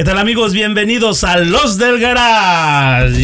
¿Qué 0.00 0.04
tal 0.04 0.16
amigos? 0.16 0.54
Bienvenidos 0.54 1.24
a 1.24 1.36
Los 1.36 1.76
del 1.76 2.00
Garage. 2.00 3.22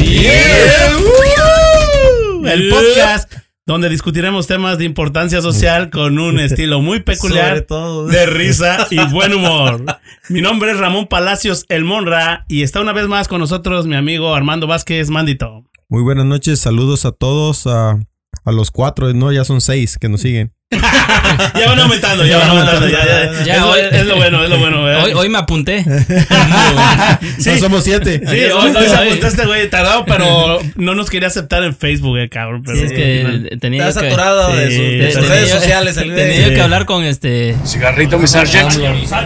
El 2.45 2.69
podcast 2.69 3.33
donde 3.65 3.89
discutiremos 3.89 4.47
temas 4.47 4.77
de 4.77 4.85
importancia 4.85 5.41
social 5.41 5.89
con 5.89 6.19
un 6.19 6.39
estilo 6.39 6.83
muy 6.83 7.01
peculiar 7.01 7.67
de 7.67 8.27
risa 8.27 8.89
y 8.91 8.99
buen 9.07 9.33
humor. 9.33 9.87
Mi 10.29 10.43
nombre 10.43 10.73
es 10.73 10.79
Ramón 10.79 11.07
Palacios 11.07 11.65
El 11.71 11.85
Monra 11.85 12.45
y 12.47 12.63
está 12.63 12.83
una 12.83 12.93
vez 12.93 13.09
más 13.09 13.27
con 13.27 13.41
nosotros 13.41 13.87
mi 13.87 13.97
amigo 13.97 14.35
Armando 14.35 14.67
Vázquez 14.67 15.09
Mandito. 15.09 15.65
Muy 15.89 16.03
buenas 16.03 16.27
noches, 16.27 16.61
saludos 16.61 17.07
a 17.07 17.13
todos, 17.13 17.67
a, 17.67 17.99
a 18.45 18.53
los 18.53 18.71
cuatro, 18.71 19.15
no, 19.15 19.33
ya 19.33 19.47
son 19.47 19.63
seis 19.63 19.97
que 19.97 20.11
nos 20.11 20.21
siguen. 20.21 20.53
Ya 20.69 21.69
van 21.69 21.79
aumentando, 21.79 22.27
ya 22.27 22.39
van 22.39 22.51
aumentando. 22.51 22.89
Ya, 22.89 23.07
ya, 23.07 23.45
ya 23.45 23.55
es, 23.55 23.63
hoy, 23.63 23.81
es, 23.93 24.05
lo 24.05 24.17
bueno, 24.17 24.43
es 24.43 24.51
lo 24.51 24.59
bueno. 24.59 24.83
Hoy, 24.83 25.13
hoy, 25.13 25.29
me 25.29 25.39
apunté. 25.39 25.85
sí. 27.39 27.51
No 27.51 27.59
somos 27.59 27.85
siete. 27.85 28.21
Sí, 28.27 28.45
hoy, 28.47 28.75
hoy 28.75 28.89
se 28.89 28.97
apuntó 28.97 29.29
este 29.29 29.47
güey 29.47 29.71
tardado, 29.71 30.05
pero 30.07 30.59
no 30.75 30.97
nos 30.97 31.09
quería 31.09 31.29
aceptar 31.29 31.63
en 31.63 31.77
Facebook, 31.77 32.19
eh, 32.19 32.29
cabrón. 32.29 32.65
Pero, 32.67 32.79
sí, 32.79 32.85
es 32.87 32.93
que 32.93 33.57
tenía 33.61 33.87
Está 33.87 34.01
saturado 34.01 34.57
de, 34.57 34.65
sus, 34.65 34.77
de 34.77 35.13
sus 35.13 35.29
redes 35.29 35.51
sociales. 35.51 35.97
El 35.99 36.13
tenía 36.13 36.53
que 36.53 36.61
hablar 36.61 36.85
con 36.85 37.05
este. 37.05 37.55
Cigarrito, 37.65 38.19
mi 38.19 38.27
sergeant. 38.27 38.77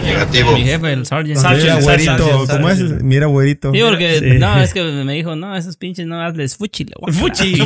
Negativo. 0.03 0.51
Mi 0.51 0.63
jefe, 0.63 0.93
el 0.93 1.07
sergeant. 1.07 1.43
Mira, 1.57 1.79
güerito. 1.79 2.45
¿Cómo 2.51 2.69
es? 2.69 2.79
Mira, 3.01 3.25
güerito. 3.25 3.71
Sí, 3.73 3.79
porque 3.81 4.37
no, 4.39 4.61
es 4.61 4.75
que 4.75 4.83
me 4.83 5.13
dijo, 5.13 5.35
no, 5.35 5.57
esos 5.57 5.75
pinches 5.77 6.05
no 6.05 6.21
hazles 6.21 6.55
fuchi. 6.55 6.85
Fuchi. 7.11 7.57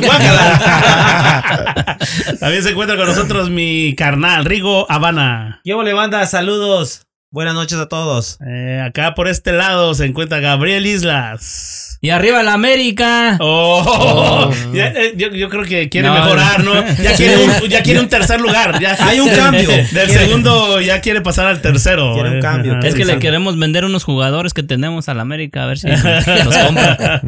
También 2.40 2.62
se 2.62 2.70
encuentra 2.70 2.96
con 2.96 3.06
nosotros 3.06 3.50
mi 3.50 3.65
carnal. 3.96 4.44
Rigo 4.44 4.90
Habana. 4.90 5.60
¿Qué 5.64 5.74
le 5.74 5.92
banda? 5.92 6.26
Saludos. 6.26 7.06
Buenas 7.30 7.54
noches 7.54 7.78
a 7.78 7.88
todos. 7.88 8.38
Eh, 8.46 8.80
acá 8.84 9.14
por 9.14 9.28
este 9.28 9.52
lado 9.52 9.94
se 9.94 10.06
encuentra 10.06 10.40
Gabriel 10.40 10.86
Islas. 10.86 11.95
Y 12.00 12.10
arriba 12.10 12.42
la 12.42 12.52
América. 12.52 13.36
Oh, 13.40 13.82
oh. 13.86 14.72
Ya, 14.74 14.88
eh, 14.88 15.14
yo, 15.16 15.28
yo, 15.30 15.48
creo 15.48 15.64
que 15.64 15.88
quiere 15.88 16.08
no, 16.08 16.14
mejorar, 16.14 16.62
¿no? 16.62 16.74
Ya 17.02 17.14
quiere, 17.14 17.36
un, 17.36 17.68
ya 17.68 17.82
quiere 17.82 18.00
un 18.00 18.08
tercer 18.08 18.40
lugar. 18.40 18.78
Ya. 18.80 18.96
Hay 19.00 19.20
un 19.20 19.28
cambio. 19.28 19.68
Del 19.68 20.10
segundo 20.10 20.80
ya 20.80 21.00
quiere 21.00 21.20
pasar 21.20 21.46
al 21.46 21.60
tercero. 21.60 22.14
Quiere 22.14 22.30
un 22.30 22.40
cambio. 22.40 22.78
Es 22.80 22.94
que 22.94 23.04
le 23.04 23.18
queremos 23.18 23.58
vender 23.58 23.84
unos 23.84 24.04
jugadores 24.04 24.54
que 24.54 24.62
tenemos 24.62 25.08
a 25.08 25.14
la 25.14 25.22
América 25.22 25.64
a 25.64 25.66
ver 25.66 25.78
si 25.78 25.88
los 25.88 26.00
compra. 26.00 27.22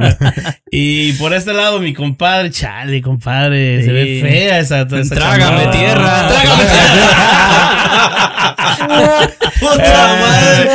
y 0.71 1.13
por 1.13 1.33
este 1.35 1.53
lado, 1.55 1.81
mi 1.81 1.95
compadre, 1.95 2.51
chale, 2.51 3.01
compadre. 3.03 3.81
Sí. 3.81 3.87
Se 3.87 3.93
ve 3.93 4.19
fea 4.23 4.59
esa. 4.59 4.83
esa 4.83 5.15
Trágame 5.15 5.65
chamada. 5.65 5.71
tierra. 5.71 6.29
Trágame 6.29 6.65
tierra. 6.65 7.79
¡Puta 9.61 10.17
madre! 10.21 10.71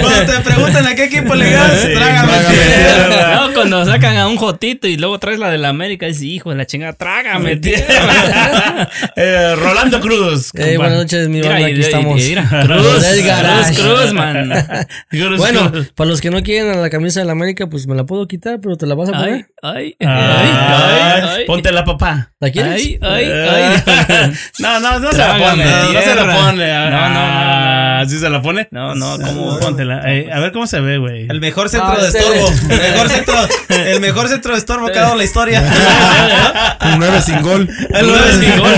Cuando 0.00 0.32
te 0.32 0.40
preguntan 0.40 0.86
a 0.86 0.94
qué 0.94 1.04
equipo 1.04 1.34
le 1.34 1.50
ganas, 1.50 1.80
Sí, 1.80 1.88
trágame 2.22 2.38
trágame 2.38 2.56
tierra. 2.56 3.08
tierra. 3.08 3.34
No, 3.46 3.52
cuando 3.54 3.84
sacan 3.84 4.16
a 4.16 4.26
un 4.28 4.36
jotito 4.36 4.86
y 4.88 4.96
luego 4.96 5.18
traes 5.18 5.38
la 5.38 5.50
de 5.50 5.58
la 5.58 5.68
América, 5.68 6.06
dices, 6.06 6.22
hijo 6.22 6.50
de 6.50 6.56
la 6.56 6.66
chingada, 6.66 6.92
trágame 6.94 7.56
tierra. 7.56 8.88
Eh, 9.16 9.54
Rolando 9.56 10.00
Cruz. 10.00 10.50
Hey, 10.54 10.76
buenas 10.76 10.98
noches, 10.98 11.28
mi 11.28 11.40
banda, 11.40 11.66
aquí 11.66 11.76
y- 11.76 11.80
estamos. 11.80 12.22
Cruz. 12.22 12.36
Cruz, 12.66 13.78
Cruz, 13.82 14.12
man. 14.12 14.50
Cruz, 15.10 15.38
Bueno, 15.38 15.70
Cruz. 15.72 15.92
para 15.94 16.10
los 16.10 16.20
que 16.20 16.30
no 16.30 16.42
quieren 16.42 16.72
a 16.72 16.76
la 16.76 16.90
camisa 16.90 17.20
de 17.20 17.26
la 17.26 17.32
América, 17.32 17.66
pues 17.66 17.86
me 17.86 17.94
la 17.94 18.04
puedo 18.04 18.26
quitar, 18.28 18.60
pero 18.60 18.76
te 18.76 18.86
la 18.86 18.94
vas 18.94 19.08
a 19.08 19.12
poner. 19.12 19.46
ay, 19.62 19.96
Ay, 20.00 20.06
ay, 20.06 21.20
ay. 21.28 21.44
Ponte 21.46 21.72
la 21.72 21.84
papá. 21.84 22.32
¿La 22.40 22.50
quieres? 22.50 22.74
Ay, 22.82 22.98
ay, 23.00 23.24
ay. 23.24 24.32
No, 24.58 24.80
no, 24.80 24.98
no 25.00 25.12
se 25.12 25.18
la 25.18 25.38
pone. 25.38 25.64
No, 25.64 25.92
no 25.92 26.00
se 26.00 26.14
la 26.14 26.34
pone. 26.36 26.68
No, 26.72 26.90
no, 26.90 27.08
no, 27.08 27.85
no. 28.06 28.10
¿Sí 28.10 28.18
se 28.18 28.30
la 28.30 28.42
pone? 28.42 28.68
No, 28.70 28.94
no, 28.94 29.18
¿cómo? 29.18 29.58
Póntela. 29.58 30.02
Eh, 30.12 30.30
a 30.32 30.40
ver 30.40 30.52
cómo 30.52 30.66
se 30.66 30.80
ve, 30.80 30.98
güey. 30.98 31.26
El 31.28 31.40
mejor 31.40 31.68
centro 31.68 31.94
No, 31.94 32.00
de 32.00 32.06
este- 32.08 32.18
estorbo. 32.18 32.48
El 32.70 32.80
mejor 32.92 33.08
centro, 33.08 33.34
el 33.68 34.00
mejor 34.00 34.28
centro 34.28 34.52
de 34.52 34.58
estorbo 34.58 34.86
que 34.88 34.98
ha 34.98 35.02
dado 35.02 35.16
la 35.16 35.24
historia. 35.24 35.62
Un 36.92 36.98
nueve 36.98 37.20
sin 37.20 37.42
gol. 37.42 37.68
El 37.94 38.06
nueve 38.06 38.32
sin 38.40 38.58
gol. 38.58 38.72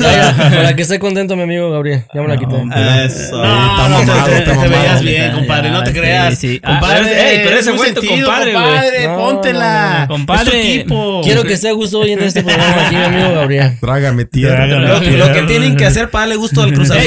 Ya, 0.00 0.12
ya, 0.36 0.50
para 0.50 0.74
que 0.74 0.82
esté 0.82 0.98
contento 0.98 1.36
mi 1.36 1.42
amigo 1.42 1.70
Gabriel. 1.70 2.04
Ya 2.14 2.20
me 2.22 2.28
la 2.28 2.36
quité. 2.38 2.54
Eso. 2.56 3.36
No, 3.36 3.44
está 3.44 3.88
no, 3.88 3.98
mamado, 4.00 4.26
te, 4.26 4.38
está 4.38 4.52
te, 4.54 4.58
te 4.62 4.68
veías 4.68 5.02
bien, 5.02 5.32
compadre, 5.32 5.70
no 5.70 5.82
te 5.84 5.92
Sí, 5.92 5.96
creas. 5.98 6.38
sí. 6.38 6.60
Ah, 6.64 6.80
Compadre, 6.80 7.30
ey, 7.32 7.40
pero 7.44 7.56
es 7.56 7.66
ese 7.66 7.76
fue 7.76 7.92
tu 7.92 8.00
sentido, 8.00 8.26
compadre, 8.26 8.52
compadre, 8.52 9.06
No, 9.08 9.16
póntela. 9.16 10.00
no, 10.00 10.08
Compadre. 10.08 10.42
Es 10.42 10.50
tu 10.50 10.56
equipo. 10.56 11.20
Quiero 11.24 11.42
que 11.44 11.52
esté 11.52 11.68
a 11.68 11.72
gusto 11.72 12.00
hoy 12.00 12.12
en 12.12 12.22
este 12.22 12.42
programa 12.42 12.86
aquí, 12.86 12.96
mi 12.96 13.02
amigo 13.04 13.34
Gabriel. 13.34 13.78
Trágame 13.80 14.24
tierra. 14.24 14.56
Trágame. 14.66 14.88
Lo, 15.18 15.26
lo 15.26 15.32
que 15.32 15.42
tienen 15.42 15.76
que 15.76 15.86
hacer 15.86 16.10
para 16.10 16.22
darle 16.22 16.36
gusto 16.36 16.62
al 16.62 16.72
Cruz 16.72 16.90
Azul. 16.90 17.02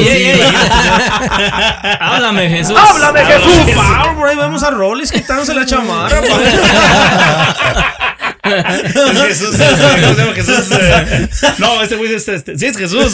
Háblame, 2.00 2.50
Jesús. 2.50 2.78
¡Háblame, 2.78 3.26
Jesús! 3.26 3.76
Por 4.18 4.28
ahí 4.30 4.36
vemos 4.36 4.64
a 4.64 4.72
Rollins 4.72 5.12
quitándose 5.12 5.54
la 5.54 5.66
chamarra. 5.66 6.22
Es 8.50 9.40
Jesús, 9.40 9.56
¿cómo 9.58 10.16
se 10.16 10.22
llama 10.22 10.34
Jesús? 10.34 10.72
Eh, 10.72 11.30
No, 11.60 11.82
ese 11.84 11.96
güey 11.98 12.14
es 12.14 12.28
este. 12.28 12.58
Sí, 12.58 12.66
es 12.68 12.78
Jesús. 12.78 13.14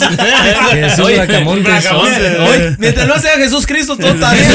Jesús 0.70 1.04
Oye, 1.04 1.20
Oye, 1.20 2.76
mientras 2.78 3.06
no 3.06 3.18
sea 3.18 3.36
Jesús 3.36 3.66
Cristo, 3.66 3.96
todo 3.96 4.08
está 4.08 4.32
bien. 4.32 4.46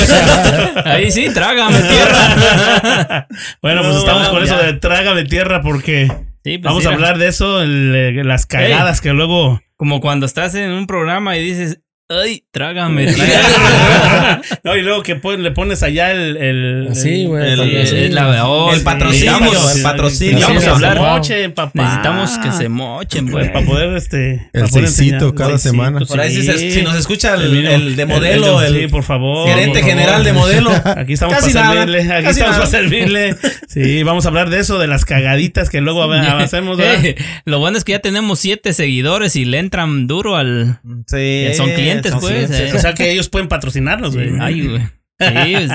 Ahí 0.86 1.12
sí, 1.12 1.30
trágame 1.34 1.80
tierra. 1.82 3.28
Bueno, 3.62 3.82
pues 3.82 3.94
No, 3.94 4.00
estamos 4.00 4.30
con 4.30 4.44
eso 4.44 4.58
de 4.58 4.74
trágame 4.74 5.26
tierra 5.26 5.62
porque 5.62 6.08
Sí, 6.44 6.58
pues 6.58 6.64
vamos 6.64 6.86
a 6.86 6.90
hablar 6.90 7.18
de 7.20 7.28
eso, 7.28 7.62
el, 7.62 8.28
las 8.28 8.46
cagadas 8.46 9.02
que 9.02 9.10
luego. 9.14 9.62
Como 9.76 10.00
cuando 10.00 10.28
estás 10.28 10.54
en 10.56 10.72
un 10.72 10.86
programa 10.86 11.38
y 11.38 11.44
dices, 11.44 11.80
ay, 12.22 12.44
trágame 12.52 13.08
no, 14.64 14.76
y 14.76 14.82
luego 14.82 15.04
que 15.04 15.16
pon- 15.16 15.42
le 15.44 15.52
pones 15.52 15.84
allá 15.84 16.12
el. 16.12 16.38
el 16.38 16.88
Así, 16.92 17.26
güey. 17.26 17.52
el- 17.54 17.60
el- 17.62 17.88
sí. 17.88 18.16
Oh, 18.44 18.72
El 18.74 18.82
patrocinio, 18.82 19.38
el 19.76 19.82
patrocinio. 19.84 20.38
Sí, 20.40 20.44
vamos 20.44 20.66
a 20.68 20.72
hablar. 20.76 20.94
Se 20.98 21.00
mochen, 21.04 21.52
papá. 21.54 21.72
Necesitamos 21.84 22.38
que 22.40 22.52
se 22.52 22.70
mochen, 22.70 23.28
Pues, 23.30 23.46
güey. 23.46 23.54
para 23.54 23.66
poder 23.66 23.96
este. 23.98 24.50
El 24.54 24.70
seisito 24.70 25.34
cada 25.36 25.54
El 25.54 25.60
semana. 25.60 26.00
seisito, 26.00 26.14
Por 26.14 26.22
ahí 26.22 26.36
si, 26.36 26.44
se- 26.44 26.58
sí. 26.58 26.72
si 26.72 26.82
nos 26.82 26.96
escucha 26.96 27.36
el, 27.36 27.96
de 27.96 28.06
modelo, 28.06 28.62
el, 28.62 28.76
sí, 28.82 28.88
por 28.88 29.04
favor. 29.04 29.48
gerente 29.48 29.80
por 29.80 29.90
favor. 29.90 29.90
general 29.90 30.24
de 30.24 30.34
modelo. 30.34 30.72
Aquí 30.98 31.14
estamos 31.14 31.36
Casi 31.36 31.54
para 31.54 31.66
nada, 31.66 31.76
servirle. 31.86 32.02
Aquí 32.14 32.24
casi 32.24 32.40
estamos 32.42 32.52
nada. 32.58 32.58
para 32.58 32.70
servirle. 32.70 33.36
Sí, 33.72 34.04
vamos 34.04 34.26
a 34.26 34.28
hablar 34.28 34.50
de 34.50 34.60
eso, 34.60 34.80
de 34.80 34.88
las 34.88 35.06
cagaditas 35.06 35.70
que 35.70 35.80
luego 35.80 36.04
a- 36.04 36.40
hacemos. 36.42 36.78
¿verdad? 36.78 37.06
Eh, 37.06 37.16
Lo 37.46 37.60
bueno 37.60 37.78
es 37.78 37.86
que 37.86 37.94
ya 37.94 38.00
tenemos 38.00 38.38
siete 38.40 38.74
seguidores 38.74 39.36
y 39.38 39.46
le 39.46 39.60
entran 39.60 40.08
duro 40.08 40.36
al. 40.36 40.80
Sí, 41.08 41.48
Son 41.56 41.70
clientes, 41.72 42.01
pues, 42.10 42.26
clientes. 42.26 42.60
eh. 42.60 42.74
O 42.76 42.80
sea 42.80 42.94
que 42.94 43.12
ellos 43.12 43.30
pueden 43.30 43.48
patrocinarnos, 43.48 44.16
güey. 44.16 44.32
Ay, 44.40 44.68
güey. 44.68 44.82
Sí, 45.22 45.54
pues, 45.68 45.72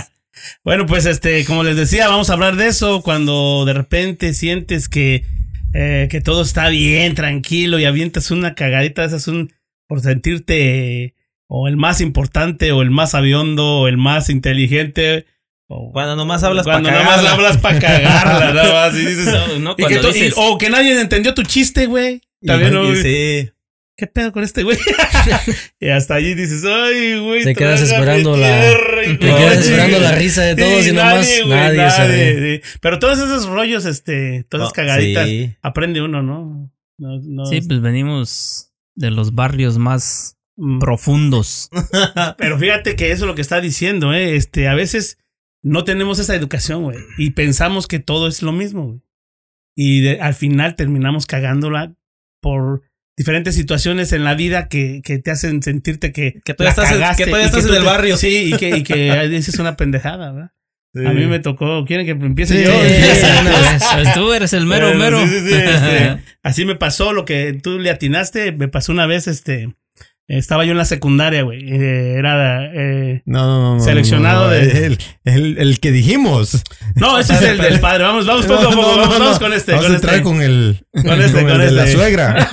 Bueno, 0.64 0.86
pues 0.86 1.06
este, 1.06 1.44
como 1.44 1.62
les 1.62 1.76
decía, 1.76 2.08
vamos 2.08 2.28
a 2.30 2.32
hablar 2.32 2.56
de 2.56 2.66
eso 2.66 3.02
cuando 3.02 3.64
de 3.64 3.72
repente 3.72 4.34
sientes 4.34 4.88
que, 4.88 5.24
eh, 5.72 6.08
que 6.10 6.20
todo 6.20 6.42
está 6.42 6.68
bien, 6.68 7.14
tranquilo 7.14 7.78
y 7.78 7.84
avientas 7.84 8.30
una 8.32 8.54
cagadita, 8.54 9.04
esa 9.04 9.16
es 9.16 9.28
un 9.28 9.52
por 9.86 10.00
sentirte 10.00 11.14
o 11.48 11.68
el 11.68 11.76
más 11.76 12.00
importante 12.00 12.72
o 12.72 12.82
el 12.82 12.90
más 12.90 13.14
aviondo 13.14 13.80
o 13.82 13.88
el 13.88 13.96
más 13.98 14.28
inteligente. 14.30 15.26
O 15.68 15.90
Cuando 15.92 16.16
nomás 16.16 16.42
hablas 16.42 16.64
cuando 16.64 16.88
para 16.88 17.02
nada 17.04 17.16
más 17.16 17.24
hablas 17.32 17.56
para 17.58 17.78
cagarla, 17.78 18.52
nada 18.52 18.72
más. 18.72 18.94
Y 19.00 19.04
dices, 19.06 19.26
no, 19.32 19.58
no, 19.60 19.72
y 19.72 19.76
que 19.76 19.82
cuando 20.00 20.16
y- 20.16 20.32
o 20.36 20.58
que 20.58 20.70
nadie 20.70 21.00
entendió 21.00 21.34
tu 21.34 21.42
chiste, 21.44 21.86
güey. 21.86 22.20
También, 22.44 22.72
¿no, 22.72 22.84
güey? 22.86 23.02
Sí. 23.02 23.50
¿Qué 23.96 24.06
pedo 24.06 24.30
con 24.32 24.44
este 24.44 24.62
güey? 24.62 24.76
y 25.80 25.88
hasta 25.88 26.14
allí 26.16 26.34
dices, 26.34 26.64
ay, 26.64 27.18
güey. 27.18 27.44
Te 27.44 27.54
quedas 27.54 27.80
esperando 27.80 28.36
la- 28.36 28.60
te 29.04 29.18
quedas 29.18 29.58
esperando 29.66 29.96
chingada". 29.96 30.12
la 30.12 30.18
risa 30.18 30.42
de 30.42 30.54
todos 30.56 30.82
Sí, 30.84 30.90
y 30.90 30.92
nomás 30.92 31.14
nadie, 31.16 31.42
güey, 31.44 31.56
nadie 31.56 31.90
se 31.90 31.98
nadie, 31.98 32.60
sí. 32.62 32.78
Pero 32.80 32.98
todos 32.98 33.18
esos 33.18 33.46
rollos, 33.46 33.86
este, 33.86 34.44
todas 34.50 34.64
esas 34.66 34.72
Oh, 34.72 34.74
cagaditas, 34.74 35.26
sí. 35.28 35.56
aprende 35.62 36.02
uno, 36.02 36.22
¿no? 36.22 36.70
No, 36.98 37.20
no 37.22 37.46
sí, 37.46 37.60
pues 37.62 37.80
venimos 37.80 38.72
de 38.94 39.10
los 39.10 39.34
barrios 39.34 39.78
más 39.78 40.34
Mm. 40.58 40.78
profundos. 40.78 41.68
Pero 42.38 42.58
fíjate 42.58 42.96
que 42.96 43.12
eso 43.12 43.24
es 43.24 43.28
lo 43.28 43.34
que 43.34 43.42
está 43.42 43.60
diciendo, 43.60 44.14
¿eh? 44.14 44.36
Este, 44.36 44.68
a 44.68 44.74
veces 44.74 45.18
no 45.62 45.84
tenemos 45.84 46.18
esa 46.18 46.34
educación, 46.34 46.82
güey. 46.84 46.96
Y 47.18 47.32
pensamos 47.32 47.86
que 47.86 47.98
todo 47.98 48.26
es 48.26 48.40
lo 48.42 48.52
mismo, 48.52 48.86
güey. 48.86 49.00
Y 49.76 50.00
de- 50.00 50.20
al 50.22 50.32
final 50.32 50.74
terminamos 50.76 51.26
cagándola 51.26 51.94
por 52.40 52.82
diferentes 53.16 53.54
situaciones 53.54 54.12
en 54.12 54.24
la 54.24 54.34
vida 54.34 54.68
que, 54.68 55.00
que 55.02 55.18
te 55.18 55.30
hacen 55.30 55.62
sentirte 55.62 56.12
que, 56.12 56.40
Que 56.44 56.54
ya 56.58 56.68
estás 56.68 56.90
en- 56.92 56.98
cagaste 57.00 57.24
que 57.24 57.30
y 57.30 57.34
estás 57.42 57.64
en 57.64 57.74
el 57.74 57.80
te- 57.80 57.86
barrio. 57.86 58.16
Sí, 58.16 58.52
y 58.54 58.56
que, 58.58 58.76
y 58.76 58.82
que 58.82 59.28
dices 59.30 59.58
una 59.58 59.76
pendejada, 59.76 60.32
¿verdad? 60.32 60.50
A 61.06 61.12
mí 61.12 61.26
me 61.26 61.40
tocó. 61.40 61.84
¿Quieren 61.84 62.06
que 62.06 62.12
empiece 62.12 62.54
Sí, 62.58 62.64
yo? 62.64 62.72
sí, 62.72 64.10
tú 64.14 64.32
eres 64.32 64.54
el 64.54 64.64
mero, 64.64 64.86
Bueno, 64.86 65.18
mero. 65.18 65.20
sí, 65.26 65.40
sí, 65.40 65.48
sí, 65.48 65.54
este, 65.54 66.22
así 66.42 66.64
me 66.64 66.74
pasó 66.74 67.12
lo 67.12 67.26
que 67.26 67.52
tú 67.62 67.78
le 67.78 67.90
atinaste. 67.90 68.52
Me 68.52 68.68
pasó 68.68 68.92
una 68.92 69.04
vez, 69.06 69.26
este. 69.28 69.74
Estaba 70.28 70.64
yo 70.64 70.72
en 70.72 70.78
la 70.78 70.84
secundaria, 70.86 71.42
güey. 71.42 71.60
eh, 71.70 72.14
era. 72.14 72.64
eh, 72.74 73.22
No, 73.26 73.46
no, 73.46 73.74
no. 73.76 73.80
Seleccionado 73.84 74.48
de- 74.50 74.86
El, 74.86 74.98
el, 75.24 75.58
el 75.58 75.80
que 75.80 75.92
dijimos. 75.92 76.62
no, 76.96 77.18
ese 77.18 77.34
es 77.34 77.42
el 77.42 77.58
del 77.58 77.78
padre. 77.78 78.02
Vamos, 78.04 78.26
vamos, 78.26 78.46
poco 78.46 78.60
a 78.66 78.70
poco, 78.70 78.96
vamos, 78.96 79.18
vamos 79.18 79.38
con 79.38 79.52
este. 79.52 79.72
Vamos 79.72 79.86
con 79.86 79.92
a 79.92 79.96
entrar 79.96 80.14
este. 80.14 80.24
con 80.24 80.40
el. 80.42 80.80
Con 81.02 81.20
este, 81.20 81.42
con 81.42 81.50
el 81.60 81.66
de 81.66 81.70
la 81.72 81.84
este. 81.84 81.96
suegra. 81.96 82.48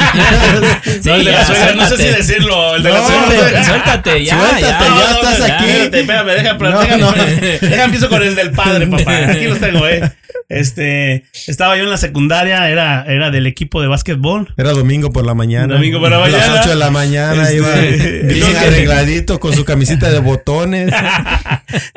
Sí, 0.84 1.10
No, 1.10 1.16
el 1.16 1.26
de 1.26 1.32
la 1.32 1.46
suegra, 1.46 1.74
no 1.76 1.88
sé 1.88 1.98
si 1.98 2.08
decirlo. 2.08 2.76
El 2.76 2.84
de 2.84 2.90
la 2.90 2.98
No, 3.00 3.06
suegra. 3.08 3.26
Suéltate, 3.30 3.64
suéltate, 3.64 4.26
ya, 4.26 4.38
Suéltate, 4.38 4.86
ya. 4.86 4.96
ya 5.00 5.12
estás 5.12 5.42
aquí. 5.42 5.66
Espérate, 5.70 6.00
espérame, 6.02 6.28
deja, 6.28 6.54
No, 6.54 6.98
no. 6.98 7.12
deja, 7.62 7.84
empiezo 7.86 8.10
con 8.10 8.22
el 8.24 8.36
del 8.36 8.52
padre, 8.52 8.88
papá. 8.88 9.16
Aquí 9.30 9.46
los 9.46 9.60
tengo, 9.60 9.88
eh. 9.88 10.12
Este, 10.50 11.26
estaba 11.48 11.78
yo 11.78 11.84
en 11.84 11.90
la 11.90 11.98
secundaria, 11.98 12.70
era, 12.70 13.06
era 13.08 13.32
del 13.32 13.48
equipo 13.48 13.82
de 13.82 13.88
básquetbol. 13.88 14.54
Era 14.58 14.72
domingo 14.74 15.10
por 15.12 15.26
la 15.26 15.34
mañana. 15.34 15.76
Domingo 15.76 16.00
por 16.00 16.12
la 16.12 16.18
A 16.18 16.28
las 16.28 16.32
mañana. 16.42 16.60
8 16.62 16.70
de 16.70 16.76
la 16.76 16.92
mañana 16.92 17.44
Este, 17.44 17.56
iba 17.58 17.74
bien 18.48 18.58
arregladito 18.58 19.40
con 19.40 19.54
su 19.54 19.64
camisita 19.66 20.12
de 20.12 20.20
botones. 20.20 20.94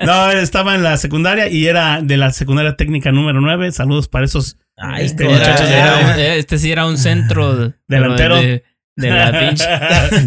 No, 0.05 0.31
estaba 0.31 0.75
en 0.75 0.83
la 0.83 0.97
secundaria 0.97 1.49
y 1.49 1.67
era 1.67 2.01
de 2.03 2.17
la 2.17 2.31
secundaria 2.31 2.77
técnica 2.77 3.11
número 3.13 3.41
9. 3.41 3.73
Saludos 3.73 4.09
para 4.09 4.25
esos 4.25 4.57
Ay, 4.76 5.06
este, 5.06 5.25
Era 5.25 5.99
un- 6.14 6.20
este 6.20 6.58
sí 6.58 6.70
era 6.70 6.87
un 6.87 6.99
centro 6.99 7.73
Delantero. 7.88 8.37
De, 8.40 8.64
de 8.96 9.11
la 9.11 9.31
pinche. 9.40 9.64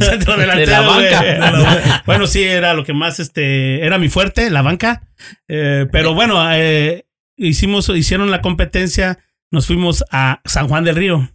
Centro 0.05 0.37
delantero, 0.37 0.59
De 0.59 0.65
la 0.67 0.81
banca. 0.81 1.17
güey. 1.19 1.33
De 1.33 1.39
la 1.39 1.51
banca. 1.51 2.03
Bueno, 2.05 2.27
sí, 2.27 2.43
era 2.43 2.73
lo 2.73 2.83
que 2.83 2.93
más, 2.93 3.19
este, 3.19 3.85
era 3.85 3.97
mi 3.97 4.09
fuerte, 4.09 4.49
la 4.49 4.61
banca. 4.61 5.07
Eh, 5.47 5.85
pero 5.91 6.13
bueno, 6.13 6.41
eh, 6.53 7.05
hicimos, 7.37 7.89
hicieron 7.89 8.31
la 8.31 8.41
competencia, 8.41 9.19
nos 9.51 9.67
fuimos 9.67 10.03
a 10.11 10.41
San 10.45 10.67
Juan 10.67 10.83
del 10.83 10.95
Río, 10.95 11.29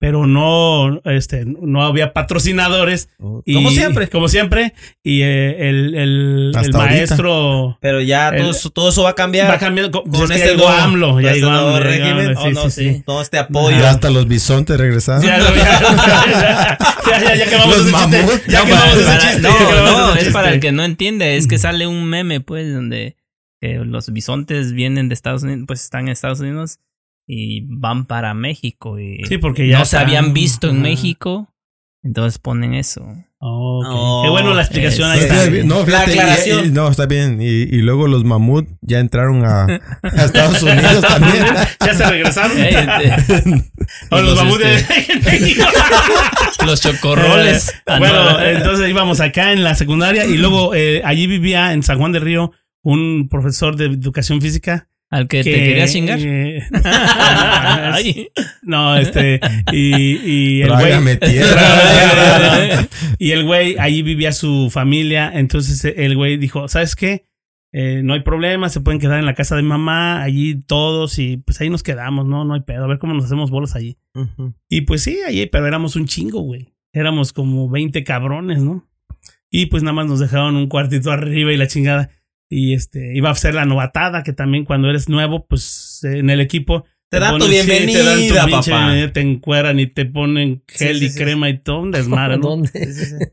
pero 0.00 0.26
no, 0.26 1.02
este, 1.04 1.44
no 1.44 1.84
había 1.84 2.14
patrocinadores. 2.14 3.10
y- 3.44 3.52
Como 3.54 3.68
siempre. 3.70 4.08
Como 4.08 4.28
siempre. 4.28 4.72
Y 5.04 5.20
eh, 5.20 5.68
el, 5.68 5.94
el, 5.94 6.50
el 6.50 6.52
ahorita. 6.56 6.78
maestro 6.78 7.76
Pero 7.82 8.00
ya 8.00 8.30
El- 8.30 8.40
todo, 8.40 8.50
eso- 8.52 8.70
todo 8.70 8.88
eso 8.88 9.02
va 9.02 9.10
a 9.10 9.14
cambiar. 9.14 9.50
va 9.50 9.58
cambiando 9.58 9.90
con, 10.02 10.10
con 10.10 10.32
este 10.32 10.56
nuevo, 10.56 10.68
AMLO, 10.70 11.20
ya 11.20 11.36
nuevo 11.36 11.68
AMLO, 11.68 11.80
régimen. 11.80 12.28
AMLO, 12.28 12.40
Oh, 12.40 12.44
sí, 12.48 12.52
no, 12.54 12.62
sí, 12.64 12.70
sí. 12.70 12.94
sí. 12.94 13.02
Todo 13.04 13.20
este 13.20 13.38
apoyo. 13.38 13.78
Ya 13.78 13.90
hasta 13.90 14.08
los 14.08 14.26
bisontes 14.26 14.78
regresaron. 14.78 15.22
Ya, 15.22 15.38
ya, 15.38 15.54
ya, 15.54 16.78
ya, 17.10 17.20
ya, 17.22 17.34
ya 17.36 17.44
quemamos 17.50 17.76
Los 17.78 17.86
ese 17.86 17.96
chiste. 17.96 18.16
mamuts. 18.22 18.46
Ya 18.46 18.58
No, 18.60 18.64
quemamos 18.66 18.98
para- 18.98 19.16
ese 19.18 19.26
chiste. 19.28 19.48
no, 19.48 19.50
no, 19.50 20.14
es 20.14 20.28
para 20.32 20.44
chiste. 20.44 20.54
el 20.54 20.60
que 20.60 20.72
no 20.72 20.82
entiende. 20.84 21.36
Es 21.36 21.46
que 21.46 21.58
sale 21.58 21.86
un 21.86 22.06
meme, 22.06 22.40
pues, 22.40 22.72
donde 22.72 23.16
eh, 23.60 23.82
los 23.84 24.10
bisontes 24.10 24.72
vienen 24.72 25.10
de 25.10 25.14
Estados 25.14 25.42
Unidos, 25.42 25.64
pues 25.66 25.84
están 25.84 26.06
en 26.06 26.12
Estados 26.12 26.40
Unidos 26.40 26.78
y 27.32 27.60
van 27.68 28.04
para 28.06 28.34
México. 28.34 28.98
Y 28.98 29.24
Sí, 29.26 29.38
porque 29.38 29.68
ya 29.68 29.78
no 29.80 29.84
se 29.84 29.96
habían 29.98 30.32
visto 30.34 30.68
en. 30.68 30.82
México, 30.82 31.48
entonces 32.02 32.38
ponen 32.38 32.74
eso. 32.74 33.06
Oh, 33.42 34.20
Qué 34.22 34.28
bueno 34.30 34.52
la 34.52 34.60
explicación 34.60 35.10
es- 35.14 35.30
ahí 35.30 35.30
No, 35.30 35.36
está. 35.40 35.64
no, 35.66 35.84
fíjate, 35.86 35.92
La 35.92 36.14
y- 36.14 36.18
aclaración. 36.18 36.66
y- 36.66 36.68
no, 36.72 36.88
está 36.90 37.06
bien. 37.06 37.40
Y, 37.40 37.46
y 37.46 37.80
luego 37.80 38.06
los 38.06 38.22
mamut 38.24 38.68
ya 38.82 38.98
entraron 38.98 39.46
a, 39.46 39.64
a 39.64 40.24
Estados 40.24 40.62
Unidos 40.62 41.00
también. 41.00 41.46
Ya 41.86 41.94
se 41.94 42.10
regresaron. 42.10 42.56
O 44.10 44.20
los 44.20 44.58
de 44.58 44.74
este, 44.74 45.12
en 45.12 45.24
México. 45.24 45.64
los 46.66 46.80
chocorroles. 46.82 47.74
Ah, 47.86 47.94
no. 47.94 48.00
bueno, 48.00 48.40
entonces 48.42 48.88
íbamos 48.90 49.20
acá 49.20 49.52
en 49.52 49.64
la 49.64 49.74
secundaria 49.74 50.26
y 50.26 50.36
luego 50.36 50.74
eh, 50.74 51.00
allí 51.04 51.26
vivía 51.26 51.72
en 51.72 51.82
San 51.82 51.98
Juan 51.98 52.12
del 52.12 52.22
Río 52.22 52.52
un 52.82 53.28
profesor 53.30 53.76
de 53.76 53.86
educación 53.86 54.40
física. 54.40 54.88
Al 55.10 55.26
que, 55.28 55.42
que, 55.42 55.52
te 55.52 55.58
quería 55.58 55.86
chingar. 55.88 56.18
eh, 56.22 56.62
Ay. 56.84 58.28
no, 58.62 58.96
este, 58.96 59.40
y, 59.72 60.16
y 60.58 60.62
el 60.62 60.70
güey. 60.70 60.92
Y 63.18 63.32
el 63.32 63.44
güey, 63.44 63.76
allí 63.78 64.02
vivía 64.02 64.32
su 64.32 64.70
familia. 64.70 65.30
Entonces 65.34 65.84
el 65.96 66.16
güey 66.16 66.36
dijo: 66.36 66.68
¿Sabes 66.68 66.96
qué? 66.96 67.26
Eh, 67.72 68.02
no 68.02 68.14
hay 68.14 68.20
problema, 68.20 68.68
se 68.68 68.80
pueden 68.80 69.00
quedar 69.00 69.20
en 69.20 69.26
la 69.26 69.34
casa 69.34 69.54
de 69.54 69.62
mamá, 69.62 70.22
allí 70.22 70.60
todos, 70.62 71.18
y 71.20 71.36
pues 71.36 71.60
ahí 71.60 71.70
nos 71.70 71.84
quedamos, 71.84 72.26
¿no? 72.26 72.44
No 72.44 72.54
hay 72.54 72.62
pedo, 72.62 72.84
a 72.84 72.88
ver 72.88 72.98
cómo 72.98 73.14
nos 73.14 73.24
hacemos 73.26 73.50
bolos 73.50 73.76
allí. 73.76 73.96
Y 74.68 74.80
pues 74.82 75.02
sí, 75.02 75.18
allí, 75.26 75.46
pero 75.46 75.66
éramos 75.68 75.94
un 75.94 76.06
chingo, 76.06 76.40
güey. 76.40 76.74
Éramos 76.92 77.32
como 77.32 77.68
20 77.70 78.02
cabrones, 78.02 78.60
¿no? 78.60 78.88
Y 79.50 79.66
pues 79.66 79.82
nada 79.84 79.92
más 79.92 80.06
nos 80.06 80.18
dejaron 80.18 80.56
un 80.56 80.68
cuartito 80.68 81.12
arriba 81.12 81.52
y 81.52 81.56
la 81.56 81.68
chingada. 81.68 82.10
Y 82.52 82.74
este, 82.74 83.16
iba 83.16 83.30
a 83.30 83.34
ser 83.36 83.54
la 83.54 83.64
novatada, 83.64 84.24
que 84.24 84.32
también 84.32 84.64
cuando 84.64 84.90
eres 84.90 85.08
nuevo, 85.08 85.46
pues 85.46 86.00
en 86.02 86.28
el 86.30 86.40
equipo. 86.40 86.84
Te 87.08 87.18
dan 87.20 87.38
tu 87.38 87.46
sí, 87.46 87.50
te 87.52 87.56
dan 87.58 87.66
tu 87.66 87.70
bienvenida, 87.86 88.44
pinche 88.46 88.70
papá. 88.70 88.84
bienvenida, 88.86 89.12
Te 89.12 89.20
encueran 89.20 89.80
y 89.80 89.86
te 89.88 90.04
ponen 90.04 90.62
gel 90.68 90.98
sí, 90.98 91.06
y 91.06 91.08
sí, 91.10 91.18
crema 91.18 91.48
y 91.48 91.58
todo, 91.58 91.80
un 91.80 91.90
desmadre, 91.92 92.36
¿no? 92.38 92.48
¿Dónde? 92.48 92.70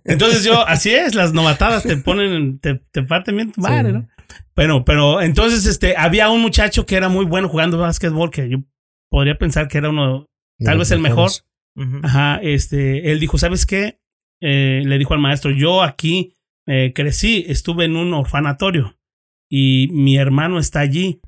Entonces 0.05 0.43
yo, 0.43 0.67
así 0.67 0.91
es, 0.91 1.13
las 1.15 1.33
novatadas 1.33 1.83
te 1.83 1.97
ponen, 1.97 2.59
te, 2.59 2.75
te 2.91 3.03
parten 3.03 3.35
bien 3.35 3.51
tu 3.51 3.61
madre, 3.61 3.89
Sí. 3.89 3.93
¿no? 3.93 4.07
Bueno, 4.55 4.83
pero 4.85 5.21
entonces 5.21 5.65
este, 5.67 5.95
había 5.95 6.29
un 6.29 6.41
muchacho 6.41 6.85
que 6.87 6.95
era 6.95 7.09
muy 7.09 7.25
bueno 7.25 7.49
jugando 7.49 7.77
básquetbol, 7.77 8.31
que 8.31 8.49
yo 8.49 8.57
podría 9.09 9.37
pensar 9.37 9.67
que 9.67 9.77
era 9.77 9.89
uno, 9.89 10.25
tal 10.63 10.79
vez 10.79 10.89
el 10.91 10.99
mejor. 10.99 11.29
Ajá, 12.03 12.39
este, 12.41 13.11
él 13.11 13.19
dijo, 13.19 13.37
¿sabes 13.37 13.67
qué? 13.67 13.99
Eh, 14.41 14.81
le 14.85 14.97
dijo 14.97 15.13
al 15.13 15.19
maestro, 15.19 15.51
yo 15.51 15.83
aquí 15.83 16.33
eh, 16.67 16.91
crecí, 16.95 17.45
estuve 17.47 17.85
en 17.85 17.95
un 17.95 18.13
orfanatorio 18.15 18.96
y 19.49 19.89
mi 19.91 20.17
hermano 20.17 20.59
está 20.59 20.79
allí 20.79 21.21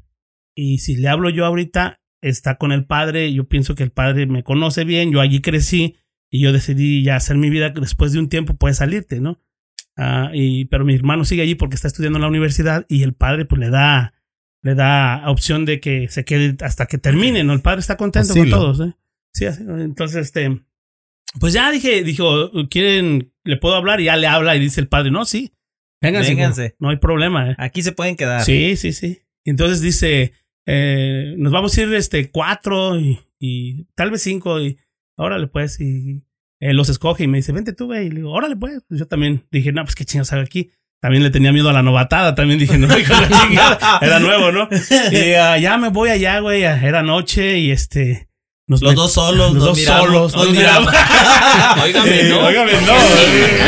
y 0.55 0.79
si 0.79 0.97
le 0.97 1.07
hablo 1.07 1.29
yo 1.29 1.45
ahorita, 1.45 2.01
está 2.21 2.57
con 2.57 2.71
el 2.71 2.85
padre, 2.85 3.31
yo 3.33 3.47
pienso 3.47 3.75
que 3.75 3.83
el 3.83 3.91
padre 3.91 4.25
me 4.25 4.43
conoce 4.43 4.83
bien, 4.83 5.11
yo 5.11 5.21
allí 5.21 5.41
crecí 5.41 5.95
y 6.29 6.41
yo 6.41 6.51
decidí 6.51 7.01
ya 7.01 7.15
hacer 7.15 7.37
mi 7.37 7.49
vida, 7.49 7.69
después 7.69 8.11
de 8.11 8.19
un 8.19 8.29
tiempo 8.29 8.55
puedes 8.55 8.77
salirte, 8.77 9.21
¿no? 9.21 9.39
Ah, 9.95 10.31
y, 10.33 10.65
pero 10.65 10.85
mi 10.85 10.95
hermano 10.95 11.25
sigue 11.25 11.41
allí 11.41 11.55
porque 11.55 11.75
está 11.75 11.87
estudiando 11.87 12.17
en 12.17 12.23
la 12.23 12.27
universidad 12.27 12.85
y 12.89 13.03
el 13.03 13.13
padre 13.13 13.45
pues 13.45 13.59
le 13.59 13.69
da, 13.69 14.13
le 14.61 14.75
da 14.75 15.29
opción 15.29 15.65
de 15.65 15.79
que 15.79 16.07
se 16.09 16.25
quede 16.25 16.57
hasta 16.61 16.87
que 16.87 16.97
termine, 16.97 17.43
¿no? 17.43 17.53
El 17.53 17.61
padre 17.61 17.79
está 17.79 17.97
contento 17.97 18.33
con 18.33 18.49
todos, 18.49 18.79
¿eh? 18.81 18.93
Sí, 19.33 19.45
así, 19.45 19.63
entonces, 19.63 20.27
este, 20.27 20.61
pues 21.39 21.53
ya 21.53 21.71
dije, 21.71 22.03
dijo, 22.03 22.51
¿quieren, 22.69 23.31
le 23.43 23.57
puedo 23.57 23.75
hablar? 23.75 24.01
Y 24.01 24.05
ya 24.05 24.17
le 24.17 24.27
habla 24.27 24.55
y 24.55 24.59
dice 24.59 24.81
el 24.81 24.87
padre, 24.87 25.11
no, 25.11 25.23
sí, 25.25 25.53
vénganse, 26.01 26.29
Vénganse. 26.29 26.75
no 26.79 26.89
hay 26.89 26.97
problema, 26.97 27.51
¿eh? 27.51 27.55
Aquí 27.57 27.81
se 27.81 27.91
pueden 27.91 28.15
quedar. 28.15 28.43
Sí, 28.43 28.75
sí, 28.77 28.93
sí. 28.93 29.19
Entonces 29.45 29.81
dice, 29.81 30.33
eh, 30.65 31.35
nos 31.37 31.51
vamos 31.51 31.77
a 31.77 31.81
ir 31.81 31.93
este 31.93 32.29
cuatro 32.29 32.99
y, 32.99 33.19
y 33.39 33.85
tal 33.95 34.11
vez 34.11 34.21
cinco 34.21 34.59
y 34.61 34.77
órale 35.17 35.47
pues 35.47 35.79
y 35.81 36.23
él 36.59 36.75
los 36.77 36.89
escoge 36.89 37.23
y 37.23 37.27
me 37.27 37.37
dice, 37.37 37.51
vente 37.51 37.73
tú, 37.73 37.85
güey. 37.87 38.07
Y 38.07 38.09
le 38.09 38.15
digo, 38.17 38.31
órale 38.31 38.55
pues. 38.55 38.83
Yo 38.89 39.07
también 39.07 39.45
dije, 39.51 39.71
no, 39.71 39.83
pues 39.83 39.95
qué 39.95 40.05
chingados 40.05 40.33
hago 40.33 40.41
aquí. 40.41 40.71
También 41.01 41.23
le 41.23 41.29
tenía 41.29 41.53
miedo 41.53 41.69
a 41.69 41.73
la 41.73 41.81
novatada. 41.83 42.35
También 42.35 42.59
dije, 42.59 42.77
no, 42.77 42.87
hijo 42.97 43.13
de 43.13 43.29
la 43.29 43.29
chingada. 43.47 43.99
Era 44.01 44.19
nuevo, 44.19 44.51
¿no? 44.51 44.67
Y 45.11 45.33
ah, 45.35 45.57
ya 45.57 45.77
me 45.77 45.89
voy 45.89 46.09
allá, 46.09 46.39
güey. 46.39 46.63
Era 46.63 47.01
noche 47.01 47.57
y 47.59 47.71
este... 47.71 48.28
Nos 48.69 48.83
Los 48.83 48.93
dos 48.93 49.13
solos, 49.13 49.51
los 49.51 49.63
dos 49.63 49.79
miramos, 49.79 50.05
solos. 50.05 50.35
nos 50.35 50.51
miramos. 50.51 50.93
Óigame, 51.83 52.23
no. 52.29 52.45
Óigame, 52.45 52.71
no. 52.85 52.93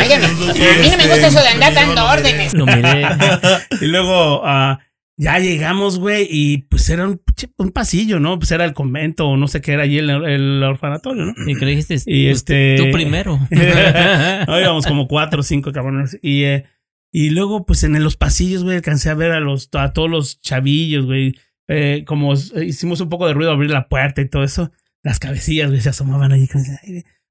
Óigame, 0.00 0.26
a 0.26 0.78
mí 0.80 0.88
no 0.90 0.96
me 0.96 1.06
gusta 1.08 1.26
eso 1.26 1.40
de 1.40 1.48
andar 1.48 1.74
dando 1.74 2.04
órdenes. 2.06 2.54
Lo 2.54 2.66
miré. 2.66 3.02
Y 3.80 3.86
luego 3.86 4.42
ah, 4.44 4.78
ya 5.16 5.40
llegamos, 5.40 5.98
güey, 5.98 6.28
y 6.30 6.58
pues 6.58 6.88
era 6.88 7.08
un, 7.08 7.20
pasillo, 7.72 8.20
¿no? 8.20 8.38
Pues 8.38 8.52
era 8.52 8.64
el 8.64 8.74
convento 8.74 9.26
o 9.26 9.36
no 9.36 9.48
sé 9.48 9.60
qué 9.60 9.72
era 9.72 9.82
allí 9.82 9.98
el, 9.98 10.08
el 10.08 10.62
orfanatorio, 10.62 11.24
¿no? 11.24 11.34
Y 11.48 11.56
que 11.56 11.64
le 11.64 11.72
dijiste, 11.72 11.96
Y 12.06 12.28
este- 12.28 12.76
tú 12.78 12.92
primero. 12.92 13.40
no, 14.46 14.60
íbamos 14.60 14.86
como 14.86 15.08
cuatro 15.08 15.40
o 15.40 15.42
cinco 15.42 15.72
cabrones. 15.72 16.16
Y, 16.22 16.44
eh, 16.44 16.66
y 17.10 17.30
luego, 17.30 17.66
pues 17.66 17.82
en 17.82 18.00
los 18.04 18.16
pasillos, 18.16 18.62
güey, 18.62 18.76
alcancé 18.76 19.10
a 19.10 19.14
ver 19.14 19.32
a, 19.32 19.40
los, 19.40 19.68
a 19.72 19.92
todos 19.92 20.08
los 20.08 20.40
chavillos, 20.40 21.06
güey. 21.06 21.34
Eh, 21.66 22.04
como 22.06 22.34
hicimos 22.34 23.00
un 23.00 23.08
poco 23.08 23.26
de 23.26 23.34
ruido, 23.34 23.50
abrir 23.50 23.70
la 23.70 23.88
puerta 23.88 24.20
y 24.20 24.28
todo 24.28 24.44
eso. 24.44 24.70
Las 25.02 25.18
cabecillas, 25.18 25.68
güey, 25.70 25.80
se 25.80 25.88
asomaban 25.88 26.32
allí. 26.32 26.48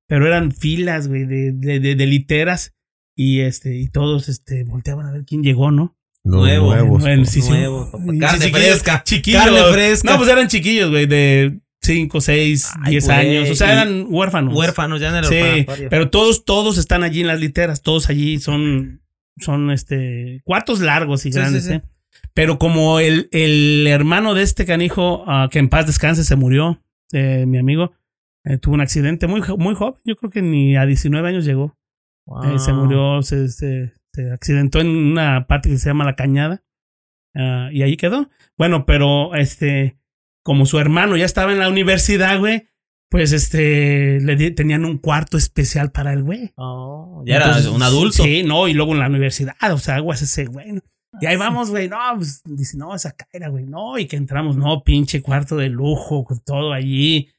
Pero 0.07 0.27
eran 0.27 0.51
filas, 0.51 1.07
güey, 1.07 1.25
de, 1.25 1.51
de, 1.53 1.79
de, 1.79 1.95
de 1.95 2.05
literas. 2.05 2.73
Y 3.15 3.41
este, 3.41 3.77
y 3.77 3.89
todos 3.89 4.29
este, 4.29 4.63
volteaban 4.63 5.05
a 5.05 5.11
ver 5.11 5.23
quién 5.25 5.43
llegó, 5.43 5.71
¿no? 5.71 5.95
Los 6.23 6.41
Nuevo. 6.41 6.67
nuevos. 6.75 7.01
Bueno, 7.01 7.25
sí, 7.25 7.41
sí. 7.41 7.49
Nuevo, 7.49 7.89
papá. 7.91 8.03
Sí, 8.11 8.19
Carne 8.19 8.45
chiquillos, 8.45 8.67
fresca. 8.69 9.03
Chiquillos. 9.03 9.43
Carne 9.43 9.63
fresca. 9.71 10.11
No, 10.11 10.17
pues 10.17 10.29
eran 10.29 10.47
chiquillos, 10.47 10.89
güey, 10.89 11.05
de 11.07 11.59
5, 11.81 12.21
6, 12.21 12.69
Ay, 12.83 12.91
10 12.91 13.05
güey, 13.05 13.17
años. 13.17 13.49
O 13.49 13.55
sea, 13.55 13.71
eran 13.71 14.05
huérfanos. 14.07 14.53
Huérfanos 14.55 15.01
ya 15.01 15.09
en 15.09 15.15
el 15.15 15.25
Sí, 15.25 15.65
pero 15.89 16.09
todos, 16.09 16.45
todos 16.45 16.77
están 16.77 17.03
allí 17.03 17.21
en 17.21 17.27
las 17.27 17.39
literas. 17.39 17.81
Todos 17.81 18.09
allí 18.09 18.39
son, 18.39 19.01
son 19.39 19.71
este, 19.71 20.41
cuartos 20.43 20.79
largos 20.81 21.25
y 21.25 21.31
Sí, 21.31 21.37
grandes, 21.39 21.63
sí, 21.63 21.69
sí. 21.69 21.75
¿eh? 21.75 21.81
Pero 22.33 22.59
como 22.59 22.99
el, 22.99 23.27
el 23.31 23.87
hermano 23.87 24.35
de 24.35 24.43
este 24.43 24.65
canijo, 24.65 25.23
ah, 25.27 25.49
que 25.51 25.59
en 25.59 25.69
paz 25.69 25.87
descanse, 25.87 26.23
se 26.23 26.35
murió, 26.35 26.81
eh, 27.13 27.45
mi 27.47 27.57
amigo, 27.57 27.91
eh, 28.45 28.57
tuvo 28.57 28.75
un 28.75 28.81
accidente 28.81 29.27
muy, 29.27 29.41
muy 29.57 29.75
joven. 29.75 29.99
Yo 30.05 30.15
creo 30.15 30.29
que 30.31 30.41
ni 30.41 30.75
a 30.75 30.85
19 30.85 31.27
años 31.27 31.45
llegó. 31.45 31.77
Eh, 32.43 32.59
se 32.59 32.71
murió, 32.73 33.21
se, 33.23 33.49
se, 33.49 33.93
se 34.13 34.31
accidentó 34.31 34.79
en 34.79 34.87
una 34.87 35.47
parte 35.47 35.69
que 35.69 35.77
se 35.77 35.89
llama 35.89 36.05
La 36.05 36.15
Cañada. 36.15 36.63
ah, 37.35 37.69
y 37.71 37.81
ahí 37.83 37.97
quedó. 37.97 38.29
Bueno, 38.57 38.85
pero 38.85 39.35
este, 39.35 39.97
como 40.43 40.65
su 40.65 40.79
hermano 40.79 41.17
ya 41.17 41.25
estaba 41.25 41.51
en 41.51 41.59
la 41.59 41.69
universidad, 41.69 42.39
güey, 42.39 42.67
pues 43.09 43.33
este, 43.33 44.19
le 44.21 44.35
di- 44.37 44.51
tenían 44.51 44.85
un 44.85 44.97
cuarto 44.97 45.37
especial 45.37 45.91
para 45.91 46.13
el 46.13 46.23
güey. 46.23 46.51
Oh, 46.55 47.23
ya 47.25 47.35
era 47.37 47.71
un 47.71 47.83
adulto. 47.83 48.23
Sí, 48.23 48.43
no, 48.43 48.67
y 48.69 48.73
luego 48.73 48.93
en 48.93 48.99
la 48.99 49.07
universidad, 49.07 49.55
o 49.71 49.77
sea, 49.77 49.95
aguas 49.95 50.21
ese 50.21 50.45
güey. 50.45 50.71
¿no? 50.73 50.81
Y 51.19 51.25
ahí 51.25 51.35
vamos, 51.35 51.69
güey, 51.69 51.89
no, 51.89 51.97
pues 52.15 52.41
dice, 52.45 52.77
no, 52.77 52.95
esa 52.95 53.11
cara, 53.11 53.49
güey, 53.49 53.65
no, 53.65 53.97
y 53.97 54.05
que 54.07 54.15
entramos, 54.15 54.55
no, 54.55 54.81
pinche 54.83 55.21
cuarto 55.21 55.57
de 55.57 55.67
lujo, 55.69 56.23
con 56.23 56.39
todo 56.39 56.71
allí. 56.71 57.29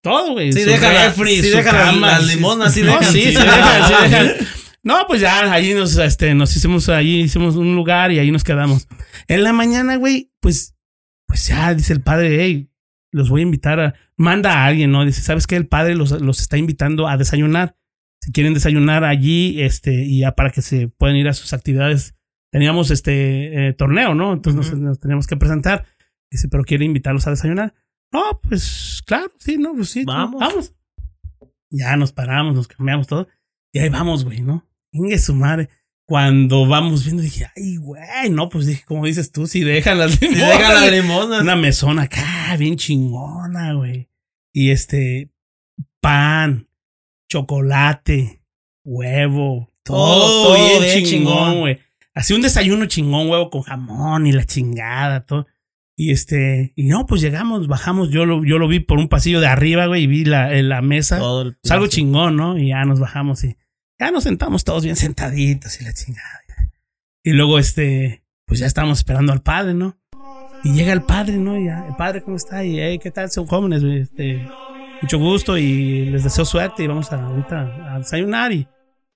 todo, 0.00 0.32
güey. 0.32 0.52
Sí, 0.52 0.64
la- 0.64 1.06
refri, 1.08 1.42
sí 1.42 1.50
las- 1.52 1.64
cama, 1.66 2.12
las 2.12 2.26
sí, 2.26 2.34
limonas, 2.36 2.72
sí 2.74 2.80
no, 2.84 2.92
dejan, 2.98 3.12
sí, 3.12 3.20
sí. 3.22 3.28
sí 3.34 3.36
dejan, 3.36 3.86
sí 3.88 3.94
dejan. 4.02 4.30
No, 4.84 5.04
pues 5.06 5.20
ya 5.20 5.52
ahí 5.52 5.74
nos, 5.74 5.96
este, 5.98 6.34
nos 6.34 6.56
hicimos 6.56 6.88
ahí, 6.88 7.20
hicimos 7.20 7.54
un 7.56 7.74
lugar 7.76 8.10
y 8.12 8.18
ahí 8.18 8.30
nos 8.32 8.42
quedamos. 8.44 8.88
En 9.28 9.44
la 9.44 9.52
mañana, 9.52 9.96
güey, 9.96 10.32
pues, 10.40 10.74
pues 11.28 11.46
ya 11.46 11.72
dice 11.74 11.92
el 11.92 12.00
padre, 12.02 12.42
hey, 12.42 12.68
los 13.12 13.28
voy 13.28 13.42
a 13.42 13.44
invitar 13.44 13.78
a, 13.78 13.94
manda 14.16 14.52
a 14.54 14.66
alguien, 14.66 14.90
¿no? 14.90 15.04
Dice, 15.04 15.20
¿sabes 15.22 15.46
qué? 15.46 15.54
El 15.56 15.68
padre 15.68 15.94
los, 15.94 16.10
los 16.20 16.40
está 16.40 16.56
invitando 16.56 17.06
a 17.06 17.16
desayunar. 17.16 17.76
Si 18.22 18.32
quieren 18.32 18.54
desayunar 18.54 19.04
allí, 19.04 19.60
este, 19.62 19.92
y 20.04 20.20
ya 20.20 20.32
para 20.34 20.50
que 20.50 20.62
se 20.62 20.88
puedan 20.88 21.16
ir 21.16 21.28
a 21.28 21.34
sus 21.34 21.52
actividades. 21.52 22.14
Teníamos 22.52 22.90
este 22.90 23.68
eh, 23.68 23.72
torneo, 23.72 24.14
¿no? 24.14 24.32
Entonces 24.34 24.72
nos, 24.72 24.78
nos 24.80 25.00
teníamos 25.00 25.26
que 25.26 25.36
presentar. 25.36 25.86
Dice, 26.30 26.48
pero 26.48 26.64
quiere 26.64 26.84
invitarlos 26.84 27.26
a 27.26 27.30
desayunar. 27.30 27.74
No, 28.12 28.40
pues 28.42 29.02
claro, 29.06 29.32
sí, 29.38 29.56
no, 29.56 29.74
pues 29.74 29.88
sí. 29.88 30.04
Vamos. 30.04 30.38
Vamos. 30.38 30.74
Ya 31.70 31.96
nos 31.96 32.12
paramos, 32.12 32.54
nos 32.54 32.68
cambiamos 32.68 33.06
todo. 33.06 33.26
Y 33.72 33.78
ahí 33.78 33.88
vamos, 33.88 34.24
güey, 34.24 34.42
¿no? 34.42 34.68
Inge 34.92 35.18
su 35.18 35.34
madre. 35.34 35.70
Cuando 36.06 36.66
vamos 36.66 37.04
viendo, 37.04 37.22
dije, 37.22 37.46
ay, 37.56 37.76
güey, 37.76 38.28
no, 38.30 38.50
pues 38.50 38.66
dije, 38.66 38.84
como 38.86 39.06
dices 39.06 39.32
tú, 39.32 39.46
si 39.46 39.64
dejan 39.64 39.98
las 39.98 40.20
limonas, 40.20 40.58
dejan 40.58 40.74
las 40.74 40.90
limonas. 40.92 41.40
Una 41.40 41.56
mesona 41.56 42.02
acá, 42.02 42.54
bien 42.58 42.76
chingona, 42.76 43.72
güey. 43.72 44.10
Y 44.52 44.70
este, 44.72 45.32
pan, 46.02 46.68
chocolate, 47.30 48.42
huevo, 48.84 49.72
todo, 49.84 50.54
Todo 50.54 50.80
bien, 50.80 51.04
chingón. 51.06 51.60
güey. 51.60 51.78
Así 52.14 52.34
un 52.34 52.42
desayuno 52.42 52.86
chingón, 52.86 53.28
huevo 53.28 53.50
con 53.50 53.62
jamón 53.62 54.26
y 54.26 54.32
la 54.32 54.44
chingada, 54.44 55.24
todo. 55.24 55.46
Y 55.96 56.10
este, 56.10 56.72
y 56.74 56.86
no, 56.86 57.06
pues 57.06 57.20
llegamos, 57.20 57.68
bajamos, 57.68 58.10
yo 58.10 58.26
lo, 58.26 58.44
yo 58.44 58.58
lo 58.58 58.66
vi 58.68 58.80
por 58.80 58.98
un 58.98 59.08
pasillo 59.08 59.40
de 59.40 59.46
arriba, 59.46 59.86
güey, 59.86 60.04
y 60.04 60.06
vi 60.06 60.24
la, 60.24 60.56
en 60.56 60.68
la 60.68 60.82
mesa. 60.82 61.18
Todo 61.18 61.42
el 61.42 61.58
Es 61.62 61.70
algo 61.70 61.86
chingón, 61.86 62.36
¿no? 62.36 62.58
Y 62.58 62.68
ya 62.68 62.84
nos 62.84 62.98
bajamos 62.98 63.44
y 63.44 63.56
ya 63.98 64.10
nos 64.10 64.24
sentamos 64.24 64.64
todos 64.64 64.84
bien 64.84 64.96
sentaditos 64.96 65.80
y 65.80 65.84
la 65.84 65.92
chingada. 65.92 66.42
Y 67.24 67.32
luego, 67.32 67.58
este, 67.58 68.24
pues 68.46 68.58
ya 68.58 68.66
estábamos 68.66 68.98
esperando 68.98 69.32
al 69.32 69.42
padre, 69.42 69.74
¿no? 69.74 69.96
Y 70.64 70.74
llega 70.74 70.92
el 70.92 71.02
padre, 71.02 71.36
¿no? 71.36 71.56
Y 71.56 71.66
ya, 71.66 71.86
el 71.86 71.94
padre, 71.94 72.22
¿cómo 72.22 72.36
está? 72.36 72.64
Y, 72.64 72.80
hey, 72.80 72.98
¿qué 73.00 73.10
tal? 73.10 73.30
Son 73.30 73.46
jóvenes, 73.46 73.84
güey, 73.84 74.00
este, 74.00 74.48
mucho 75.00 75.18
gusto 75.18 75.56
y 75.56 76.06
les 76.06 76.24
deseo 76.24 76.44
suerte 76.44 76.84
y 76.84 76.86
vamos 76.86 77.12
a, 77.12 77.24
ahorita 77.24 77.94
a 77.94 77.98
desayunar 77.98 78.52
y 78.52 78.66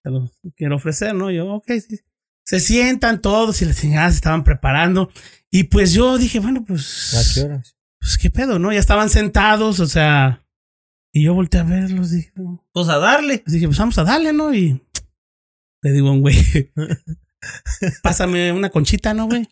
te 0.02 0.10
los 0.10 0.30
quiero 0.56 0.76
ofrecer, 0.76 1.14
¿no? 1.14 1.30
Y 1.30 1.36
yo, 1.36 1.48
ok, 1.48 1.72
sí. 1.88 2.00
Se 2.46 2.60
sientan 2.60 3.20
todos 3.20 3.60
y 3.60 3.64
las 3.64 3.80
chingadas 3.80 4.12
se 4.12 4.18
estaban 4.18 4.44
preparando. 4.44 5.10
Y 5.50 5.64
pues 5.64 5.92
yo 5.92 6.16
dije, 6.16 6.38
bueno, 6.38 6.64
pues. 6.64 7.14
¿A 7.14 7.34
qué 7.34 7.46
horas? 7.46 7.76
Pues 7.98 8.18
qué 8.18 8.30
pedo, 8.30 8.60
¿no? 8.60 8.72
Ya 8.72 8.78
estaban 8.78 9.10
sentados, 9.10 9.80
o 9.80 9.86
sea. 9.86 10.46
Y 11.12 11.24
yo 11.24 11.34
volteé 11.34 11.60
a 11.60 11.64
verlos, 11.64 12.12
dije, 12.12 12.30
no. 12.36 12.64
Pues 12.72 12.88
a 12.88 12.98
darle. 12.98 13.38
Pues 13.38 13.52
dije, 13.52 13.66
pues 13.66 13.78
vamos 13.78 13.98
a 13.98 14.04
darle, 14.04 14.32
¿no? 14.32 14.54
Y 14.54 14.80
le 15.82 15.92
digo 15.92 16.08
a 16.08 16.12
un 16.12 16.20
güey, 16.20 16.36
pásame 18.02 18.52
una 18.52 18.70
conchita, 18.70 19.12
¿no, 19.12 19.26
güey? 19.26 19.48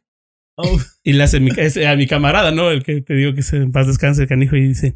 Oh. 0.56 0.78
Y 1.02 1.14
le 1.14 1.24
hace 1.24 1.38
a 1.84 1.96
mi 1.96 2.06
camarada, 2.06 2.52
¿no? 2.52 2.70
El 2.70 2.84
que 2.84 3.00
te 3.00 3.14
digo 3.14 3.34
que 3.34 3.42
se 3.42 3.56
en 3.56 3.72
paz 3.72 3.88
descanse 3.88 4.22
el 4.22 4.28
canijo 4.28 4.54
y 4.54 4.68
dice, 4.68 4.94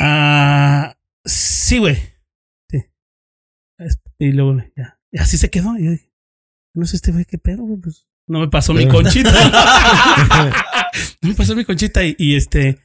ah, 0.00 0.98
sí, 1.24 1.78
güey. 1.78 1.96
Sí. 2.68 2.84
Y 4.18 4.32
luego, 4.32 4.58
ya. 4.76 5.00
Y 5.10 5.18
así 5.18 5.38
se 5.38 5.48
quedó. 5.48 5.78
Y 5.78 5.84
yo 5.86 5.90
dije, 5.92 6.11
no 6.74 6.84
sé 6.86 6.96
este 6.96 7.12
güey 7.12 7.24
qué 7.24 7.38
pedo, 7.38 7.62
güey, 7.64 7.80
pues 7.80 8.06
no 8.28 8.38
me 8.40 8.48
pasó 8.48 8.72
mi 8.72 8.86
conchita. 8.88 9.32
no 11.22 11.28
me 11.28 11.34
pasó 11.34 11.54
mi 11.56 11.64
conchita 11.64 12.04
y, 12.04 12.14
y 12.18 12.36
este 12.36 12.78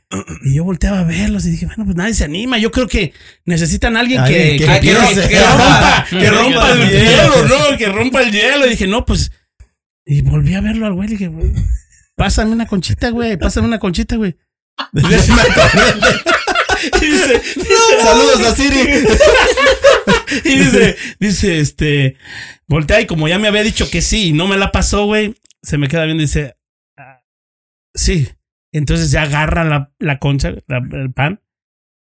y 0.44 0.56
yo 0.56 0.63
volteaba 0.63 1.00
a 1.01 1.03
verlos 1.03 1.46
y 1.46 1.51
dije, 1.51 1.67
bueno, 1.67 1.86
pues 1.86 1.96
nadie 1.96 2.13
se 2.15 2.24
anima. 2.25 2.58
Yo 2.58 2.72
creo 2.72 2.88
que 2.88 3.13
necesitan 3.46 3.96
a 3.96 4.00
alguien 4.01 4.24
que, 4.25 4.34
Alguien 4.34 4.58
que 4.58 4.65
que- 4.65 4.79
que- 4.82 4.91
empiece. 4.91 5.29
que 5.29 5.39
rompa, 5.39 6.06
que 6.10 6.29
rompa 6.32 6.72
el 6.72 6.89
hielo, 6.89 7.48
¿no? 7.48 7.77
Que 7.77 7.86
rompa 7.88 8.24
el 8.24 8.32
hielo. 8.32 8.65
Y 8.65 8.70
dije, 8.72 8.88
no, 8.88 9.06
pues. 9.06 9.32
Y 10.06 10.22
volví 10.22 10.56
a 10.56 10.62
verlo 10.62 10.88
al 10.88 10.94
güey. 10.94 11.08
y 11.08 11.12
dije, 11.12 11.27
güey, 11.27 11.53
pásame 12.15 12.51
una 12.51 12.65
conchita, 12.65 13.10
güey. 13.12 13.38
Pásame 13.38 13.67
una 13.67 13.77
conchita, 13.79 14.15
güey. 14.15 14.36
y 14.94 15.01
dice, 17.06 17.41
Saludos 18.01 18.41
a 18.41 18.56
Siri. 18.56 19.06
y 20.46 20.50
dice, 20.57 20.96
dice, 21.19 21.60
este, 21.60 22.17
voltea 22.67 23.01
y 23.01 23.05
como 23.07 23.27
ya 23.27 23.39
me 23.39 23.48
había 23.48 23.63
dicho 23.63 23.89
que 23.89 24.01
sí 24.01 24.27
y 24.29 24.34
no 24.34 24.48
me 24.48 24.57
la 24.57 24.72
pasó, 24.72 25.05
güey, 25.05 25.36
se 25.62 25.77
me 25.77 25.88
queda 25.88 26.05
viendo 26.05 26.24
y 26.24 26.27
dice, 26.27 26.55
"Ah, 26.98 27.22
sí. 27.93 28.29
Entonces 28.74 29.12
ya 29.12 29.24
agarra 29.24 29.63
la, 29.63 29.91
la 30.00 30.19
concha, 30.19 30.53
la- 30.67 30.81
el 30.93 31.12
pan, 31.13 31.41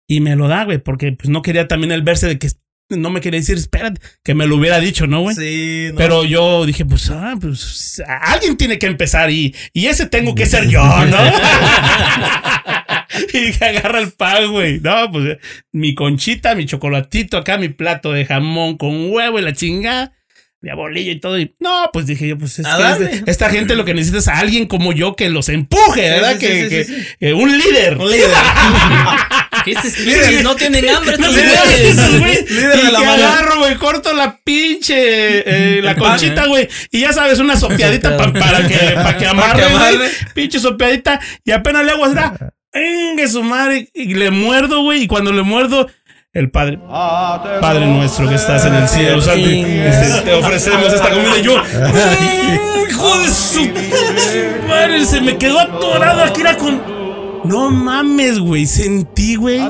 y 0.08 0.20
me 0.20 0.36
lo 0.36 0.48
da, 0.48 0.64
güey, 0.64 0.78
porque 0.78 1.12
pues 1.12 1.28
no 1.28 1.42
quería 1.42 1.66
también 1.68 1.92
el 1.92 2.02
verse 2.02 2.26
de 2.28 2.38
que 2.38 2.48
no 2.90 3.08
me 3.10 3.20
quería 3.22 3.40
decir, 3.40 3.56
espérate, 3.56 4.00
que 4.22 4.34
me 4.34 4.46
lo 4.46 4.56
hubiera 4.56 4.78
dicho, 4.78 5.06
¿no, 5.06 5.22
güey? 5.22 5.34
Sí, 5.34 5.88
no. 5.90 5.96
Pero 5.96 6.24
yo 6.24 6.66
dije, 6.66 6.84
pues, 6.84 7.10
ah, 7.10 7.34
pues 7.40 8.02
alguien 8.06 8.56
tiene 8.58 8.78
que 8.78 8.86
empezar 8.86 9.30
y, 9.30 9.54
y 9.72 9.86
ese 9.86 10.06
tengo 10.06 10.34
que 10.34 10.44
ser 10.46 10.68
yo, 10.68 10.82
¿no? 11.06 11.16
y 13.32 13.52
que 13.52 13.64
agarra 13.64 14.00
el 14.00 14.12
pan, 14.12 14.50
güey. 14.50 14.80
No, 14.80 15.10
pues 15.10 15.38
mi 15.72 15.94
conchita, 15.94 16.54
mi 16.54 16.66
chocolatito 16.66 17.36
acá, 17.38 17.56
mi 17.58 17.68
plato 17.68 18.12
de 18.12 18.24
jamón 18.26 18.76
con 18.76 19.10
huevo 19.12 19.38
y 19.38 19.42
la 19.42 19.52
chingada. 19.52 20.12
Mi 20.60 20.70
abolillo 20.70 21.12
y 21.12 21.20
todo. 21.20 21.38
Y, 21.38 21.54
no, 21.60 21.90
pues 21.92 22.06
dije 22.06 22.26
yo, 22.26 22.38
pues 22.38 22.58
es 22.58 22.64
A 22.64 22.76
que 22.78 22.82
darle. 22.82 23.04
es 23.12 23.24
de- 23.26 23.30
esta 23.30 23.50
gente 23.50 23.74
lo 23.76 23.84
que 23.84 23.92
necesita 23.92 24.16
es 24.18 24.28
a 24.28 24.38
alguien 24.38 24.66
como 24.66 24.94
yo 24.94 25.14
que 25.14 25.28
los 25.28 25.50
empuje, 25.50 26.00
¿verdad? 26.08 26.32
sí, 26.34 26.38
que, 26.38 26.62
sí, 26.62 26.68
que- 26.70 26.84
sí, 26.84 26.94
sí. 27.02 27.06
que 27.20 27.34
un 27.34 27.58
líder. 27.58 27.98
Un 27.98 28.10
líder. 28.10 28.30
¿Qué 29.66 29.72
es 29.72 29.84
espíritu? 29.84 30.42
No 30.42 30.56
tienen 30.56 30.88
hambre 30.88 31.12
estos 31.16 31.30
Líder, 31.34 32.18
güey. 32.18 32.46
Líder 32.48 32.76
de 32.76 32.88
y 32.88 32.92
la 32.92 32.98
que 32.98 33.04
agarro, 33.06 33.58
güey, 33.58 33.74
corto 33.76 34.12
la 34.14 34.38
pinche, 34.42 34.96
eh, 35.78 35.82
la 35.82 35.94
conchita, 35.96 36.46
güey. 36.46 36.66
Y 36.90 37.00
ya 37.00 37.12
sabes, 37.12 37.38
una 37.40 37.56
sopeadita 37.56 38.16
pa- 38.16 38.32
para 38.32 38.66
que, 38.66 38.76
para 38.94 39.16
que 39.18 39.26
amarre, 39.26 39.64
güey. 39.70 39.74
amarre. 39.96 40.10
Pinche 40.34 40.58
sopeadita. 40.58 41.20
Y 41.44 41.50
apenas 41.50 41.84
le 41.84 41.92
hago 41.92 42.04
así, 42.06 42.14
venga 42.74 43.28
su 43.28 43.42
madre. 43.42 43.88
Y 43.94 44.14
le 44.14 44.30
muerdo, 44.30 44.82
güey. 44.82 45.02
Y 45.04 45.06
cuando 45.06 45.32
le 45.32 45.42
muerdo, 45.42 45.88
el 46.32 46.50
padre, 46.50 46.78
Padre 47.60 47.86
nuestro 47.86 48.28
que 48.28 48.34
estás 48.34 48.66
en 48.66 48.74
el 48.74 48.88
cielo, 48.88 49.22
te 49.22 50.34
ofrecemos 50.34 50.92
esta 50.92 51.10
comida. 51.10 51.38
Y 51.38 51.42
yo, 51.42 51.56
¡ay, 51.62 52.60
hijo 52.90 53.18
de 53.18 53.28
su 53.28 53.60
madre, 54.68 55.04
se 55.06 55.20
me 55.20 55.38
quedó 55.38 55.60
atorado 55.60 56.22
aquí 56.22 56.40
era 56.40 56.56
con. 56.56 56.82
No 57.44 57.70
mames, 57.70 58.38
güey. 58.40 58.66
Sentí, 58.66 59.36
güey. 59.36 59.60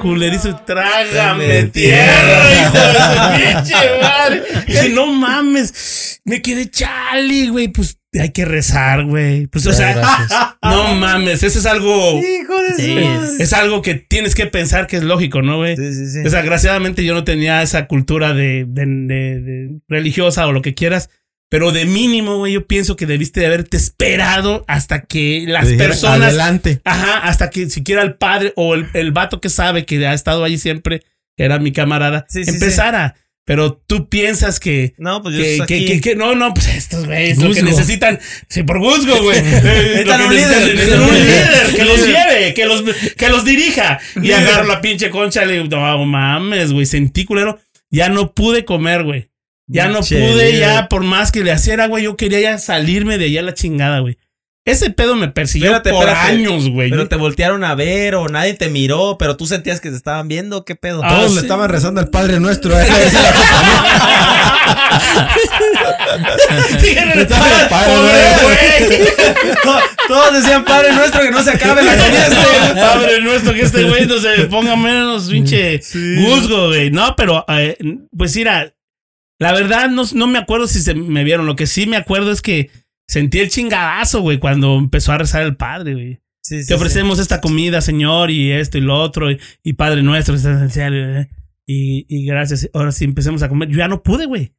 Culerizo, 0.00 0.56
trágame 0.64 1.64
tierra, 1.64 2.62
hijo 2.62 2.78
de 2.78 2.92
su 2.94 3.64
pinche 3.64 4.00
madre. 4.00 4.42
Dije, 4.66 4.88
no 4.88 5.06
mames. 5.06 6.20
Me 6.24 6.40
quedé 6.40 6.70
chali, 6.70 7.48
güey. 7.48 7.68
Pues 7.68 7.98
hay 8.20 8.30
que 8.30 8.44
rezar, 8.44 9.04
güey. 9.04 9.46
Pues, 9.46 9.66
o 9.66 9.72
sea, 9.72 10.56
no 10.62 10.94
mames. 10.94 11.42
Eso 11.42 11.58
es 11.58 11.66
algo. 11.66 12.18
Hijo 12.18 12.62
de 12.62 12.74
Sí, 12.76 12.96
es- 12.98 13.40
Es 13.40 13.52
algo 13.52 13.80
que 13.82 13.94
tienes 13.94 14.34
que 14.34 14.46
pensar 14.46 14.86
que 14.86 14.96
es 14.96 15.02
lógico, 15.02 15.40
¿no, 15.42 15.56
güey? 15.58 15.76
Sí, 15.76 15.92
sí, 15.94 16.06
sí. 16.10 16.18
Desgraciadamente 16.20 17.04
yo 17.04 17.14
no 17.14 17.24
tenía 17.24 17.62
esa 17.62 17.86
cultura 17.86 18.34
de, 18.34 18.64
de- 18.68 18.86
de- 18.86 19.40
de 19.40 19.70
religiosa 19.88 20.46
o 20.46 20.52
lo 20.52 20.62
que 20.62 20.74
quieras. 20.74 21.08
Pero 21.48 21.70
de 21.70 21.84
mínimo, 21.84 22.38
güey, 22.38 22.54
yo 22.54 22.66
pienso 22.66 22.96
que 22.96 23.04
debiste 23.04 23.40
de 23.40 23.46
haberte 23.46 23.76
esperado 23.76 24.64
hasta 24.68 25.02
que 25.02 25.44
las 25.46 25.68
personas. 25.68 26.28
Adelante. 26.28 26.80
Ajá, 26.84 27.18
hasta 27.18 27.50
que 27.50 27.68
siquiera 27.68 28.00
el 28.02 28.14
padre 28.14 28.54
o 28.56 28.74
el, 28.74 28.88
el 28.94 29.12
vato 29.12 29.38
que 29.40 29.50
sabe 29.50 29.84
que 29.84 30.06
ha 30.06 30.14
estado 30.14 30.44
allí 30.44 30.56
siempre, 30.56 31.00
que 31.36 31.44
era 31.44 31.58
mi 31.58 31.70
camarada, 31.72 32.24
Sí, 32.28 32.44
sí, 32.44 32.50
empezara. 32.50 33.16
Pero 33.44 33.72
tú 33.86 34.08
piensas 34.08 34.60
que. 34.60 34.94
No, 34.98 35.20
pues 35.22 35.34
yo 35.34 35.42
Que, 35.42 35.56
que, 35.56 35.62
aquí. 35.62 35.86
que- 35.86 36.00
que- 36.00 36.14
no, 36.16 36.34
no, 36.36 36.54
pues 36.54 36.68
estos 36.68 37.06
güeyes 37.06 37.38
lo 37.38 37.52
que 37.52 37.62
necesitan, 37.64 38.20
sí, 38.48 38.62
por 38.62 38.78
Guzgo, 38.78 39.20
güey. 39.20 39.38
Eh, 39.44 40.04
Necesitan 40.04 40.18
que 40.20 40.26
un 40.26 40.32
necesitan- 40.32 40.64
líder. 40.64 40.74
necesitan 40.76 41.02
un 41.02 41.14
líder 41.26 41.74
que 41.74 41.84
los 41.84 42.06
lleve, 42.06 42.54
que 42.54 42.66
los, 42.66 42.82
que 43.16 43.28
los 43.30 43.44
dirija. 43.44 43.98
Y 44.22 44.30
agarro 44.30 44.64
la 44.66 44.80
pinche 44.80 45.10
concha 45.10 45.44
y 45.44 45.48
le 45.48 45.52
digo, 45.62 45.66
no 45.76 46.04
mames, 46.06 46.72
güey, 46.72 46.86
sentí 46.86 47.24
culero. 47.24 47.58
Ya 47.90 48.08
no 48.08 48.32
pude 48.32 48.64
comer, 48.64 49.02
güey. 49.02 49.28
Ya 49.66 49.88
no 49.88 50.00
pude, 50.00 50.58
ya 50.58 50.88
por 50.88 51.02
más 51.02 51.32
que 51.32 51.42
le 51.42 51.52
hiciera, 51.52 51.86
güey, 51.86 52.04
yo 52.04 52.16
quería 52.16 52.40
ya 52.40 52.58
salirme 52.58 53.16
de 53.18 53.24
allá 53.26 53.40
a 53.40 53.44
la 53.44 53.54
chingada, 53.54 54.00
güey. 54.00 54.18
Ese 54.64 54.90
pedo 54.90 55.16
me 55.16 55.26
persiguió 55.26 55.74
Espérate, 55.74 55.90
por 55.90 56.08
espérate. 56.08 56.32
años, 56.34 56.68
güey. 56.68 56.88
Pero 56.88 57.08
te 57.08 57.16
voltearon 57.16 57.64
a 57.64 57.74
ver 57.74 58.14
o 58.14 58.28
nadie 58.28 58.54
te 58.54 58.68
miró, 58.68 59.16
pero 59.18 59.36
tú 59.36 59.44
sentías 59.46 59.80
que 59.80 59.90
te 59.90 59.96
estaban 59.96 60.28
viendo. 60.28 60.64
¿Qué 60.64 60.76
pedo? 60.76 61.00
Ah, 61.02 61.08
Todos 61.08 61.30
sí. 61.30 61.34
le 61.36 61.40
estaban 61.42 61.68
rezando 61.68 62.00
al 62.00 62.10
Padre 62.10 62.38
Nuestro. 62.38 62.78
¿eh? 62.78 62.86
Padre, 67.28 67.66
Padre, 67.68 67.94
güey. 68.44 68.98
To- 69.62 69.80
Todos 70.08 70.32
decían, 70.34 70.64
Padre 70.64 70.92
nuestro, 70.92 71.22
que 71.22 71.30
no 71.30 71.42
se 71.42 71.50
acabe 71.50 71.82
la 71.82 71.96
comida. 71.96 72.26
este". 72.26 72.80
Padre 72.80 73.20
nuestro, 73.20 73.52
que 73.54 73.62
este 73.62 73.84
güey 73.84 74.06
no 74.06 74.18
se 74.18 74.44
ponga 74.46 74.76
menos 74.76 75.28
pinche 75.28 75.80
guzgo, 76.24 76.68
güey. 76.68 76.90
No, 76.90 77.14
pero, 77.16 77.44
eh, 77.48 77.76
pues 78.16 78.34
mira, 78.36 78.72
la 79.38 79.52
verdad 79.52 79.88
no, 79.88 80.02
no 80.14 80.26
me 80.26 80.38
acuerdo 80.38 80.66
si 80.66 80.80
se 80.80 80.94
me 80.94 81.24
vieron. 81.24 81.46
Lo 81.46 81.56
que 81.56 81.66
sí 81.66 81.86
me 81.86 81.96
acuerdo 81.96 82.30
es 82.32 82.42
que 82.42 82.70
sentí 83.08 83.38
el 83.40 83.50
chingadazo, 83.50 84.20
güey, 84.20 84.38
cuando 84.38 84.76
empezó 84.78 85.12
a 85.12 85.18
rezar 85.18 85.42
el 85.42 85.56
padre, 85.56 85.94
güey. 85.94 86.20
Sí, 86.42 86.62
sí, 86.62 86.68
te 86.68 86.74
ofrecemos 86.74 87.18
esta 87.20 87.40
comida, 87.40 87.80
Señor, 87.80 88.30
y 88.30 88.50
esto 88.50 88.76
y 88.76 88.80
lo 88.80 88.98
otro, 89.00 89.30
y, 89.30 89.38
y 89.62 89.74
Padre 89.74 90.02
nuestro, 90.02 90.34
el 90.34 90.70
cielo, 90.72 91.20
eh, 91.20 91.28
y, 91.68 92.04
y 92.08 92.26
gracias. 92.26 92.68
Ahora 92.74 92.90
sí 92.90 93.04
empecemos 93.04 93.42
a 93.44 93.48
comer. 93.48 93.68
Yo 93.68 93.78
ya 93.78 93.86
no 93.88 94.02
pude, 94.02 94.26
güey. 94.26 94.52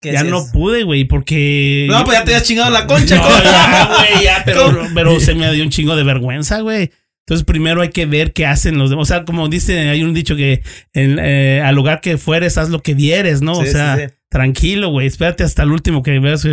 ¿Qué 0.00 0.12
Ya 0.12 0.20
es 0.20 0.26
no 0.26 0.38
eso? 0.38 0.52
pude, 0.52 0.84
güey, 0.84 1.04
porque. 1.04 1.86
No, 1.90 2.04
pues 2.04 2.18
ya 2.18 2.24
te 2.24 2.30
habías 2.32 2.48
chingado 2.48 2.70
la 2.70 2.86
concha, 2.86 3.16
No, 3.16 3.28
ya, 3.42 3.86
güey, 3.86 4.24
ya, 4.24 4.42
pero, 4.46 4.88
pero 4.94 5.20
se 5.20 5.34
me 5.34 5.52
dio 5.52 5.62
un 5.62 5.70
chingo 5.70 5.94
de 5.94 6.04
vergüenza, 6.04 6.60
güey. 6.60 6.90
Entonces, 7.26 7.44
primero 7.44 7.82
hay 7.82 7.88
que 7.90 8.06
ver 8.06 8.32
qué 8.32 8.46
hacen 8.46 8.78
los 8.78 8.88
demás. 8.88 9.02
O 9.02 9.06
sea, 9.06 9.24
como 9.24 9.48
dice, 9.48 9.78
hay 9.90 10.02
un 10.04 10.14
dicho 10.14 10.36
que 10.36 10.62
en, 10.94 11.18
eh, 11.20 11.60
al 11.62 11.74
lugar 11.74 12.00
que 12.00 12.18
fueres, 12.18 12.56
haz 12.56 12.68
lo 12.70 12.82
que 12.82 12.94
vieres, 12.94 13.42
¿no? 13.42 13.52
o 13.58 13.66
sea, 13.66 13.96
sí, 13.96 14.02
sí. 14.06 14.14
tranquilo, 14.30 14.90
güey. 14.90 15.06
Espérate 15.08 15.42
hasta 15.42 15.64
el 15.64 15.72
último 15.72 16.02
que 16.02 16.18
veas. 16.20 16.46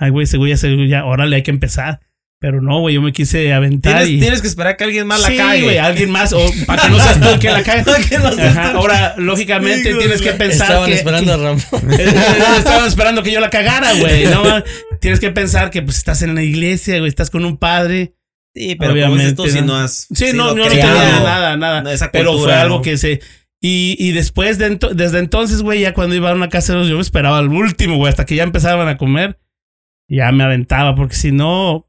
Ay, 0.00 0.10
güey, 0.10 0.24
ese 0.24 0.38
güey, 0.38 0.88
ya, 0.88 1.04
órale, 1.04 1.36
hay 1.36 1.42
que 1.42 1.50
empezar. 1.52 2.00
Pero 2.42 2.62
no, 2.62 2.80
güey, 2.80 2.94
yo 2.94 3.02
me 3.02 3.12
quise 3.12 3.52
aventar 3.52 3.98
Tienes, 3.98 4.08
y. 4.08 4.18
tienes 4.18 4.40
que 4.40 4.48
esperar 4.48 4.78
que 4.78 4.84
alguien 4.84 5.06
más 5.06 5.20
sí, 5.22 5.36
la 5.36 5.44
cague. 5.44 5.62
güey, 5.62 5.76
alguien 5.76 6.10
más, 6.10 6.32
o 6.32 6.40
para 6.66 6.84
que 6.84 6.88
no 6.88 6.98
seas 6.98 7.20
tú 7.20 7.28
el 7.28 7.38
que 7.38 7.50
la 7.50 7.62
cague. 7.62 7.84
Ajá. 8.48 8.70
Ahora, 8.72 9.14
lógicamente, 9.18 9.94
tienes 9.94 10.22
que 10.22 10.32
pensar 10.32 10.68
Estaban 10.68 10.88
que. 10.88 10.96
esperando 10.96 11.34
a 11.34 11.36
Ramón. 11.36 11.60
Estaban 12.56 12.86
esperando 12.88 13.22
que 13.22 13.30
yo 13.30 13.40
la 13.40 13.50
cagara, 13.50 13.92
güey. 13.92 14.24
No, 14.24 14.42
tienes 15.02 15.20
que 15.20 15.30
pensar 15.30 15.70
que 15.70 15.82
pues 15.82 15.98
estás 15.98 16.22
en 16.22 16.34
la 16.34 16.42
iglesia, 16.42 16.96
güey, 16.98 17.10
estás 17.10 17.28
con 17.28 17.44
un 17.44 17.58
padre. 17.58 18.14
Sí, 18.54 18.74
pero 18.74 18.94
como 18.98 19.16
dices 19.16 19.34
tú, 19.36 19.42
Obviamente, 19.42 19.60
si 19.60 19.66
¿no? 19.66 19.76
has 19.76 20.06
Sí, 20.08 20.30
sido 20.30 20.34
no, 20.36 20.54
no, 20.54 20.64
no 20.64 20.68
tenía 20.68 20.86
nada, 20.86 21.56
nada. 21.58 21.82
no, 21.82 21.90
esa 21.90 22.10
pero 22.10 22.38
fue 22.38 22.54
algo 22.54 22.80
que 22.82 22.96
se. 22.96 23.20
Y, 23.60 23.96
y 23.98 24.12
después, 24.12 24.56
de 24.56 24.70
ento- 24.78 24.92
desde 24.94 25.18
entonces, 25.18 25.60
güey, 25.60 25.80
ya 25.80 25.92
cuando 25.92 26.14
iba 26.16 26.30
a 26.30 26.34
una 26.34 26.48
casa 26.48 26.72
de 26.72 26.78
los, 26.78 26.88
yo 26.88 26.94
me 26.96 27.02
esperaba 27.02 27.36
al 27.36 27.48
último, 27.48 27.96
güey, 27.96 28.08
hasta 28.08 28.24
que 28.24 28.34
ya 28.34 28.44
empezaban 28.44 28.88
a 28.88 28.96
comer. 28.96 29.38
Ya 30.10 30.30
me 30.32 30.44
aventaba, 30.44 30.94
porque 30.94 31.14
si 31.14 31.32
no, 31.32 31.86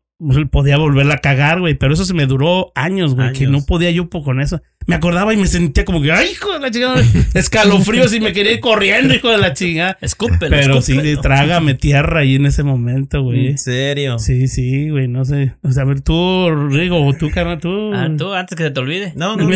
podía 0.51 0.77
volverla 0.77 1.15
a 1.15 1.17
cagar, 1.17 1.59
güey. 1.59 1.73
Pero 1.73 1.93
eso 1.95 2.05
se 2.05 2.13
me 2.13 2.27
duró 2.27 2.71
años, 2.75 3.15
güey, 3.15 3.33
que 3.33 3.47
no 3.47 3.65
podía 3.65 3.89
yo 3.91 4.09
po- 4.09 4.23
con 4.23 4.39
eso. 4.39 4.61
Me 4.87 4.95
acordaba 4.95 5.31
y 5.33 5.37
me 5.37 5.45
sentía 5.47 5.85
como 5.85 6.01
que, 6.01 6.11
ay, 6.11 6.29
hijo 6.31 6.53
de 6.53 6.59
la 6.59 6.71
chingada, 6.71 6.95
escalofríos 7.35 8.13
y 8.15 8.19
me 8.19 8.33
quería 8.33 8.51
ir 8.53 8.59
corriendo, 8.59 9.13
hijo 9.13 9.29
de 9.29 9.37
la 9.37 9.53
chingada. 9.53 9.97
Escúpelo, 10.01 10.49
Pero 10.55 10.81
sí, 10.81 10.93
escúpelo. 10.93 11.21
trágame 11.21 11.73
tierra 11.75 12.21
ahí 12.21 12.35
en 12.35 12.45
ese 12.47 12.63
momento, 12.63 13.21
güey. 13.23 13.47
En 13.47 13.57
serio. 13.59 14.17
Sí, 14.19 14.47
sí, 14.47 14.89
güey, 14.89 15.07
no 15.07 15.23
sé. 15.25 15.53
O 15.63 15.71
sea, 15.71 15.83
a 15.83 15.85
ver, 15.85 16.01
tú, 16.01 16.49
Rigo, 16.69 17.03
o 17.05 17.13
tú, 17.13 17.29
carnal, 17.31 17.59
tú. 17.59 17.91
Ah, 17.93 18.07
tú, 18.17 18.33
antes 18.33 18.55
que 18.57 18.63
se 18.65 18.71
te 18.71 18.79
olvide. 18.79 19.13
No, 19.15 19.35
no. 19.37 19.49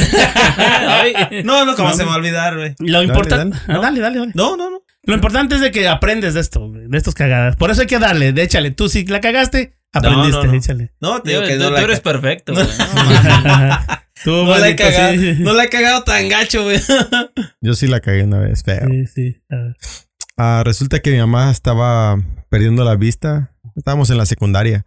No, 1.44 1.66
no, 1.66 1.76
¿cómo 1.76 1.90
No. 1.90 1.96
se 1.96 2.04
me 2.04 2.10
va 2.10 2.16
a 2.16 2.18
olvidar, 2.18 2.56
güey? 2.58 2.76
Lo 2.80 3.04
importante. 3.04 3.58
dale. 3.68 3.80
Ah, 3.80 3.82
dale, 3.82 4.00
dale, 4.00 4.20
dale. 4.20 4.32
No, 4.36 4.56
no, 4.58 4.70
no. 4.70 4.82
Lo 5.06 5.14
importante 5.14 5.56
es 5.56 5.62
de 5.62 5.72
que 5.72 5.88
aprendes 5.88 6.34
de 6.34 6.40
esto, 6.42 6.70
de 6.72 6.98
estos 6.98 7.14
cagadas. 7.14 7.56
Por 7.56 7.70
eso 7.72 7.82
hay 7.82 7.88
que 7.88 8.00
darle, 8.00 8.34
de 8.34 8.44
échale. 8.44 8.72
Tú 8.72 8.90
si 8.90 9.06
la 9.06 9.20
cagaste, 9.22 9.78
aprendiste, 9.94 10.38
no, 10.46 10.52
no. 10.52 10.54
échale. 10.54 10.94
No, 11.00 11.22
te 11.22 11.32
Yo- 11.34 11.42
digo 11.42 11.48
que 11.50 11.58
tú, 11.58 11.64
no 11.64 11.68
tú 11.70 11.74
la, 11.76 11.82
eres 11.82 12.00
perfecto, 12.02 12.54
güey. 12.54 12.66
No, 12.66 13.78
tú, 14.24 14.32
no 14.46 14.58
la 14.58 14.70
he 14.70 14.76
cagado. 14.76 15.14
sí. 15.14 15.36
No 15.40 15.54
la 15.54 15.64
he 15.66 15.70
cagado 15.70 16.04
tan 16.04 16.28
gacho, 16.30 16.64
güey. 16.64 16.80
Yo 17.62 17.74
sí 17.74 17.88
la 17.88 18.00
cagué 18.00 18.24
una 18.24 18.40
vez, 18.40 18.64
feo. 18.64 18.88
Sí, 18.90 19.06
sí. 19.08 19.42
a 19.50 19.56
ver. 19.56 19.76
Ah, 20.38 20.62
resulta 20.66 21.00
que 21.00 21.12
mi 21.12 21.18
mamá 21.20 21.50
estaba 21.52 22.18
perdiendo 22.50 22.84
la 22.84 22.96
vista. 22.96 23.54
Estábamos 23.76 24.10
en 24.10 24.18
la 24.18 24.26
secundaria. 24.26 24.86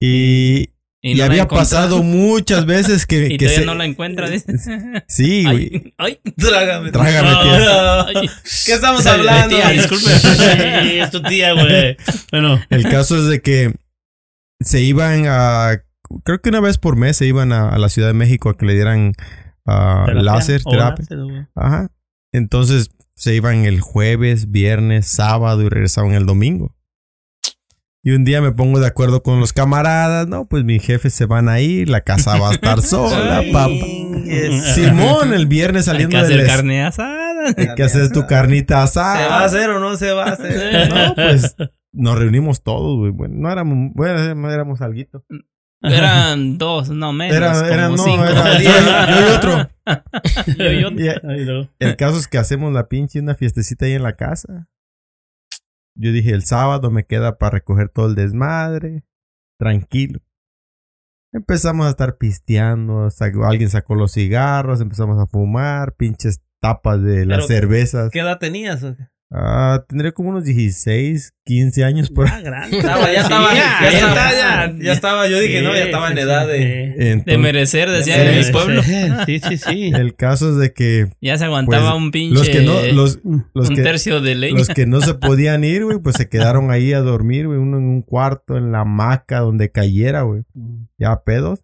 Y, 0.00 0.70
Y, 1.06 1.12
y 1.12 1.14
no 1.14 1.18
la 1.20 1.24
había 1.26 1.46
pasado 1.48 2.02
muchas 2.02 2.66
veces 2.66 3.06
que, 3.06 3.26
Y 3.30 3.38
que 3.38 3.46
todavía 3.46 3.60
se- 3.60 3.66
no 3.66 3.74
la 3.74 3.84
encuentra, 3.84 4.28
dices. 4.28 4.66
Sí, 5.06 5.44
güey. 5.44 5.94
Ay, 5.98 6.18
ay. 6.24 6.32
Trágame. 6.36 6.90
Trágame, 6.90 7.28
tía. 7.42 8.02
Ay. 8.02 8.30
¿Qué 8.66 8.72
estamos 8.72 9.06
hablando? 9.06 9.56
Tía, 9.56 9.72
es 11.04 11.10
tu 11.10 11.22
tía, 11.22 11.52
güey. 11.52 11.96
Bueno, 12.32 12.60
El 12.70 12.88
caso 12.88 13.16
es 13.16 13.26
de 13.28 13.40
que 13.40 13.72
se 14.60 14.80
iban 14.82 15.24
a. 15.28 15.80
Creo 16.24 16.40
que 16.40 16.48
una 16.50 16.60
vez 16.60 16.78
por 16.78 16.96
mes 16.96 17.16
se 17.16 17.26
iban 17.26 17.52
a, 17.52 17.68
a 17.70 17.78
la 17.78 17.88
Ciudad 17.88 18.08
de 18.08 18.14
México 18.14 18.48
a 18.50 18.56
que 18.56 18.66
le 18.66 18.74
dieran 18.74 19.12
ah, 19.66 20.04
terapia. 20.06 20.22
láser, 20.22 20.62
terapia. 20.62 21.04
láser. 21.08 21.48
Ajá. 21.54 21.88
Entonces 22.32 22.90
se 23.16 23.34
iban 23.34 23.64
el 23.64 23.80
jueves, 23.80 24.50
viernes, 24.50 25.06
sábado 25.06 25.62
y 25.62 25.68
regresaban 25.68 26.12
el 26.12 26.26
domingo. 26.26 26.75
Y 28.08 28.12
un 28.12 28.24
día 28.24 28.40
me 28.40 28.52
pongo 28.52 28.78
de 28.78 28.86
acuerdo 28.86 29.24
con 29.24 29.40
los 29.40 29.52
camaradas, 29.52 30.28
no, 30.28 30.46
pues 30.46 30.62
mis 30.62 30.80
jefes 30.80 31.12
se 31.12 31.26
van 31.26 31.48
a 31.48 31.58
ir, 31.58 31.88
la 31.88 32.02
casa 32.02 32.38
va 32.38 32.50
a 32.50 32.52
estar 32.52 32.80
sola, 32.82 33.42
papá. 33.52 33.68
Simón, 34.74 35.34
el 35.34 35.46
viernes 35.48 35.88
Hay 35.88 35.94
saliendo 35.94 36.16
que 36.18 36.22
del 36.22 36.32
hacer 36.34 36.40
es- 36.40 36.46
carne 36.56 36.84
asada. 36.84 37.48
hay 37.56 37.74
que 37.74 37.82
hacer 37.82 38.12
tu 38.12 38.24
carnita 38.28 38.84
asada. 38.84 39.18
¿Se 39.24 39.28
va 39.28 39.40
a 39.40 39.44
hacer 39.44 39.70
o 39.70 39.80
no 39.80 39.96
se 39.96 40.12
va 40.12 40.24
a 40.26 40.32
hacer? 40.34 40.88
No, 40.94 41.14
pues 41.16 41.56
nos 41.92 42.16
reunimos 42.16 42.62
todos, 42.62 42.96
güey. 42.96 43.10
Bueno, 43.10 43.34
no 43.38 43.50
éramos, 43.50 43.90
bueno, 43.94 44.34
no 44.36 44.50
éramos 44.52 44.80
alguito. 44.82 45.24
Eran 45.82 46.58
dos, 46.58 46.90
no 46.90 47.12
menos. 47.12 47.36
Era, 47.36 47.52
como 47.54 47.64
era, 47.66 47.88
no, 47.88 47.98
cinco. 47.98 48.24
era 48.24 48.58
yo, 48.60 48.70
yo 48.70 49.20
y 49.20 49.34
otro. 49.36 49.70
Yo 50.58 50.72
y 50.72 50.84
otro. 50.84 51.68
Y 51.80 51.84
el 51.84 51.96
caso 51.96 52.18
es 52.18 52.26
que 52.28 52.38
hacemos 52.38 52.72
la 52.72 52.86
pinche 52.88 53.18
una 53.20 53.34
fiestecita 53.34 53.86
ahí 53.86 53.92
en 53.94 54.02
la 54.02 54.14
casa. 54.14 54.68
Yo 55.96 56.12
dije, 56.12 56.30
el 56.30 56.44
sábado 56.44 56.90
me 56.90 57.04
queda 57.04 57.38
para 57.38 57.52
recoger 57.58 57.88
todo 57.88 58.06
el 58.08 58.14
desmadre. 58.14 59.04
Tranquilo. 59.58 60.20
Empezamos 61.32 61.86
a 61.86 61.90
estar 61.90 62.16
pisteando. 62.18 63.10
sacó- 63.10 63.44
alguien 63.46 63.70
sacó 63.70 63.94
los 63.94 64.12
cigarros. 64.12 64.80
Empezamos 64.80 65.18
a 65.18 65.26
fumar. 65.26 65.94
Pinches 65.96 66.40
tapas 66.60 67.02
de 67.02 67.26
las 67.26 67.46
cervezas. 67.46 68.10
¿Qué 68.10 68.20
edad 68.20 68.38
tenías? 68.38 68.82
o 68.82 68.96
qué? 68.96 69.08
Ah, 69.38 69.84
tendría 69.86 70.12
como 70.12 70.30
unos 70.30 70.44
16, 70.44 71.34
15 71.44 71.84
años 71.84 72.08
por. 72.10 72.24
Estaba, 72.26 73.12
ya 73.12 73.20
estaba, 73.20 73.50
Sí, 73.50 73.56
ya, 73.56 73.78
ya, 73.82 73.90
estaba, 73.98 74.30
ya. 74.32 74.74
ya, 74.80 74.92
estaba. 74.92 75.28
Yo 75.28 75.38
dije, 75.40 75.60
no, 75.60 75.74
ya 75.74 75.84
estaba 75.84 76.08
en 76.10 76.16
Sí, 76.16 76.22
edad 76.22 76.46
de. 76.46 76.54
De 76.58 77.10
Entonces, 77.12 77.38
merecer, 77.38 77.90
decían 77.90 78.20
Sí, 78.22 78.26
en 78.28 78.38
mi 78.38 78.44
sí, 78.44 78.52
pueblo. 78.52 78.82
Sí, 79.26 79.40
sí, 79.40 79.56
sí. 79.58 79.90
el 79.94 80.16
caso 80.16 80.50
es 80.52 80.56
de 80.56 80.72
que 80.72 81.10
Ya 81.20 81.36
se 81.36 81.44
aguantaba 81.44 81.90
Pues, 81.90 82.02
un 82.02 82.10
pinche. 82.12 82.34
los 82.34 82.48
que 82.48 82.62
no, 82.62 82.80
los, 82.94 83.18
los 83.52 83.68
un 83.68 83.76
que, 83.76 83.82
tercio 83.82 84.22
de 84.22 84.36
leña. 84.36 84.58
los 84.58 84.68
que 84.68 84.86
no 84.86 85.02
se 85.02 85.12
podían 85.20 85.64
ir, 85.64 85.84
güey, 85.84 85.98
pues 85.98 86.16
se 86.16 86.30
quedaron 86.30 86.70
ahí 86.70 86.94
a 86.94 87.00
dormir, 87.00 87.46
güey, 87.46 87.58
uno 87.58 87.76
en 87.76 87.84
un 87.84 88.00
cuarto, 88.00 88.56
en 88.56 88.72
la 88.72 88.80
hamaca, 88.80 89.40
donde 89.40 89.70
cayera, 89.70 90.22
güey. 90.22 90.44
Ya 90.96 91.14
pedos. 91.24 91.60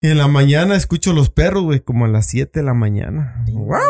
Y 0.00 0.10
en 0.10 0.18
la 0.18 0.28
mañana 0.28 0.76
escucho 0.76 1.12
los 1.12 1.28
perros, 1.28 1.64
güey, 1.64 1.80
como 1.80 2.04
a 2.04 2.08
las 2.08 2.26
7 2.26 2.60
de 2.60 2.64
la 2.64 2.72
mañana. 2.74 3.44
¡Guau! 3.50 3.80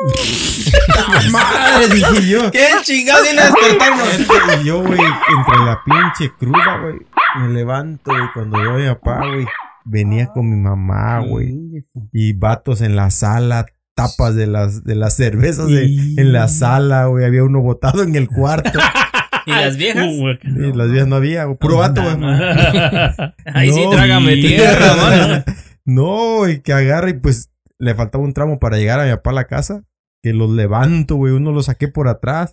¡Madre! 1.32 1.94
Dije 1.94 2.28
yo. 2.28 2.50
¿Qué 2.50 2.66
chingado 2.82 3.22
viene 3.22 3.40
a 3.40 3.44
despertarnos? 3.46 4.60
Y 4.60 4.64
yo, 4.64 4.80
güey, 4.82 4.98
entre 5.00 5.64
la 5.64 5.80
pinche 5.84 6.32
cruda, 6.38 6.78
güey, 6.82 6.96
me 7.40 7.48
levanto, 7.54 8.10
güey, 8.10 8.22
cuando 8.34 8.58
veo 8.58 8.74
a 8.74 8.78
mi 8.78 8.86
papá, 8.86 9.26
güey, 9.26 9.46
venía 9.84 10.26
con 10.28 10.48
mi 10.50 10.56
mamá, 10.56 11.20
güey, 11.20 11.84
y 12.12 12.32
vatos 12.32 12.80
en 12.80 12.96
la 12.96 13.10
sala, 13.10 13.66
tapas 13.94 14.34
de 14.34 14.46
las, 14.46 14.84
de 14.84 14.94
las 14.94 15.14
cervezas 15.16 15.66
de- 15.68 15.84
en 16.16 16.32
la 16.32 16.48
sala, 16.48 17.06
güey, 17.06 17.24
había 17.24 17.44
uno 17.44 17.60
botado 17.60 18.02
en 18.02 18.14
el 18.16 18.28
cuarto, 18.28 18.78
¿Y 19.46 19.50
las 19.52 19.76
viejas? 19.78 20.06
Uh, 20.06 20.28
y 20.44 20.72
las 20.74 20.90
vías 20.90 21.06
no 21.06 21.16
había, 21.16 21.44
güey, 21.44 21.56
puro 21.58 21.78
vato, 21.78 22.02
güey. 22.02 22.16
Ahí 23.54 23.72
sí, 23.72 23.84
No, 23.84 23.90
trágame 23.90 24.34
y- 24.34 24.46
tierra, 24.46 24.96
mano. 24.96 25.44
No, 25.86 26.48
y 26.48 26.60
que 26.60 26.72
agarra 26.74 27.08
y 27.10 27.14
pues 27.14 27.50
le 27.78 27.94
faltaba 27.94 28.22
un 28.22 28.34
tramo 28.34 28.58
para 28.58 28.76
llegar 28.76 29.00
a 29.00 29.04
mi 29.06 29.10
papá 29.12 29.30
a 29.30 29.34
la 29.34 29.46
casa. 29.46 29.82
Que 30.22 30.32
los 30.34 30.50
levanto, 30.50 31.16
güey. 31.16 31.32
Uno 31.32 31.50
lo 31.50 31.62
saqué 31.62 31.88
por 31.88 32.06
atrás. 32.08 32.52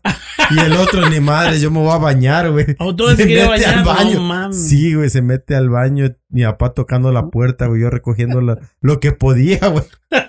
Y 0.52 0.60
el 0.60 0.74
otro, 0.74 1.10
ni 1.10 1.20
madre, 1.20 1.60
yo 1.60 1.70
me 1.70 1.80
voy 1.80 1.92
a 1.92 1.98
bañar, 1.98 2.50
güey. 2.52 2.66
¿tú 2.98 3.08
se 3.10 3.18
quería 3.18 3.50
bañar? 3.50 3.84
No, 3.84 4.22
mames. 4.22 4.70
Sí, 4.70 4.94
güey, 4.94 5.10
se 5.10 5.22
mete 5.22 5.56
al 5.56 5.70
baño. 5.70 6.16
Mi 6.30 6.44
papá 6.44 6.74
tocando 6.74 7.12
la 7.12 7.28
puerta, 7.28 7.68
güey. 7.68 7.82
Yo 7.82 7.90
recogiendo 7.90 8.40
la- 8.42 8.58
lo 8.80 9.00
que 9.00 9.12
podía, 9.12 9.60
güey. 9.68 9.84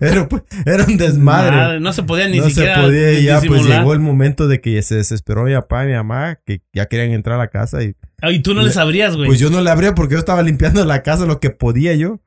Era, 0.00 0.26
pues, 0.28 0.42
era 0.64 0.86
un 0.86 0.96
desmadre. 0.96 1.54
Madre, 1.56 1.80
no 1.80 1.92
se 1.92 2.02
podía 2.02 2.26
ni 2.26 2.38
no 2.38 2.46
siquiera 2.48 2.76
se 2.76 2.80
podía 2.80 3.12
y 3.12 3.24
ya, 3.24 3.38
pues 3.46 3.66
llegó 3.66 3.92
el 3.92 4.00
momento 4.00 4.48
de 4.48 4.62
que 4.62 4.80
se 4.80 4.94
desesperó 4.94 5.44
mi 5.44 5.52
papá 5.52 5.84
y 5.84 5.88
mi 5.88 5.92
mamá, 5.92 6.38
que 6.46 6.62
ya 6.72 6.86
querían 6.86 7.10
entrar 7.10 7.34
a 7.36 7.38
la 7.42 7.48
casa. 7.48 7.82
Y 7.82 7.94
Ay, 8.22 8.40
tú 8.40 8.54
no 8.54 8.62
les 8.62 8.78
abrías, 8.78 9.14
güey. 9.14 9.26
pues 9.28 9.38
yo 9.38 9.50
no 9.50 9.60
le 9.60 9.68
abría 9.70 9.94
porque 9.94 10.14
yo 10.14 10.18
estaba 10.18 10.42
limpiando 10.42 10.86
la 10.86 11.02
casa 11.02 11.26
lo 11.26 11.38
que 11.38 11.50
podía 11.50 11.94
yo. 11.96 12.18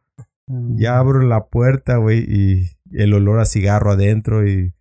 Mm. 0.48 0.78
Ya 0.78 0.98
abro 0.98 1.22
la 1.22 1.46
puerta, 1.46 1.98
güey, 1.98 2.20
y 2.20 2.70
el 2.92 3.14
olor 3.14 3.40
a 3.40 3.46
cigarro 3.46 3.92
adentro 3.92 4.48
y 4.48 4.74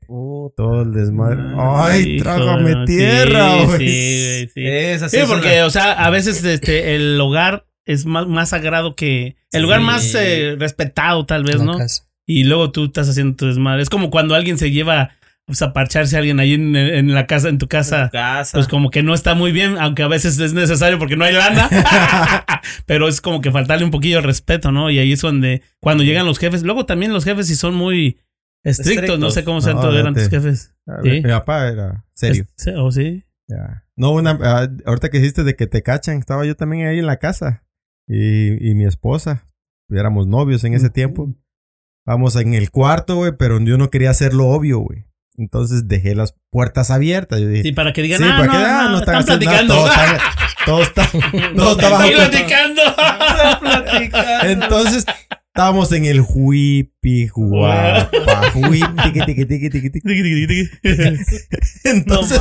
todo 0.56 0.82
el 0.82 0.92
desmadre. 0.92 1.40
¡Ay, 1.56 2.18
trágame 2.18 2.72
sí, 2.86 2.96
tierra, 2.96 3.64
güey! 3.64 3.78
Sí, 3.78 4.24
güey, 4.26 4.48
sí. 4.48 4.66
Es 4.66 5.02
así. 5.02 5.16
Sí, 5.16 5.22
es 5.22 5.28
porque, 5.28 5.54
una- 5.58 5.66
o 5.66 5.70
sea, 5.70 5.92
a 5.92 6.10
veces 6.10 6.44
este, 6.44 6.94
el 6.94 7.18
hogar 7.20 7.64
es 7.84 8.04
más, 8.06 8.26
más 8.26 8.50
sagrado 8.50 8.94
que. 8.96 9.36
El 9.52 9.62
lugar 9.62 9.80
Sí. 9.80 9.86
más 9.86 10.14
eh, 10.16 10.56
respetado, 10.58 11.24
tal 11.26 11.44
vez, 11.44 11.62
¿no? 11.62 11.78
casa. 11.78 12.04
Y 12.26 12.44
luego 12.44 12.70
tú 12.72 12.86
estás 12.86 13.08
haciendo 13.08 13.36
tu 13.36 13.46
desmadre. 13.46 13.82
Es 13.82 13.90
como 13.90 14.10
cuando 14.10 14.34
alguien 14.34 14.58
se 14.58 14.70
lleva 14.70 15.10
pues, 15.52 15.62
a 15.62 15.72
parcharse 15.72 16.16
a 16.16 16.20
alguien 16.20 16.40
ahí 16.40 16.54
en, 16.54 16.74
en 16.74 17.12
la 17.12 17.26
casa, 17.26 17.48
en 17.48 17.58
tu 17.58 17.68
casa. 17.68 18.08
casa. 18.10 18.56
Pues 18.56 18.68
como 18.68 18.90
que 18.90 19.02
no 19.02 19.12
está 19.12 19.34
muy 19.34 19.52
bien, 19.52 19.76
aunque 19.78 20.02
a 20.02 20.08
veces 20.08 20.38
es 20.38 20.54
necesario 20.54 20.98
porque 20.98 21.16
no 21.16 21.24
hay 21.24 21.34
lana. 21.34 21.68
Pero 22.86 23.06
es 23.06 23.20
como 23.20 23.40
que 23.40 23.50
faltarle 23.50 23.84
un 23.84 23.90
poquillo 23.90 24.16
de 24.16 24.22
respeto, 24.22 24.72
¿no? 24.72 24.90
Y 24.90 24.98
ahí 24.98 25.12
es 25.12 25.20
donde, 25.20 25.62
cuando 25.80 26.04
llegan 26.04 26.24
los 26.24 26.38
jefes, 26.38 26.62
luego 26.62 26.86
también 26.86 27.12
los 27.12 27.24
jefes 27.24 27.46
si 27.48 27.54
son 27.54 27.74
muy 27.74 28.18
estrictos, 28.64 29.18
no 29.18 29.30
sé 29.30 29.44
cómo 29.44 29.60
sean 29.60 29.76
No, 29.76 29.82
todos 29.82 29.96
eran 29.96 30.14
tus 30.14 30.28
jefes. 30.28 30.74
Sí. 31.02 31.10
Mi 31.10 31.22
papá 31.22 31.68
era 31.68 32.06
serio. 32.14 32.46
¿O 32.78 32.90
sí? 32.90 33.24
Ya. 33.46 33.84
No, 33.94 34.12
una, 34.12 34.38
ah, 34.42 34.68
ahorita 34.86 35.10
que 35.10 35.18
dijiste 35.18 35.44
de 35.44 35.54
que 35.54 35.66
te 35.66 35.82
cachan, 35.82 36.16
estaba 36.18 36.46
yo 36.46 36.56
también 36.56 36.86
ahí 36.86 36.98
en 36.98 37.06
la 37.06 37.18
casa. 37.18 37.64
y, 38.08 38.70
y 38.70 38.74
mi 38.74 38.86
esposa. 38.86 39.46
Éramos 39.90 40.26
novios 40.26 40.64
en 40.64 40.72
ese 40.72 40.88
tiempo. 40.88 41.34
Vamos 42.06 42.34
en 42.36 42.54
el 42.54 42.70
cuarto, 42.70 43.16
güey, 43.16 43.32
pero 43.36 43.60
yo 43.60 43.78
no 43.78 43.90
quería 43.90 44.10
hacerlo 44.10 44.48
obvio, 44.48 44.78
güey. 44.80 45.04
Entonces 45.38 45.88
dejé 45.88 46.14
las 46.14 46.34
puertas 46.50 46.90
abiertas. 46.90 47.40
Yo 47.40 47.48
dije, 47.48 47.62
Sí, 47.62 47.72
para 47.72 47.92
que 47.92 48.02
digan, 48.02 48.18
Sí, 48.20 48.24
ah, 48.28 48.36
para 48.38 48.46
no, 48.46 48.52
que 48.52 48.58
ah, 48.58 48.82
no, 48.84 48.90
no 48.90 48.98
están 48.98 49.14
nada, 49.14 49.26
platicando. 49.26 49.74
Todo 49.74 49.86
está, 49.90 50.18
todo 50.66 50.82
está, 50.82 51.08
todo 51.56 51.72
está 51.72 51.86
Están 51.88 52.00
control. 52.00 52.14
platicando. 52.30 52.82
Entonces 54.42 55.06
estábamos 55.48 55.92
en 55.92 56.04
el 56.06 56.22
huipi, 56.26 57.28
guapa, 57.28 58.10
huipi. 58.54 59.12
Entonces, 61.84 62.40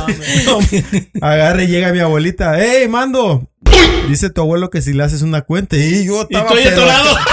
agarre 1.20 1.64
y 1.64 1.68
llega 1.68 1.92
mi 1.92 2.00
abuelita, 2.00 2.58
¡Ey, 2.62 2.88
mando! 2.88 3.48
Dice 4.08 4.30
tu 4.30 4.40
abuelo 4.40 4.70
que 4.70 4.82
si 4.82 4.92
le 4.92 5.02
haces 5.04 5.22
una 5.22 5.42
cuenta. 5.42 5.76
Y 5.76 6.04
yo 6.06 6.26
Y 6.28 6.34
estaba 6.34 6.48
estoy 6.48 6.62
pero- 6.64 6.76
atorado. 6.82 7.16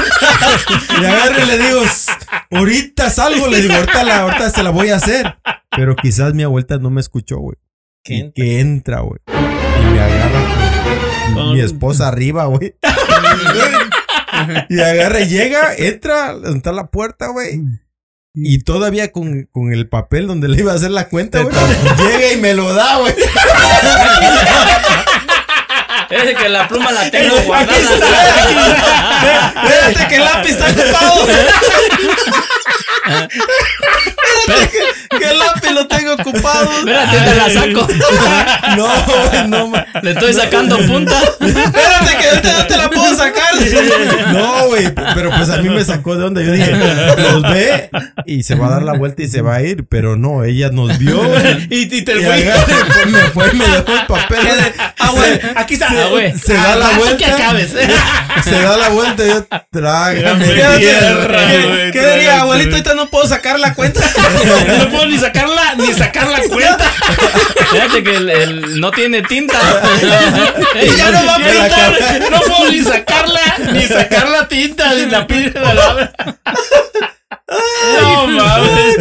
Y 1.01 1.05
agarre 1.05 1.43
y 1.43 1.45
le 1.47 1.57
digo, 1.57 1.81
"S- 1.83 2.11
ahorita 2.51 3.09
salgo, 3.09 3.47
le 3.47 3.61
digo, 3.61 3.73
ahorita, 3.75 4.03
la, 4.03 4.17
ahorita 4.21 4.49
se 4.49 4.63
la 4.63 4.69
voy 4.71 4.89
a 4.89 4.95
hacer. 4.97 5.35
Pero 5.75 5.95
quizás 5.95 6.33
mi 6.33 6.43
abuelita 6.43 6.77
no 6.77 6.89
me 6.89 7.01
escuchó, 7.01 7.37
güey. 7.37 7.57
Que 8.03 8.59
entra, 8.59 9.01
güey. 9.01 9.19
Y 9.27 9.85
me 9.91 9.99
agarra 9.99 10.39
Con- 11.33 11.53
mi 11.53 11.59
esposa 11.61 12.07
arriba, 12.07 12.45
güey. 12.45 12.75
y 14.69 14.79
agarra 14.79 15.19
y 15.21 15.27
llega, 15.27 15.75
entra, 15.75 16.35
está 16.55 16.71
la 16.71 16.87
puerta, 16.87 17.27
güey. 17.27 17.61
Y 18.33 18.59
todavía 18.63 19.11
con, 19.11 19.49
con 19.51 19.73
el 19.73 19.89
papel 19.89 20.27
donde 20.27 20.47
le 20.47 20.59
iba 20.59 20.71
a 20.71 20.75
hacer 20.75 20.91
la 20.91 21.09
cuenta, 21.09 21.41
güey. 21.41 21.55
llega 21.97 22.31
y 22.33 22.37
me 22.37 22.53
lo 22.53 22.73
da, 22.73 22.97
güey. 22.99 23.13
Es 26.25 26.37
que 26.37 26.49
la 26.49 26.67
pluma 26.67 26.91
la 26.91 27.09
tengo 27.09 27.37
Aquí 27.37 27.45
guardada. 27.45 27.79
está, 27.79 29.53
Espérate 29.63 30.07
que 30.07 30.15
el 30.15 30.23
lápiz 30.25 30.49
está 30.51 30.69
ocupado. 30.69 31.27
El 35.21 35.39
lápiz 35.39 35.71
lo 35.71 35.87
tengo 35.87 36.13
ocupado. 36.13 36.69
Espérate, 36.79 37.17
te 37.19 37.35
la 37.35 37.49
saco. 37.49 37.87
No, 38.77 38.87
güey, 39.05 39.47
no, 39.47 39.67
ma- 39.67 39.85
Le 40.03 40.11
estoy 40.11 40.33
sacando 40.33 40.77
punta. 40.85 41.17
Espérate 41.39 42.17
que 42.19 42.29
ahorita 42.29 42.53
no 42.59 42.67
te 42.67 42.77
la 42.77 42.89
puedo 42.89 43.15
sacar. 43.15 43.49
No, 44.33 44.67
güey, 44.67 44.93
pero 45.15 45.31
pues 45.31 45.49
a 45.49 45.57
mí 45.57 45.69
me 45.69 45.83
sacó 45.83 46.15
de 46.15 46.25
onda. 46.25 46.41
Yo 46.41 46.51
dije, 46.51 46.71
nos 46.71 47.41
ve 47.43 47.89
y 48.25 48.43
se 48.43 48.55
va 48.55 48.67
a 48.67 48.69
dar 48.71 48.83
la 48.83 48.93
vuelta 48.93 49.23
y 49.23 49.27
se 49.27 49.41
va 49.41 49.55
a 49.55 49.61
ir, 49.63 49.85
pero 49.89 50.15
no, 50.15 50.43
ella 50.43 50.69
nos 50.71 50.97
vio, 50.97 51.17
güey. 51.17 51.67
Y, 51.69 51.95
y 51.95 52.01
te 52.03 52.19
Y 52.19 52.23
fue. 52.23 52.53
me 53.07 53.19
fue 53.33 53.49
y 53.51 53.55
me 53.55 53.67
dejó 53.67 53.91
el 53.93 54.05
papel. 54.07 54.47
Ah, 54.99 55.09
güey, 55.11 55.39
aquí 55.55 55.73
está. 55.73 55.89
Ah, 55.89 56.07
güey. 56.11 56.37
Se 56.37 56.53
da 56.53 56.75
la 56.75 56.85
Hasta 56.87 56.97
vuelta. 56.99 57.17
que 57.17 57.25
acabes. 57.31 57.69
Se 58.43 58.51
da 58.61 58.77
la 58.77 58.89
vuelta 58.89 59.25
y 59.25 59.29
yo 59.29 59.45
trágame. 59.71 60.45
Fíjate, 60.45 60.77
tierra. 60.79 61.37
¿qué- 61.47 61.89
¿Qué 61.93 62.07
diría, 62.15 62.41
abuelito? 62.41 62.71
Ahorita 62.71 62.93
no 62.93 63.09
puedo 63.09 63.27
sacar 63.27 63.59
la 63.59 63.73
cuenta. 63.73 64.01
No 64.79 64.89
puedo 64.89 65.05
ni 65.07 65.17
sacarla, 65.17 65.75
ni 65.75 65.93
sacar 65.93 66.27
la 66.27 66.39
cuenta. 66.47 66.91
Fíjate 67.71 68.03
que 68.03 68.15
el, 68.15 68.29
el- 68.29 68.79
no 68.79 68.91
tiene 68.91 69.21
tinta. 69.23 69.59
Y 70.01 70.97
ya 70.97 71.11
no 71.11 71.25
va 71.25 71.35
a 71.35 71.37
pintar. 71.37 72.31
No 72.31 72.39
puedo 72.41 72.71
ni 72.71 72.79
sacarla, 72.81 73.41
ni 73.73 73.81
sacar 73.83 74.29
la 74.29 74.47
tinta, 74.47 74.93
ni 74.95 75.05
la 75.05 75.25
pinta 75.27 75.59
de 75.59 75.73
la. 75.75 76.35
No 78.01 78.27
mames, 78.27 78.97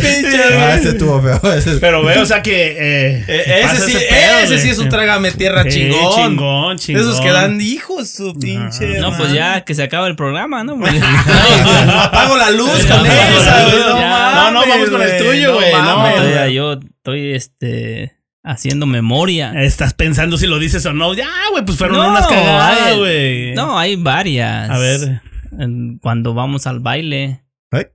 Ah, 0.59 0.75
ese 0.75 0.89
estuvo 0.91 1.21
feo. 1.21 1.53
ese- 1.55 1.77
Pero 1.79 2.03
veo, 2.03 2.23
o 2.23 2.27
sea 2.27 2.41
que. 2.43 2.77
Eh, 2.79 3.25
Eh, 3.29 3.61
pasa 3.63 3.75
ese 3.87 3.87
sí, 3.91 4.05
pedo, 4.09 4.39
ese 4.39 4.47
güey. 4.47 4.59
sí 4.61 4.71
es 4.71 4.79
un 4.79 4.89
trágame 4.89 5.31
tierra 5.33 5.67
chingón. 5.69 6.15
Chingón, 6.15 6.79
chingón. 6.79 7.03
Esos 7.03 7.21
que 7.21 7.31
dan 7.31 7.61
hijos, 7.61 8.09
su 8.11 8.35
pinche. 8.39 9.01
No, 9.01 9.15
pues 9.17 9.33
ya 9.33 9.65
que 9.65 9.75
se 9.75 9.83
acaba 9.83 10.07
el 10.09 10.17
programa, 10.17 10.65
¿no? 10.65 10.79
Porque- 10.81 10.99
Apago 10.99 12.37
la 12.39 12.51
luz 12.51 12.71
con 12.87 13.05
esa. 13.07 13.63
No, 13.69 14.35
No, 14.35 14.51
no, 14.53 14.67
vamos 14.67 14.91
con 14.91 15.03
el 15.03 15.17
tuyo, 15.19 15.55
güey, 15.55 15.73
no. 15.73 15.83
mames, 15.99 16.35
No, 16.35 16.47
yo 16.49 16.73
estoy 16.73 17.35
este 17.35 18.17
haciendo 18.51 18.87
memoria. 18.87 19.53
Estás 19.63 19.95
pensando 19.95 20.39
si 20.39 20.47
lo 20.47 20.59
dices 20.59 20.85
o 20.87 20.93
no. 20.93 21.15
Ya, 21.15 21.29
güey, 21.53 21.65
pues 21.65 21.77
fueron 21.79 21.99
No, 21.99 22.11
unas 22.11 22.27
cagadas, 22.27 22.81
hay- 22.83 22.99
güey. 22.99 23.55
No, 23.55 23.79
hay 23.79 23.97
varias. 23.97 24.71
A 24.71 24.79
ver. 24.79 25.21
Cuando 26.01 26.35
vamos 26.35 26.67
al 26.67 26.81
baile, 26.81 27.43
Ay. 27.71 27.87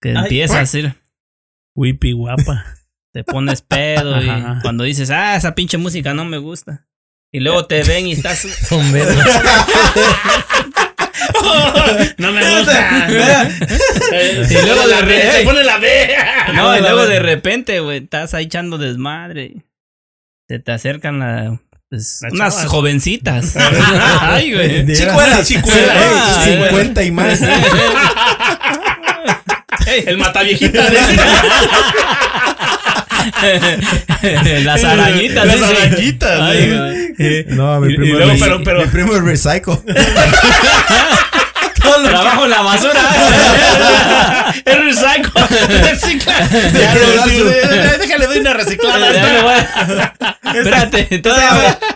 que 0.00 0.10
Ay, 0.10 0.16
empieza 0.16 0.56
a 0.56 0.60
decir, 0.60 0.94
Whippy 1.74 2.12
guapa. 2.12 2.64
te 3.12 3.22
pones 3.24 3.62
pedo 3.62 4.22
y 4.22 4.28
Ajá. 4.28 4.58
cuando 4.62 4.84
dices, 4.84 5.10
ah, 5.10 5.36
esa 5.36 5.54
pinche 5.54 5.78
música 5.78 6.14
no 6.14 6.24
me 6.24 6.38
gusta. 6.38 6.86
Y 7.32 7.40
luego 7.40 7.66
te 7.66 7.82
ven 7.82 8.06
y 8.06 8.12
estás. 8.12 8.46
No 12.18 12.32
me 12.32 12.58
gusta. 12.58 13.08
Y 14.50 14.66
luego 14.66 14.86
la 14.86 15.02
de 15.02 15.06
B, 15.06 15.22
re- 15.22 15.32
se 15.32 15.44
pone 15.44 15.64
la 15.64 15.78
B. 15.78 15.88
No, 16.54 16.76
y 16.76 16.80
luego 16.80 17.06
de 17.06 17.18
repente, 17.20 17.80
güey, 17.80 17.98
estás 18.04 18.34
ahí 18.34 18.44
echando 18.44 18.78
desmadre. 18.78 19.64
Se 20.48 20.58
te 20.60 20.72
acercan 20.72 21.18
la, 21.18 21.58
pues, 21.90 22.20
Las 22.22 22.32
unas 22.32 22.54
chavas. 22.54 22.70
jovencitas. 22.70 23.54
Ay, 24.20 24.52
güey. 24.54 24.86
Chicuela, 24.94 25.42
chicuela. 25.42 25.92
Ah, 25.96 26.40
50 26.44 27.02
y 27.04 27.10
más. 27.10 27.40
El 30.06 30.18
mataviejita. 30.18 30.84
Las 34.64 34.84
arañitas. 34.84 35.46
Las 35.46 35.62
arañitas. 35.62 36.40
Ay, 36.40 36.68
güey. 36.70 37.12
güey. 37.18 37.44
No, 37.48 37.80
mi 37.80 37.88
Y- 37.90 37.94
y 37.94 37.96
primo, 37.96 38.16
luego, 38.18 38.32
es, 38.32 38.40
pero- 38.40 38.62
pero- 38.64 38.80
mi 38.82 38.86
primo 38.86 39.14
es 39.16 39.22
recycle. 39.22 39.78
Trabajo 42.04 42.44
en 42.44 42.50
la 42.50 42.62
basura. 42.62 43.00
El 44.64 44.84
recycle. 44.84 45.80
Recicla. 45.90 46.48
Déjale, 47.98 48.26
doy 48.26 48.38
una 48.38 48.52
reciclada. 48.54 49.12
Ya 49.12 49.22
me 49.22 49.42
voy. 49.42 49.54
Espérate, 50.56 51.06
entonces 51.10 51.42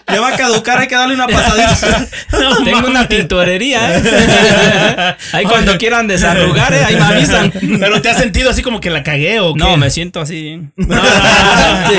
ya, 0.08 0.20
va, 0.20 0.28
a 0.28 0.36
caducar, 0.36 0.78
hay 0.78 0.88
que 0.88 0.94
darle 0.94 1.14
una 1.14 1.26
pasadita. 1.26 2.06
No, 2.32 2.64
tengo 2.64 2.88
una 2.88 3.06
tintorería. 3.08 3.96
¿eh? 3.96 5.16
Ahí 5.32 5.44
cuando 5.44 5.78
quieran 5.78 6.06
desarrugar, 6.06 6.72
¿eh? 6.74 6.84
ahí 6.84 6.96
me 6.96 7.02
avisan. 7.02 7.52
Pero 7.52 8.02
te 8.02 8.10
has 8.10 8.18
sentido 8.18 8.50
así 8.50 8.62
como 8.62 8.80
que 8.80 8.90
la 8.90 9.02
cagué 9.02 9.40
o 9.40 9.54
qué? 9.54 9.60
No, 9.60 9.76
me 9.76 9.90
siento 9.90 10.20
así. 10.20 10.60
No, 10.76 10.96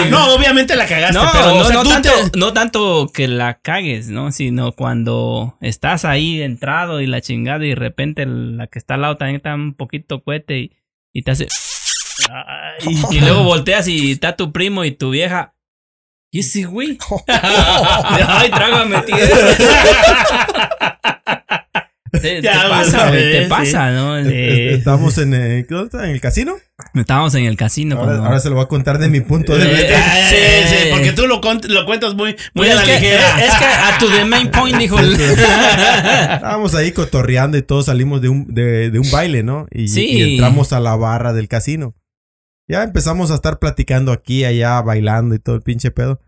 no, 0.10 0.34
obviamente 0.34 0.76
la 0.76 0.86
cagaste, 0.86 1.14
No, 1.18 1.30
pero 1.32 1.46
no, 1.48 1.56
o 1.56 1.64
sea, 1.66 1.76
no 1.78 1.84
tú 1.84 1.90
tanto, 1.90 2.10
te- 2.32 2.38
no 2.40 2.54
tanto 2.54 3.12
que 3.14 3.28
la 3.28 3.56
cagues, 3.62 4.10
¿no? 4.10 4.32
Sino 4.32 4.74
cuando 4.74 5.58
estás 5.62 6.06
ahí 6.06 6.42
entrado 6.42 7.02
y 7.02 7.08
la 7.08 7.22
chingada 7.22 7.66
y 7.66 7.76
repente 7.82 8.26
la 8.26 8.68
que 8.68 8.80
está 8.80 8.96
al 8.96 9.02
lado 9.02 9.18
también 9.18 9.38
está 9.38 9.54
un 9.54 9.74
poquito 9.74 10.24
cohete 10.24 10.60
y, 10.60 10.78
y 11.14 11.24
te 11.24 11.32
hace... 11.32 11.48
Y 13.12 13.20
luego 13.20 13.44
volteas 13.44 13.88
y 13.88 14.12
está 14.12 14.36
tu 14.36 14.52
primo 14.52 14.86
y 14.86 14.92
tu 14.92 15.10
vieja. 15.10 15.56
¿Y 16.32 16.40
ese 16.40 16.64
güey? 16.64 16.98
Ay, 17.28 18.50
trágame, 18.50 19.02
tío. 19.02 19.18
Te, 22.12 22.42
pasa, 22.70 23.10
güey, 23.10 23.32
te 23.32 23.44
sí. 23.44 23.50
pasa, 23.50 23.92
¿no? 23.92 24.18
Eh, 24.18 24.74
Estamos 24.74 25.18
en, 25.18 25.34
eh, 25.34 25.66
¿dónde 25.70 25.86
está? 25.86 26.06
¿En 26.06 26.12
el 26.12 26.22
casino? 26.22 26.56
Estábamos 26.96 27.36
en 27.36 27.46
el 27.46 27.56
casino. 27.56 27.96
Ahora, 27.96 28.08
cuando- 28.08 28.26
ahora 28.26 28.40
se 28.40 28.50
lo 28.50 28.56
voy 28.56 28.64
a 28.66 28.68
contar 28.68 28.98
de 28.98 29.08
mi 29.08 29.22
punto 29.22 29.56
de 29.58 29.64
Eh, 29.66 29.74
vista. 29.74 30.30
Sí, 30.30 30.36
sí, 30.66 30.76
porque 30.92 31.12
tú 31.14 31.28
lo, 31.28 31.40
cont- 31.42 31.68
lo 31.68 31.86
cuentas 31.86 32.16
muy, 32.16 32.36
muy 32.54 32.68
Pues 32.68 32.72
a 32.72 32.76
la 32.76 32.82
es, 32.82 32.88
que, 32.88 32.94
ligera. 33.10 33.46
es 33.46 33.54
que 33.54 33.66
a 33.66 33.98
tu 34.00 34.10
the 34.10 34.26
main 34.26 34.50
point 34.52 34.78
dijo 34.78 35.00
el- 35.00 35.14
Estábamos 35.22 36.76
ahí 36.76 36.92
cotorreando 36.92 37.58
y 37.58 37.62
todos 37.62 37.86
salimos 37.86 38.22
de 38.22 38.30
un, 38.30 38.54
de, 38.54 38.90
de 38.92 39.00
un 39.00 39.10
baile, 39.12 39.44
¿no? 39.44 39.68
Y, 39.72 39.88
Sí. 39.88 40.06
y 40.06 40.32
entramos 40.34 40.74
a 40.74 40.80
la 40.80 40.96
barra 40.96 41.34
del 41.34 41.48
casino. 41.48 41.96
Ya 42.68 42.84
empezamos 42.84 43.32
a 43.32 43.36
estar 43.36 43.60
platicando 43.60 44.12
aquí, 44.12 44.46
allá, 44.46 44.82
bailando 44.82 45.36
y 45.36 45.40
todo 45.40 45.56
el 45.56 45.62
pinche 45.62 45.92
pedo. 45.92 46.20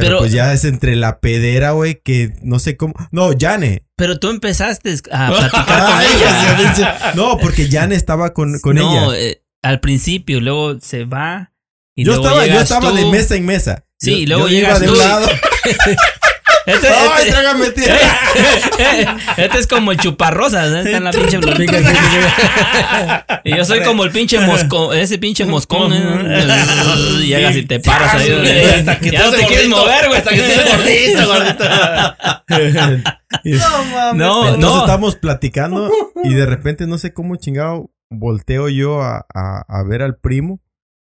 Pero, 0.00 0.06
Pero- 0.06 0.18
pues 0.18 0.32
ya 0.32 0.52
es 0.52 0.64
entre 0.64 0.96
la 0.96 1.20
pedera, 1.20 1.70
güey, 1.72 2.00
que 2.02 2.32
no 2.42 2.58
sé 2.58 2.76
cómo. 2.76 2.94
No, 3.12 3.32
Yane. 3.32 3.84
Pero 3.96 4.18
tú 4.18 4.28
empezaste 4.30 4.94
a 5.12 5.28
platicar 5.50 5.64
con 5.66 5.98
Ay, 5.98 6.06
ella. 6.76 7.12
no, 7.14 7.38
porque 7.38 7.68
Yane 7.68 7.94
estaba 7.94 8.32
con, 8.32 8.58
con 8.60 8.76
no, 8.76 9.12
ella. 9.12 9.18
eh, 9.20 9.42
al 9.62 9.80
principio, 9.80 10.40
luego 10.40 10.78
se 10.80 11.04
va. 11.04 11.52
Y 11.96 12.04
Yo 12.04 12.12
luego 12.12 12.26
estaba, 12.26 12.46
yo 12.46 12.60
estaba 12.60 12.90
tú. 12.90 12.96
de 12.96 13.04
mesa 13.06 13.36
en 13.36 13.46
mesa. 13.46 13.84
Sí, 14.00 14.10
Yo- 14.10 14.16
y 14.18 14.26
luego 14.26 14.48
yo 14.48 14.56
iba 14.58 14.60
llegas 14.68 14.80
de 14.80 14.86
tú 14.86 14.92
un 14.92 14.98
lado. 14.98 15.28
Este, 16.66 16.88
¡Ay, 16.88 17.08
este- 17.18 17.30
trágame 17.32 17.70
tierra! 17.72 17.98
este 19.36 19.58
es 19.58 19.66
como 19.66 19.92
el 19.92 19.98
chuparrosas, 19.98 20.72
¿eh? 20.72 20.78
Está 20.80 20.96
en 20.96 21.04
la 21.04 21.10
pinche. 21.10 21.38
Y 23.44 23.56
yo 23.56 23.64
soy 23.64 23.82
como 23.82 24.04
el 24.04 24.10
pinche 24.10 24.40
moscón, 24.40 24.96
ese 24.96 25.18
pinche 25.18 25.44
moscón, 25.44 25.92
¿eh? 25.92 26.46
Y 27.22 27.26
llegas 27.26 27.56
y 27.56 27.66
te 27.66 27.80
paras 27.80 28.14
ahí. 28.14 28.30
Hasta 28.78 28.98
que 28.98 29.10
Ya 29.10 29.24
no 29.24 29.30
te 29.32 29.44
quieres 29.46 29.68
mover, 29.68 30.06
güey. 30.08 30.18
Hasta 30.18 30.30
que 30.34 30.42
hace 30.42 30.70
gordito, 30.70 31.26
gordito. 31.26 31.64
No 33.44 33.84
mames. 33.92 34.14
No, 34.14 34.44
Entonces 34.54 34.60
no. 34.60 34.80
estamos 34.80 35.16
platicando 35.16 35.90
y 36.22 36.34
de 36.34 36.46
repente 36.46 36.86
no 36.86 36.98
sé 36.98 37.12
cómo 37.12 37.36
chingado 37.36 37.90
volteo 38.10 38.68
yo 38.68 39.02
a, 39.02 39.26
a- 39.34 39.64
a 39.68 39.82
ver 39.84 40.02
al 40.02 40.16
primo. 40.16 40.60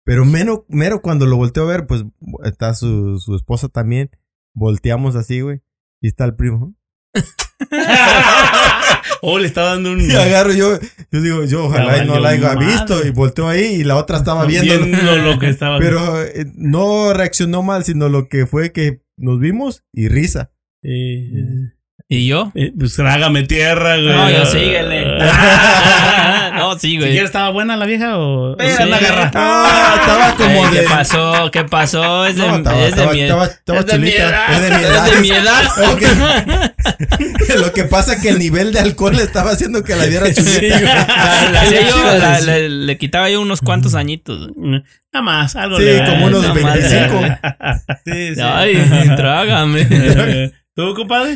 Pero 0.04 0.24
mero, 0.24 0.64
mero 0.68 1.00
cuando 1.00 1.26
lo 1.26 1.36
volteo 1.36 1.62
a 1.64 1.66
ver, 1.66 1.86
pues 1.86 2.02
está 2.44 2.74
su, 2.74 3.20
su 3.20 3.36
esposa 3.36 3.68
también. 3.68 4.10
Volteamos 4.54 5.16
así, 5.16 5.40
güey. 5.40 5.60
Y 6.00 6.08
está 6.08 6.24
el 6.24 6.34
primo. 6.34 6.74
oh, 9.22 9.38
le 9.38 9.46
estaba 9.46 9.70
dando 9.70 9.92
un. 9.92 10.00
Y 10.00 10.10
agarro 10.12 10.52
yo, 10.52 10.78
yo 11.10 11.20
digo, 11.20 11.44
yo 11.44 11.66
ojalá 11.66 12.02
y 12.02 12.06
no 12.06 12.18
la 12.18 12.30
haya 12.30 12.54
visto. 12.54 13.06
Y 13.06 13.10
volteó 13.10 13.48
ahí 13.48 13.64
y 13.64 13.84
la 13.84 13.96
otra 13.96 14.18
estaba 14.18 14.46
viendo. 14.46 14.78
viendo 14.78 15.16
lo 15.18 15.38
que 15.38 15.48
estaba. 15.48 15.78
Pero 15.78 16.22
eh, 16.22 16.46
no 16.54 17.12
reaccionó 17.12 17.62
mal, 17.62 17.84
sino 17.84 18.08
lo 18.08 18.28
que 18.28 18.46
fue 18.46 18.72
que 18.72 19.02
nos 19.16 19.38
vimos 19.38 19.84
y 19.92 20.08
risa. 20.08 20.52
Eh, 20.82 21.70
¿Y 22.14 22.26
yo? 22.26 22.52
eh, 22.54 22.72
pues 22.78 22.94
trágame 22.94 23.44
tierra, 23.44 23.96
güey. 23.96 24.08
No, 24.14 24.30
yo 24.30 24.44
síguele. 24.44 25.18
no, 26.56 26.78
sí, 26.78 26.96
güey. 26.96 27.08
¿Siquiera 27.08 27.24
estaba 27.26 27.48
buena 27.50 27.76
la 27.76 27.86
vieja 27.86 28.18
o.? 28.18 28.56
Espera, 28.58 28.84
o 28.84 28.86
la? 28.86 29.30
Ah, 29.34 29.94
estaba 30.00 30.34
como 30.36 30.66
Ay, 30.66 30.74
de. 30.74 30.80
¿Qué 30.82 30.86
pasó? 30.88 31.50
¿Qué 31.50 31.64
pasó? 31.64 32.26
Es 32.26 32.36
de, 32.36 32.46
No, 32.46 32.56
estaba, 32.56 32.76
es 32.78 32.82
de 32.82 32.88
estaba, 32.90 33.12
mi 33.12 33.20
estaba, 33.22 33.44
estaba 33.46 33.78
es 33.80 33.86
de 33.86 33.98
mi 33.98 34.06
chulita. 34.08 34.28
edad. 34.28 34.52
Es 34.52 34.60
de 34.62 34.70
mi 34.70 34.84
edad. 34.84 35.06
Es 35.08 35.14
de 35.14 35.20
mi 35.20 35.30
edad. 35.30 36.72
Ok. 37.52 37.58
lo 37.60 37.72
que 37.72 37.84
pasa 37.84 38.14
es 38.14 38.22
que 38.22 38.28
el 38.30 38.38
nivel 38.38 38.72
de 38.72 38.80
alcohol 38.80 39.16
le 39.16 39.22
estaba 39.22 39.50
haciendo 39.52 39.82
que 39.84 39.94
la 39.96 40.04
diera 40.06 40.32
chulita. 40.32 40.80
La- 40.80 41.50
la 41.50 41.64
yo, 41.64 41.70
Sí, 41.70 42.00
la- 42.18 42.38
sí. 42.40 42.46
le, 42.46 42.68
le 42.68 42.98
quitaba 42.98 43.30
yo 43.30 43.40
unos 43.40 43.60
cuantos 43.60 43.94
añitos. 43.94 44.50
Nada 44.56 45.22
más, 45.22 45.56
algo 45.56 45.76
Sí, 45.78 45.84
le- 45.84 46.04
como 46.04 46.26
unos 46.26 46.42
nada 46.42 46.54
más. 46.54 46.74
25. 46.74 47.24
Sí, 48.04 48.34
sí. 48.34 48.40
Ay, 48.42 49.10
trágame. 49.16 50.52
¿Tú, 50.74 50.94
compadre? 50.94 51.32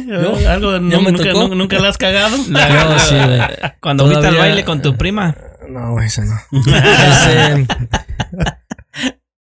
¿Algo 0.48 0.78
no- 0.80 1.00
me 1.02 1.12
nunca, 1.12 1.32
tocó. 1.32 1.54
nunca 1.54 1.78
la 1.78 1.88
has 1.90 1.98
cagado? 1.98 2.36
No, 2.48 2.98
sí, 2.98 3.14
güey. 3.14 3.40
Cuando 3.80 4.04
fuiste 4.06 4.26
al 4.26 4.32
Todavía- 4.32 4.40
baile 4.40 4.64
con 4.64 4.80
tu 4.82 4.96
prima. 4.96 5.36
No, 5.68 5.92
güey, 5.92 6.06
esa 6.06 6.24
no. 6.24 6.34
Ese- 6.52 7.66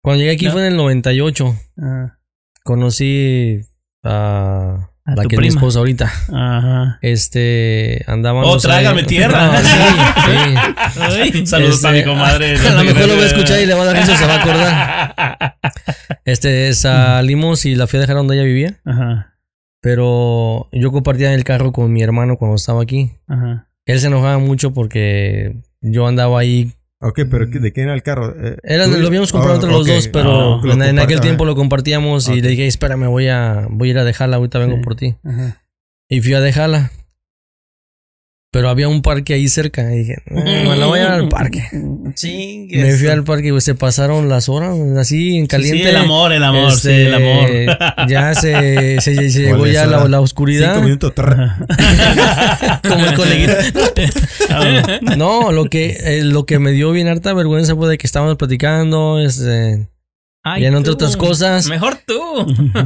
cuando 0.01 0.19
llegué 0.21 0.31
aquí 0.35 0.47
fue 0.49 0.61
en 0.61 0.67
el 0.73 0.77
98. 0.77 1.55
Ah, 1.81 2.17
Conocí 2.63 3.59
a, 4.03 4.89
A 5.05 5.15
la 5.15 5.23
tu 5.23 5.29
que 5.29 5.35
es 5.35 5.41
mi 5.41 5.47
esposa 5.47 5.79
ahorita. 5.79 6.05
Ajá. 6.31 6.99
Este, 7.01 8.03
andábamos. 8.07 8.47
Oh, 8.55 8.57
trágame 8.59 9.01
ahí- 9.01 9.07
tierra. 9.07 9.47
No, 9.51 9.59
sí, 9.59 11.31
sí. 11.33 11.45
Saludos 11.47 11.75
Este, 11.75 11.87
a 11.87 11.91
mi 11.91 12.03
comadre. 12.03 12.55
A 12.57 12.71
lo 12.71 12.83
mejor 12.83 13.07
lo 13.07 13.15
voy 13.15 13.23
a 13.23 13.27
escuchar 13.27 13.59
y 13.59 13.65
le 13.65 13.73
va 13.73 13.81
a 13.81 13.85
dar 13.85 13.95
risa, 13.97 14.15
se 14.15 14.25
va 14.25 14.35
a 14.35 14.39
acordar. 14.41 15.57
Este, 16.23 16.73
salimos 16.75 17.65
y 17.65 17.75
la 17.75 17.87
fui 17.87 17.97
a 17.97 18.01
dejar 18.01 18.15
donde 18.15 18.35
ella 18.35 18.43
vivía. 18.45 18.79
Ajá, 18.85 19.30
Pero 19.81 20.69
yo 20.71 20.91
compartía 20.91 21.33
el 21.33 21.43
carro 21.43 21.71
con 21.71 21.91
mi 21.91 22.01
hermano 22.03 22.37
cuando 22.37 22.55
estaba 22.55 22.81
aquí. 22.81 23.11
ajá. 23.27 23.67
Él 23.85 23.99
se 23.99 24.07
enojaba 24.07 24.37
mucho 24.37 24.73
porque 24.73 25.55
yo 25.81 26.05
andaba 26.07 26.39
ahí. 26.39 26.71
Ok, 27.01 27.21
pero 27.31 27.49
¿qué- 27.49 27.57
¿de 27.59 27.73
quién 27.73 27.87
era 27.87 27.95
el 27.95 28.03
carro? 28.03 28.31
Eh, 28.39 28.57
Era, 28.61 28.85
lo 28.85 29.07
habíamos 29.07 29.31
comprado 29.31 29.53
Oh, 29.53 29.55
entre 29.57 29.71
los 29.71 29.81
ok. 29.81 29.87
dos, 29.87 30.07
pero 30.09 30.59
Ah, 30.59 30.61
lo 30.63 30.73
en, 30.73 30.81
en 30.83 30.99
aquel 30.99 31.19
tiempo 31.19 31.45
lo 31.45 31.55
compartíamos 31.55 32.27
y 32.29 32.33
Ok. 32.33 32.37
le 32.43 32.49
dije, 32.49 32.67
espérame, 32.67 33.07
voy 33.09 33.27
a, 33.27 33.65
voy 33.71 33.87
a 33.89 33.91
ir 33.91 33.97
a 33.97 34.03
dejarla, 34.03 34.37
ahorita 34.37 34.59
vengo 34.59 34.75
Sí. 34.77 34.81
por 34.83 34.95
ti. 34.95 35.15
Ajá. 35.23 35.63
Y 36.07 36.21
fui 36.21 36.35
a 36.35 36.41
dejarla. 36.41 36.91
Pero 38.53 38.67
había 38.67 38.89
un 38.89 39.01
parque 39.01 39.33
ahí 39.33 39.47
cerca. 39.47 39.93
Y 39.93 39.99
dije, 39.99 40.17
"Eh, 40.25 40.65
me 40.67 40.75
la 40.75 40.85
voy 40.85 40.99
a 40.99 41.03
llevar 41.03 41.19
al 41.21 41.29
parque. 41.29 41.63
Me 41.71 42.93
fui 42.97 43.07
al 43.07 43.23
parque 43.23 43.47
y 43.47 43.51
pues, 43.51 43.63
se 43.63 43.75
pasaron 43.75 44.27
las 44.27 44.49
horas 44.49 44.75
así 44.99 45.37
en 45.37 45.47
caliente. 45.47 45.83
Sí, 45.83 45.87
el 45.89 45.95
amor, 45.95 46.33
el 46.33 46.43
amor, 46.43 46.73
sí, 46.73 46.89
Este, 46.89 47.05
el 47.07 47.13
amor. 47.13 48.09
Ya 48.09 48.33
se, 48.35 48.99
se, 48.99 49.29
se 49.31 49.43
llegó 49.43 49.59
¿Cuál 49.59 49.71
ya 49.71 49.85
la, 49.85 50.05
la 50.09 50.19
oscuridad. 50.19 50.73
Cinco 50.73 50.83
minutos. 50.83 51.13
como 52.89 53.05
el 53.05 53.13
coleguita. 53.13 53.57
Ah, 54.49 54.99
No, 55.15 55.53
lo 55.53 55.69
que, 55.69 55.97
eh, 56.01 56.23
lo 56.25 56.45
que 56.45 56.59
me 56.59 56.71
dio 56.71 56.91
bien 56.91 57.07
harta 57.07 57.33
vergüenza 57.33 57.73
fue 57.77 57.87
de 57.87 57.97
que 57.97 58.05
estábamos 58.05 58.35
platicando. 58.35 59.21
Este, 59.21 59.87
Ay, 60.43 60.63
y 60.63 60.65
en 60.65 60.83
tú. 60.83 60.91
otras 60.91 61.15
cosas, 61.15 61.69
Mejor 61.69 61.99
tú. 62.05 62.19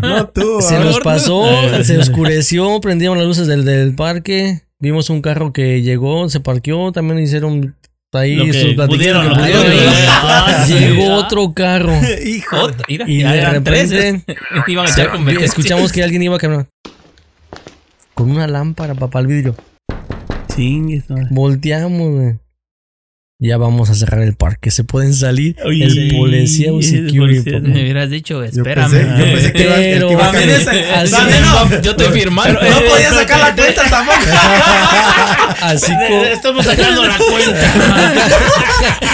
No, 0.02 0.28
tú. 0.28 0.62
se 0.62 0.76
ah. 0.76 0.80
nos 0.80 1.00
pasó, 1.00 1.44
se 1.84 1.98
oscureció, 1.98 2.80
prendieron 2.82 3.18
las 3.18 3.26
luces 3.26 3.48
del, 3.48 3.66
del 3.66 3.96
parque. 3.96 4.62
Vimos 4.80 5.10
un 5.10 5.22
carro 5.22 5.54
que 5.54 5.82
llegó, 5.82 6.28
se 6.30 6.40
parqueó, 6.40 6.92
también 6.92 7.20
hicieron 7.20 7.76
ahí 8.14 8.36
Lo 8.36 8.46
que 8.46 8.76
pudieron, 8.88 9.30
lo 9.30 9.36
pudieron. 9.36 9.64
pudieron. 9.64 9.94
Y 9.94 10.08
Ah, 10.08 10.64
sí, 10.66 10.74
Llegó 10.80 11.14
ah. 11.14 11.18
otro 11.18 11.54
carro. 11.54 11.94
Ot- 11.94 12.84
mira, 12.88 13.06
Y 13.10 13.24
de 13.24 13.50
repente. 13.50 14.24
Iban 14.68 14.86
a 14.88 14.90
echar 14.90 15.12
escuchamos 15.42 15.92
que 15.92 16.04
alguien 16.04 16.24
iba 16.24 16.36
a 16.36 16.40
caminar 16.40 16.68
con 18.14 18.32
una 18.32 18.48
lámpara 18.48 18.94
para 18.96 19.20
el 19.20 19.28
vidrio. 19.28 19.56
Chingues, 20.56 21.10
no. 21.10 21.18
Volteamos, 21.32 22.12
güey. 22.12 22.36
Ya 23.38 23.58
vamos 23.58 23.90
a 23.90 23.96
cerrar 23.96 24.22
el 24.22 24.34
parque. 24.34 24.72
Se 24.72 24.86
pueden 24.86 25.14
salir. 25.14 25.58
Oye, 25.66 25.84
el 25.84 26.16
policía 26.18 26.72
o 26.72 26.78
el 26.78 26.84
security. 26.86 27.20
policía. 27.52 27.60
Me 27.60 27.82
hubieras 27.82 28.10
dicho, 28.10 28.36
Yo 28.36 28.44
espérame. 28.46 28.90
pensé, 28.90 29.10
yo 29.20 29.26
pensé 29.26 29.52
que 29.54 29.64
iba, 29.64 29.76
el 29.76 29.82
que 29.84 29.92
Pero- 29.92 30.12
iba 30.12 30.30
a 30.30 30.32
también 30.32 31.42
no, 31.42 31.82
Yo 31.82 31.92
estoy 31.92 32.08
firmando. 32.20 32.62
no 32.62 32.80
podía 32.90 33.12
sacar 33.12 33.40
la 33.42 33.56
cuenta 33.56 33.82
tampoco. 33.90 34.18
Así 35.62 35.92
como 35.92 36.24
Estamos 36.24 36.66
sacando 36.66 37.04
la 37.06 37.18
cuenta. 37.18 37.74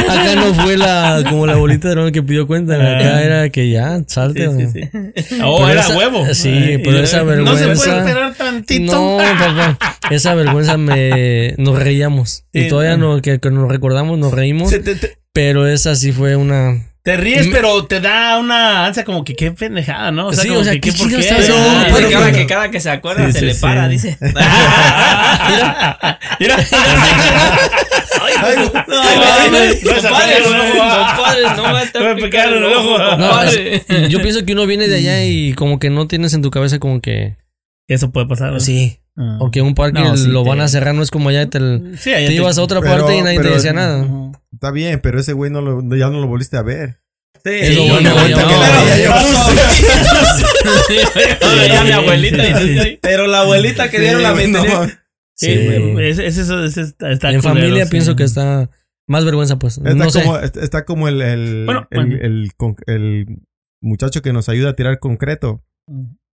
acá 0.13 0.35
no 0.35 0.53
fue 0.53 0.77
la 0.77 1.23
como 1.27 1.47
la 1.47 1.55
bolita 1.55 1.87
de 1.89 1.93
oro 1.99 2.11
que 2.11 2.21
pidió 2.21 2.45
cuenta. 2.45 2.75
Acá 2.75 3.23
era 3.23 3.49
que 3.49 3.71
ya, 3.71 4.01
salte. 4.05 4.41
Sí, 4.41 4.53
güey. 4.53 4.67
sí, 4.71 4.81
sí. 5.29 5.39
Oh, 5.43 5.57
Pero 5.61 5.69
era 5.69 5.81
esa- 5.81 5.97
huevo. 5.97 6.25
sí, 6.35 6.77
pero 6.83 6.99
y- 6.99 7.03
esa 7.03 7.23
No 7.23 7.23
se 7.23 7.65
vergüenza- 7.65 7.73
puede 7.85 7.97
esperar 7.99 8.33
tantito. 8.35 8.91
No, 8.93 9.17
papá. 9.17 9.77
Esa 10.11 10.35
vergüenza 10.35 10.77
me 10.77 11.55
nos 11.57 11.79
reíamos. 11.79 12.43
Sí, 12.53 12.59
y 12.65 12.67
todavía 12.67 12.97
no. 12.97 13.15
no, 13.15 13.21
que, 13.21 13.39
que 13.39 13.49
nos 13.49 13.67
recordamos, 13.69 14.10
nos 14.17 14.31
reímos. 14.33 14.69
Se 14.69 14.79
te, 14.79 14.95
te- 14.95 15.17
Pero 15.33 15.67
esa 15.67 15.95
sí 15.95 16.11
fue 16.11 16.35
una. 16.35 16.87
te 17.03 17.17
ríes, 17.17 17.47
Me- 17.47 17.53
pero 17.53 17.85
te 17.85 17.99
da 17.99 18.37
una 18.37 18.85
ansia 18.85 19.03
como 19.03 19.23
que 19.23 19.35
qué 19.35 19.51
pendejada, 19.51 20.11
¿no? 20.11 20.27
O 20.27 20.33
sea, 20.33 20.43
Sí, 20.43 20.49
como 20.49 20.61
o 20.61 20.63
sea, 20.63 20.79
que. 20.79 20.89
Ah, 20.89 21.87
bueno. 21.89 22.09
cada, 22.11 22.31
que 22.31 22.45
cada 22.47 22.71
que 22.71 22.79
se 22.79 22.89
acuerda 22.89 23.25
Sí, 23.27 23.33
se 23.33 23.39
sí, 23.39 23.45
le 23.45 23.53
sí. 23.53 23.61
para, 23.61 23.87
dice. 23.87 24.17
Mira. 26.39 26.55
Ay, 28.21 28.55
no 28.57 28.83
no 33.97 34.07
yo 34.09 34.21
pienso 34.21 34.45
que 34.45 34.53
uno 34.53 34.65
viene 34.65 34.87
de 34.87 34.95
allá 34.97 35.23
y 35.25 35.53
como 35.53 35.79
que 35.79 35.89
no 35.89 36.07
tienes 36.07 36.33
en 36.33 36.41
tu 36.41 36.51
cabeza 36.51 36.79
como 36.79 37.01
que. 37.01 37.35
Eso 37.87 38.11
puede 38.11 38.27
pasar. 38.27 38.51
¿no? 38.53 38.59
Sí. 38.59 38.99
Ah. 39.17 39.37
O 39.41 39.51
que 39.51 39.61
un 39.61 39.75
parque 39.75 39.99
No, 39.99 40.15
sí, 40.15 40.27
lo 40.29 40.43
te- 40.43 40.49
van 40.49 40.61
a 40.61 40.67
cerrar, 40.69 40.95
no 40.95 41.03
es 41.03 41.11
como 41.11 41.27
allá 41.29 41.49
te, 41.49 41.59
te 41.59 42.33
ibas 42.33 42.57
a 42.57 42.61
otra 42.63 42.79
Pero- 42.81 42.93
parte 42.97 43.17
y 43.17 43.21
nadie 43.21 43.39
te 43.41 43.49
decía 43.49 43.73
nada. 43.73 44.07
Está 44.53 44.71
bien, 44.71 44.99
pero 45.01 45.19
ese 45.19 45.33
güey 45.33 45.51
no 45.51 45.61
lo, 45.61 45.81
ya 45.95 46.09
no 46.09 46.21
lo 46.21 46.27
volviste 46.27 46.55
a 46.57 46.61
ver. 46.61 47.01
Sí, 47.43 47.49
Es 47.51 47.75
lo 47.75 47.83
sí, 47.83 47.89
bueno, 47.89 48.09
no, 48.11 48.27
ya 51.67 51.83
mi 51.83 51.91
abuelita 51.91 52.43
Sí, 52.43 52.53
dice, 52.53 52.73
sí, 52.73 52.79
"Ay, 52.79 52.99
Pero 53.01 53.27
la 53.27 53.41
abuelita 53.41 53.89
que 53.89 53.99
dieron 53.99 54.23
la 54.23 54.33
mente. 54.33 54.59
Sí, 55.35 55.49
ese- 55.49 56.27
eso- 56.27 56.63
en 56.99 57.41
familia 57.41 57.85
pienso 57.87 58.15
que 58.15 58.23
está 58.23 58.69
más 59.07 59.25
vergüenza, 59.25 59.57
pues. 59.57 59.77
Está, 59.77 59.93
no 59.93 60.09
sé. 60.09 60.23
como, 60.23 60.37
está 60.37 60.85
como 60.85 61.07
el, 61.07 61.21
el, 61.21 61.63
Bueno, 61.65 61.87
el, 61.89 61.97
bueno. 62.05 62.17
el 62.21 62.51
con- 62.55 62.75
el 62.85 63.25
muchacho 63.81 64.21
que 64.21 64.33
nos 64.33 64.49
ayuda 64.49 64.71
a 64.71 64.75
tirar 64.75 64.99
concreto. 64.99 65.63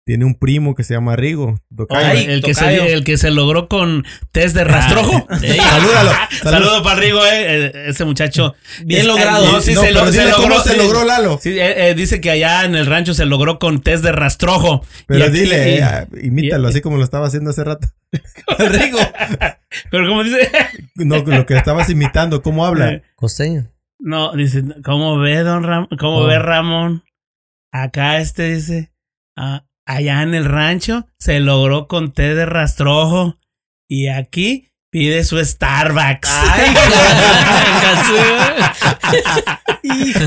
Tiene 0.06 0.24
un 0.24 0.36
primo 0.36 0.76
que 0.76 0.84
se 0.84 0.94
llama 0.94 1.16
Rigo. 1.16 1.60
Ay, 1.90 2.26
el, 2.30 2.44
que 2.44 2.54
se, 2.54 2.94
el 2.94 3.04
que 3.04 3.18
se 3.18 3.32
logró 3.32 3.68
con 3.68 4.06
test 4.32 4.56
de 4.56 4.64
rastrojo. 4.64 5.26
Sí. 5.42 5.48
Salúdalo. 5.58 6.12
Saludo 6.44 6.84
para 6.84 7.00
Rigo, 7.00 7.20
eh, 7.26 7.90
ese 7.90 8.06
muchacho. 8.06 8.54
Bien 8.86 9.02
Es- 9.02 9.08
logrado. 9.08 9.52
No, 9.52 9.62
sí, 9.62 9.74
No, 9.74 9.82
se, 9.82 9.88
pero 9.88 10.06
lo- 10.06 10.12
se 10.12 10.20
dile 10.20 10.32
logró. 10.32 10.44
¿Cómo 10.50 10.60
se 10.60 10.78
logró 10.78 11.04
Lalo? 11.06 11.40
Sí, 11.42 11.58
eh, 11.60 11.90
eh, 11.90 11.94
dice 11.96 12.22
que 12.22 12.30
allá 12.30 12.66
en 12.66 12.76
el 12.76 12.86
rancho 12.86 13.16
se 13.16 13.26
logró 13.26 13.58
con 13.58 13.82
test 13.82 14.04
de 14.04 14.12
rastrojo. 14.12 14.86
Pero 15.08 15.22
Y 15.22 15.24
aquí- 15.28 15.40
dile, 15.40 15.78
eh, 15.80 15.84
ah, 15.84 16.06
imítalo 16.22 16.68
así 16.68 16.82
como 16.82 16.98
lo 16.98 17.04
estaba 17.04 17.26
haciendo 17.26 17.50
hace 17.50 17.64
rato. 17.64 17.88
Rigo. 18.60 19.00
pero 19.90 20.08
como 20.08 20.24
dice, 20.24 20.52
No, 20.96 21.18
lo 21.24 21.46
que 21.48 21.58
estabas 21.58 21.90
imitando, 21.90 22.44
¿cómo 22.44 22.64
habla? 22.68 23.02
Costeño. 23.16 23.72
no, 24.00 24.34
dice, 24.34 24.64
¿cómo 24.84 25.18
ve 25.18 25.40
don 25.40 25.64
Ramón? 25.64 25.88
¿Cómo 26.00 26.18
Oh. 26.20 26.28
ve 26.28 26.38
Ramón? 26.38 27.04
Acá 27.72 28.20
este 28.20 28.54
dice, 28.54 28.92
ah, 29.36 29.66
allá 29.86 30.22
en 30.24 30.34
el 30.34 30.46
rancho 30.46 31.08
se 31.18 31.40
logró 31.40 31.88
con 31.88 32.12
test 32.12 32.36
de 32.36 32.46
rastrojo 32.46 33.40
y 33.88 34.08
aquí 34.08 34.72
pide 34.90 35.24
su 35.24 35.44
Starbucks. 35.44 36.30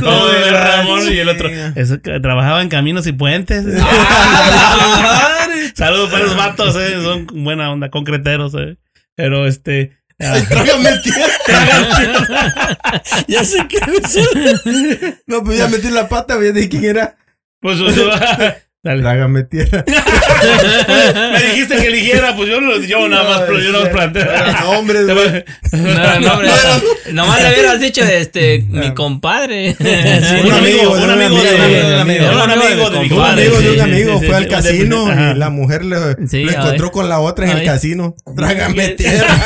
¿Cómo 0.00 0.26
ve 0.26 0.50
Ramón? 0.52 1.12
Y 1.12 1.18
el 1.18 1.28
otro, 1.28 1.48
eso 1.74 1.98
trabajaba 2.00 2.62
en 2.62 2.68
caminos 2.68 3.06
y 3.06 3.12
puentes. 3.12 3.64
Saludos 5.74 6.10
para 6.10 6.24
los 6.24 6.36
vatos, 6.36 6.76
eh, 6.76 7.00
son 7.02 7.26
buena 7.44 7.70
onda, 7.72 7.90
concreteros, 7.90 8.54
eh. 8.54 8.76
Pero 9.14 9.46
este. 9.46 9.98
ah, 10.20 10.36
Trágame 10.48 10.98
tierra. 10.98 11.22
ya 13.26 13.44
sé 13.44 13.66
que 13.68 13.78
No, 15.26 15.42
pues 15.42 15.58
ya 15.58 15.68
metí 15.68 15.88
la 15.88 16.08
pata, 16.08 16.36
güey, 16.36 16.52
de 16.52 16.68
quién 16.68 16.84
era. 16.84 17.16
Pues, 17.60 17.78
pues, 17.80 17.96
Dale. 18.80 19.02
Trágame 19.02 19.42
tierra. 19.42 19.84
Me 21.32 21.42
dijiste 21.50 21.76
que 21.78 21.88
eligiera, 21.88 22.36
pues 22.36 22.48
yo, 22.48 22.60
no- 22.60 22.80
yo 22.80 23.08
nada 23.08 23.24
más, 23.28 23.40
pero 23.40 23.58
yo 23.60 23.72
nada 23.72 23.84
más 23.84 23.92
planteo. 23.92 24.24
Nombres, 24.62 25.04
güey. 25.06 25.44
No, 25.72 26.20
no, 26.20 26.32
hombre. 26.34 26.48
Nomás 27.12 27.42
le 27.42 27.52
hubieras 27.54 27.80
dicho, 27.80 28.02
este, 28.04 28.64
mi 28.68 28.94
compadre. 28.94 29.74
Un 29.80 30.52
amigo, 30.52 30.92
un 30.92 31.10
amigo 31.10 31.42
de 31.42 31.54
un 31.54 31.60
amigo, 31.60 32.24
un 32.30 32.50
amigo 32.50 32.90
de 32.90 33.00
mi 33.00 33.10
Un 33.12 33.24
amigo 33.24 33.60
de 33.60 33.70
un 33.72 33.80
amigo 33.80 34.18
fue 34.20 34.36
al 34.36 34.46
casino 34.48 35.08
y 35.32 35.34
la 35.36 35.50
mujer 35.50 35.84
lo 35.84 36.10
encontró 36.10 36.92
con 36.92 37.08
la 37.08 37.18
otra 37.20 37.50
en 37.50 37.58
el 37.58 37.64
casino. 37.64 38.14
Trágame 38.36 38.88
tierra. 38.96 39.38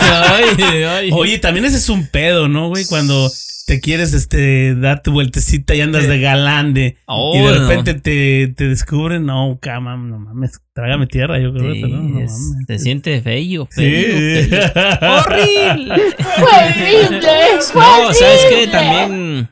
Oye, 1.13 1.39
también 1.39 1.65
ese 1.65 1.77
es 1.79 1.89
un 1.89 2.07
pedo, 2.07 2.49
¿no, 2.49 2.69
güey? 2.69 2.85
Cuando 2.85 3.31
te 3.65 3.81
quieres 3.81 4.13
este 4.13 4.75
dar 4.75 5.03
tu 5.03 5.13
vueltecita 5.13 5.75
y 5.77 5.81
andas 5.81 6.09
de 6.09 6.19
galande 6.21 6.97
Oh, 7.07 7.33
y 7.37 7.39
de 7.47 7.59
no. 7.59 7.69
repente 7.69 7.95
te, 7.95 8.53
te 8.57 8.69
descubren, 8.69 9.22
no, 9.23 9.59
cama, 9.61 9.97
no 9.97 10.19
mames, 10.19 10.61
trágame 10.75 11.07
tierra, 11.07 11.39
yo 11.41 11.53
creo, 11.55 11.73
Sí, 11.75 11.81
pero 11.83 11.97
no, 11.97 12.03
no 12.03 12.21
es- 12.21 12.33
mames. 12.33 12.67
se 12.67 12.79
siente 12.79 13.21
feo, 13.23 13.69
Sí. 13.71 13.83
feo, 13.83 14.49
feo. 14.69 15.21
Horrible. 15.21 15.95
horrible. 16.43 17.21
No, 17.75 18.13
¿sabes 18.13 18.47
qué? 18.51 18.67
También. 18.69 19.49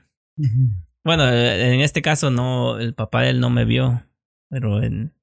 Bueno, 1.04 1.28
eh, 1.30 1.74
en 1.74 1.80
este 1.80 2.02
caso 2.02 2.30
no, 2.30 2.78
el 2.78 2.94
papá 2.94 3.22
de 3.22 3.30
él 3.30 3.40
no 3.40 3.48
me 3.50 3.64
vio, 3.64 4.02
pero 4.50 4.82
en, 4.82 5.14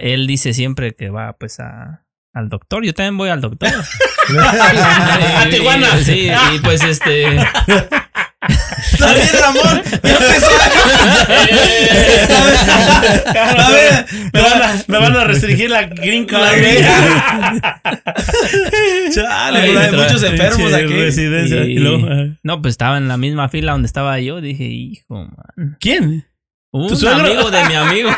él 0.00 0.26
dice 0.26 0.52
siempre 0.54 0.94
que 0.94 1.10
va 1.10 1.32
pues 1.38 1.58
a, 1.60 2.04
al 2.34 2.48
doctor. 2.48 2.84
Yo 2.84 2.94
también 2.94 3.16
voy 3.18 3.30
al 3.30 3.40
doctor. 3.40 3.68
¡A 3.68 5.46
Tijuana! 5.50 5.96
Sí, 5.98 6.28
y 6.54 6.58
pues 6.60 6.82
este. 6.84 7.38
Está 9.02 9.14
bien, 9.14 9.28
Ramón. 9.40 9.82
Ya 10.02 10.12
empezó. 10.12 10.46
A 13.62 13.70
ver, 13.70 14.06
me 14.32 14.40
van 14.40 14.62
a, 14.62 14.82
me 14.86 14.98
van 14.98 15.16
a 15.16 15.24
restringir 15.24 15.70
la 15.70 15.84
green 15.84 16.24
card. 16.26 16.42
Chale, 19.14 19.58
Ay, 19.58 19.66
pero 19.68 19.80
hay 19.80 19.86
otra- 19.88 20.02
muchos 20.04 20.22
enfermos 20.22 20.68
Sí, 20.70 20.74
aquí. 20.74 20.92
residencia. 20.94 21.64
Y- 21.64 21.72
Y 21.72 21.78
luego, 21.78 22.06
ajá. 22.06 22.38
No, 22.42 22.62
pues 22.62 22.72
estaba 22.72 22.98
en 22.98 23.08
la 23.08 23.16
misma 23.16 23.48
fila 23.48 23.72
donde 23.72 23.86
estaba 23.86 24.18
yo. 24.20 24.40
Dije, 24.40 24.64
hijo, 24.64 25.14
man. 25.14 25.76
¿Quién? 25.80 26.26
Un 26.74 26.96
suegro? 26.96 27.20
amigo 27.26 27.50
de 27.50 27.64
mi 27.66 27.74
amigo. 27.74 28.08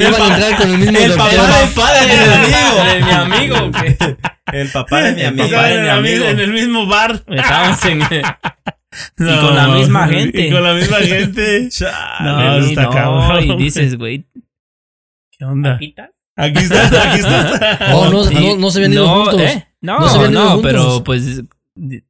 Iban 0.00 0.22
a 0.22 0.26
entrar 0.28 0.56
con 0.56 0.70
el 0.70 0.78
mismo 0.78 0.98
El 0.98 1.12
papá 1.12 1.92
de 1.92 2.06
mi 2.06 2.14
amigo. 2.14 2.84
de 2.84 3.02
mi 3.02 3.10
amigo. 3.12 3.70
que 3.70 4.16
El 4.58 4.68
papá 4.68 5.02
de 5.02 5.12
mi 5.12 5.22
amigo. 5.24 5.48
papá 5.50 5.66
de 5.66 5.82
mi 5.82 5.88
amigo. 5.88 6.24
en 6.24 6.40
el 6.40 6.52
mismo 6.52 6.86
bar. 6.86 7.22
Estábamos 7.28 7.84
en. 7.84 8.00
No, 9.16 9.40
con 9.40 9.54
la 9.56 9.68
misma 9.68 10.06
gente. 10.08 10.48
Y 10.48 10.50
con 10.50 10.62
la 10.62 10.74
misma 10.74 10.96
gente. 10.98 11.68
Chale. 11.70 11.94
No, 12.24 12.56
está 12.58 12.82
no, 12.84 12.90
cabrón. 12.90 13.44
Y 13.44 13.56
dices, 13.56 13.96
güey, 13.96 14.26
¿Qué 15.30 15.44
onda? 15.44 15.74
¿aquí 15.76 15.86
estás? 15.86 16.10
Aquí 16.36 16.58
estás, 16.60 16.92
aquí 16.92 17.18
estás. 17.20 17.78
Oh, 17.94 18.08
no, 18.10 18.24
Sí. 18.28 18.34
no, 18.34 18.56
no 18.56 18.70
se 18.70 18.78
habían 18.78 18.92
ido 18.92 19.06
No, 19.06 19.24
juntos. 19.24 19.40
¿eh? 19.40 19.66
No, 19.80 19.94
No 19.94 20.00
no, 20.00 20.08
se 20.08 20.16
habían 20.16 20.32
ido 20.32 20.50
juntos. 20.50 20.70
pero 20.70 21.04
pues 21.04 21.42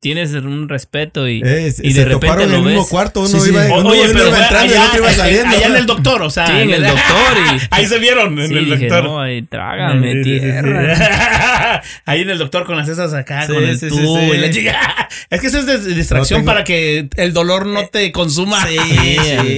tienes 0.00 0.32
un 0.32 0.68
respeto 0.68 1.28
y, 1.28 1.40
Eh, 1.44 1.68
y 1.82 1.92
se 1.92 2.00
de 2.00 2.04
repente 2.06 2.26
toparon 2.26 2.48
en 2.50 2.54
el 2.56 2.62
mismo 2.64 2.80
ves. 2.80 2.88
cuarto. 2.90 3.20
Uno 3.20 3.28
Sí, 3.28 3.38
sí. 3.40 3.50
iba, 3.50 3.62
O- 3.66 3.80
uno, 3.80 3.90
Oye, 3.90 4.00
uno 4.02 4.10
pero 4.12 4.26
iba 4.28 4.36
fue 4.36 4.42
entrando 4.44 4.66
y 4.66 4.74
el 4.74 4.80
allá, 4.80 4.88
otro 4.88 4.98
iba 5.00 5.10
eh, 5.10 5.14
saliendo. 5.14 5.56
allá 5.56 5.66
en 5.68 5.76
el 5.76 5.86
doctor, 5.86 6.22
o 6.22 6.30
sea. 6.30 6.46
Sí, 6.48 6.52
en 6.62 6.70
el 6.70 6.82
doctor 6.82 7.32
y 7.54 7.60
Ahí 7.70 7.86
se 7.86 7.98
vieron, 8.00 8.38
en 8.40 8.48
sí, 8.48 8.54
el 8.54 8.64
dije, 8.64 8.88
doctor. 8.88 9.04
no, 9.04 9.20
ay, 9.20 9.42
trágame 9.42 10.12
Sí, 10.12 10.24
sí, 10.24 10.34
sí, 10.34 10.40
tierra. 10.40 10.96
sí. 10.96 11.02
Ahí 12.06 12.20
en 12.22 12.30
el 12.30 12.38
doctor 12.38 12.64
con 12.66 12.76
las 12.76 12.88
esas 12.88 13.14
acá, 13.14 13.46
Sí, 13.46 13.52
con 13.54 13.62
el 13.64 13.78
sí, 13.78 13.88
sí, 13.88 13.96
tubo 13.96 14.18
sí. 14.18 14.24
y 14.34 14.36
la 14.38 14.50
chica. 14.50 15.08
Es 15.30 15.40
que 15.40 15.46
eso 15.46 15.58
es 15.60 15.66
de- 15.66 15.94
distracción 15.94 16.40
No 16.40 16.44
tengo- 16.44 16.52
para 16.52 16.64
que 16.64 17.08
el 17.16 17.32
dolor 17.32 17.64
no 17.66 17.86
te 17.86 18.10
consuma. 18.12 18.66
Sí, 18.66 18.76
sí. 18.78 19.56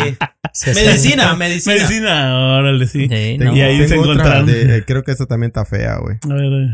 Se- 0.52 0.74
Medicina, 0.74 1.34
medicina. 1.34 1.74
Medicina, 1.74 2.58
órale, 2.58 2.86
sí. 2.86 3.02
Sí, 3.02 3.08
Tengo, 3.08 3.44
no. 3.52 3.56
Y 3.56 3.60
ahí 3.62 3.78
se 3.78 3.88
tengo 3.88 4.02
otra 4.02 4.12
encontraron. 4.14 4.46
de- 4.46 4.76
eh, 4.78 4.84
creo 4.86 5.02
que 5.02 5.10
esta 5.12 5.26
también 5.26 5.48
está 5.48 5.64
fea, 5.64 5.96
güey. 5.96 6.16
A 6.30 6.34
ver, 6.34 6.44
a 6.44 6.48
ver. 6.50 6.68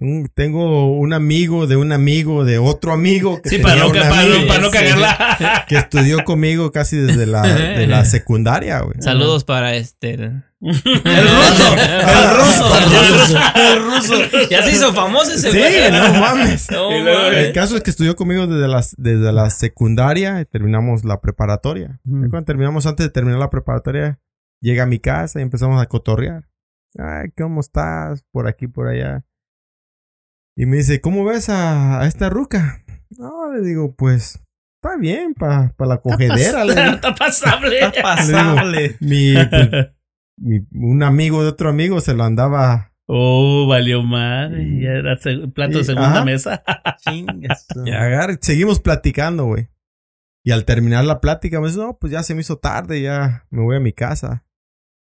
Un- 0.00 0.28
Tengo 0.34 0.92
un 0.96 1.12
amigo 1.12 1.66
de 1.66 1.76
un 1.76 1.92
amigo 1.92 2.44
de 2.44 2.58
otro 2.58 2.92
amigo 2.92 3.40
que, 3.42 3.50
Sí, 3.50 3.58
para 3.58 3.76
no, 3.76 3.88
para, 3.92 4.24
no, 4.24 4.46
para 4.46 4.60
no 4.60 4.70
cagarla. 4.70 5.64
que 5.68 5.76
estudió 5.76 6.24
conmigo 6.24 6.70
casi 6.72 6.96
desde 6.96 7.26
la, 7.26 7.42
de 7.78 7.86
la 7.86 8.04
secundaria, 8.04 8.80
güey. 8.80 9.00
Saludos 9.00 9.44
para 9.44 9.74
este. 9.74 10.14
El 10.14 10.42
ruso. 10.60 11.76
El 11.76 12.30
ruso. 12.36 13.38
El 13.54 13.84
ruso. 13.84 14.14
Ya 14.50 14.62
se 14.62 14.72
hizo 14.72 14.92
famoso 14.92 15.32
ese 15.32 15.50
Sí, 15.52 15.58
güey. 15.58 15.90
no 15.92 16.20
mames. 16.20 16.70
No. 16.70 16.90
El 17.30 17.52
caso 17.52 17.76
es 17.76 17.82
que 17.82 17.90
estudió 17.90 18.16
conmigo 18.16 18.46
desde 18.46 18.68
la, 18.68 18.84
desde 18.96 19.32
la 19.32 19.50
secundaria 19.50 20.40
y 20.40 20.44
terminamos 20.44 21.04
la 21.04 21.20
preparatoria. 21.20 22.00
Y 22.04 22.28
Cuando 22.28 22.44
terminamos, 22.44 22.86
antes 22.86 23.06
de 23.06 23.10
terminar 23.10 23.38
la 23.38 23.50
preparatoria, 23.50 24.18
llega 24.60 24.82
a 24.82 24.86
mi 24.86 24.98
casa 24.98 25.38
y 25.38 25.42
empezamos 25.42 25.80
a 25.80 25.86
cotorrear. 25.86 26.44
Ay, 26.98 27.28
¿cómo 27.36 27.60
estás? 27.60 28.24
Por 28.32 28.48
aquí, 28.48 28.66
por 28.66 28.88
allá. 28.88 29.24
Y 30.60 30.66
me 30.66 30.78
dice, 30.78 31.00
¿cómo 31.00 31.24
ves 31.24 31.48
a, 31.50 32.00
a 32.00 32.06
esta 32.08 32.28
ruca? 32.30 32.82
No, 33.16 33.52
le 33.52 33.60
digo, 33.64 33.94
pues, 33.94 34.40
está 34.82 34.96
bien 34.98 35.34
para 35.34 35.72
la 35.78 35.98
cogedera. 35.98 36.64
le. 36.64 36.72
Está 36.94 37.14
pasable. 37.14 37.78
Está 37.78 38.02
pasable. 38.02 38.96
Mi, 38.98 39.34
mi- 40.36 40.66
un 40.72 41.02
amigo 41.04 41.42
de 41.44 41.50
otro 41.50 41.68
amigo 41.68 42.00
se 42.00 42.14
lo 42.14 42.24
andaba. 42.24 42.92
Oh, 43.06 43.66
valió 43.68 44.02
madre. 44.02 44.80
Ya 44.82 44.90
era 44.90 45.16
plato 45.54 45.74
de 45.76 45.82
Y- 45.82 45.84
segunda 45.84 46.10
ajá. 46.10 46.24
mesa. 46.24 46.62
Chingas. 47.08 47.66
Y 47.86 47.92
seguimos 48.44 48.80
platicando, 48.80 49.44
güey. 49.44 49.68
Y 50.44 50.50
al 50.50 50.64
terminar 50.64 51.04
la 51.04 51.20
plática, 51.20 51.60
me 51.60 51.68
dice, 51.68 51.78
no, 51.78 51.98
pues 51.98 52.12
ya 52.12 52.24
se 52.24 52.34
me 52.34 52.40
hizo 52.40 52.58
tarde, 52.58 53.00
ya 53.00 53.46
me 53.50 53.62
voy 53.62 53.76
a 53.76 53.80
mi 53.80 53.92
casa. 53.92 54.44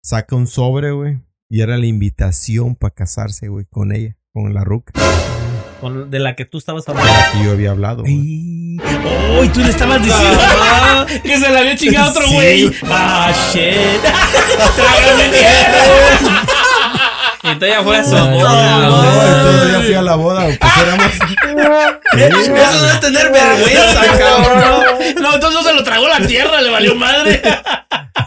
Saca 0.03 0.35
un 0.35 0.47
sobre, 0.47 0.93
güey. 0.93 1.21
Y 1.51 1.61
era 1.61 1.77
la 1.77 1.87
invitación 1.87 2.75
para 2.75 2.95
casarse, 2.95 3.49
güey, 3.49 3.67
con 3.67 3.93
ella, 3.93 4.17
con 4.33 4.55
la 4.55 4.65
ruca. 4.65 4.93
Con- 5.83 6.11
de 6.11 6.19
la 6.21 6.35
que 6.37 6.45
tú 6.47 6.59
estabas 6.59 6.89
hablando. 6.89 7.13
Yo 7.45 7.51
había 7.51 7.73
hablado. 7.73 8.05
Y- 8.07 8.79
Oh, 9.37 9.43
y 9.45 9.49
tú 9.49 9.61
le 9.61 9.71
estabas 9.71 10.01
diciendo 10.03 10.39
que 11.25 11.39
se 11.39 11.51
le 11.51 11.59
había 11.59 11.77
chingado 11.77 12.11
otro 12.11 12.23
Sí. 12.23 12.33
güey. 12.35 12.73
Ah, 12.91 13.31
shit. 13.53 14.01
Trágame 14.77 15.29
tierra. 15.29 15.79
Y 17.43 17.49
entonces 17.49 17.77
ya 17.77 17.83
fue 17.83 17.97
a 17.99 18.05
su 18.05 18.11
boda, 18.17 18.79
No, 18.79 19.03
entonces 19.25 19.73
ya 19.73 19.81
fui 19.81 19.95
a 19.95 20.03
la 20.03 20.15
boda, 20.15 20.47
pues 20.61 20.73
éramos. 20.83 21.07
Eso 22.13 22.79
no 22.83 22.89
es 22.89 23.01
tener 23.01 23.33
vergüenza, 23.33 24.01
cabrón. 24.19 24.85
No, 25.21 25.35
entonces 25.35 25.61
no 25.63 25.69
se 25.69 25.75
lo 25.75 25.83
tragó 25.83 26.07
la 26.09 26.21
tierra, 26.21 26.61
le 26.61 26.71
valió 26.71 26.95
madre. 26.95 27.43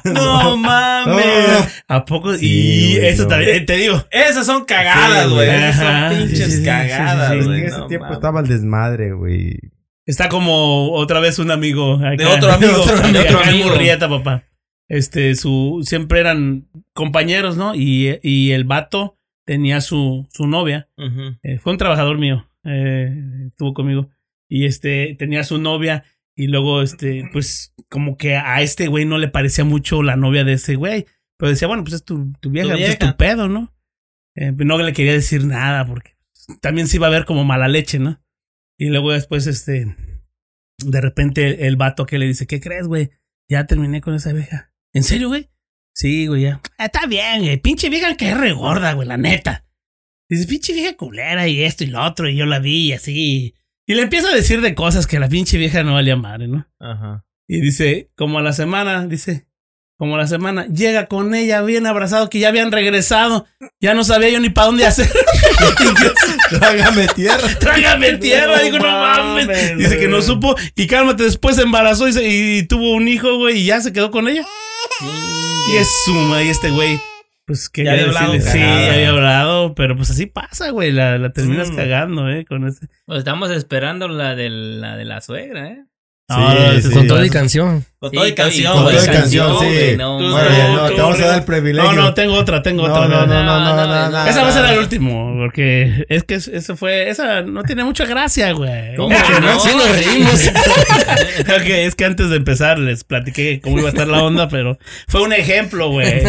No 0.14 0.58
mames. 0.58 1.84
¿A 1.88 2.06
poco? 2.06 2.34
Sí, 2.36 2.46
y 2.48 2.96
güey, 2.98 3.08
eso 3.08 3.24
no. 3.24 3.30
también, 3.30 3.66
te 3.66 3.76
digo. 3.78 4.04
Esas 4.12 4.46
son 4.46 4.66
cagadas, 4.66 5.26
Sí, 5.28 5.34
güey. 5.34 5.50
Esas 5.50 5.80
Ajá. 5.80 6.10
son 6.12 6.18
pinches 6.20 6.40
Sí, 6.40 6.52
sí, 6.52 6.58
sí, 6.60 6.64
cagadas, 6.66 7.30
sí, 7.32 7.36
sí, 7.36 7.42
sí. 7.42 7.46
güey. 7.48 7.60
en 7.62 7.66
ese 7.68 7.78
No 7.78 7.88
tiempo 7.88 8.04
mames. 8.06 8.18
estaba 8.18 8.40
el 8.42 8.48
desmadre, 8.48 9.14
güey. 9.14 9.58
Está 10.06 10.30
como 10.30 10.92
otra 10.92 11.20
vez 11.20 11.40
un 11.40 11.52
amigo. 11.52 11.96
acá. 11.96 12.16
De 12.16 12.26
otro 12.26 12.52
amigo. 12.52 12.74
Otro 12.82 12.96
De 13.12 13.20
otro 13.20 13.40
acá 13.40 13.50
en 13.50 13.56
amigo. 13.56 13.70
Murrieta, 13.70 14.08
papá. 14.10 14.44
Este, 14.88 15.34
su, 15.36 15.82
siempre 15.84 16.20
eran 16.20 16.68
compañeros, 16.94 17.58
¿no? 17.58 17.74
Y, 17.74 18.20
y 18.22 18.52
el 18.52 18.66
vato 18.66 19.18
tenía 19.46 19.82
su, 19.82 20.28
su 20.32 20.46
novia. 20.48 20.90
Ujú. 20.98 21.38
Eh, 21.42 21.58
fue 21.58 21.72
un 21.72 21.80
trabajador 21.80 22.20
mío. 22.20 22.48
Eh, 22.64 23.12
estuvo 23.48 23.74
conmigo. 23.74 24.10
Y 24.48 24.66
este, 24.66 25.16
tenía 25.18 25.44
su 25.44 25.58
novia. 25.58 26.04
Y 26.36 26.48
luego, 26.48 26.82
este, 26.82 27.30
pues, 27.32 27.74
como 27.90 28.18
que 28.18 28.36
a 28.36 28.62
este 28.62 28.88
güey 28.88 29.06
no 29.06 29.18
le 29.18 29.30
parecía 29.30 29.64
mucho 29.64 30.04
la 30.04 30.16
novia 30.16 30.44
de 30.44 30.54
ese 30.54 30.76
güey. 30.76 31.06
Pero 31.38 31.50
decía, 31.52 31.68
bueno, 31.68 31.84
pues 31.84 31.96
es 31.96 32.04
tu, 32.06 32.32
tu 32.40 32.50
vieja, 32.50 32.70
pues 32.72 32.82
es 32.90 33.00
tu 33.00 33.18
pedo, 33.18 33.48
¿no? 33.50 33.74
Eh, 34.36 34.52
no 34.52 34.78
le 34.78 34.94
quería 34.94 35.14
decir 35.14 35.46
nada 35.46 35.86
porque 35.86 36.16
también 36.62 36.88
se 36.88 36.98
iba 36.98 37.08
a 37.08 37.12
ver 37.12 37.26
como 37.26 37.44
mala 37.46 37.68
leche, 37.68 38.00
¿no? 38.00 38.22
Y 38.78 38.90
luego 38.90 39.12
después, 39.14 39.48
este, 39.48 39.96
de 40.84 41.02
repente 41.02 41.48
el, 41.48 41.60
el 41.62 41.76
vato 41.78 42.06
que 42.06 42.18
le 42.20 42.28
dice, 42.28 42.48
¿qué 42.48 42.60
crees, 42.60 42.88
güey? 42.88 43.12
Ya 43.50 43.66
terminé 43.66 44.02
con 44.02 44.14
esa 44.14 44.34
vieja. 44.34 44.74
¿En 44.94 45.04
serio, 45.04 45.30
güey? 45.30 45.50
Sí, 45.94 46.28
güey, 46.28 46.44
ya. 46.44 46.62
"Ah, 46.78 46.86
está 46.86 47.06
bien, 47.06 47.44
güey. 47.44 47.58
Pinche 47.58 47.90
vieja 47.90 48.18
que 48.18 48.30
es 48.30 48.38
regorda, 48.38 48.94
güey, 48.94 49.08
la 49.08 49.18
neta. 49.18 49.66
Dice, 50.30 50.48
pinche 50.48 50.74
vieja 50.74 50.98
culera 50.98 51.48
y 51.48 51.64
esto 51.64 51.84
y 51.84 51.88
lo 51.88 52.04
otro, 52.04 52.28
y 52.28 52.36
yo 52.36 52.46
la 52.46 52.60
vi 52.60 52.90
y 52.90 52.94
así. 52.94 53.56
Y 53.88 53.94
le 53.96 54.02
empieza 54.04 54.30
a 54.30 54.34
decir 54.36 54.62
de 54.62 54.74
cosas 54.76 55.06
que 55.08 55.20
la 55.20 55.30
pinche 55.30 55.58
vieja 55.58 55.84
no 55.84 55.94
valía 55.94 56.16
madre, 56.16 56.48
¿no? 56.48 56.68
Ajá. 56.80 57.24
Y 57.48 57.62
dice, 57.62 58.10
como 58.16 58.40
a 58.40 58.42
la 58.42 58.52
semana, 58.54 59.06
dice, 59.06 59.46
como 59.98 60.16
a 60.16 60.18
la 60.18 60.28
semana, 60.28 60.66
llega 60.68 61.06
con 61.06 61.36
ella 61.36 61.62
bien 61.62 61.86
abrazado, 61.86 62.30
que 62.30 62.40
ya 62.40 62.48
habían 62.48 62.72
regresado. 62.72 63.46
Ya 63.80 63.94
no 63.94 64.04
sabía 64.04 64.30
yo 64.30 64.40
ni 64.40 64.50
para 64.50 64.68
dónde 64.68 64.88
hacer. 64.88 65.08
Trágame 66.50 67.08
tierra. 67.16 67.48
Trágame 67.60 68.14
tierra. 68.18 68.58
No 68.58 68.64
Digo, 68.64 68.80
no 68.80 68.84
mames. 68.92 69.48
mames, 69.48 69.78
Dice 69.78 70.00
que 70.00 70.08
no 70.08 70.22
supo. 70.22 70.56
Y 70.76 70.88
cálmate, 70.88 71.24
después 71.24 71.56
se 71.56 71.62
embarazó 71.64 72.08
y, 72.08 72.14
se- 72.14 72.28
y 72.28 72.64
tuvo 72.68 72.94
un 72.94 73.08
hijo, 73.08 73.38
güey, 73.38 73.60
y 73.60 73.66
ya 73.66 73.82
se 73.82 73.94
quedó 73.94 74.12
con 74.12 74.28
ella. 74.28 74.46
Y 75.72 75.78
es 75.78 75.88
suma, 76.06 76.42
y 76.44 76.50
este 76.50 76.70
güey. 76.72 77.00
Pues 77.46 77.70
que 77.70 77.84
Ya 77.84 77.92
había 77.92 78.06
hablado 78.06 78.34
Sí, 78.40 78.60
ya 78.60 78.94
había 78.94 79.10
hablado, 79.10 79.76
pero 79.76 79.96
pues 79.96 80.10
así 80.10 80.26
pasa, 80.26 80.72
güey. 80.72 80.92
La, 80.92 81.18
la 81.20 81.32
terminas 81.32 81.70
Mm. 81.72 81.76
cagando, 81.76 82.30
eh, 82.30 82.44
con 82.46 82.68
ese. 82.68 82.88
Pues 83.06 83.20
estamos 83.20 83.52
esperando 83.52 84.08
la 84.08 84.36
de 84.36 84.50
la, 84.50 84.98
de 84.98 85.06
la 85.06 85.22
suegra, 85.22 85.68
¿eh? 85.70 85.86
Ah, 86.28 86.72
Sí, 86.78 86.82
sí. 86.82 86.90
Con 86.92 87.02
es- 87.04 87.08
todo 87.08 87.24
y 87.24 87.30
canción. 87.30 87.86
Con 88.00 88.12
todo 88.12 88.26
y 88.26 88.30
Sí, 88.30 88.34
canción, 88.36 88.74
Con 88.74 88.84
todo 88.86 88.94
y 88.94 89.06
canción, 89.06 89.60
sí. 89.60 89.96
no, 89.96 90.20
no, 90.20 90.88
tú- 90.90 90.96
te 90.96 91.02
vamos 91.02 91.22
a 91.22 91.26
dar 91.28 91.38
el 91.40 91.46
privilegio. 91.46 91.92
No, 91.94 92.02
no, 92.02 92.14
tengo 92.16 92.34
otra, 92.34 92.64
tengo 92.64 92.88
No, 92.88 92.94
otra. 92.96 93.08
no, 93.08 93.28
no, 93.28 93.28
no, 93.28 93.44
No, 93.44 93.60
no, 93.60 93.76
no, 93.76 93.86
no, 93.88 93.88
no. 94.06 94.10
no, 94.10 94.28
Esa 94.28 94.42
va 94.42 94.50
a 94.50 94.52
ser 94.52 94.64
no. 94.64 94.70
el 94.70 94.80
último, 94.80 95.36
porque 95.38 96.04
es 96.10 96.24
que 96.24 96.34
es- 96.34 96.48
eso 96.48 96.76
fue, 96.76 97.10
esa 97.12 97.44
no 97.44 97.62
tiene 97.62 97.84
mucha 97.84 98.06
gracia, 98.06 98.52
güey. 98.54 98.96
¿Cómo 98.96 99.10
que 99.10 99.40
no? 99.40 99.60
Sí 99.60 99.70
nos 99.78 99.90
reímos. 100.04 100.52
Ok, 101.42 101.68
es 101.68 101.94
que 101.96 102.06
antes 102.06 102.30
de 102.32 102.38
empezar 102.38 102.80
les 102.80 103.04
platiqué 103.04 103.62
cómo 103.62 103.78
iba 103.78 103.90
a 103.90 103.92
estar 103.92 104.08
la 104.08 104.24
onda, 104.24 104.48
pero 104.50 104.80
fue 105.08 105.22
un 105.22 105.32
ejemplo, 105.34 105.90
güey. 105.92 106.24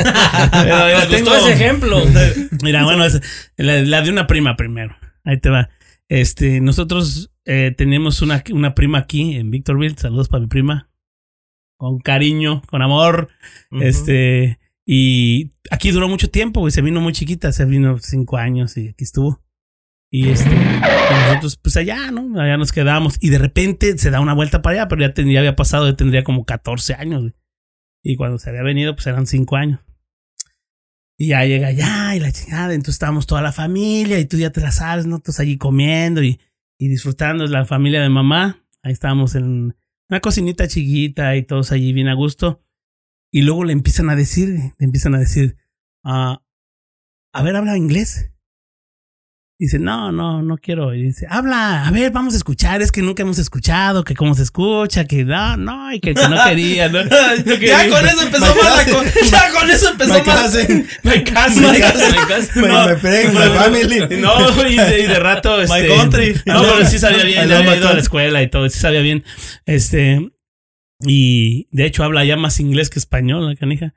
Gustó 1.08 1.36
ese 1.36 1.52
ejemplo. 1.52 2.02
Mira, 2.62 2.84
bueno, 2.84 3.04
es 3.06 3.20
la, 3.56 3.76
la 3.80 4.02
de 4.02 4.10
una 4.10 4.26
prima 4.26 4.56
primero. 4.56 4.94
Ahí 5.24 5.38
te 5.40 5.48
va. 5.48 5.70
Este, 6.08 6.60
nosotros 6.60 7.30
eh, 7.46 7.74
tenemos 7.76 8.20
una, 8.22 8.42
una 8.52 8.74
prima 8.74 8.98
aquí 8.98 9.36
en 9.36 9.50
Victorville. 9.50 9.96
Saludos 9.96 10.28
para 10.28 10.42
mi 10.42 10.46
prima. 10.48 10.90
Con 11.78 11.98
cariño, 11.98 12.62
con 12.66 12.82
amor. 12.82 13.28
Este, 13.80 14.58
y 14.86 15.52
aquí 15.70 15.90
duró 15.90 16.08
mucho 16.08 16.30
tiempo, 16.30 16.60
güey. 16.60 16.70
Se 16.72 16.82
vino 16.82 17.00
muy 17.00 17.12
chiquita, 17.12 17.52
se 17.52 17.64
vino 17.64 17.98
cinco 17.98 18.36
años 18.36 18.76
y 18.76 18.88
aquí 18.88 19.04
estuvo. 19.04 19.42
Y 20.10 20.28
este, 20.30 20.48
y 20.54 21.26
nosotros, 21.28 21.56
pues 21.56 21.76
allá, 21.76 22.10
¿no? 22.12 22.40
Allá 22.40 22.56
nos 22.56 22.72
quedamos. 22.72 23.18
Y 23.20 23.28
de 23.30 23.38
repente 23.38 23.98
se 23.98 24.10
da 24.10 24.20
una 24.20 24.34
vuelta 24.34 24.62
para 24.62 24.76
allá, 24.80 24.88
pero 24.88 25.02
ya, 25.02 25.12
ten- 25.12 25.28
ya 25.30 25.40
había 25.40 25.56
pasado, 25.56 25.88
ya 25.90 25.96
tendría 25.96 26.24
como 26.24 26.44
14 26.44 26.94
años, 26.94 27.20
güey. 27.22 27.34
Y 28.02 28.16
cuando 28.16 28.38
se 28.38 28.48
había 28.50 28.62
venido, 28.62 28.94
pues 28.94 29.06
eran 29.08 29.26
cinco 29.26 29.56
años. 29.56 29.80
Y 31.18 31.28
ya 31.28 31.44
llega 31.44 31.68
allá 31.68 32.14
y 32.14 32.20
la 32.20 32.30
chingada. 32.30 32.72
Entonces 32.72 32.94
estábamos 32.94 33.26
toda 33.26 33.42
la 33.42 33.52
familia 33.52 34.18
y 34.20 34.26
tú 34.26 34.36
ya 34.38 34.50
te 34.50 34.60
la 34.60 34.70
sabes, 34.70 35.06
¿no? 35.06 35.18
Todos 35.18 35.40
allí 35.40 35.58
comiendo 35.58 36.22
y, 36.22 36.38
y 36.78 36.88
disfrutando 36.88 37.46
la 37.46 37.64
familia 37.64 38.02
de 38.02 38.08
mamá. 38.08 38.64
Ahí 38.82 38.92
estábamos 38.92 39.34
en 39.34 39.76
una 40.08 40.20
cocinita 40.20 40.68
chiquita 40.68 41.36
y 41.36 41.42
todos 41.42 41.72
allí 41.72 41.92
bien 41.92 42.08
a 42.08 42.14
gusto. 42.14 42.62
Y 43.30 43.42
luego 43.42 43.64
le 43.64 43.72
empiezan 43.72 44.10
a 44.10 44.16
decir, 44.16 44.48
le 44.78 44.84
empiezan 44.84 45.14
a 45.14 45.18
decir, 45.18 45.56
ah, 46.04 46.42
a 47.32 47.42
ver, 47.42 47.56
habla 47.56 47.76
inglés. 47.76 48.32
Dice, 49.58 49.78
no, 49.78 50.12
no, 50.12 50.42
no 50.42 50.58
quiero. 50.58 50.92
Y 50.94 51.02
dice, 51.02 51.26
habla, 51.30 51.86
a 51.86 51.90
ver, 51.90 52.12
vamos 52.12 52.34
a 52.34 52.36
escuchar. 52.36 52.82
Es 52.82 52.92
que 52.92 53.00
nunca 53.00 53.22
hemos 53.22 53.38
escuchado, 53.38 54.04
que 54.04 54.14
cómo 54.14 54.34
se 54.34 54.42
escucha, 54.42 55.06
que 55.06 55.24
no, 55.24 55.56
no, 55.56 55.90
y 55.94 55.98
que, 56.00 56.12
que 56.12 56.28
no 56.28 56.36
quería, 56.48 56.90
¿no? 56.90 57.02
No 57.02 57.10
Ya 57.60 57.88
con 57.88 58.06
eso 58.06 58.22
empezó 58.22 58.54
My 58.54 58.62
mal 58.62 59.12
Ya 59.30 59.52
con 59.52 59.70
eso 59.70 59.88
empezó 59.92 60.12
My 60.12 60.20
mal. 60.26 60.44
My 60.44 60.52
cousin. 60.52 60.86
my 61.04 61.22
cousin, 61.24 62.62
my, 62.62 62.68
No. 62.68 62.88
my 62.90 62.96
friend, 62.96 63.32
my 63.32 63.48
family. 63.56 64.20
No, 64.20 64.68
y 64.68 64.76
de, 64.76 65.00
y 65.00 65.06
de 65.06 65.18
rato. 65.18 65.62
Este, 65.62 65.88
country. 65.88 66.34
No, 66.44 66.62
pero 66.62 66.84
sí 66.84 66.98
sabía 66.98 67.24
bien. 67.24 67.48
Ya 67.48 67.60
my 67.60 67.68
había 67.68 67.76
ido 67.76 67.88
a 67.88 67.94
la 67.94 68.00
escuela 68.00 68.42
y 68.42 68.50
todo. 68.50 68.68
Sí 68.68 68.78
sabía 68.78 69.00
bien. 69.00 69.24
Este. 69.64 70.20
Y 71.00 71.68
de 71.72 71.86
hecho 71.86 72.04
habla 72.04 72.24
ya 72.26 72.36
más 72.36 72.60
inglés 72.60 72.90
que 72.90 72.98
español, 72.98 73.46
la 73.48 73.56
canija. 73.56 73.94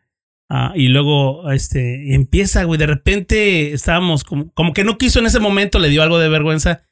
Ah, 0.52 0.74
y 0.76 0.88
luego, 0.88 1.52
este, 1.52 2.16
empieza, 2.16 2.64
güey. 2.64 2.80
De 2.80 2.88
repente 2.88 3.72
estábamos 3.74 4.24
como, 4.24 4.52
como 4.54 4.74
que 4.74 4.84
no 4.84 4.97
quiso 4.97 5.20
en 5.20 5.28
ese 5.28 5.39
momento, 5.39 5.78
le 5.78 5.89
dio 5.89 6.02
algo 6.02 6.18
de 6.18 6.30
vergüenza. 6.30 6.84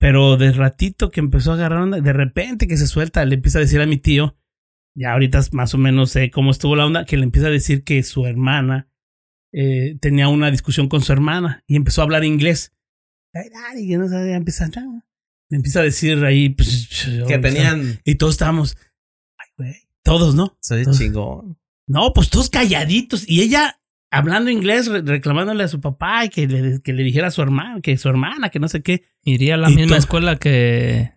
Pero 0.00 0.36
de 0.36 0.52
ratito 0.52 1.10
que 1.10 1.18
empezó 1.18 1.50
a 1.50 1.54
agarrar 1.54 1.82
onda, 1.82 2.00
de 2.00 2.12
repente 2.12 2.68
que 2.68 2.76
se 2.76 2.86
suelta, 2.86 3.24
le 3.24 3.34
empieza 3.34 3.58
a 3.58 3.62
decir 3.62 3.80
a 3.80 3.86
mi 3.86 3.96
tío, 3.96 4.36
ya 4.96 5.12
ahorita 5.12 5.40
más 5.52 5.74
o 5.74 5.78
menos 5.78 6.10
sé 6.10 6.30
cómo 6.30 6.52
estuvo 6.52 6.76
la 6.76 6.86
onda, 6.86 7.04
que 7.04 7.16
le 7.16 7.24
empieza 7.24 7.48
a 7.48 7.50
decir 7.50 7.82
que 7.82 8.04
su 8.04 8.24
hermana 8.24 8.88
eh, 9.52 9.96
tenía 10.00 10.28
una 10.28 10.52
discusión 10.52 10.88
con 10.88 11.00
su 11.00 11.12
hermana 11.12 11.64
y 11.66 11.74
empezó 11.74 12.00
a 12.00 12.04
hablar 12.04 12.24
inglés. 12.24 12.72
No 13.98 14.08
sabía 14.08 14.36
empezar. 14.36 14.70
Le 15.50 15.56
empieza 15.56 15.80
a 15.80 15.84
decir 15.84 16.24
ahí, 16.24 16.50
pues, 16.50 16.88
Que 17.26 17.38
tenían. 17.38 18.00
Y 18.04 18.16
todos 18.16 18.34
estábamos, 18.34 18.76
ay, 19.38 19.48
güey, 19.56 19.74
todos, 20.04 20.34
¿no? 20.34 20.56
Soy 20.60 20.84
Todos. 20.84 20.98
chingón. 20.98 21.58
No, 21.88 22.12
pues 22.12 22.30
todos 22.30 22.50
calladitos. 22.50 23.28
Y 23.28 23.40
ella 23.42 23.80
hablando 24.10 24.50
inglés, 24.50 24.86
re- 24.86 25.02
reclamándole 25.02 25.64
a 25.64 25.68
su 25.68 25.80
papá 25.80 26.24
y 26.24 26.28
que 26.28 26.46
le, 26.46 26.80
que 26.82 26.92
le 26.92 27.02
dijera 27.02 27.28
a 27.28 27.30
su 27.32 27.42
hermana, 27.42 27.80
que 27.80 27.96
su 27.98 28.08
hermana, 28.08 28.50
que 28.50 28.60
no 28.60 28.68
sé 28.68 28.82
qué. 28.82 29.04
Iría 29.24 29.54
a 29.54 29.58
la 29.58 29.68
misma 29.70 29.96
escuela 29.96 30.36
que 30.36 31.12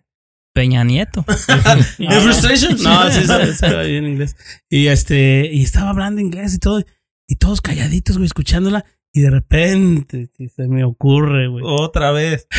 Peña 0.54 0.82
Nieto. 0.84 1.24
No, 1.98 2.20
frustration? 2.20 2.76
No, 2.82 3.10
sí, 3.10 3.24
sabe 3.54 3.88
bien 3.88 4.06
inglés. 4.06 4.36
Y 4.68 4.88
este, 4.88 5.48
y 5.52 5.62
estaba 5.62 5.90
hablando 5.90 6.20
inglés 6.20 6.54
y 6.54 6.58
todo. 6.58 6.82
Y 7.28 7.36
todos 7.36 7.60
calladitos, 7.60 8.16
güey, 8.16 8.26
escuchándola. 8.26 8.84
Y 9.14 9.20
de 9.20 9.30
repente, 9.30 10.30
se 10.56 10.68
me 10.68 10.84
ocurre, 10.84 11.46
güey. 11.48 11.62
Otra 11.66 12.12
vez. 12.12 12.46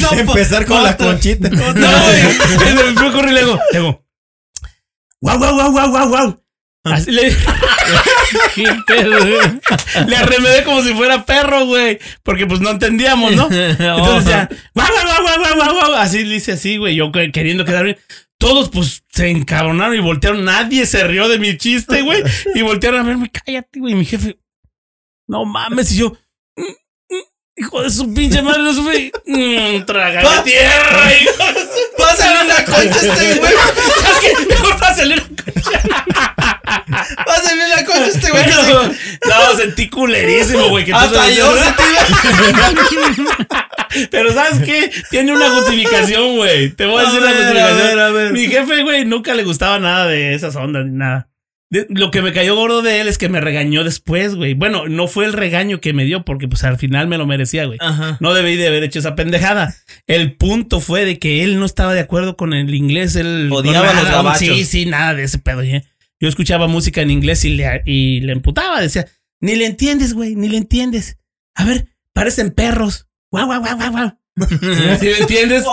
No, 0.00 0.12
Empezar 0.12 0.64
con 0.64 0.82
la 0.82 0.96
conchita. 0.96 1.50
No, 1.50 1.72
güey. 1.72 1.74
Se 2.94 3.02
me 3.02 3.08
ocurre 3.08 3.30
y 3.30 3.34
le 3.34 3.40
digo, 3.44 3.58
guau, 5.20 5.38
guau, 5.38 5.54
guau, 5.54 5.72
guau, 5.72 5.90
guau, 5.90 6.08
guau. 6.08 6.42
Así 6.84 7.10
le, 7.10 7.30
le 10.06 10.16
arremedé 10.16 10.64
como 10.64 10.82
si 10.82 10.94
fuera 10.94 11.24
perro, 11.24 11.66
güey. 11.66 11.98
Porque 12.22 12.46
pues 12.46 12.60
no 12.60 12.70
entendíamos, 12.70 13.34
¿no? 13.34 13.44
Entonces 13.50 14.24
decía, 14.24 14.48
guau, 14.74 14.88
guau, 15.04 15.22
guau, 15.22 15.54
guau, 15.56 15.72
guau. 15.74 15.92
Así 15.94 16.24
le 16.24 16.36
hice 16.36 16.52
así, 16.52 16.76
güey. 16.76 16.94
Yo 16.96 17.10
que- 17.12 17.32
queriendo 17.32 17.64
quedar 17.64 17.84
bien. 17.84 17.98
Todos, 18.38 18.70
pues, 18.70 19.02
se 19.12 19.30
encabronaron 19.30 19.96
y 19.96 20.00
voltearon. 20.00 20.44
Nadie 20.44 20.86
se 20.86 21.04
rió 21.06 21.28
de 21.28 21.38
mi 21.40 21.56
chiste, 21.56 22.02
güey. 22.02 22.22
Y 22.54 22.62
voltearon 22.62 23.00
a 23.00 23.02
verme, 23.02 23.30
cállate, 23.30 23.80
güey. 23.80 23.94
Y 23.94 23.96
mi 23.96 24.04
jefe, 24.04 24.38
no 25.26 25.44
mames. 25.44 25.92
Y 25.92 25.96
yo, 25.98 26.10
"Mm, 26.10 26.12
mm, 26.12 26.16
hijo 27.58 27.82
de 27.82 27.90
su 27.90 28.12
pinche 28.14 28.42
madre, 28.42 28.62
no 28.62 28.72
sufrí. 28.74 29.12
Mm, 29.26 29.84
traga 29.84 30.22
Pa- 30.22 30.42
tierra, 30.44 31.12
hijo 31.14 31.44
Pásale 31.96 32.44
una 32.44 32.64
concha 32.64 32.78
a 32.78 33.14
este 33.14 33.34
güey. 33.38 33.52
¿Sabes 34.00 34.18
qué? 34.20 34.46
Mejor 34.46 34.76
pásale 34.78 35.14
una 35.14 35.24
Pásale 37.26 37.62
una 37.66 37.84
concha 37.84 38.02
a 38.02 38.06
este 38.06 38.30
güey. 38.30 38.44
Bueno, 38.44 38.92
no, 39.26 39.56
sentí 39.58 39.88
culerísimo, 39.88 40.68
güey. 40.68 40.84
que 40.84 40.92
Hasta 40.92 41.30
yo 41.30 41.56
sentí. 41.56 41.82
Pero 44.10 44.32
¿sabes 44.32 44.60
qué? 44.64 44.90
Tiene 45.10 45.32
una 45.32 45.50
justificación, 45.50 46.36
güey. 46.36 46.70
Te 46.70 46.86
voy 46.86 47.02
a 47.02 47.08
A 47.08 47.10
decir 47.10 47.22
la 47.22 47.30
justificación. 47.30 47.80
a 47.80 47.82
ver, 47.82 47.98
a 47.98 48.10
ver. 48.10 48.32
Mi 48.32 48.46
jefe, 48.46 48.82
güey, 48.82 49.04
nunca 49.04 49.34
le 49.34 49.44
gustaba 49.44 49.78
nada 49.78 50.06
de 50.06 50.34
esas 50.34 50.54
ondas 50.56 50.84
ni 50.86 50.96
nada. 50.96 51.28
De- 51.70 51.86
lo 51.90 52.10
que 52.10 52.22
me 52.22 52.32
cayó 52.32 52.56
gordo 52.56 52.80
de 52.80 53.00
él 53.00 53.08
es 53.08 53.18
que 53.18 53.28
me 53.28 53.40
regañó 53.40 53.84
después, 53.84 54.34
güey. 54.34 54.54
Bueno, 54.54 54.88
no 54.88 55.06
fue 55.06 55.26
el 55.26 55.34
regaño 55.34 55.80
que 55.80 55.92
me 55.92 56.04
dio 56.04 56.24
porque 56.24 56.48
pues 56.48 56.64
al 56.64 56.78
final 56.78 57.08
me 57.08 57.18
lo 57.18 57.26
merecía, 57.26 57.66
güey. 57.66 57.78
Ajá. 57.80 58.16
No 58.20 58.32
debí 58.32 58.56
de 58.56 58.68
haber 58.68 58.84
hecho 58.84 58.98
esa 59.00 59.14
pendejada. 59.14 59.74
El 60.06 60.34
punto 60.36 60.80
fue 60.80 61.04
de 61.04 61.18
que 61.18 61.44
él 61.44 61.58
no 61.58 61.66
estaba 61.66 61.92
de 61.92 62.00
acuerdo 62.00 62.36
con 62.36 62.54
el 62.54 62.74
inglés. 62.74 63.16
Él 63.16 63.50
Odiaba 63.52 63.92
los 63.92 64.04
gabachos. 64.10 64.56
Sí, 64.56 64.64
sí, 64.64 64.86
nada 64.86 65.14
de 65.14 65.24
ese 65.24 65.38
pedo. 65.38 65.60
¿eh? 65.62 65.84
Yo 66.20 66.28
escuchaba 66.28 66.68
música 66.68 67.02
en 67.02 67.10
inglés 67.10 67.44
y 67.44 67.50
le, 67.50 67.82
y 67.84 68.20
le 68.20 68.32
emputaba. 68.32 68.80
Decía, 68.80 69.06
ni 69.40 69.54
le 69.54 69.66
entiendes, 69.66 70.14
güey, 70.14 70.34
ni 70.36 70.48
le 70.48 70.56
entiendes. 70.56 71.18
A 71.54 71.64
ver, 71.66 71.88
parecen 72.14 72.50
perros. 72.50 73.06
Guau, 73.30 73.46
guau, 73.46 73.60
guau, 73.60 73.76
guau, 73.76 73.90
guau. 73.92 74.18
¿Sí 75.00 75.06
me 75.06 75.18
entiendes? 75.18 75.64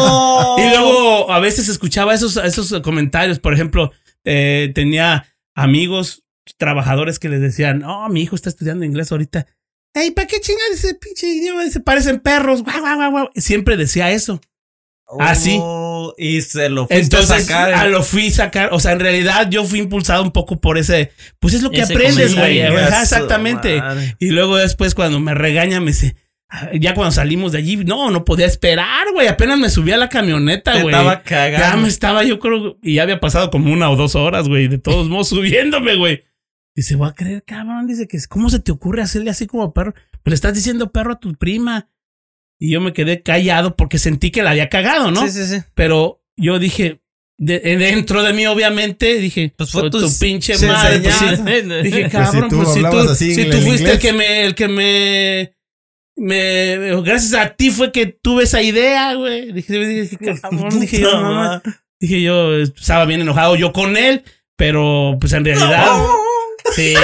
Oh. 0.00 0.56
Y 0.58 0.68
luego 0.70 1.30
a 1.32 1.38
veces 1.40 1.68
escuchaba 1.68 2.12
esos, 2.14 2.36
esos 2.38 2.80
comentarios. 2.82 3.38
Por 3.38 3.54
ejemplo, 3.54 3.92
eh, 4.24 4.70
tenía 4.74 5.26
amigos, 5.54 6.24
trabajadores 6.56 7.18
que 7.18 7.28
les 7.28 7.40
decían, 7.40 7.82
oh, 7.84 8.08
mi 8.08 8.22
hijo 8.22 8.34
está 8.36 8.48
estudiando 8.48 8.84
inglés 8.84 9.12
ahorita. 9.12 9.46
Ey, 9.94 10.10
¿para 10.12 10.26
qué 10.26 10.40
chingas 10.40 10.70
ese 10.72 10.94
pinche 10.94 11.26
idioma? 11.26 11.64
Dice, 11.64 11.80
parecen 11.80 12.20
perros. 12.20 12.62
Guau, 12.62 12.80
guau, 12.80 12.96
guau, 12.96 13.10
guau. 13.10 13.30
Siempre 13.34 13.76
decía 13.76 14.10
eso. 14.10 14.40
Así. 15.18 15.56
Oh, 15.60 16.14
Y 16.18 16.42
se 16.42 16.68
lo 16.68 16.86
fuiste 16.86 17.16
Entonces, 17.16 17.30
a 17.30 17.40
sacar. 17.40 17.72
a 17.72 17.86
lo 17.88 18.02
fui 18.02 18.28
a 18.28 18.30
sacar. 18.30 18.68
O 18.72 18.78
sea, 18.80 18.92
en 18.92 19.00
realidad 19.00 19.48
yo 19.50 19.64
fui 19.64 19.78
impulsado 19.78 20.22
un 20.22 20.32
poco 20.32 20.60
por 20.60 20.76
ese. 20.76 21.12
Pues 21.40 21.54
es 21.54 21.62
lo 21.62 21.70
que 21.70 21.80
Ese 21.80 21.94
aprendes, 21.94 22.34
güey. 22.34 22.60
Exactamente. 22.60 23.78
madre. 23.80 24.16
Y 24.18 24.30
luego 24.30 24.56
después 24.58 24.94
cuando 24.94 25.18
me 25.20 25.34
regaña 25.34 25.80
me 25.80 25.92
dice, 25.92 26.14
"Ah, 26.16 26.27
ya 26.80 26.94
cuando 26.94 27.12
salimos 27.12 27.52
de 27.52 27.58
allí, 27.58 27.76
no, 27.76 28.10
no 28.10 28.24
podía 28.24 28.46
esperar, 28.46 29.06
güey. 29.12 29.28
Apenas 29.28 29.58
me 29.58 29.68
subí 29.70 29.92
a 29.92 29.96
la 29.96 30.08
camioneta, 30.08 30.72
güey. 30.80 30.86
estaba 30.94 31.14
Ya 31.16 31.22
cagando. 31.22 31.82
me 31.82 31.88
estaba, 31.88 32.24
yo 32.24 32.38
creo, 32.38 32.78
y 32.82 32.94
ya 32.94 33.02
había 33.02 33.20
pasado 33.20 33.50
como 33.50 33.72
una 33.72 33.90
o 33.90 33.96
dos 33.96 34.14
horas, 34.14 34.48
güey, 34.48 34.68
de 34.68 34.78
todos 34.78 35.08
modos 35.10 35.28
subiéndome, 35.28 35.96
güey. 35.96 36.24
Dice, 36.74 36.94
voy 36.96 37.08
a 37.08 37.12
creer, 37.12 37.42
cabrón. 37.44 37.86
Dice 37.86 38.06
que, 38.06 38.18
¿cómo 38.28 38.48
se 38.50 38.60
te 38.60 38.70
ocurre 38.72 39.02
hacerle 39.02 39.30
así 39.30 39.46
como 39.46 39.72
perro? 39.74 39.94
Pero 40.22 40.34
estás 40.34 40.54
diciendo 40.54 40.92
perro 40.92 41.14
a 41.14 41.18
tu 41.20 41.34
prima. 41.34 41.88
Y 42.60 42.70
yo 42.72 42.80
me 42.80 42.92
quedé 42.92 43.22
callado 43.22 43.76
porque 43.76 43.98
sentí 43.98 44.30
que 44.30 44.42
la 44.42 44.50
había 44.50 44.68
cagado, 44.68 45.10
¿no? 45.10 45.26
Sí, 45.26 45.30
sí, 45.30 45.46
sí. 45.46 45.62
Pero 45.74 46.24
yo 46.36 46.58
dije, 46.58 47.00
de- 47.36 47.60
dentro 47.60 48.22
de 48.22 48.32
mí, 48.32 48.46
obviamente, 48.46 49.14
dije, 49.18 49.52
Pues 49.56 49.70
fue 49.70 49.82
"Oh, 49.82 49.90
tu 49.90 50.00
tu 50.00 50.18
pinche 50.18 50.54
madre. 50.66 51.00
pues, 51.00 51.14
sí". 51.14 51.24
enseñanza. 51.24 51.76
Dije, 51.82 52.00
Pues 52.00 52.12
cabrón, 52.12 52.42
si 52.50 52.56
tú 52.82 52.90
pues 52.90 53.18
si 53.18 53.28
tú, 53.34 53.42
si 53.42 53.50
tú 53.50 53.56
fuiste 53.58 53.92
el 53.92 53.98
que 53.98 54.12
me, 54.12 54.44
el 54.44 54.54
que 54.56 54.68
me, 54.68 55.52
me, 56.18 57.00
gracias 57.02 57.34
a 57.34 57.54
ti 57.54 57.70
fue 57.70 57.92
que 57.92 58.06
tuve 58.06 58.44
esa 58.44 58.62
idea, 58.62 59.14
güey. 59.14 59.52
Dije, 59.52 59.78
dije, 59.78 60.18
cabrón, 60.40 60.80
dije 60.80 61.00
yo, 61.02 61.20
no, 61.20 61.32
madre. 61.32 61.72
dije 62.00 62.22
yo, 62.22 62.56
estaba 62.56 63.04
bien 63.04 63.20
enojado 63.20 63.56
yo 63.56 63.72
con 63.72 63.96
él, 63.96 64.24
pero 64.56 65.16
pues 65.20 65.32
en 65.32 65.44
realidad, 65.44 65.96
sí, 66.74 66.94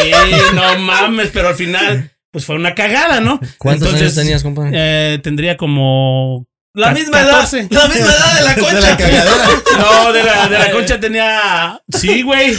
no 0.54 0.78
mames, 0.80 1.30
pero 1.32 1.48
al 1.48 1.54
final, 1.54 2.10
pues 2.30 2.44
fue 2.44 2.56
una 2.56 2.74
cagada, 2.74 3.20
¿no? 3.20 3.40
¿Cuántos 3.58 3.88
Entonces, 3.88 4.02
años 4.02 4.14
tenías, 4.16 4.42
compadre? 4.42 4.72
Eh, 4.74 5.18
tendría 5.22 5.56
como 5.56 6.46
La 6.74 6.90
misma 6.90 7.20
edad. 7.20 7.42
14. 7.48 7.68
La 7.70 7.86
misma 7.88 8.12
edad 8.12 8.34
de 8.34 8.42
la 8.42 8.54
De 8.56 8.60
concha. 8.60 8.80
la 8.80 8.96
cagadera. 8.96 9.48
No, 9.78 10.12
de 10.12 10.24
la, 10.24 10.48
de 10.48 10.58
la 10.58 10.70
concha 10.72 10.98
tenía. 10.98 11.80
Sí, 11.96 12.22
güey. 12.22 12.50
o 12.54 12.56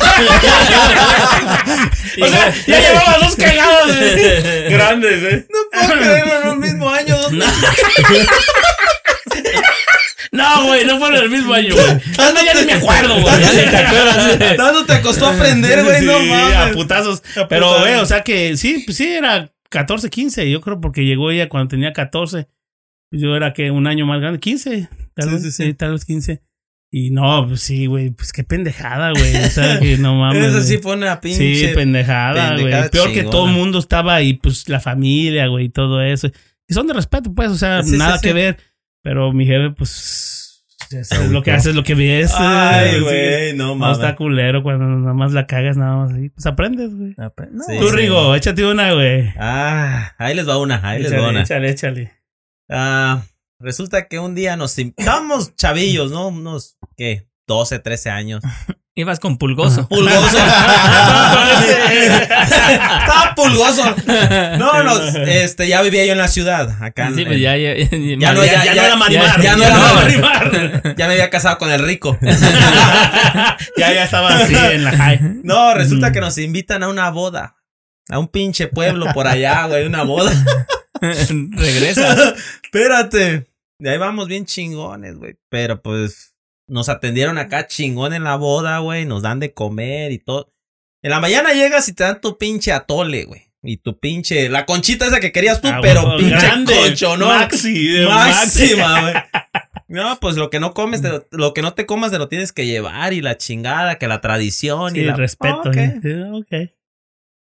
sea, 2.27 2.53
ya 2.65 2.79
llevaba 2.79 3.17
dos 3.21 3.35
cagados 3.35 3.91
eh, 3.91 4.67
grandes, 4.71 5.21
¿eh? 5.21 5.45
No 5.49 5.59
puedo 5.87 5.99
creerlo 6.01 6.41
en 6.43 6.47
un 6.47 6.59
mismo 6.59 6.89
año. 6.89 7.17
dos 7.17 7.31
No, 10.31 10.65
güey, 10.65 10.85
no 10.85 10.97
fueron 10.99 11.21
el 11.23 11.29
mismo 11.29 11.53
año, 11.53 11.75
güey. 11.75 11.87
No, 12.17 12.43
ya 12.43 12.53
ni 12.53 12.65
me 12.65 12.73
acuerdo, 12.73 13.21
güey. 13.21 13.41
Ya 13.41 13.51
ni 13.51 13.69
te 13.69 13.77
acuerdas. 13.77 14.55
¿Cuándo 14.55 14.85
te 14.85 15.01
costó 15.01 15.27
aprender, 15.27 15.83
güey? 15.83 16.01
no 16.03 16.19
Sí, 16.19 16.25
mames. 16.29 16.55
a 16.57 16.71
putazos. 16.71 17.21
A 17.37 17.47
Pero, 17.47 17.79
güey, 17.79 17.95
o 17.95 18.05
sea 18.05 18.21
que 18.23 18.55
sí, 18.57 18.83
pues 18.85 18.97
sí, 18.97 19.13
era 19.13 19.49
14, 19.69 20.09
15. 20.09 20.49
Yo 20.49 20.61
creo 20.61 20.79
porque 20.81 21.05
llegó 21.05 21.31
ella 21.31 21.47
cuando 21.49 21.69
tenía 21.69 21.93
14. 21.93 22.47
Yo 23.17 23.35
era 23.35 23.53
que 23.53 23.71
un 23.71 23.87
año 23.87 24.05
más 24.05 24.19
grande, 24.21 24.39
15. 24.39 24.89
Tal 25.15 25.29
vez, 25.29 25.41
sí, 25.43 25.51
sí, 25.51 25.63
sí. 25.63 25.73
tal 25.73 25.91
vez 25.93 26.05
15. 26.05 26.41
Y 26.91 27.09
no, 27.11 27.45
pues 27.47 27.61
sí, 27.61 27.87
güey, 27.87 28.11
pues 28.11 28.31
qué 28.31 28.43
pendejada, 28.43 29.11
güey. 29.11 29.35
O 29.35 29.49
sea, 29.49 29.79
que 29.81 29.97
no 29.97 30.15
mames. 30.15 30.45
Eso 30.45 30.61
sí 30.61 30.77
fue 30.77 30.93
una 30.95 31.19
pinche. 31.19 31.55
Sí, 31.55 31.67
pendejada, 31.73 32.57
güey. 32.59 32.89
Peor 32.89 33.11
que 33.11 33.23
todo 33.23 33.47
el 33.47 33.53
mundo 33.53 33.79
estaba 33.79 34.15
ahí, 34.15 34.33
pues 34.33 34.69
la 34.69 34.79
familia, 34.79 35.47
güey, 35.47 35.65
y 35.65 35.69
todo 35.69 36.01
eso. 36.01 36.29
Y 36.67 36.73
son 36.73 36.87
de 36.87 36.93
respeto, 36.93 37.33
pues, 37.33 37.51
o 37.51 37.55
sea, 37.57 37.81
nada 37.83 38.19
que 38.21 38.33
ver. 38.33 38.57
Pero 39.01 39.31
mi 39.33 39.45
jefe, 39.45 39.71
pues, 39.71 40.65
es 40.91 41.29
lo 41.29 41.43
que 41.43 41.51
hace 41.51 41.69
es 41.69 41.75
lo 41.75 41.83
que 41.83 41.95
ves. 41.95 42.33
Ay, 42.35 42.99
güey, 43.01 43.53
no 43.55 43.67
No 43.67 43.75
mames. 43.75 43.97
está 43.97 44.15
culero 44.15 44.63
cuando 44.63 44.85
nada 44.85 45.13
más 45.13 45.33
la 45.33 45.45
cagas, 45.47 45.77
nada 45.77 45.97
más 45.97 46.11
así. 46.13 46.29
Pues 46.29 46.45
aprendes, 46.45 46.95
güey. 46.95 47.13
Sí, 47.13 47.77
Tú. 47.79 47.91
Rigo, 47.91 48.35
échate 48.35 48.65
una, 48.65 48.93
güey. 48.93 49.33
Ah, 49.37 50.13
ahí 50.17 50.33
les 50.35 50.47
va 50.47 50.57
una, 50.57 50.79
ahí 50.87 51.03
les 51.03 51.13
va 51.13 51.29
una. 51.29 51.41
échale, 51.41 51.69
échale. 51.69 52.11
Ah, 52.69 53.21
resulta 53.59 54.07
que 54.07 54.19
un 54.19 54.35
día 54.35 54.55
nos 54.57 54.77
estábamos 54.77 55.55
chavillos, 55.55 56.11
¿no? 56.11 56.27
Unos, 56.29 56.77
¿qué? 56.97 57.27
12, 57.47 57.79
13 57.79 58.09
años. 58.09 58.43
Ibas 58.97 59.19
con 59.19 59.37
pulgoso. 59.37 59.87
Pulgoso. 59.89 60.37
Estaba 61.99 63.33
pulgoso. 63.35 63.95
No, 64.57 64.83
no, 64.83 64.99
este, 65.25 65.67
ya 65.67 65.81
vivía 65.81 66.05
yo 66.05 66.13
en 66.13 66.17
la 66.17 66.27
ciudad, 66.27 66.81
acá. 66.81 67.07
en- 67.07 67.15
Sí, 67.15 67.25
pues 67.25 67.39
ya, 67.39 67.57
ya, 67.57 67.75
ya, 67.75 67.89
Ya 67.91 68.33
no, 68.33 68.43
ya- 68.45 68.63
ya, 68.65 68.73
no 68.75 68.81
era 68.81 68.95
Marimar. 68.95 69.41
ya 69.41 69.55
no 69.55 69.59
ya 69.59 69.67
era 69.67 69.75
no 69.77 69.85
era 69.85 69.95
Marimar. 69.95 70.51
Marimar. 70.53 70.95
ya 70.95 71.07
me 71.07 71.13
había 71.13 71.29
casado 71.29 71.57
con 71.57 71.71
el 71.71 71.79
rico. 71.85 72.17
ya, 73.77 73.93
ya 73.93 74.03
estaba 74.05 74.29
así 74.35 74.55
en 74.55 74.83
la 74.85 74.91
high. 74.97 75.19
No, 75.43 75.73
resulta 75.73 76.11
que 76.11 76.21
nos 76.21 76.37
invitan 76.37 76.83
a 76.83 76.87
una 76.87 77.09
boda. 77.09 77.57
A 78.09 78.19
un 78.19 78.27
pinche 78.27 78.67
pueblo 78.67 79.07
por 79.13 79.27
allá, 79.27 79.65
güey, 79.65 79.85
una 79.85 80.03
boda. 80.03 80.31
Regresa. 81.51 82.35
Espérate. 82.63 83.47
De 83.79 83.89
ahí 83.89 83.97
vamos 83.97 84.27
bien 84.27 84.45
chingones, 84.45 85.17
güey. 85.17 85.37
Pero 85.49 85.81
pues 85.81 86.33
nos 86.67 86.89
atendieron 86.89 87.37
acá 87.37 87.67
chingón 87.67 88.13
en 88.13 88.23
la 88.23 88.35
boda, 88.35 88.79
güey. 88.79 89.05
Nos 89.05 89.21
dan 89.21 89.39
de 89.39 89.53
comer 89.53 90.11
y 90.11 90.19
todo. 90.19 90.51
En 91.03 91.11
la 91.11 91.19
mañana 91.19 91.53
llegas 91.53 91.87
y 91.89 91.93
te 91.93 92.03
dan 92.03 92.21
tu 92.21 92.37
pinche 92.37 92.71
atole, 92.71 93.25
güey. 93.25 93.43
Y 93.61 93.77
tu 93.77 93.99
pinche. 93.99 94.47
La 94.49 94.65
conchita 94.65 95.05
esa 95.07 95.19
que 95.19 95.31
querías 95.31 95.59
tú, 95.61 95.67
Ah, 95.67 95.79
pero 95.81 96.17
pinche 96.17 96.35
grande. 96.35 96.73
concho, 96.75 97.17
¿no? 97.17 97.27
Maxi, 97.27 97.87
de 97.87 98.05
Máxima, 98.05 99.01
güey. 99.01 99.13
No, 99.87 100.19
pues 100.19 100.35
lo 100.35 100.49
que 100.49 100.59
no 100.59 100.73
comes, 100.73 101.03
te 101.03 101.09
lo, 101.09 101.27
lo 101.29 101.53
que 101.53 101.61
no 101.61 101.75
te 101.75 101.85
comas 101.85 102.09
te 102.11 102.17
lo 102.17 102.27
tienes 102.27 102.51
que 102.51 102.65
llevar 102.65 103.13
y 103.13 103.21
la 103.21 103.37
chingada, 103.37 103.99
que 103.99 104.07
la 104.07 104.19
tradición 104.19 104.95
y 104.95 105.01
la 105.01 105.15
respeto. 105.15 105.69
Ok. 105.69 105.75
¿eh? 105.77 105.99
Sí, 106.01 106.09
ok. 106.33 106.71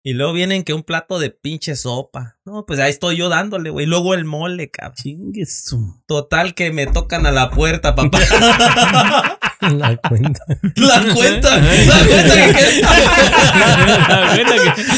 Y 0.04 0.14
luego 0.14 0.34
vienen 0.34 0.64
que 0.64 0.74
un 0.74 0.82
plato 0.82 1.20
de 1.20 1.30
pinche 1.30 1.76
sopa. 1.76 2.40
No, 2.44 2.66
pues 2.66 2.80
ahí 2.80 2.90
estoy 2.90 3.18
yo 3.18 3.30
dándole, 3.30 3.70
güey. 3.70 3.86
Luego 3.86 4.16
el 4.16 4.26
mole, 4.26 4.72
cabrón. 4.72 4.96
Chingue 4.96 5.46
su- 5.46 6.02
Total 6.08 6.56
que 6.56 6.72
me 6.72 6.88
tocan 6.88 7.28
a 7.28 7.32
la 7.32 7.52
puerta, 7.52 7.94
papá. 7.96 8.20
La 9.62 9.96
cuenta. 9.98 10.44
La 10.76 11.14
cuenta, 11.14 11.56
la 11.62 12.06
cuenta 12.08 12.54
que 12.56 14.42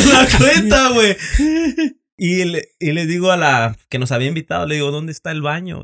la 0.07 0.27
cuenta, 0.37 0.89
güey. 0.89 1.17
Y 2.17 2.45
le, 2.45 2.69
y 2.79 2.93
le 2.93 3.05
digo 3.05 3.31
a 3.31 3.37
la 3.37 3.75
que 3.89 3.99
nos 3.99 4.13
había 4.13 4.29
invitado, 4.29 4.65
le 4.65 4.75
digo, 4.75 4.89
¿dónde 4.91 5.11
está 5.11 5.31
el 5.31 5.41
baño? 5.41 5.83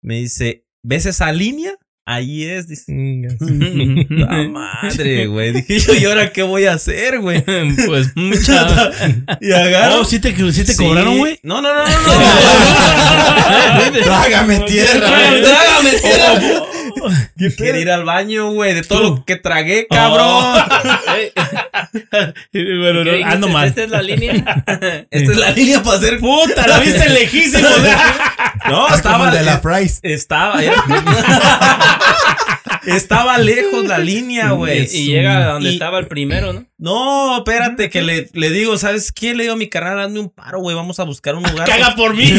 Me 0.00 0.14
dice, 0.20 0.64
¿ves 0.84 1.06
esa 1.06 1.32
línea? 1.32 1.72
Ahí 2.10 2.44
es, 2.44 2.66
dice. 2.66 2.84
La 4.08 4.48
madre, 4.48 5.26
güey. 5.26 5.52
Dije 5.52 5.78
yo, 5.78 5.92
¿y 5.92 6.04
ahora 6.06 6.32
qué 6.32 6.42
voy 6.42 6.64
a 6.64 6.72
hacer, 6.72 7.20
güey? 7.20 7.44
Pues 7.86 8.16
mucha. 8.16 8.90
Y 9.42 9.52
agarro. 9.52 10.00
Oh, 10.00 10.04
¿sí 10.06 10.18
te, 10.18 10.34
sí 10.52 10.64
te 10.64 10.72
Sí. 10.72 10.78
cobraron, 10.78 11.18
güey? 11.18 11.38
No, 11.42 11.60
no, 11.60 11.68
no, 11.74 11.84
no, 11.84 11.90
no. 13.90 14.00
Trágame 14.04 14.60
tierra. 14.60 15.06
Trágame, 15.06 15.90
tierra. 16.00 16.40
Quiero 17.56 17.78
ir 17.78 17.90
al 17.90 18.04
baño, 18.04 18.50
güey, 18.52 18.74
de 18.74 18.82
todo 18.82 19.02
lo 19.02 19.24
que 19.24 19.36
tragué, 19.36 19.86
cabrón. 19.88 20.54
Bueno, 22.52 23.04
no, 23.04 23.10
¿Qué 23.10 23.24
ando 23.24 23.46
dijiste? 23.46 23.52
mal. 23.52 23.68
¿Esta 23.68 23.82
es 23.84 23.90
la 23.90 24.02
línea? 24.02 24.32
Esta 25.10 25.32
es 25.32 25.36
la 25.36 25.50
línea 25.52 25.82
para 25.82 25.96
hacer. 25.98 26.18
Puta, 26.18 26.66
la 26.66 26.78
viste 26.80 27.08
lejísimo. 27.08 27.68
No, 28.68 28.82
Como 28.84 28.94
estaba 28.94 29.28
el 29.28 29.38
de 29.38 29.42
la 29.44 29.58
Fries. 29.58 30.00
Estaba. 30.02 30.60
Estaba 32.86 33.38
lejos 33.38 33.84
la 33.86 33.98
línea, 33.98 34.50
güey. 34.52 34.84
y 34.92 35.06
llega 35.06 35.38
a 35.50 35.52
donde 35.54 35.70
Y- 35.70 35.72
estaba 35.74 35.98
el 35.98 36.06
primero, 36.08 36.52
¿no? 36.52 36.66
No, 36.78 37.38
espérate, 37.38 37.90
que 37.90 38.02
le, 38.02 38.28
le 38.34 38.50
digo, 38.50 38.78
¿sabes 38.78 39.10
qué? 39.12 39.34
Le 39.34 39.42
digo 39.44 39.54
a 39.54 39.56
mi 39.56 39.68
carnal, 39.68 39.98
hazme 40.00 40.20
un 40.20 40.30
paro, 40.30 40.60
güey. 40.60 40.76
Vamos 40.76 41.00
a 41.00 41.04
buscar 41.04 41.34
un 41.34 41.42
lugar. 41.42 41.68
Caga 41.68 41.94
por 41.96 42.14
mí. 42.14 42.32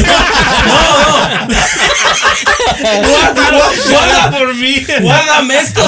Caga 3.90 4.30
por 4.30 4.54
mí. 4.54 4.76
Guárdame 5.00 5.58
esto. 5.58 5.80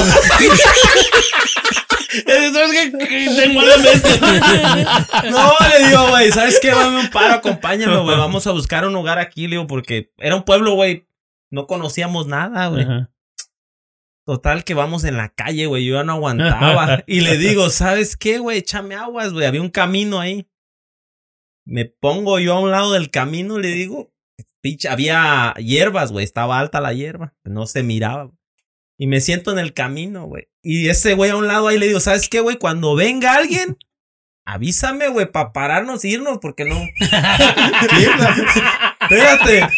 ¿Sabes 2.53 2.73
qué? 2.73 2.91
Tengo 3.37 3.61
hágame 3.61 3.93
esto. 3.93 4.09
No, 5.31 5.53
le 5.69 5.89
digo, 5.89 6.09
güey, 6.09 6.31
¿sabes 6.31 6.59
qué? 6.61 6.69
Dame 6.71 7.01
un 7.01 7.11
paro, 7.11 7.35
acompáñame, 7.35 7.97
güey. 7.97 8.17
Vamos 8.19 8.47
a 8.47 8.53
buscar 8.53 8.87
un 8.87 8.93
lugar 8.93 9.19
aquí, 9.19 9.43
le 9.47 9.57
digo, 9.57 9.67
porque 9.67 10.11
era 10.19 10.37
un 10.37 10.43
pueblo, 10.45 10.75
güey. 10.75 11.07
No 11.51 11.67
conocíamos 11.67 12.27
nada, 12.27 12.67
güey. 12.69 12.87
Total 14.25 14.63
que 14.63 14.75
vamos 14.75 15.03
en 15.05 15.17
la 15.17 15.31
calle, 15.31 15.67
güey. 15.67 15.85
Yo 15.85 15.97
ya 15.97 16.05
no 16.05 16.13
aguantaba. 16.13 17.03
y 17.07 17.21
le 17.21 17.39
digo, 17.39 17.71
¿sabes 17.71 18.17
qué, 18.17 18.39
güey? 18.39 18.59
Échame 18.59 18.95
aguas, 18.95 19.33
güey. 19.33 19.47
Había 19.47 19.61
un 19.61 19.71
camino 19.71 20.21
ahí. 20.21 20.49
Me 21.65 21.87
pongo 21.87 22.39
yo 22.39 22.55
a 22.55 22.61
un 22.61 22.71
lado 22.71 22.93
del 22.93 23.11
camino, 23.11 23.59
le 23.59 23.69
digo. 23.69 24.13
Pinche, 24.61 24.89
había 24.89 25.55
hierbas, 25.55 26.13
güey. 26.13 26.25
Estaba 26.25 26.61
alta 26.61 26.81
la 26.81 26.93
hierba. 26.93 27.35
No 27.45 27.67
se 27.67 27.83
miraba. 27.83 28.31
Y 28.97 29.09
me 29.09 29.21
siento 29.21 29.51
en 29.51 29.59
el 29.59 29.75
camino, 29.75 30.27
güey. 30.27 30.49
Y 30.63 30.89
ese 30.89 31.15
güey 31.15 31.31
a 31.31 31.37
un 31.37 31.49
lado 31.49 31.67
ahí 31.67 31.79
le 31.79 31.89
digo, 31.89 31.99
¿sabes 31.99 32.29
qué, 32.29 32.41
güey? 32.41 32.59
Cuando 32.59 32.95
venga 32.95 33.35
alguien, 33.35 33.77
avísame, 34.45 35.09
güey, 35.09 35.31
para 35.31 35.53
pararnos 35.53 36.05
e 36.05 36.11
irnos, 36.11 36.39
porque 36.39 36.65
no. 36.65 36.77
Espérate. 39.01 39.69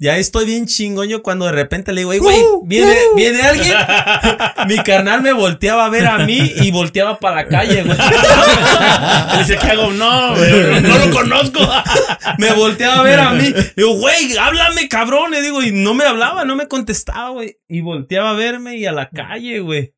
Ya 0.00 0.16
estoy 0.16 0.46
bien 0.46 0.66
chingón 0.66 1.08
yo 1.08 1.24
cuando 1.24 1.46
de 1.46 1.50
repente 1.52 1.92
le 1.92 2.02
digo, 2.02 2.12
"Ey, 2.12 2.20
güey, 2.20 2.40
¿viene, 2.62 2.94
¿viene 3.16 3.42
alguien? 3.42 3.74
Mi 4.68 4.76
carnal 4.84 5.22
me 5.22 5.32
volteaba 5.32 5.86
a 5.86 5.88
ver 5.88 6.06
a 6.06 6.18
mí 6.18 6.52
y 6.54 6.70
volteaba 6.70 7.18
para 7.18 7.34
la 7.42 7.48
calle, 7.48 7.82
güey. 7.82 7.96
Le 9.32 9.38
dice, 9.38 9.58
¿qué 9.60 9.66
hago? 9.72 9.90
No, 9.90 10.36
güey, 10.36 10.82
no 10.82 10.98
lo 10.98 11.10
conozco. 11.10 11.58
Me 12.38 12.52
volteaba 12.52 13.00
a 13.00 13.02
ver 13.02 13.18
a 13.18 13.32
mí. 13.32 13.52
Digo, 13.76 13.94
güey, 13.94 14.36
háblame, 14.36 14.88
cabrón. 14.88 15.32
Le 15.32 15.42
digo, 15.42 15.62
y 15.62 15.72
no 15.72 15.94
me 15.94 16.04
hablaba, 16.04 16.44
no 16.44 16.54
me 16.54 16.68
contestaba, 16.68 17.30
güey. 17.30 17.58
Y 17.68 17.80
volteaba 17.80 18.30
a 18.30 18.34
verme 18.34 18.76
y 18.76 18.86
a 18.86 18.92
la 18.92 19.08
calle, 19.10 19.58
güey. 19.60 19.94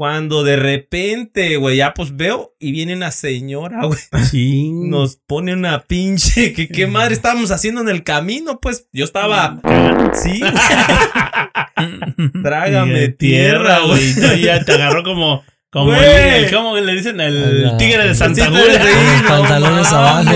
Cuando 0.00 0.44
de 0.44 0.56
repente, 0.56 1.58
güey, 1.58 1.76
ya 1.76 1.92
pues 1.92 2.16
veo 2.16 2.54
y 2.58 2.72
viene 2.72 2.94
una 2.94 3.10
señora, 3.10 3.82
güey. 3.84 4.72
Nos 4.72 5.16
pone 5.16 5.52
una 5.52 5.82
pinche. 5.82 6.52
que 6.54 6.68
qué 6.68 6.86
madre 6.86 7.12
estábamos 7.12 7.50
haciendo 7.50 7.82
en 7.82 7.90
el 7.90 8.02
camino? 8.02 8.60
Pues 8.60 8.88
yo 8.94 9.04
estaba. 9.04 9.60
Sí. 10.14 10.40
Trágame 12.42 13.10
tierra, 13.10 13.80
güey. 13.80 14.38
Y 14.38 14.44
Ya 14.44 14.64
te 14.64 14.72
agarró 14.72 15.02
como. 15.02 15.44
Como 15.72 15.94
el, 15.94 16.02
el- 16.02 16.50
¿Cómo 16.52 16.76
le 16.76 16.94
dicen? 16.94 17.20
El 17.20 17.74
tigre 17.78 18.08
de 18.08 18.14
Santa 18.16 18.46
Sí, 18.46 18.52
sí, 18.52 19.22
Los 19.22 19.30
pantalones 19.30 19.92
abajo. 19.92 20.32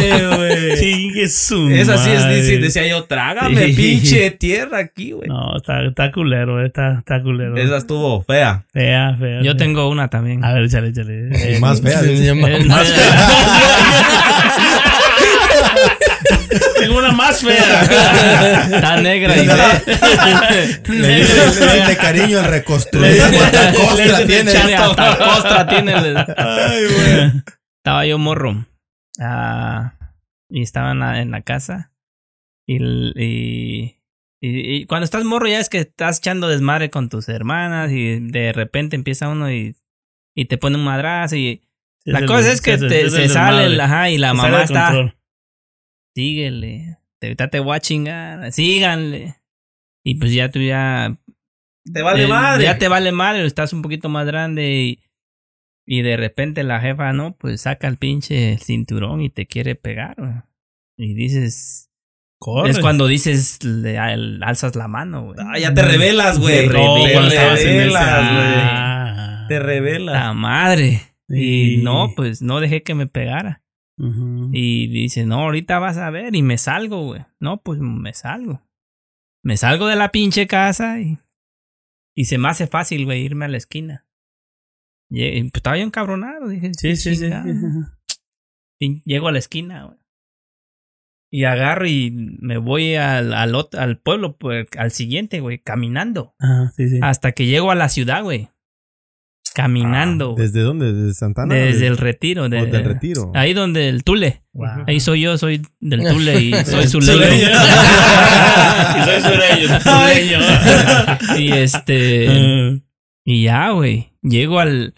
Chingue 0.78 1.28
su 1.28 1.70
Esa 1.70 1.98
sí 1.98 2.10
es, 2.10 2.28
dice- 2.28 2.58
decía 2.58 2.86
yo, 2.86 3.02
trágame 3.04 3.66
Sí. 3.68 3.72
pinche 3.74 4.30
tierra 4.30 4.78
aquí, 4.78 5.10
güey. 5.10 5.28
No, 5.28 5.56
está, 5.56 5.82
está 5.84 6.12
culero, 6.12 6.62
eh, 6.62 6.66
está, 6.66 6.98
está 7.00 7.20
culero. 7.20 7.56
Esa 7.56 7.78
estuvo 7.78 8.22
fea. 8.22 8.62
Fea, 8.72 9.16
fea. 9.18 9.38
Yo 9.42 9.52
fea. 9.52 9.56
tengo 9.56 9.88
una 9.88 10.08
también. 10.08 10.44
A 10.44 10.52
ver, 10.52 10.64
échale, 10.64 10.90
échale. 10.90 11.28
Eh, 11.32 11.58
Más 11.58 11.80
fea. 11.82 11.98
Sí, 12.00 12.30
Más 12.68 12.94
Tengo 16.78 16.98
una 16.98 17.12
más 17.12 17.42
fea. 17.42 17.82
Está 17.82 19.00
negra 19.00 19.36
y. 19.36 19.46
Le 20.92 21.16
dice, 21.16 21.86
de 21.88 21.96
cariño 21.96 22.40
el 22.40 22.44
reconstruido. 22.46 23.24
Cuánta 23.36 23.72
costra 23.72 24.26
tiene. 24.26 24.52
Costra 25.18 25.66
tiene. 25.68 25.92
Ay, 26.36 26.84
güey. 26.84 27.32
Estaba 27.78 28.06
yo 28.06 28.18
morro. 28.18 28.66
Ah, 29.20 29.94
y 30.48 30.62
estaba 30.62 30.92
en 30.92 30.98
la, 31.00 31.20
en 31.20 31.30
la 31.30 31.42
casa. 31.42 31.92
Y, 32.66 32.76
y, 32.76 33.96
Y, 34.40 34.76
y 34.76 34.86
cuando 34.86 35.04
estás 35.04 35.24
morro 35.24 35.46
ya 35.48 35.60
es 35.60 35.68
que 35.68 35.78
estás 35.78 36.18
echando 36.18 36.48
desmadre 36.48 36.90
con 36.90 37.08
tus 37.08 37.28
hermanas 37.28 37.90
y 37.92 38.18
de 38.20 38.52
repente 38.52 38.96
empieza 38.96 39.28
uno 39.28 39.50
y, 39.52 39.76
y 40.34 40.46
te 40.46 40.58
pone 40.58 40.76
un 40.76 40.84
madrazo 40.84 41.36
y 41.36 41.62
la 42.04 42.26
cosa 42.26 42.52
es 42.52 42.60
que 42.60 42.74
es 42.74 42.82
el- 42.82 42.88
te, 42.88 43.02
es 43.06 43.12
se 43.14 43.24
el 43.24 43.30
sale 43.30 43.64
el, 43.66 43.80
ajá, 43.80 44.10
y 44.10 44.18
la 44.18 44.30
Se 44.30 44.34
mamá 44.34 44.62
está, 44.62 44.84
control. 44.86 45.16
Síguele, 46.14 46.98
te, 47.20 47.34
te 47.34 47.60
voy 47.60 47.76
a 47.76 47.80
chingar, 47.80 48.52
síganle. 48.52 49.36
Y 50.04 50.16
pues 50.16 50.32
ya 50.32 50.50
tú 50.50 50.60
ya 50.60 51.16
Te 51.92 52.02
vale 52.02 52.24
eh, 52.24 52.28
madre. 52.28 52.64
Ya 52.64 52.78
te 52.78 52.88
vale 52.88 53.12
madre, 53.12 53.44
estás 53.46 53.72
un 53.72 53.82
poquito 53.82 54.08
más 54.08 54.26
grande 54.26 54.70
y, 54.82 55.00
y 55.86 56.02
de 56.02 56.16
repente 56.16 56.62
la 56.62 56.80
jefa, 56.80 57.12
¿no? 57.12 57.32
Pues 57.36 57.62
saca 57.62 57.88
el 57.88 57.96
pinche 57.96 58.58
cinturón 58.58 59.20
y 59.22 59.30
te 59.30 59.46
quiere 59.46 59.74
pegar. 59.74 60.44
Y 60.96 61.14
dices... 61.14 61.90
Corre. 62.38 62.70
Es 62.72 62.78
cuando 62.80 63.06
dices, 63.06 63.64
le, 63.64 63.96
al- 63.96 64.42
alzas 64.42 64.76
la 64.76 64.86
mano, 64.86 65.24
güey. 65.24 65.38
Ah, 65.40 65.58
ya 65.58 65.72
te 65.72 65.80
revelas, 65.80 66.38
güey. 66.38 66.68
Te 66.68 66.74
No, 66.74 66.96
revelas, 67.06 67.62
güey. 67.62 67.90
Ah. 67.96 69.46
Te 69.48 69.58
revelas. 69.60 70.14
La 70.14 70.32
madre. 70.34 71.00
Sí. 71.28 71.78
Y 71.78 71.82
no, 71.82 72.12
pues 72.14 72.42
no 72.42 72.60
dejé 72.60 72.82
que 72.82 72.94
me 72.94 73.06
pegara. 73.06 73.62
Y 73.96 74.88
dice, 74.88 75.24
no, 75.24 75.42
ahorita 75.42 75.78
vas 75.78 75.96
a 75.98 76.10
ver. 76.10 76.34
Y 76.34 76.42
me 76.42 76.58
salgo, 76.58 77.06
güey. 77.06 77.24
No, 77.40 77.62
pues 77.62 77.80
me 77.80 78.12
salgo. 78.12 78.60
Me 79.42 79.56
salgo 79.56 79.86
de 79.86 79.96
la 79.96 80.10
pinche 80.10 80.46
casa 80.46 81.00
y, 81.00 81.18
y 82.16 82.24
se 82.24 82.38
me 82.38 82.48
hace 82.48 82.66
fácil, 82.66 83.04
güey, 83.04 83.22
irme 83.22 83.44
a 83.44 83.48
la 83.48 83.56
esquina. 83.58 84.06
Y, 85.10 85.24
y, 85.24 85.42
pues 85.44 85.56
estaba 85.56 85.76
yo 85.76 85.84
encabronado. 85.84 86.48
Dije, 86.48 86.72
Sí, 86.74 86.96
sí, 86.96 87.14
sí. 87.16 87.30
Llego 89.04 89.28
a 89.28 89.32
la 89.32 89.38
esquina, 89.38 89.84
güey. 89.84 89.98
Y 91.30 91.44
agarro 91.44 91.86
y 91.86 92.12
me 92.12 92.58
voy 92.58 92.94
al, 92.94 93.34
al, 93.34 93.54
al 93.72 93.98
pueblo, 93.98 94.36
pues, 94.36 94.68
al 94.78 94.92
siguiente, 94.92 95.40
güey, 95.40 95.58
caminando. 95.58 96.34
Sí, 96.76 96.88
sí. 96.88 97.00
Hasta 97.02 97.32
que 97.32 97.46
llego 97.46 97.70
a 97.72 97.74
la 97.74 97.88
ciudad, 97.88 98.22
güey. 98.22 98.50
Caminando. 99.54 100.32
güey. 100.32 100.46
¿Desde 100.46 100.60
dónde? 100.62 100.92
¿Desde 100.92 101.14
Santana? 101.14 101.54
desde 101.54 101.72
¿Desde- 101.72 101.86
el 101.86 101.96
retiro. 101.96 102.42
o 102.42 102.48
De, 102.48 102.66
del 102.66 102.84
retiro? 102.84 103.30
Ahí 103.34 103.54
donde 103.54 103.88
el 103.88 104.02
Tule. 104.04 104.42
Wow. 104.52 104.84
Ahí 104.86 104.98
soy 105.00 105.20
yo, 105.22 105.38
soy 105.38 105.62
del 105.80 106.00
Tule 106.08 106.40
y 106.42 106.52
soy 106.64 106.86
Sureño. 106.88 107.14
y 108.96 109.02
soy 109.04 109.20
sureño. 109.20 109.80
sureño. 109.80 110.38
y 111.38 111.52
este. 111.52 112.28
Ah. 112.28 112.78
Y 113.24 113.44
ya, 113.44 113.70
güey. 113.70 114.10
Llego 114.22 114.58
al. 114.60 114.94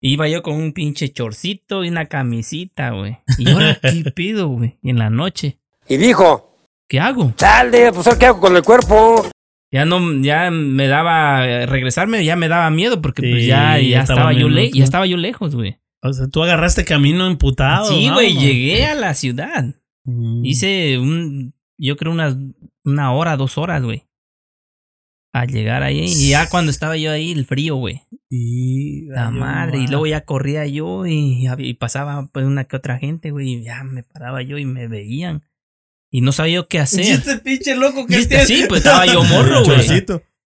Iba 0.00 0.28
yo 0.28 0.42
con 0.42 0.54
un 0.54 0.72
pinche 0.72 1.08
chorcito 1.12 1.84
y 1.84 1.88
una 1.88 2.06
camisita, 2.06 2.90
güey. 2.90 3.18
Y 3.36 3.50
ahora, 3.50 3.78
¿qué 3.82 4.10
pido, 4.14 4.48
güey? 4.48 4.78
Y 4.80 4.90
en 4.90 4.98
la 4.98 5.10
noche, 5.10 5.58
Y 5.88 5.96
dijo, 5.96 6.56
¿qué 6.88 7.00
hago? 7.00 7.32
dale, 7.36 7.90
pues 7.92 8.08
¿qué 8.16 8.26
hago 8.26 8.38
con 8.40 8.54
el 8.54 8.62
cuerpo? 8.62 9.26
Ya 9.70 9.84
no, 9.84 10.22
ya 10.22 10.50
me 10.50 10.86
daba, 10.88 11.46
eh, 11.46 11.66
regresarme 11.66 12.24
ya 12.24 12.36
me 12.36 12.48
daba 12.48 12.70
miedo 12.70 13.02
porque 13.02 13.22
pues 13.22 13.42
Sí, 13.42 13.48
ya, 13.48 13.78
ya 13.78 13.82
ya 13.82 14.00
estaba 14.00 14.20
estaba 14.20 14.32
yo 14.32 14.48
le, 14.48 14.70
ya 14.70 14.84
estaba 14.84 15.06
yo 15.06 15.16
lejos, 15.16 15.54
güey. 15.54 15.78
O 16.02 16.12
sea, 16.12 16.28
tú 16.28 16.42
agarraste 16.42 16.84
camino 16.84 17.26
emputado. 17.26 17.86
Sí, 17.86 18.06
¿no? 18.06 18.14
güey, 18.14 18.34
llegué 18.34 18.86
a 18.86 18.94
la 18.94 19.14
ciudad. 19.14 19.74
Mm. 20.04 20.44
Hice 20.44 20.98
un, 20.98 21.54
yo 21.76 21.96
creo 21.96 22.12
unas, 22.12 22.36
una 22.84 23.12
hora, 23.12 23.36
dos 23.36 23.58
horas, 23.58 23.82
güey. 23.82 24.04
A 25.34 25.44
llegar 25.44 25.82
ahí. 25.82 26.04
Y 26.04 26.30
ya 26.30 26.48
cuando 26.48 26.70
estaba 26.70 26.96
yo 26.96 27.12
ahí, 27.12 27.32
el 27.32 27.44
frío, 27.44 27.76
güey. 27.76 28.02
La 29.08 29.30
madre. 29.30 29.78
Y 29.78 29.86
luego 29.86 30.06
ya 30.06 30.22
corría 30.22 30.66
yo 30.66 31.06
y, 31.06 31.46
y 31.58 31.74
pasaba 31.74 32.28
pues 32.32 32.46
una 32.46 32.64
que 32.64 32.76
otra 32.76 32.98
gente, 32.98 33.30
güey. 33.30 33.54
Y 33.54 33.62
ya 33.62 33.84
me 33.84 34.02
paraba 34.02 34.40
yo 34.42 34.56
y 34.56 34.64
me 34.64 34.88
veían. 34.88 35.42
Y 36.10 36.20
no 36.22 36.32
sabía 36.32 36.54
yo 36.56 36.68
qué 36.68 36.78
¿Y 36.78 36.80
hacer. 36.80 37.04
este 37.04 37.38
pinche 37.38 37.76
loco 37.76 38.00
Y 38.02 38.06
que 38.06 38.16
este, 38.18 38.46
sí, 38.46 38.64
pues 38.68 38.80
estaba 38.84 39.04
yo 39.06 39.22
morro, 39.24 39.64
güey. 39.64 39.86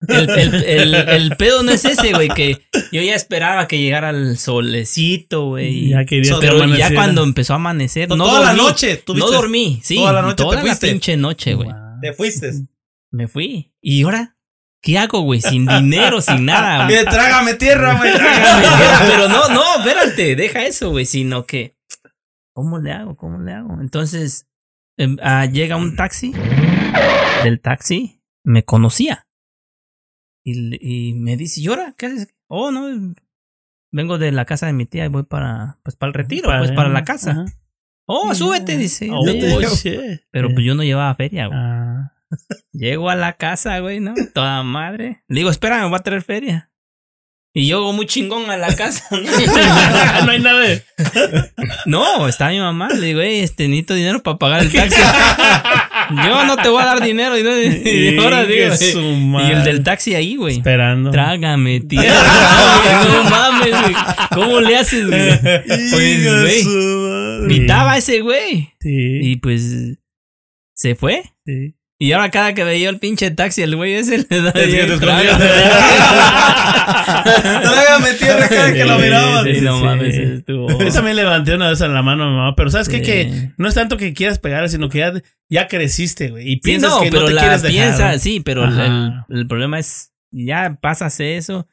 El, 0.07 0.30
el, 0.32 0.53
el, 0.64 0.95
el 1.09 1.36
pedo 1.38 1.62
no 1.62 1.72
es 1.72 1.86
ese, 1.86 2.14
güey, 2.14 2.28
que 2.30 2.59
yo 2.91 3.01
ya 3.03 3.14
esperaba 3.14 3.68
que 3.68 3.78
llegara 3.80 4.09
el 4.09 4.38
solecito, 4.38 5.45
güey. 5.49 5.89
Ya 5.89 6.05
querías 6.05 6.39
que 6.39 6.47
Pero 6.47 6.66
ya 6.76 6.93
cuando 6.95 7.24
empezó 7.24 7.53
a 7.53 7.57
amanecer, 7.57 8.09
no 8.09 8.18
Toda 8.18 8.39
la 8.41 8.53
noche 8.53 9.03
tuviste- 9.05 9.20
No 9.20 9.32
dormí, 9.32 9.80
sí. 9.84 9.95
toda 9.95 10.14
la 10.14 10.22
noche 10.24 10.36
te 10.38 10.43
toda 10.43 10.55
la 10.55 10.62
fuiste. 10.62 10.88
pinche 10.89 11.18
noche, 11.18 11.53
güey. 11.53 11.70
Te 12.01 12.14
fuiste. 12.14 12.51
Me 13.12 13.28
fui. 13.28 13.72
¿Y 13.82 14.01
ahora? 14.03 14.36
¿Qué 14.82 14.97
hago, 14.97 15.22
güey? 15.22 15.41
Sin 15.41 15.68
dinero, 15.68 16.22
sin 16.22 16.45
nada. 16.45 16.86
güey. 16.88 17.03
Trágame 17.05 17.53
tierra, 17.53 17.97
güey. 17.99 18.12
Pero 19.07 19.28
no, 19.30 19.49
no, 19.49 19.62
espérate, 19.78 20.36
deja 20.36 20.66
eso, 20.66 20.89
güey, 20.89 21.05
sino 21.05 21.45
que, 21.45 21.76
¿cómo 22.53 22.80
le 22.80 22.91
hago? 22.91 23.16
¿Cómo 23.16 23.38
le 23.39 23.51
hago? 23.53 23.78
Entonces, 23.80 24.47
em, 25.04 25.18
ah, 25.22 25.45
llega 25.45 25.76
un 25.76 25.95
taxi, 25.95 26.34
del 27.43 27.60
taxi, 27.62 28.22
me 28.43 28.64
conocía. 28.64 29.28
Y, 30.43 31.14
me 31.14 31.38
dice, 31.38 31.62
¿y 31.62 31.68
ahora? 31.68 31.93
¿Qué 31.97 32.08
haces? 32.08 32.36
Oh, 32.47 32.72
no, 32.72 33.14
vengo 33.91 34.18
de 34.18 34.32
la 34.32 34.45
casa 34.45 34.66
de 34.66 34.74
mi 34.74 34.86
tía 34.86 35.06
y 35.06 35.10
voy 35.10 35.24
para, 35.24 35.80
pues, 35.84 35.95
para 35.95 36.10
el 36.10 36.14
retiro, 36.16 36.49
pues, 36.58 36.72
para 36.72 36.89
la 36.89 37.04
casa. 37.04 37.32
Ajá. 37.32 37.45
Oh, 38.14 38.34
súbete, 38.36 38.78
dice. 38.78 39.10
Oh, 39.12 39.26
Yo 39.26 39.34
te. 39.34 40.22
Pero 40.32 40.49
pues 40.49 40.66
yo 40.66 40.76
no 40.76 40.84
llevaba 40.84 41.16
feria, 41.16 41.47
güey. 41.47 41.60
Ah. 41.60 42.14
Llego 42.74 43.10
a 43.10 43.16
la 43.16 43.34
casa, 43.34 43.80
güey, 43.80 43.99
¿no? 43.99 44.14
Toda 44.34 44.64
madre. 44.64 45.24
Le 45.28 45.39
digo, 45.39 45.49
espera, 45.49 45.82
me 45.82 45.89
voy 45.89 45.99
a 45.99 46.04
traer 46.04 46.22
feria. 46.22 46.70
Y 47.54 47.68
yo 47.68 47.91
muy 47.91 48.06
chingón 48.06 48.49
a 48.49 48.56
la 48.56 48.74
casa. 48.78 49.04
¿no? 49.12 49.20
no 50.26 50.32
hay 50.32 50.39
nada. 50.39 50.60
de- 50.62 50.84
No, 51.86 52.28
está 52.30 52.49
mi 52.49 52.60
mamá. 52.60 52.88
Le 52.89 53.08
digo, 53.08 53.20
hey, 53.22 53.41
este, 53.41 53.68
necesito 53.68 53.93
dinero 53.93 54.24
para 54.24 54.38
pagar 54.38 54.62
el 54.62 54.72
taxi. 54.72 54.95
yo 56.26 56.45
no 56.45 56.56
te 56.56 56.70
voy 56.70 56.82
a 56.82 56.86
dar 56.86 57.02
dinero. 57.04 57.38
Y, 57.38 57.43
no- 57.43 57.58
y 57.60 58.18
ahora 58.20 58.45
digo, 58.45 58.74
y 58.74 59.52
el 59.52 59.64
del 59.66 59.84
taxi 59.84 60.16
ahí, 60.16 60.38
güey. 60.38 60.58
Esperando. 60.58 61.12
Trágame, 61.12 61.82
tío. 61.82 62.02
no 63.08 63.24
mames, 63.30 63.82
güey. 63.82 63.95
¿Cómo 64.34 64.62
le 64.62 64.78
haces, 64.78 65.08
güey? 65.08 65.39
Pues, 65.91 66.41
güey. 66.41 67.47
Gritaba 67.47 67.97
ese 67.97 68.22
güey. 68.22 68.70
Sí. 68.80 69.20
Y 69.24 69.36
pues, 69.38 69.97
se 70.74 70.95
fue. 70.95 71.24
sí. 71.45 71.76
Y 72.02 72.14
ahora 72.14 72.32
cada 72.32 72.54
que 72.56 72.64
veía 72.64 72.89
el 72.89 72.97
pinche 72.97 73.30
taxi, 73.30 73.62
el 73.62 73.76
güey 73.76 73.93
ese 73.93 74.26
le 74.28 74.41
da 74.41 74.49
Es 74.56 74.68
que 74.74 74.86
te 74.86 74.93
escondías. 74.95 75.38
Trágame 77.62 78.14
tierra 78.18 78.49
cada 78.49 78.74
que 78.74 78.86
lo 78.86 78.97
mirabas. 78.97 79.43
sí, 79.45 79.62
no 79.62 79.78
Sí. 79.78 79.84
mames, 79.84 80.16
estuvo. 80.18 80.68
Yo 80.80 80.91
también 80.91 81.16
levanté 81.16 81.54
una 81.56 81.70
vez 81.70 81.82
a 81.82 81.88
la 81.88 82.02
mano 82.02 82.24
a 82.24 82.30
mi 82.30 82.36
mamá, 82.36 82.56
pero 82.56 82.70
¿sabes 82.72 82.89
qué? 82.89 83.02
Que 83.02 83.52
no 83.58 83.68
es 83.68 83.76
tanto 83.76 83.97
que 83.97 84.14
quieras 84.14 84.39
pegar, 84.39 84.68
sino 84.70 84.89
que 84.89 84.97
ya, 84.99 85.14
ya 85.49 85.68
creciste, 85.68 86.30
güey. 86.32 86.47
Y 86.47 86.54
Sí, 86.56 86.62
piensas 86.62 86.91
no, 86.91 87.02
que 87.02 87.10
pero 87.10 87.22
no 87.22 87.28
te 87.28 87.34
la 87.34 87.41
quieres 87.41 87.62
dejar. 87.62 87.78
piensa, 87.78 88.20
sí, 88.20 88.39
pero 88.39 88.64
el, 88.66 89.14
el 89.30 89.47
problema 89.47 89.80
es, 89.80 90.12
ya 90.32 90.78
pasas 90.82 91.20
eso 91.20 91.68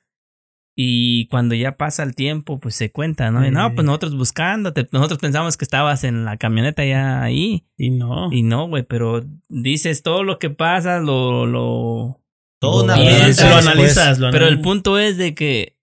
y 0.80 1.26
cuando 1.26 1.56
ya 1.56 1.76
pasa 1.76 2.04
el 2.04 2.14
tiempo, 2.14 2.60
pues 2.60 2.76
se 2.76 2.92
cuenta, 2.92 3.32
¿no? 3.32 3.44
Y 3.44 3.50
no, 3.50 3.74
pues 3.74 3.84
nosotros 3.84 4.16
buscándote, 4.16 4.86
nosotros 4.92 5.18
pensamos 5.18 5.56
que 5.56 5.64
estabas 5.64 6.04
en 6.04 6.24
la 6.24 6.36
camioneta 6.36 6.84
ya 6.84 7.20
ahí 7.20 7.64
Y 7.76 7.90
no. 7.90 8.32
y 8.32 8.44
no, 8.44 8.68
güey, 8.68 8.84
pero 8.84 9.24
dices 9.48 10.04
todo 10.04 10.22
lo 10.22 10.38
que 10.38 10.50
pasa, 10.50 11.00
lo, 11.00 11.46
lo... 11.46 12.22
Todo 12.60 12.84
una 12.84 12.96
lo 12.96 13.02
Lo 13.02 13.08
piensas, 13.08 13.50
lo 13.64 13.70
analizas, 13.72 14.18
lo 14.20 14.30
Pero 14.30 14.44
el 14.44 14.52
analizas. 14.52 14.64
punto 14.64 14.98
es 15.00 15.16
de 15.18 15.34
que, 15.34 15.76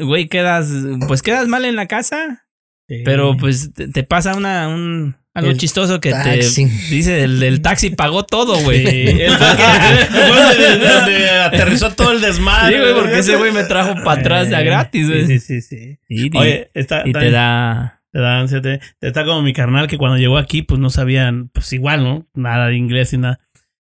güey, 0.00 0.26
quedas, 0.28 0.68
pues 1.06 1.22
quedas 1.22 1.46
mal 1.46 1.64
en 1.64 1.76
la 1.76 1.86
casa, 1.86 2.48
Sí. 2.88 3.02
pero 3.04 3.36
pues 3.36 3.72
te, 3.72 3.86
te 3.86 4.02
pasa 4.02 4.34
una, 4.36 4.66
un, 4.66 5.14
algo 5.34 5.50
El 5.50 5.58
chistoso 5.58 6.00
que 6.00 6.10
taxi. 6.10 6.66
te 6.66 6.94
dice, 6.94 7.22
el, 7.22 7.42
el 7.42 7.62
taxi 7.62 7.90
pagó 7.90 8.24
todo, 8.24 8.58
güey. 8.62 8.84
El 9.22 9.32
donde, 9.32 11.30
aterrizó 11.44 11.92
todo 11.94 12.12
el 12.12 12.20
desmadre. 12.20 12.76
Sí, 12.76 12.80
güey, 12.82 12.94
porque 12.94 13.18
ese 13.18 13.36
güey 13.36 13.52
me 13.52 13.64
trajo 13.64 13.94
para 14.04 14.20
atrás 14.20 14.50
de 14.50 14.56
Eh, 14.56 14.64
gratis, 14.64 15.08
güey. 15.08 15.26
Sí, 15.26 15.38
sí, 15.40 15.60
sí. 15.62 15.98
sí. 16.06 16.30
Y, 16.32 16.36
Oye, 16.36 16.70
está, 16.74 17.02
y 17.06 17.12
te 17.12 17.30
da. 17.30 18.02
te 18.12 18.18
da 18.20 18.40
ansia, 18.40 18.60
te- 18.60 18.80
está 19.00 19.24
como 19.24 19.42
mi 19.42 19.52
carnal 19.52 19.86
que 19.86 19.98
cuando 19.98 20.18
llegó 20.18 20.36
aquí, 20.38 20.62
pues 20.62 20.80
no 20.80 20.90
sabían, 20.90 21.48
pues 21.50 21.72
igual, 21.72 22.02
¿no? 22.02 22.28
Nada 22.34 22.66
de 22.68 22.76
inglés 22.76 23.12
y 23.12 23.18
nada. 23.18 23.40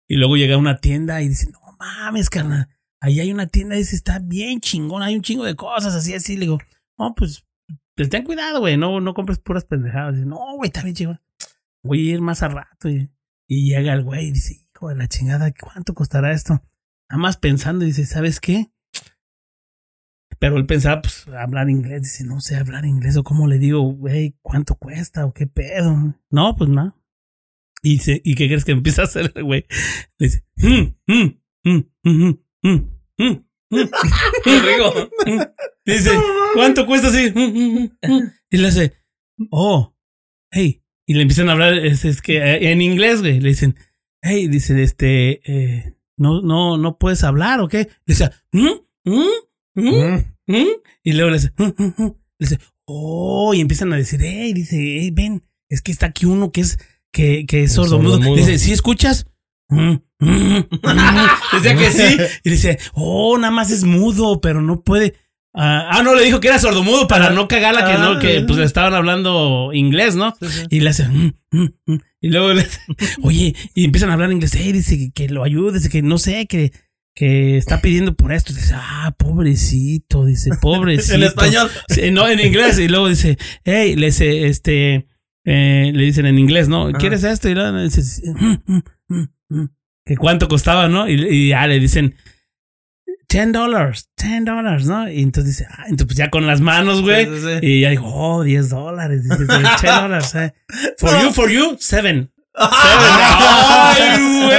Y 0.09 0.17
luego 0.17 0.37
llega 0.37 0.55
a 0.55 0.59
una 0.59 0.79
tienda 0.79 1.23
y 1.23 1.29
dice, 1.29 1.51
no 1.51 1.61
mames, 1.79 2.31
carnal, 2.31 2.69
ahí 3.01 3.21
hay 3.21 3.33
una 3.33 3.47
tienda, 3.47 3.77
dice, 3.77 3.95
está 3.97 4.19
bien 4.21 4.61
chingón, 4.61 5.03
hay 5.03 5.15
un 5.17 5.23
chingo 5.23 5.45
de 5.45 5.55
cosas, 5.55 5.95
así, 5.95 6.13
así. 6.15 6.35
Le 6.35 6.43
digo, 6.43 6.59
no, 6.99 7.15
pues, 7.15 7.45
pues 7.95 8.09
ten 8.09 8.25
cuidado, 8.25 8.61
güey, 8.61 8.77
no, 8.77 9.01
no 9.01 9.15
compres 9.15 9.39
puras 9.39 9.65
pendejadas. 9.65 10.15
Dice, 10.15 10.27
no, 10.27 10.39
güey, 10.57 10.69
está 10.69 10.83
bien 10.83 10.95
chingón 10.97 11.21
voy 11.87 12.09
a 12.11 12.15
ir 12.15 12.21
más 12.21 12.43
a 12.43 12.49
rato. 12.49 12.89
Y, 12.89 13.11
llega 13.49 13.93
el 13.93 14.03
güey 14.03 14.27
y 14.27 14.33
dice, 14.33 14.55
hijo 14.55 14.89
de 14.89 14.97
la 14.97 15.09
chingada, 15.09 15.53
¿cuánto 15.53 15.95
costará 15.95 16.33
esto? 16.33 16.61
Nada 17.09 17.23
más 17.23 17.37
pensando 17.37 17.85
y 17.85 17.89
dice, 17.89 18.05
¿sabes 18.05 18.41
qué? 18.41 18.73
Pero 20.39 20.57
él 20.59 20.67
pensaba, 20.67 21.01
pues, 21.01 21.27
hablar 21.29 21.71
inglés. 21.71 22.03
Dice, 22.03 22.25
no 22.25 22.41
sé 22.41 22.57
hablar 22.57 22.85
inglés. 22.85 23.17
O 23.17 23.25
cómo 23.25 23.47
le 23.47 23.59
digo, 23.59 23.81
güey, 23.81 24.37
¿cuánto 24.43 24.75
cuesta? 24.75 25.25
O 25.25 25.33
qué 25.33 25.47
pedo. 25.47 26.15
No, 26.31 26.57
pues 26.57 26.69
no. 26.69 26.95
Y, 27.83 27.93
dice 27.95 28.21
¿Y 28.25 28.35
qué 28.35 28.49
crees 28.49 28.65
que 28.65 28.73
empieza 28.73 29.03
a 29.03 29.05
hacer 29.05 29.33
el 29.35 29.45
güey? 29.45 29.67
Le 30.19 30.27
dice, 30.27 30.45
mm, 30.57 30.97
mm, 31.07 31.41
mm, 31.65 32.97
Dice, 35.85 36.11
¿cuánto 36.55 36.87
cuesta 36.87 37.09
así? 37.09 37.33
Y 38.51 38.57
le 38.59 38.69
hace, 38.69 38.95
oh, 39.51 39.97
hey, 40.51 40.85
y 41.07 41.15
le 41.15 41.23
empiezan 41.23 41.49
a 41.49 41.53
hablar, 41.53 41.75
es, 41.75 42.05
es 42.05 42.21
que 42.21 42.39
eh, 42.39 42.73
en 42.73 42.83
inglés, 42.83 43.21
güey. 43.21 43.41
Le 43.41 43.51
dicen, 43.51 43.77
hey, 44.23 44.49
dice, 44.49 44.83
este, 44.83 45.41
eh, 45.51 45.97
no, 46.17 46.43
no, 46.43 46.77
no 46.77 46.99
puedes 46.99 47.23
hablar 47.25 47.61
o 47.61 47.69
qué. 47.69 47.79
Le 47.79 47.89
decía, 48.07 48.33
¿Mm? 48.53 48.69
¿Mm? 49.05 49.21
¿Mm? 49.75 49.91
Mm. 49.91 50.25
¿Mm? 50.49 50.67
Y 51.05 51.13
luego 51.13 51.31
le 51.31 51.39
dice, 51.39 51.53
"Mm, 51.57 51.65
mm, 51.83 51.95
mm". 51.97 52.15
le 52.39 52.49
dice, 52.49 52.59
oh, 52.87 53.55
y 53.55 53.61
empiezan 53.61 53.93
a 53.93 53.97
decir, 53.97 54.21
hey, 54.23 54.53
dice, 54.53 54.77
hey, 54.77 55.11
ven, 55.13 55.43
es 55.69 55.83
que 55.83 55.93
está 55.93 56.07
aquí 56.07 56.27
uno 56.27 56.51
que 56.51 56.63
es, 56.63 56.79
que, 57.13 57.47
que 57.47 57.63
es 57.65 57.73
sordomudo. 57.73 58.17
sordomudo. 58.17 58.37
Dice, 58.37 58.59
¿sí 58.59 58.73
escuchas? 58.73 59.27
Mm, 59.69 59.95
mm, 60.21 60.27
mm". 60.29 60.69
Decía 61.53 61.77
que 61.77 61.91
sí. 61.91 62.17
Y 62.45 62.51
dice, 62.51 62.79
oh, 62.95 63.39
nada 63.39 63.53
más 63.53 63.71
es 63.71 63.85
mudo, 63.85 64.41
pero 64.41 64.61
no 64.61 64.83
puede. 64.83 65.15
Ah, 65.59 65.89
ah, 65.91 66.03
no, 66.03 66.15
le 66.15 66.23
dijo 66.23 66.39
que 66.39 66.49
era 66.49 66.59
sordomudo 66.59 67.09
para 67.09 67.31
no 67.31 67.49
cagarla, 67.49 67.87
que 67.91 67.97
no, 67.99 68.19
que 68.19 68.43
pues 68.43 68.59
le 68.59 68.67
estaban 68.67 68.93
hablando 68.93 69.71
inglés, 69.73 70.15
¿no? 70.15 70.35
Y 70.69 70.81
le 70.81 70.91
hace, 70.91 71.09
"Mm, 71.09 71.33
mm, 71.51 71.69
mm". 71.87 71.99
y 72.21 72.29
luego 72.29 72.53
le 72.53 72.61
hace, 72.61 72.81
oye, 73.23 73.55
y 73.75 73.85
empiezan 73.87 74.11
a 74.11 74.13
hablar 74.13 74.31
inglés, 74.31 74.55
"Ey, 74.55 74.73
dice 74.73 74.99
que, 74.99 75.11
que 75.13 75.29
lo 75.31 75.43
ayude, 75.45 75.79
dice 75.79 75.89
que 75.89 76.03
no 76.03 76.19
sé, 76.19 76.47
que, 76.47 76.73
que 77.15 77.57
está 77.57 77.81
pidiendo 77.81 78.15
por 78.15 78.33
esto. 78.35 78.53
Dice, 78.53 78.75
ah, 78.77 79.15
pobrecito, 79.19 80.27
dice, 80.27 80.51
pobrecito. 80.61 81.15
En 81.15 81.23
español. 81.23 81.71
Sí, 81.89 82.11
no, 82.11 82.29
en 82.29 82.39
inglés. 82.41 82.79
Y 82.79 82.89
luego 82.89 83.09
dice, 83.09 83.39
hey, 83.65 83.97
le 83.97 84.07
dice, 84.07 84.49
este, 84.49 85.07
eh, 85.47 85.91
le 85.95 86.03
dicen 86.05 86.27
en 86.27 86.39
inglés, 86.39 86.69
¿no? 86.69 86.93
¿Quieres 86.93 87.25
esto? 87.25 87.49
Y 87.49 87.55
luego 87.55 87.79
dice, 87.81 88.03
que 90.05 90.17
cuánto 90.17 90.49
costaba, 90.49 90.89
¿no? 90.89 91.09
Y, 91.09 91.15
y 91.15 91.49
ya 91.49 91.67
le 91.67 91.81
dicen, 91.81 92.15
10 93.29 93.53
dólares, 93.53 94.11
10 94.17 94.45
dólares, 94.45 94.87
¿no? 94.87 95.11
Y 95.11 95.23
entonces 95.23 95.59
dice, 95.59 95.69
ah, 95.71 95.85
entonces 95.85 96.07
pues 96.07 96.17
ya 96.17 96.31
con 96.31 96.47
las 96.47 96.61
manos, 96.61 97.03
güey. 97.03 97.27
Sí, 97.27 97.41
sí. 97.41 97.67
Y 97.67 97.81
ya 97.81 97.91
dijo, 97.91 98.07
oh, 98.07 98.43
10 98.43 98.69
dólares. 98.71 99.25
Dice, 99.25 99.37
10 99.47 99.49
dólares, 99.83 100.35
eh. 100.35 100.55
For 100.99 101.23
you, 101.23 101.33
for 101.33 101.51
you, 101.51 101.77
7. 101.79 102.29
Ay, 102.55 104.01
güey. 104.45 104.59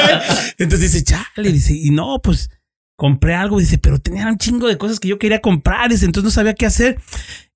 Entonces 0.58 0.92
dice, 0.92 1.04
chale, 1.04 1.52
dice, 1.52 1.74
y 1.74 1.90
no, 1.92 2.20
pues 2.22 2.50
compré 2.96 3.36
algo, 3.36 3.60
dice, 3.60 3.78
pero 3.78 4.00
tenía 4.00 4.28
un 4.28 4.38
chingo 4.38 4.68
de 4.68 4.78
cosas 4.78 5.00
que 5.00 5.08
yo 5.08 5.20
quería 5.20 5.40
comprar, 5.40 5.90
dice, 5.90 6.06
entonces 6.06 6.26
no 6.26 6.32
sabía 6.32 6.56
qué 6.56 6.66
hacer. 6.66 7.00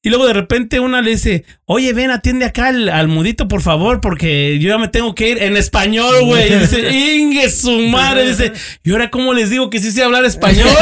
Y 0.04 0.10
luego 0.10 0.26
de 0.26 0.34
repente 0.34 0.80
una 0.80 1.00
le 1.04 1.12
dice, 1.12 1.46
oye, 1.66 1.94
ven, 1.94 2.10
atiende 2.10 2.46
acá 2.46 2.70
al, 2.70 2.90
al 2.90 3.08
mudito, 3.08 3.48
por 3.48 3.62
favor, 3.62 4.02
porque 4.02 4.58
yo 4.60 4.70
ya 4.70 4.80
me 4.80 4.88
tengo 4.88 5.14
que 5.14 5.30
ir 5.30 5.44
en 5.44 5.56
español, 5.56 6.26
güey. 6.26 6.52
Y 6.52 6.56
dice, 6.56 6.90
Inge, 7.20 7.50
su 7.52 7.72
madre, 7.82 8.28
dice, 8.30 8.52
¿y 8.84 8.92
ahora 8.94 9.12
cómo 9.12 9.32
les 9.34 9.52
digo 9.52 9.70
que 9.70 9.78
sí 9.80 9.92
sé 9.92 10.02
hablar 10.04 10.26
español? 10.26 10.68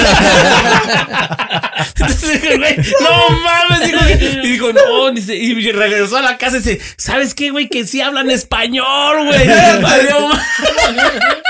Entonces 1.96 2.42
güey, 2.58 2.76
no 3.02 3.30
mames, 3.44 3.86
dijo, 3.92 4.00
y 4.44 4.48
dijo, 4.48 4.72
no, 4.74 5.12
dice, 5.12 5.36
y 5.36 5.70
regresó 5.72 6.16
a 6.18 6.22
la 6.22 6.38
casa 6.38 6.56
y 6.58 6.60
dice, 6.60 6.80
¿sabes 6.98 7.36
qué, 7.36 7.52
güey? 7.52 7.68
Que 7.68 7.86
sí 7.86 8.00
hablan 8.02 8.30
español, 8.32 9.26
güey. 9.26 9.40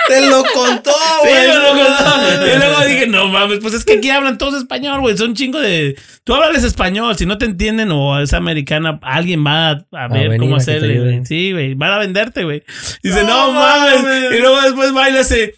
Te 0.08 0.22
lo 0.28 0.44
contó, 0.54 0.92
Sí, 1.24 1.30
güey. 1.30 1.48
lo 1.48 1.70
contó. 1.70 2.46
Y 2.48 2.58
luego 2.58 2.82
dije, 2.88 3.08
no 3.08 3.28
mames, 3.28 3.60
pues 3.62 3.76
es 3.76 3.86
que 3.86 3.94
aquí 3.94 4.10
hablan 4.10 4.38
todos 4.40 4.56
español, 4.56 5.02
güey. 5.02 5.16
Son 5.18 5.36
chingo 5.36 5.60
de. 5.60 5.96
Tú 6.24 6.34
hablas 6.34 6.64
español, 6.64 7.16
si 7.18 7.26
no 7.28 7.38
te 7.38 7.46
entienden 7.60 7.91
o 7.91 8.20
es 8.22 8.34
americana, 8.34 8.99
alguien 9.03 9.45
va 9.45 9.72
a, 9.72 9.86
a 9.91 10.07
ver 10.07 10.38
cómo 10.38 10.55
hacerle, 10.55 10.99
güey. 10.99 11.26
Sí, 11.26 11.51
güey. 11.51 11.74
Van 11.74 11.91
a 11.91 11.97
venderte, 11.97 12.45
güey. 12.45 12.64
Dice, 13.03 13.24
no, 13.24 13.47
No 13.47 13.53
mames. 13.60 14.01
mames. 14.03 14.32
Y 14.32 14.39
luego 14.39 14.62
después 14.62 14.95
va 14.95 15.10
y 15.10 15.14
le 15.14 15.20
hace. 15.20 15.55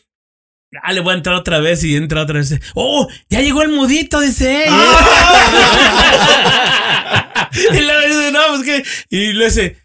Ah, 0.82 0.94
le 0.94 1.02
voy 1.02 1.14
a 1.14 1.18
entrar 1.18 1.36
otra 1.36 1.60
vez 1.60 1.84
y 1.84 1.96
entra 1.96 2.24
otra 2.24 2.40
vez. 2.40 2.60
Oh, 2.74 3.08
ya 3.30 3.42
llegó 3.42 3.62
el 3.62 3.70
mudito, 3.70 4.20
dice. 4.20 4.64
ella. 4.66 4.72
y 7.54 7.82
luego 7.82 8.08
dice, 8.08 8.32
no, 8.32 8.40
pues 8.50 8.64
que. 8.64 8.84
Y 9.16 9.34
le 9.34 9.46
dice, 9.46 9.78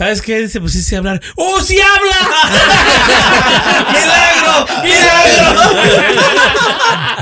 ¿sabes 0.00 0.22
qué? 0.22 0.40
Dice, 0.40 0.60
pues 0.60 0.72
sí 0.72 0.80
sé 0.82 0.96
hablar. 0.96 1.20
¡Oh, 1.36 1.60
sí 1.60 1.76
habla! 1.78 2.16
¡Milagro! 3.92 4.66
¡Milagro! 4.82 5.60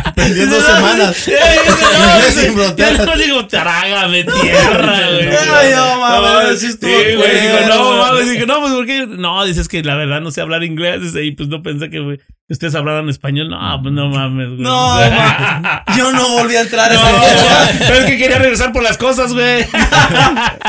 Aprendió 0.05 0.47
dos 0.47 0.64
semanas. 0.64 1.26
Yo 1.26 3.16
digo, 3.16 3.47
trágame 3.49 4.22
tierra, 4.24 5.01
güey. 5.11 5.29
Ay, 5.29 5.72
no, 5.74 6.01
mames, 6.01 6.61
sí 6.61 6.66
estuvo 6.66 6.91
Sí, 6.91 7.16
güey. 7.16 7.41
Digo, 7.41 7.53
culero, 7.59 7.74
no, 7.74 7.97
mames. 7.99 8.31
Dije, 8.31 8.47
no, 8.47 8.61
pues, 8.61 8.72
¿por 8.72 8.87
qué? 8.87 9.07
No, 9.09 9.45
dices 9.45 9.66
que 9.68 9.83
la 9.83 9.95
verdad 9.97 10.20
no 10.20 10.31
sé 10.31 10.41
hablar 10.41 10.62
inglés. 10.62 11.01
Y 11.20 11.33
pues 11.33 11.49
no 11.49 11.62
pensé 11.62 11.91
que, 11.91 11.99
güey, 12.01 12.20
ustedes 12.49 12.74
hablaran 12.74 13.09
español. 13.09 13.49
No, 13.51 13.81
pues 13.83 13.93
no 13.95 14.09
mames, 14.09 14.49
güey. 14.51 14.61
No, 14.61 14.95
ma- 14.97 15.85
yo 15.97 16.12
no 16.12 16.29
volví 16.31 16.57
a 16.57 16.61
entrar 16.62 16.91
a 16.91 16.95
No, 16.95 17.01
esa 17.01 17.20
tienda. 17.20 17.72
pero 17.79 17.95
es 18.01 18.05
que 18.07 18.18
quería 18.18 18.39
regresar 18.39 18.72
por 18.72 18.83
las 18.83 18.97
cosas, 18.99 19.33
güey. 19.33 19.64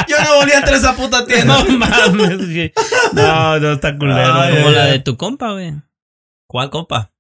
Yo 0.08 0.18
no 0.24 0.36
volví 0.36 0.52
a 0.52 0.58
entrar 0.58 0.76
a 0.76 0.78
esa 0.78 0.96
puta 0.96 1.26
tienda. 1.26 1.64
No 1.64 1.78
mames, 1.78 1.99
güey. 2.08 2.74
No, 3.14 3.60
no, 3.60 3.72
está 3.74 3.96
culero. 3.96 4.34
Ay. 4.34 4.56
Como 4.56 4.70
la 4.72 4.86
de 4.86 5.00
tu 5.00 5.18
compa, 5.18 5.52
güey. 5.52 5.74
¿Cuál 6.48 6.70
compa? 6.70 7.12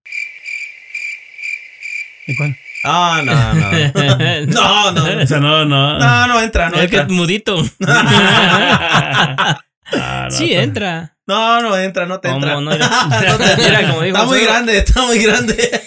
¿Y 2.27 2.35
cuál? 2.35 2.55
Ah, 2.83 3.21
no, 3.25 3.53
no. 3.53 3.71
No, 4.47 4.91
no. 4.91 5.21
O 5.23 5.27
sea, 5.27 5.39
no, 5.39 5.65
no. 5.65 5.99
No, 5.99 6.27
no 6.27 6.41
entra, 6.41 6.69
no 6.69 6.77
Es 6.77 6.89
que 6.89 6.97
entra. 6.97 7.01
es 7.01 7.09
mudito. 7.09 7.57
Ah, 9.91 10.27
no, 10.29 10.37
sí, 10.37 10.53
entra. 10.53 11.15
No, 11.25 11.63
no 11.63 11.75
entra, 11.75 12.05
no 12.05 12.19
te 12.19 12.29
¿Cómo 12.29 12.47
entra. 12.47 12.61
no? 12.61 12.69
Como 12.69 14.01
dijo 14.03 14.17
Está 14.17 14.25
muy 14.25 14.39
grande, 14.41 14.77
está 14.77 15.01
muy 15.01 15.17
grande. 15.17 15.81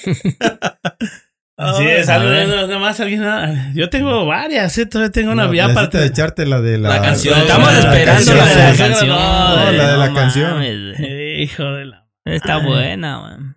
Así 1.64 1.84
es, 1.86 2.08
a 2.08 2.14
algo, 2.16 2.28
ver. 2.30 2.48
no, 2.48 2.66
nada 2.66 2.78
más 2.78 3.00
alguien. 3.00 3.22
Yo 3.74 3.88
tengo 3.90 4.26
varias, 4.26 4.76
¿eh? 4.78 4.86
Todavía 4.86 5.12
tengo 5.12 5.32
una 5.32 5.44
No, 5.44 5.50
vía 5.50 5.68
echarte 6.04 6.46
la 6.46 6.60
de 6.60 6.78
la, 6.78 6.88
La 6.88 7.02
canción. 7.02 7.38
Estamos 7.38 7.72
la 7.72 7.78
esperando 7.78 8.34
la 8.34 8.44
de 8.46 8.56
la 8.56 8.76
canción. 8.76 9.08
No, 9.08 9.72
la 9.72 9.90
de 9.92 9.96
la 9.98 10.08
No 10.08 10.14
canción. 10.14 10.50
mames. 10.52 11.00
Hijo 11.38 11.64
de 11.64 11.84
la. 11.86 12.06
Está 12.24 12.58
buena, 12.58 13.54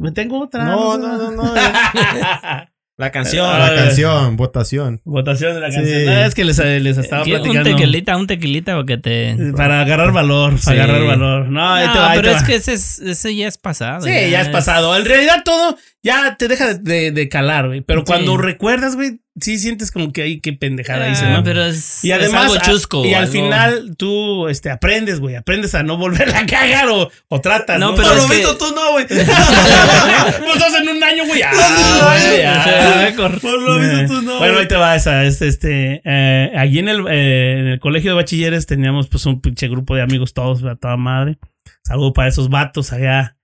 me 0.00 0.10
tengo 0.12 0.40
otra. 0.42 0.64
No, 0.64 0.98
no, 0.98 1.16
no, 1.16 1.30
no. 1.30 1.54
La 2.96 3.10
canción. 3.10 3.58
La 3.58 3.74
canción, 3.74 4.36
votación. 4.36 5.00
Votación 5.04 5.54
de 5.54 5.60
la 5.60 5.70
Sí. 5.70 5.76
canción. 5.78 6.08
Ah, 6.10 6.26
es 6.26 6.34
que 6.36 6.44
les, 6.44 6.58
les 6.58 6.96
estaba. 6.96 7.24
Un 7.24 7.28
platicando. 7.28 7.70
tequilita, 7.70 8.16
un 8.16 8.26
tequilita 8.28 8.72
para 8.74 8.86
que 8.86 8.98
te. 8.98 9.36
Para 9.56 9.80
agarrar 9.80 10.12
valor, 10.12 10.50
para 10.52 10.60
Sí. 10.62 10.70
agarrar 10.70 11.04
valor. 11.04 11.48
No, 11.48 11.74
ahí 11.74 11.86
No, 11.88 11.92
te 11.92 11.98
va, 11.98 12.10
ahí 12.12 12.18
pero 12.20 12.30
es 12.30 12.42
que 12.44 12.54
ese, 12.54 12.74
es- 12.74 13.00
ese 13.00 13.34
ya 13.34 13.48
es 13.48 13.58
pasado. 13.58 14.02
Sí, 14.02 14.12
ya 14.30 14.42
es 14.42 14.48
pasado. 14.48 14.96
En 14.96 15.04
realidad 15.04 15.42
todo 15.44 15.76
ya 16.04 16.36
te 16.36 16.46
deja 16.46 16.74
de, 16.74 16.78
de- 16.78 17.10
de 17.10 17.28
calar, 17.28 17.66
güey. 17.66 17.80
Pero 17.80 18.00
Sí. 18.00 18.04
cuando 18.06 18.36
recuerdas, 18.36 18.94
güey, 18.94 19.18
sí 19.40 19.58
sientes 19.58 19.90
como 19.90 20.12
que 20.12 20.22
hay 20.22 20.40
qué 20.40 20.52
pendejada 20.52 21.08
hice, 21.08 21.24
Ah, 21.24 21.38
¿no? 21.38 21.44
Pero 21.44 21.64
es, 21.64 22.04
Y 22.04 22.10
es 22.12 22.18
además, 22.18 22.42
algo 22.44 22.54
a- 22.54 22.60
chusco. 22.62 23.04
y 23.04 23.14
al 23.14 23.22
algo- 23.24 23.32
final 23.32 23.94
tú 23.96 24.48
este, 24.48 24.70
aprendes, 24.70 25.20
güey. 25.20 25.34
Aprendes 25.36 25.74
a 25.74 25.82
no 25.82 25.96
volverla 25.96 26.38
a 26.40 26.46
cagar 26.46 26.88
o, 26.88 27.10
o 27.28 27.40
tratas. 27.40 27.78
No, 27.80 27.90
No, 27.90 27.96
pero 27.96 28.08
Por 28.08 28.16
es 28.16 28.22
lo 28.22 28.28
que- 28.28 28.36
visto 28.36 28.56
tú 28.58 28.74
no, 28.74 28.92
güey. 28.92 29.06
Pues 29.08 29.26
dos 29.26 30.74
en 30.80 30.88
un 30.88 31.02
año, 31.04 31.24
güey. 31.26 31.42
Ah, 31.42 32.16
ya. 32.38 33.12
Por 33.16 33.42
lo 33.62 33.78
visto 33.78 34.06
tú 34.14 34.22
no. 34.22 34.38
Bueno, 34.38 34.58
ahí 34.58 34.68
te 34.68 34.76
va 34.76 34.94
esa. 34.96 35.24
Este, 35.24 35.48
este, 35.48 36.00
eh, 36.04 36.52
allí 36.56 36.78
en 36.78 36.88
el, 36.88 37.06
eh, 37.08 37.58
en 37.60 37.66
el 37.68 37.80
colegio 37.80 38.10
de 38.12 38.16
bachilleres 38.16 38.66
teníamos 38.66 39.08
pues 39.08 39.26
un 39.26 39.40
pinche 39.40 39.68
grupo 39.68 39.94
de 39.94 40.02
amigos 40.02 40.32
todos, 40.32 40.62
a 40.64 40.76
toda 40.76 40.96
madre. 40.96 41.38
Saludo 41.84 42.12
para 42.12 42.28
esos 42.28 42.48
vatos 42.50 42.92
allá 42.92 43.36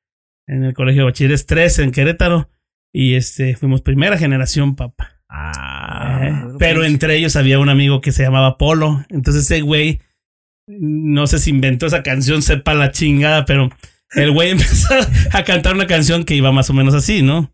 en 0.47 0.65
el 0.65 0.75
colegio 0.75 1.03
de 1.03 1.07
bachilleres 1.11 1.47
3 1.47 1.79
en 1.81 1.93
Querétaro. 1.93 2.49
Y 2.93 3.15
este, 3.15 3.55
fuimos 3.57 3.83
primera 3.83 4.19
generación, 4.19 4.75
papá. 4.77 5.20
Ah, 5.33 6.19
Eh, 6.23 6.45
pero 6.59 6.85
entre 6.85 7.17
ellos 7.17 7.37
había 7.37 7.59
un 7.61 7.69
amigo 7.69 8.01
que 8.01 8.13
se 8.13 8.23
llamaba 8.25 8.59
Polo. 8.59 9.05
Entonces 9.11 9.45
ese 9.45 9.61
güey, 9.63 10.01
no 10.67 11.27
sé 11.27 11.39
si 11.39 11.51
inventó 11.51 11.87
esa 11.87 12.03
canción, 12.03 12.43
sepa 12.43 12.75
la 12.75 12.91
chingada, 12.91 13.45
pero 13.45 13.71
el 14.17 14.33
güey 14.33 14.51
empezó 14.53 14.95
a 15.33 15.45
cantar 15.45 15.75
una 15.75 15.87
canción 15.87 16.25
que 16.25 16.35
iba 16.35 16.51
más 16.53 16.69
o 16.71 16.75
menos 16.75 16.95
así, 16.95 17.23
¿no? 17.23 17.53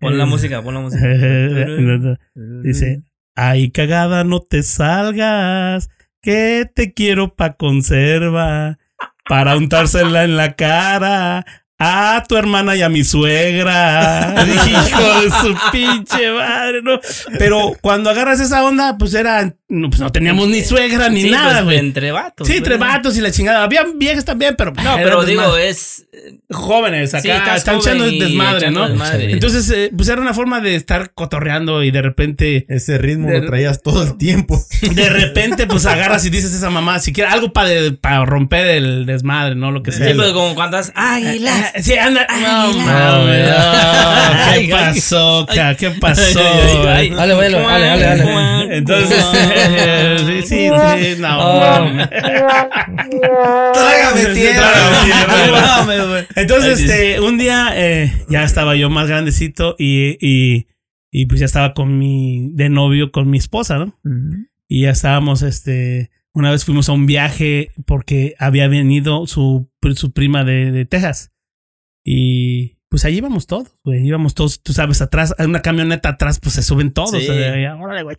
Pon 0.00 0.18
la 0.18 0.26
música, 0.26 0.62
pon 0.62 0.74
la 0.74 0.80
música. 0.80 1.06
Dice, 2.62 3.02
ay 3.34 3.70
cagada, 3.70 4.24
no 4.24 4.40
te 4.40 4.62
salgas, 4.62 5.88
que 6.22 6.70
te 6.74 6.92
quiero 6.92 7.34
pa' 7.34 7.54
conserva, 7.54 8.78
para 9.28 9.56
untársela 9.56 10.24
en 10.24 10.36
la 10.36 10.54
cara. 10.54 11.44
A 11.82 12.22
tu 12.28 12.36
hermana 12.36 12.76
y 12.76 12.82
a 12.82 12.90
mi 12.90 13.02
suegra. 13.04 14.34
Hijo 14.66 15.20
de 15.20 15.30
su 15.30 15.56
pinche 15.72 16.30
madre, 16.30 16.82
¿no? 16.82 17.00
Pero 17.38 17.72
cuando 17.80 18.10
agarras 18.10 18.38
esa 18.40 18.64
onda, 18.64 18.98
pues 18.98 19.14
era. 19.14 19.54
No, 19.72 19.88
pues 19.88 20.00
no 20.00 20.10
teníamos 20.10 20.48
ni 20.48 20.62
suegra 20.64 21.08
ni 21.08 21.22
Sí, 21.22 21.30
nada, 21.30 21.52
pues, 21.54 21.64
güey. 21.64 21.78
entre 21.78 22.10
vatos. 22.10 22.46
sí, 22.48 22.56
entre 22.56 22.76
vatos 22.76 23.16
y 23.16 23.20
la 23.20 23.30
chingada. 23.30 23.62
Había 23.62 23.86
viejas 23.94 24.24
también, 24.24 24.56
pero. 24.58 24.72
No, 24.72 24.96
pero 24.96 25.24
digo, 25.24 25.56
es. 25.56 26.06
jóvenes 26.50 27.14
acá 27.14 27.22
Sí, 27.22 27.30
están 27.56 27.78
joven 27.80 27.96
echando 27.96 28.24
desmadre, 28.24 28.58
echando 28.58 28.80
¿no? 28.80 28.88
desmadre. 28.88 29.32
Entonces, 29.32 29.70
eh, 29.70 29.90
pues 29.96 30.08
era 30.08 30.20
una 30.20 30.34
forma 30.34 30.60
de 30.60 30.74
estar 30.74 31.12
cotorreando 31.14 31.82
y 31.84 31.90
de 31.92 32.02
repente, 32.02 32.66
Ese 32.68 32.98
ritmo 32.98 33.28
De- 33.30 33.40
lo 33.40 33.46
traías 33.46 33.80
todo 33.80 34.02
el 34.02 34.18
tiempo. 34.18 34.60
de 34.82 35.08
repente, 35.08 35.66
pues 35.68 35.86
agarras 35.86 36.24
y 36.26 36.30
dices 36.30 36.52
a 36.52 36.56
esa 36.56 36.70
mamá, 36.70 36.98
si 36.98 37.12
quiere 37.12 37.30
algo 37.30 37.52
para 37.52 38.24
romper 38.26 38.66
el 38.66 39.06
desmadre, 39.06 39.54
¿no? 39.54 39.70
Lo 39.70 39.82
que 39.84 39.92
sea. 39.92 40.08
Sí, 40.08 40.14
pero 40.16 40.34
como 40.34 40.54
cuando 40.56 40.76
has. 40.78 40.92
¡Águila! 40.96 41.69
Sí, 41.80 41.94
anda. 41.96 42.26
No, 42.30 42.72
mames. 42.72 43.50
ay, 43.54 44.66
¿Qué 44.66 44.72
pasó, 44.72 45.46
ca? 45.52 45.74
¿Qué 45.74 45.90
pasó? 45.90 46.40
Dale, 46.82 47.10
dale, 47.10 47.34
dale, 47.34 47.60
dale, 47.60 48.24
dale. 48.24 48.76
Entonces, 48.76 49.24
sí, 50.20 50.42
sí, 50.42 50.68
sí, 50.68 51.20
no. 51.20 51.38
Oh. 51.38 51.60
mames. 51.60 52.08
Trágame 53.72 54.34
tierra. 54.34 54.72
Trágame 54.72 55.04
tierra. 55.04 55.66
No. 55.80 56.16
Entonces, 56.36 56.80
este, 56.80 57.20
un 57.20 57.38
día 57.38 57.72
eh, 57.74 58.12
ya 58.28 58.44
estaba 58.44 58.76
yo 58.76 58.90
más 58.90 59.08
grandecito 59.08 59.76
y, 59.78 60.16
y, 60.20 60.66
y 61.10 61.26
pues 61.26 61.40
ya 61.40 61.46
estaba 61.46 61.74
con 61.74 61.98
mi, 61.98 62.50
de 62.52 62.68
novio 62.68 63.10
con 63.10 63.28
mi 63.30 63.38
esposa, 63.38 63.78
¿no? 63.78 63.98
Y 64.68 64.82
ya 64.82 64.90
estábamos, 64.90 65.42
este, 65.42 66.10
una 66.32 66.50
vez 66.50 66.64
fuimos 66.64 66.88
a 66.88 66.92
un 66.92 67.06
viaje 67.06 67.70
porque 67.86 68.34
había 68.38 68.68
venido 68.68 69.26
su, 69.26 69.68
su 69.94 70.12
prima 70.12 70.44
de, 70.44 70.70
de 70.70 70.84
Texas. 70.84 71.32
Y 72.04 72.78
pues 72.88 73.04
ahí 73.04 73.16
íbamos 73.18 73.46
todos, 73.46 73.68
güey. 73.84 74.04
Íbamos 74.06 74.34
todos, 74.34 74.62
tú 74.62 74.72
sabes, 74.72 75.00
atrás, 75.02 75.34
hay 75.38 75.46
una 75.46 75.62
camioneta 75.62 76.08
atrás, 76.10 76.40
pues 76.40 76.54
se 76.54 76.62
suben 76.62 76.92
todos. 76.92 77.10
Sí. 77.10 77.28
o 77.28 77.34
sea, 77.34 77.60
ya, 77.60 77.76
órale, 77.76 78.02
güey. 78.02 78.16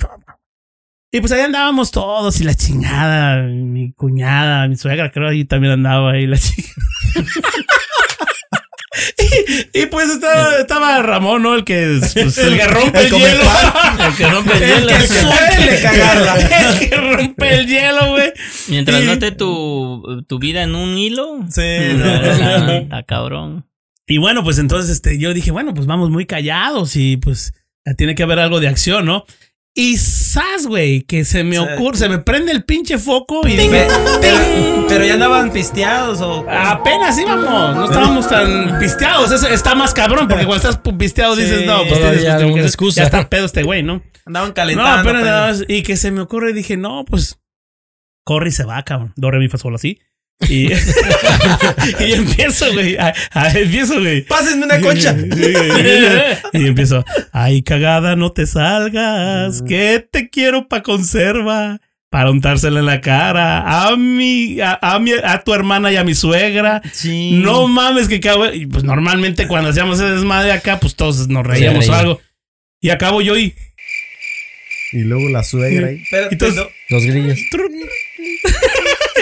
Y 1.14 1.20
pues 1.20 1.32
ahí 1.34 1.42
andábamos 1.42 1.92
todos 1.92 2.40
y 2.40 2.46
la 2.46 2.54
chingada, 2.56 3.42
mi 3.44 3.92
cuñada, 3.92 4.66
mi 4.70 4.78
suegra, 4.78 5.12
creo 5.12 5.28
ahí 5.28 5.44
también 5.44 5.74
andaba 5.74 6.12
ahí 6.12 6.26
la 6.26 6.38
chingada. 6.38 6.74
y, 9.74 9.82
y, 9.82 9.86
pues 9.88 10.10
estaba, 10.10 10.56
estaba 10.58 11.02
Ramón, 11.02 11.44
¿no? 11.44 11.56
El 11.56 11.64
que, 11.64 11.98
pues, 12.14 12.38
el 12.38 12.58
que 12.58 12.68
rompe 12.68 13.00
el, 13.00 13.06
El 13.08 13.12
hielo. 13.20 13.44
El 14.08 14.16
que 14.16 14.28
rompe 14.30 14.54
el 14.58 14.64
El 14.64 14.70
hielo. 14.80 14.88
que 14.88 15.08
suele 15.08 15.82
cagarla. 15.82 16.36
El 16.80 16.80
que 16.90 16.96
rompe 16.98 17.56
el 17.56 17.68
hielo, 17.68 18.10
güey. 18.12 18.34
Mientras 18.70 19.02
Y- 19.02 19.06
no 19.06 19.12
esté 19.14 19.32
tu, 19.32 20.24
tu 20.28 20.40
vida 20.40 20.64
en 20.64 20.76
un 20.76 20.98
hilo. 20.98 21.40
Sí, 21.50 21.62
no, 21.96 22.60
no, 22.66 22.72
está 22.72 23.04
cabrón. 23.04 23.66
Y 24.08 24.18
bueno, 24.18 24.44
pues 24.44 24.58
entonces 24.60 24.90
este, 24.92 25.18
yo 25.18 25.34
dije, 25.34 25.52
bueno, 25.52 25.74
pues 25.74 25.88
vamos 25.88 26.10
muy 26.10 26.26
callados 26.26 26.96
y 26.96 27.18
pues 27.18 27.54
tiene 27.98 28.16
que 28.16 28.24
haber 28.24 28.40
algo 28.40 28.60
de 28.60 28.68
acción, 28.68 29.06
¿no? 29.06 29.26
Y 29.74 29.96
sas, 29.98 30.68
güey, 30.68 31.04
que 31.04 31.24
se 31.24 31.46
me 31.46 31.58
ocurre, 31.58 31.98
se 31.98 32.10
me 32.10 32.18
prende 32.18 32.52
el 32.52 32.66
pinche 32.66 32.98
foco 32.98 33.48
y 33.48 33.56
Pe- 33.56 33.88
pero, 34.22 34.86
pero 34.90 35.06
ya 35.06 35.14
andaban 35.14 35.54
pisteados 35.54 36.20
o. 36.20 36.46
apenas 36.50 37.18
íbamos, 37.18 37.76
no 37.78 37.86
estábamos 37.86 38.28
tan 38.28 38.78
pisteados. 38.80 39.32
Eso 39.32 39.48
está 39.48 39.74
más 39.74 39.94
cabrón, 39.94 40.28
porque 40.28 40.46
cuando 40.46 40.68
estás 40.70 40.94
pisteado 40.98 41.38
dices, 41.38 41.62
Sí, 41.62 41.66
no, 41.66 41.84
pues 41.88 42.02
tienes 42.02 42.26
alguna 42.28 42.56
que- 42.64 42.68
excusa. 42.68 42.98
Ya 43.02 43.06
está 43.06 43.30
pedo 43.30 43.46
este 43.46 43.64
güey, 43.64 43.82
¿no? 43.82 44.04
Andaban 44.26 44.50
No, 44.50 44.54
calentando. 44.56 45.04
pero 45.04 45.20
pues. 45.20 45.26
nada 45.26 45.48
más, 45.48 45.64
y 45.68 45.84
que 45.84 45.96
se 45.96 46.12
me 46.12 46.20
ocurre, 46.20 46.52
dije, 46.52 46.76
no, 46.76 47.06
pues 47.06 47.40
corre 48.26 48.50
y 48.50 48.52
se 48.52 48.66
va, 48.66 48.84
cabrón. 48.84 49.14
Do, 49.16 49.32
re, 49.32 49.40
mi, 49.40 49.48
fa, 49.48 49.58
sol, 49.58 49.74
así. 49.74 50.00
Y, 50.50 50.70
y 52.00 52.14
empiezo, 52.14 52.72
güey. 52.74 52.98
a- 52.98 53.14
a- 53.32 53.50
empiezo, 53.52 54.00
güey. 54.00 54.24
Pásenme 54.24 54.66
una 54.66 54.80
concha. 54.82 55.16
y 56.54 56.66
empiezo, 56.68 57.06
ay, 57.32 57.62
cagada, 57.62 58.16
no 58.16 58.32
te 58.32 58.48
salgas, 58.48 59.62
que 59.62 60.06
te 60.12 60.30
quiero 60.30 60.68
pa' 60.68 60.82
conserva, 60.82 61.80
para 62.10 62.32
untársela 62.32 62.80
en 62.80 62.88
la 62.88 63.00
cara, 63.02 63.88
a 63.88 63.96
mi, 63.96 64.60
a, 64.60 64.78
a 64.82 65.00
mi, 65.00 65.12
a 65.14 65.42
tu 65.44 65.54
hermana 65.54 65.92
y 65.92 65.96
a 65.98 66.04
mi 66.04 66.16
suegra. 66.16 66.82
Sí. 66.92 67.32
No 67.34 67.68
mames, 67.68 68.08
que 68.08 68.20
cabrón. 68.20 68.52
Y 68.54 68.66
pues 68.66 68.84
normalmente 68.84 69.48
cuando 69.48 69.70
hacíamos 69.70 70.00
ese 70.00 70.10
desmadre 70.10 70.52
acá, 70.52 70.80
pues 70.80 70.96
todos 70.96 71.28
nos 71.30 71.46
reíamos 71.46 71.88
o 71.88 71.94
algo. 71.94 72.22
Y 72.82 72.90
acabo 72.90 73.22
yo 73.22 73.38
y, 73.38 73.54
Y 74.92 75.02
luego 75.02 75.30
la 75.30 75.44
suegra 75.44 75.88
ahí. 75.88 76.02
Espérate, 76.02 76.34
Entonces- 76.34 76.58
no. 76.58 76.68
Los 76.90 77.04
grillos. 77.06 77.38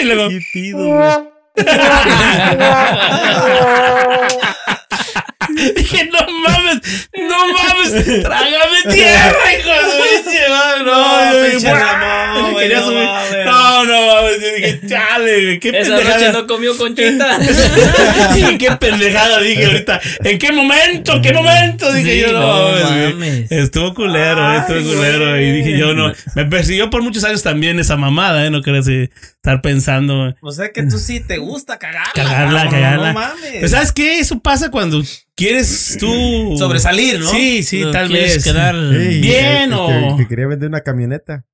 y 0.00 0.04
luego, 0.04 0.28
¿Qué 0.28 0.40
pido, 0.52 0.78
güey? 0.78 1.10
Dije, 5.76 6.10
no 6.12 6.18
mames, 6.40 6.80
no 7.28 7.38
mames, 7.52 8.22
trágame 8.22 8.94
tierra, 8.94 9.38
hijo 9.58 9.68
de 9.68 10.48
madre. 10.48 10.84
No, 10.84 11.42
dije, 11.42 11.50
pinche 11.50 12.74
no 12.76 12.84
subir. 12.86 13.04
mames. 13.04 13.44
No, 13.46 13.84
no 13.84 14.06
mames. 14.06 14.40
Yo 14.40 14.54
dije, 14.56 14.80
chale, 14.88 15.44
güey, 15.44 15.60
qué 15.60 15.68
Esa 15.80 15.90
noche 15.96 16.32
no 16.32 16.46
comió 16.46 16.76
conchita. 16.76 17.38
Dije, 18.34 18.58
qué 18.58 18.70
pendejada, 18.76 19.40
dije 19.40 19.64
ahorita. 19.66 20.00
¿En 20.24 20.38
qué 20.38 20.52
momento? 20.52 21.20
¿Qué 21.20 21.32
momento? 21.32 21.92
Dije 21.92 22.12
Sí, 22.14 22.20
yo, 22.20 22.32
no, 22.32 22.72
no 22.78 23.10
mames. 23.10 23.50
Estuvo 23.50 23.94
culero, 23.94 24.52
estuvo 24.54 24.78
culero. 24.94 25.30
güey. 25.30 25.48
Y 25.48 25.52
dije 25.52 25.78
yo, 25.78 25.94
no. 25.94 26.12
Me 26.34 26.44
persiguió 26.46 26.90
por 26.90 27.02
muchos 27.02 27.24
años 27.24 27.42
también 27.42 27.78
esa 27.78 27.96
mamada, 27.96 28.44
¿eh? 28.46 28.50
No 28.50 28.62
querías 28.62 28.86
estar 28.88 29.60
pensando. 29.62 30.34
O 30.40 30.52
sea 30.52 30.70
que 30.72 30.82
tú 30.84 30.98
sí 30.98 31.20
te 31.20 31.38
gusta 31.38 31.78
cagarla. 31.78 32.12
Cagarla, 32.14 32.62
cabrón, 32.64 32.80
cagarla. 32.80 33.12
No 33.12 33.18
mames. 33.20 33.56
Pues, 33.60 33.70
¿Sabes 33.72 33.92
qué? 33.92 34.18
Eso 34.18 34.38
pasa 34.40 34.70
cuando 34.70 35.02
quieres 35.34 35.49
tú. 35.98 36.54
Sobresalir, 36.58 37.20
¿no? 37.20 37.26
Sí, 37.30 37.62
sí, 37.62 37.80
No 37.82 37.90
tal 37.90 38.08
quieres 38.08 38.34
vez. 38.36 38.44
quedar 38.44 38.74
Ey, 38.74 39.20
Bien, 39.20 39.44
el- 39.64 39.72
el 39.72 39.74
o- 39.74 39.86
que- 39.88 40.08
el 40.08 40.16
que 40.16 40.28
quería 40.28 40.46
vender 40.46 40.68
una 40.68 40.80
camioneta. 40.80 41.44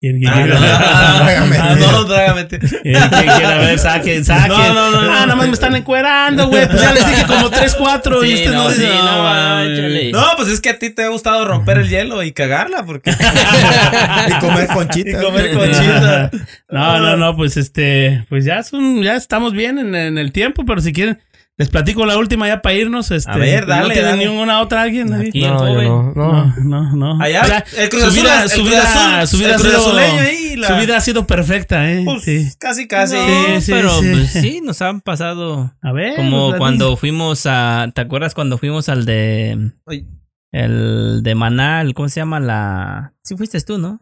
¿Quién, 0.00 0.18
quién 0.18 0.30
Ah, 0.30 0.34
quiere- 0.34 0.52
ah, 0.54 0.60
ah, 0.60 1.74
tierra. 1.76 1.92
no, 1.92 2.04
trágame. 2.06 2.46
¿Quién- 2.46 2.60
quién 2.60 3.08
quiere 3.38 3.58
ver? 3.58 3.78
Saquen, 3.78 4.22
saquen. 4.22 4.48
No, 4.50 4.74
no, 4.74 4.90
no, 4.90 5.00
no. 5.02 5.10
Ah, 5.10 5.20
nada 5.24 5.34
más 5.34 5.46
me 5.46 5.54
están 5.54 5.74
encuerando, 5.76 6.48
güey. 6.48 6.66
Pues 6.68 6.82
ya 6.82 6.92
les 6.92 7.06
dije 7.06 7.24
como 7.26 7.48
tres, 7.48 7.74
cuatro. 7.74 8.22
y 8.22 8.28
Sí, 8.28 8.34
ustedes 8.34 8.52
no, 8.54 8.64
no, 8.64 8.70
sí, 8.70 8.82
no, 8.82 9.62
échale. 9.62 10.12
No, 10.12 10.24
pues 10.36 10.48
es 10.50 10.60
que 10.60 10.68
a 10.70 10.78
ti 10.78 10.90
te 10.90 11.04
ha 11.04 11.08
gustado 11.08 11.46
romper 11.46 11.78
el 11.78 11.88
hielo 11.88 12.22
y 12.22 12.32
cagarla, 12.32 12.84
porque. 12.84 13.12
Y 13.12 14.40
comer 14.40 14.68
y 14.70 14.74
conchita. 14.74 15.22
comer 15.22 15.52
conchita. 15.54 16.30
No, 16.68 16.98
no, 16.98 17.16
no, 17.16 17.34
pues 17.36 17.56
este, 17.56 18.26
pues 18.28 18.44
ya 18.44 18.62
son, 18.62 19.02
ya 19.02 19.16
estamos 19.16 19.54
bien 19.54 19.78
en, 19.78 19.94
en 19.94 20.18
el 20.18 20.32
tiempo, 20.32 20.64
pero 20.66 20.82
si 20.82 20.92
quieren, 20.92 21.18
les 21.56 21.68
platico 21.68 22.04
la 22.06 22.18
última 22.18 22.48
ya 22.48 22.60
para 22.62 22.74
irnos. 22.74 23.10
Este, 23.10 23.30
A 23.30 23.36
ver, 23.36 23.66
dale, 23.66 23.82
¿No 23.82 23.92
tiene 23.92 24.08
dale. 24.08 24.26
ninguna 24.28 24.60
otra 24.60 24.82
alguien? 24.82 25.12
El 25.12 25.30
No, 25.40 26.12
no, 26.12 26.12
no. 26.14 26.54
No, 26.64 26.96
no. 26.96 27.22
Allá, 27.22 27.42
O 27.42 27.46
sea, 27.46 27.64
el 27.78 27.88
Cruz 27.90 28.02
su 28.02 28.08
Azul, 28.08 28.22
vida, 28.22 28.42
el 28.42 28.50
su 28.50 28.64
vida, 28.64 29.20
Azul, 29.20 29.28
su 29.28 29.36
vida 29.38 29.48
el 29.48 29.54
ha 29.54 29.58
Cruz 29.58 29.68
sido, 29.72 29.86
Azuleño 29.86 30.20
ahí, 30.20 30.56
la- 30.56 30.68
su 30.68 30.74
vida 30.76 30.96
ha 30.96 31.00
sido 31.00 31.26
perfecta, 31.26 31.92
¿eh? 31.92 32.02
Pues, 32.04 32.22
sí. 32.24 32.48
Casi, 32.58 32.88
casi. 32.88 33.14
No, 33.14 33.26
Sí, 33.56 33.60
sí, 33.62 33.72
pero 33.72 33.90
sí. 34.00 34.10
pues 34.12 34.30
sí, 34.32 34.60
nos 34.62 34.82
han 34.82 35.00
pasado. 35.00 35.72
A 35.80 35.92
ver. 35.92 36.16
Como 36.16 36.56
cuando 36.56 36.96
fuimos 36.96 37.46
a. 37.46 37.88
¿Te 37.94 38.00
acuerdas 38.00 38.34
cuando 38.34 38.58
fuimos 38.58 38.88
al 38.88 39.04
de. 39.04 39.72
Ay. 39.86 40.06
El 40.52 41.22
de 41.22 41.34
Maná, 41.34 41.80
el- 41.82 41.94
¿cómo 41.94 42.08
se 42.08 42.20
llama? 42.20 42.40
La. 42.40 43.14
Sí, 43.22 43.36
fuiste 43.36 43.60
tú, 43.60 43.78
¿no? 43.78 44.00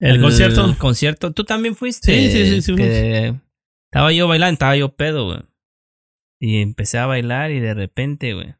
¿El 0.00 0.20
concierto? 0.20 0.64
El 0.66 0.76
concierto. 0.76 1.32
Tú 1.32 1.44
también 1.44 1.74
fuiste. 1.74 2.12
Sí, 2.14 2.30
sí, 2.30 2.50
sí, 2.50 2.62
sí, 2.62 2.74
que 2.74 3.34
Estaba 3.90 4.12
yo 4.12 4.28
bailando, 4.28 4.52
estaba 4.54 4.76
yo 4.76 4.94
pedo, 4.94 5.24
güey. 5.26 5.38
Y 6.40 6.60
empecé 6.60 6.98
a 6.98 7.06
bailar 7.06 7.50
y 7.50 7.60
de 7.60 7.74
repente, 7.74 8.34
güey. 8.34 8.54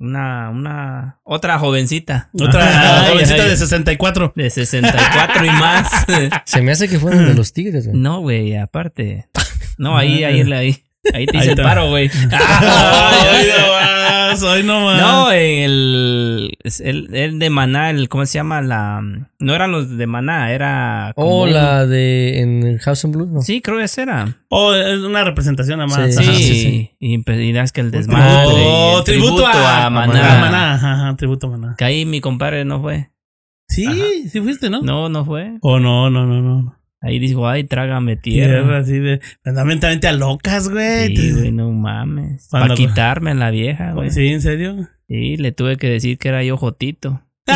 Una, 0.00 0.50
una. 0.50 1.20
Otra 1.24 1.58
jovencita. 1.58 2.30
Otra 2.32 3.00
Ay, 3.06 3.12
jovencita 3.12 3.42
ay. 3.42 3.50
de 3.50 3.56
64. 3.56 4.32
De 4.36 4.48
64 4.48 5.44
y 5.44 5.48
más. 5.48 5.90
Se 6.44 6.62
me 6.62 6.70
hace 6.70 6.88
que 6.88 7.00
fueron 7.00 7.26
de 7.26 7.34
los 7.34 7.52
tigres, 7.52 7.88
güey. 7.88 7.98
No, 7.98 8.20
güey, 8.20 8.56
aparte. 8.56 9.28
No, 9.78 9.96
ahí, 9.96 10.24
ahí, 10.24 10.40
ahí. 10.52 10.84
Ahí 11.14 11.26
te 11.26 11.38
hice 11.38 11.52
el 11.52 11.56
paro, 11.56 11.88
güey. 11.88 12.10
Ay, 12.32 13.28
hoy 13.32 13.46
no 13.48 13.72
más, 13.72 14.42
hoy 14.42 14.62
no 14.62 14.80
más. 14.84 15.00
No, 15.00 15.32
en 15.32 15.62
el, 15.62 16.58
el, 16.80 17.14
el 17.14 17.38
de 17.38 17.50
Maná, 17.50 17.90
el, 17.90 18.08
¿cómo 18.08 18.26
se 18.26 18.34
llama? 18.34 18.60
La, 18.60 19.00
no 19.38 19.54
eran 19.54 19.70
los 19.72 19.96
de 19.96 20.06
Maná, 20.06 20.52
era... 20.52 21.12
como 21.14 21.28
O 21.28 21.44
un- 21.44 21.52
la 21.54 21.86
de 21.86 22.40
en 22.40 22.62
el 22.64 22.78
House 22.80 23.04
and 23.04 23.14
Blues, 23.14 23.30
¿no? 23.30 23.40
Sí, 23.42 23.60
creo 23.62 23.78
que 23.78 23.84
esa 23.84 24.02
era. 24.02 24.36
Oh, 24.50 24.74
es 24.74 24.98
una 25.00 25.24
representación 25.24 25.78
nada 25.78 25.88
más. 25.96 26.14
Sí, 26.14 26.22
Sí, 26.22 26.28
Ajá, 26.28 26.38
sí. 26.38 26.90
y 26.98 27.16
empe- 27.16 27.42
y 27.42 27.52
das 27.52 27.72
que 27.72 27.80
el 27.80 27.90
desmadre. 27.90 28.44
Oh, 28.46 29.02
tributo, 29.04 29.46
a, 29.46 29.86
a 29.86 29.90
Maná. 29.90 30.36
a 30.36 30.40
Maná, 30.40 30.74
ajá, 30.74 30.92
ajá, 30.94 31.16
tributo 31.16 31.46
a 31.46 31.50
Maná. 31.50 31.74
Que 31.78 31.84
ahí 31.84 32.04
mi 32.04 32.20
compadre 32.20 32.64
no 32.64 32.82
fue. 32.82 33.10
Sí, 33.68 34.28
sí 34.30 34.40
fuiste, 34.40 34.68
¿no? 34.70 34.80
No, 34.82 35.08
no 35.08 35.24
fue. 35.24 35.58
Oh, 35.62 35.78
no, 35.78 36.10
no, 36.10 36.26
no, 36.26 36.40
no. 36.40 36.77
Ahí 37.00 37.18
dijo, 37.20 37.48
ay, 37.48 37.64
trágame 37.64 38.16
tierra. 38.16 38.62
Tierra, 38.62 38.78
así 38.78 38.98
de. 38.98 39.20
Fundamentalmente 39.44 40.08
a 40.08 40.12
locas, 40.12 40.68
güey. 40.68 41.16
Sí, 41.16 41.32
güey, 41.32 41.52
no 41.52 41.70
mames. 41.70 42.48
Para 42.50 42.74
quitarme 42.74 43.30
a 43.30 43.34
la 43.34 43.50
vieja, 43.50 43.92
güey. 43.92 44.10
Sí, 44.10 44.26
¿en 44.28 44.40
serio? 44.42 44.88
Sí, 45.08 45.36
le 45.36 45.52
tuve 45.52 45.76
que 45.76 45.88
decir 45.88 46.18
que 46.18 46.28
era 46.28 46.42
yo 46.42 46.56
Jotito. 46.56 47.22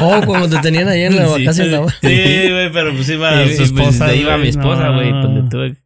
Oh, 0.00 0.20
cuando 0.24 0.48
te 0.48 0.58
tenían 0.62 0.88
ahí 0.88 1.02
en 1.02 1.16
la 1.16 1.26
Sí, 1.28 1.44
la 1.44 1.52
Sí, 1.52 2.50
güey, 2.50 2.72
pero 2.72 2.92
pues 2.94 3.08
iba 3.10 3.44
Sí, 3.44 3.50
su 3.66 3.74
pues, 3.74 3.88
esposa. 3.88 4.14
iba 4.14 4.34
a 4.34 4.38
mi 4.38 4.48
esposa, 4.48 4.84
No. 4.88 4.94
güey. 4.94 5.10
Pues 5.12 5.34
le 5.34 5.42
tuve 5.50 5.76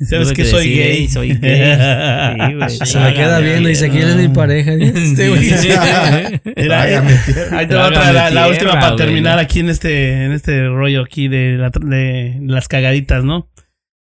¿Sabes 0.00 0.28
que 0.28 0.42
que 0.42 0.44
soy 0.44 0.68
decir, 0.68 0.76
gay? 0.82 0.96
"Ey, 0.98 1.08
soy 1.08 1.28
gay". 1.40 2.48
Sí, 2.48 2.54
güey. 2.54 2.70
Se 2.70 3.00
me 3.00 3.14
queda 3.14 3.40
viendo 3.40 3.68
y 3.68 3.72
dice, 3.72 3.90
¿quién 3.90 4.08
es 4.08 4.16
mi 4.16 4.28
pareja? 4.28 4.72
Este, 4.74 5.28
güey. 5.28 5.50
Ahí 7.52 7.66
te 7.66 7.74
va 7.74 7.88
otra, 7.88 8.12
la, 8.12 8.30
la 8.30 8.48
última 8.48 8.72
para 8.74 8.96
terminar 8.96 9.36
¿no? 9.36 9.42
aquí 9.42 9.60
en 9.60 9.70
este, 9.70 10.24
en 10.24 10.32
este 10.32 10.68
rollo 10.68 11.02
aquí 11.02 11.28
de, 11.28 11.56
la- 11.58 11.70
de 11.70 12.38
las 12.42 12.68
cagaditas, 12.68 13.24
¿no? 13.24 13.48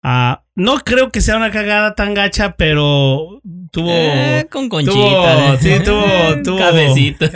Ah, 0.06 0.44
no 0.56 0.80
creo 0.80 1.12
que 1.12 1.22
sea 1.22 1.38
una 1.38 1.50
cagada 1.52 1.96
tan 1.96 2.14
gacha, 2.14 2.56
pero 2.58 3.42
tuvo... 3.72 3.90
Eh, 3.94 4.48
con 4.52 4.68
conchita. 4.68 4.94
tuvo- 4.94 5.54
¿eh? 5.54 5.58
sí, 5.62 5.70
tuvo- 5.86 6.42
tuvo- 6.44 6.58
Cabecito. 6.58 7.30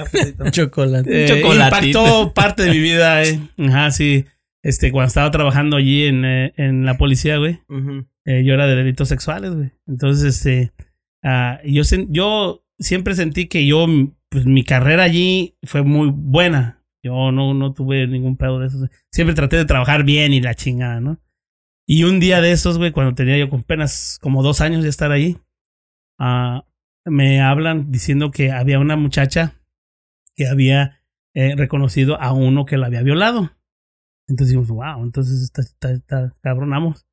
Chocolate. 0.52 1.26
eh, 1.26 1.28
impactó 1.94 2.34
parte 2.34 2.64
de 2.64 2.72
mi 2.72 2.80
vida, 2.80 3.24
eh. 3.24 3.40
Ajá, 3.70 3.92
sí. 3.92 4.26
Este, 4.64 4.92
cuando 4.92 5.08
estaba 5.08 5.32
trabajando 5.32 5.78
allí 5.78 6.08
en, 6.08 6.26
eh, 6.26 6.54
en 6.58 6.86
la 6.86 6.98
policía, 6.98 7.38
güey. 7.38 7.62
Eh, 8.28 8.44
yo 8.44 8.54
era 8.54 8.68
de 8.68 8.76
delitos 8.76 9.08
sexuales, 9.08 9.56
güey. 9.56 9.72
Entonces, 9.88 10.36
este, 10.36 10.74
ah, 11.24 11.62
yo, 11.64 11.84
siempre 12.78 13.16
sentí 13.16 13.48
que 13.48 13.66
yo, 13.66 13.88
pues 14.30 14.46
mi 14.46 14.66
carrera 14.66 15.04
allí 15.04 15.58
fue 15.64 15.82
muy 15.82 16.12
buena. 16.14 16.84
Yo 17.02 17.32
no, 17.32 17.54
no 17.54 17.74
tuve 17.74 18.06
ningún 18.06 18.36
pedo 18.36 18.60
de 18.60 18.68
eso. 18.68 18.86
Siempre 19.14 19.34
traté 19.34 19.56
de 19.56 19.64
trabajar 19.64 20.04
bien 20.04 20.34
y 20.34 20.42
la 20.42 20.56
chingada, 20.56 21.00
¿no? 21.00 21.22
Y 21.88 22.04
un 22.04 22.20
día 22.20 22.42
de 22.42 22.52
esos, 22.52 22.78
güey, 22.78 22.92
cuando 22.92 23.16
tenía 23.16 23.38
yo 23.38 23.50
con 23.50 23.62
apenas 23.62 24.20
como 24.22 24.44
dos 24.44 24.60
años 24.60 24.84
de 24.84 24.90
estar 24.90 25.14
ahí, 25.14 25.38
ah, 26.20 26.66
me 27.06 27.40
hablan 27.40 27.92
diciendo 27.94 28.32
que 28.32 28.52
había 28.52 28.80
una 28.80 28.98
muchacha 28.98 29.54
que 30.36 30.48
había 30.48 31.02
eh, 31.34 31.56
reconocido 31.56 32.20
a 32.20 32.34
uno 32.34 32.66
que 32.66 32.76
la 32.76 32.88
había 32.88 33.04
violado. 33.04 33.52
Entonces 34.28 34.50
dijimos, 34.54 34.68
wow, 34.68 35.02
entonces 35.02 35.42
está 35.42 36.36
cabronamos. 36.42 37.07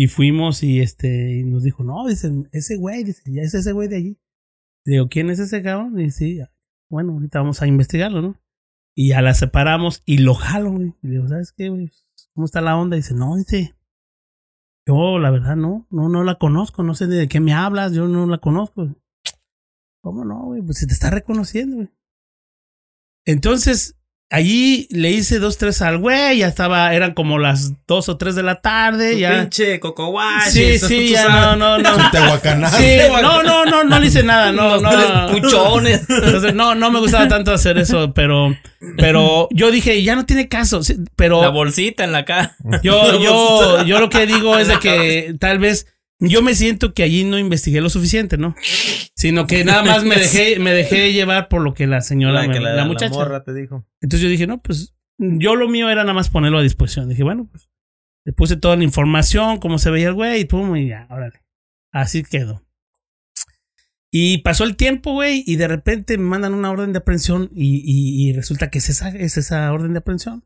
Y 0.00 0.06
fuimos 0.06 0.62
y 0.62 0.78
este 0.78 1.38
y 1.38 1.42
nos 1.42 1.64
dijo, 1.64 1.82
no, 1.82 2.06
dicen, 2.06 2.48
ese 2.52 2.76
güey, 2.76 3.02
dice, 3.02 3.20
ya 3.32 3.42
es 3.42 3.52
ese 3.54 3.72
güey 3.72 3.88
de 3.88 3.96
allí. 3.96 4.20
Digo, 4.84 5.08
¿quién 5.08 5.28
es 5.28 5.40
ese 5.40 5.60
cabrón? 5.60 5.98
Y 5.98 6.04
dice, 6.04 6.48
bueno, 6.88 7.14
ahorita 7.14 7.40
vamos 7.40 7.62
a 7.62 7.66
investigarlo, 7.66 8.22
¿no? 8.22 8.40
Y 8.94 9.08
ya 9.08 9.22
la 9.22 9.34
separamos 9.34 10.04
y 10.06 10.18
lo 10.18 10.34
jalo, 10.34 10.70
güey. 10.70 10.94
Y 11.02 11.08
le 11.08 11.14
digo, 11.14 11.26
¿sabes 11.26 11.50
qué, 11.50 11.68
güey? 11.68 11.90
¿Cómo 12.32 12.44
está 12.44 12.60
la 12.60 12.76
onda? 12.76 12.94
Dice, 12.94 13.12
no, 13.12 13.34
dice, 13.34 13.74
yo 14.86 15.18
la 15.18 15.32
verdad 15.32 15.56
no, 15.56 15.88
no, 15.90 16.08
no 16.08 16.22
la 16.22 16.36
conozco, 16.36 16.84
no 16.84 16.94
sé 16.94 17.08
de 17.08 17.26
qué 17.26 17.40
me 17.40 17.52
hablas, 17.52 17.92
yo 17.92 18.06
no 18.06 18.24
la 18.28 18.38
conozco. 18.38 18.94
¿Cómo 20.00 20.24
no, 20.24 20.44
güey? 20.44 20.62
Pues 20.62 20.78
se 20.78 20.86
te 20.86 20.92
está 20.92 21.10
reconociendo, 21.10 21.74
güey. 21.74 21.90
Entonces, 23.24 23.98
allí 24.30 24.86
le 24.90 25.10
hice 25.10 25.38
dos, 25.38 25.58
tres 25.58 25.80
al 25.82 25.98
güey, 25.98 26.38
ya 26.38 26.48
estaba, 26.48 26.92
eran 26.94 27.14
como 27.14 27.38
las 27.38 27.72
dos 27.86 28.08
o 28.08 28.16
tres 28.16 28.34
de 28.34 28.42
la 28.42 28.60
tarde, 28.60 29.12
Tu 29.12 29.18
ya. 29.18 29.40
Pinche 29.40 29.80
cocoguache. 29.80 30.78
Sí, 30.78 30.78
sí, 30.78 31.08
ya 31.10 31.24
sabes. 31.24 31.58
no, 31.58 31.78
no, 31.78 31.78
no. 31.78 31.88
Sí, 32.78 32.98
no, 33.22 33.42
no, 33.42 33.64
no, 33.64 33.84
no 33.84 33.98
le 33.98 34.06
hice 34.06 34.22
nada, 34.22 34.52
no, 34.52 34.78
no. 34.80 34.90
Los 34.92 35.32
puchones. 35.32 36.02
Entonces, 36.08 36.54
no, 36.54 36.74
no 36.74 36.90
me 36.90 37.00
gustaba 37.00 37.28
tanto 37.28 37.52
hacer 37.52 37.78
eso, 37.78 38.12
pero, 38.12 38.56
pero 38.96 39.48
yo 39.50 39.70
dije, 39.70 40.02
ya 40.02 40.14
no 40.14 40.26
tiene 40.26 40.48
caso, 40.48 40.80
pero 41.16 41.40
La 41.42 41.48
bolsita 41.48 42.04
en 42.04 42.12
la 42.12 42.24
cara. 42.24 42.56
yo, 42.82 43.20
yo, 43.22 43.82
yo 43.84 44.00
lo 44.00 44.10
que 44.10 44.26
digo 44.26 44.58
es 44.58 44.68
de 44.68 44.78
que 44.78 45.34
tal 45.40 45.58
vez 45.58 45.86
yo 46.20 46.42
me 46.42 46.54
siento 46.54 46.94
que 46.94 47.02
allí 47.02 47.24
no 47.24 47.38
investigué 47.38 47.80
lo 47.80 47.90
suficiente, 47.90 48.36
¿no? 48.38 48.54
Sino 49.14 49.46
que 49.46 49.64
nada 49.64 49.82
más 49.82 50.04
me 50.04 50.16
dejé, 50.16 50.58
me 50.60 50.72
dejé 50.72 51.12
llevar 51.12 51.48
por 51.48 51.62
lo 51.62 51.74
que 51.74 51.86
la 51.86 52.00
señora, 52.00 52.42
La 52.42 52.48
me- 52.48 52.54
que 52.54 52.60
la, 52.60 52.70
la, 52.70 52.76
la 52.76 52.84
muchacha. 52.86 53.14
morra 53.14 53.44
te 53.44 53.54
dijo. 53.54 53.86
Entonces 54.00 54.22
yo 54.22 54.28
dije, 54.28 54.46
no, 54.46 54.60
pues 54.62 54.94
yo 55.18 55.56
lo 55.56 55.68
mío 55.68 55.88
era 55.90 56.02
nada 56.02 56.14
más 56.14 56.28
ponerlo 56.30 56.58
a 56.58 56.62
disposición. 56.62 57.08
Dije, 57.08 57.22
bueno, 57.24 57.48
pues 57.50 57.68
le 58.24 58.32
puse 58.32 58.56
toda 58.56 58.76
la 58.76 58.84
información, 58.84 59.58
cómo 59.58 59.78
se 59.78 59.90
veía 59.90 60.08
el 60.08 60.14
güey, 60.14 60.40
y 60.40 60.44
pum, 60.44 60.76
y 60.76 60.88
ya, 60.88 61.06
órale. 61.10 61.42
Así 61.92 62.22
quedó. 62.22 62.64
Y 64.10 64.38
pasó 64.38 64.64
el 64.64 64.76
tiempo, 64.76 65.12
güey, 65.12 65.44
y 65.46 65.56
de 65.56 65.68
repente 65.68 66.16
me 66.16 66.24
mandan 66.24 66.54
una 66.54 66.70
orden 66.70 66.92
de 66.92 66.98
aprehensión 66.98 67.50
y, 67.54 67.76
y- 67.84 68.28
y 68.28 68.32
resulta 68.32 68.70
que 68.70 68.78
es 68.78 68.88
esa, 68.88 69.10
es 69.10 69.36
esa 69.36 69.70
orden 69.72 69.92
de 69.92 69.98
aprehensión. 69.98 70.44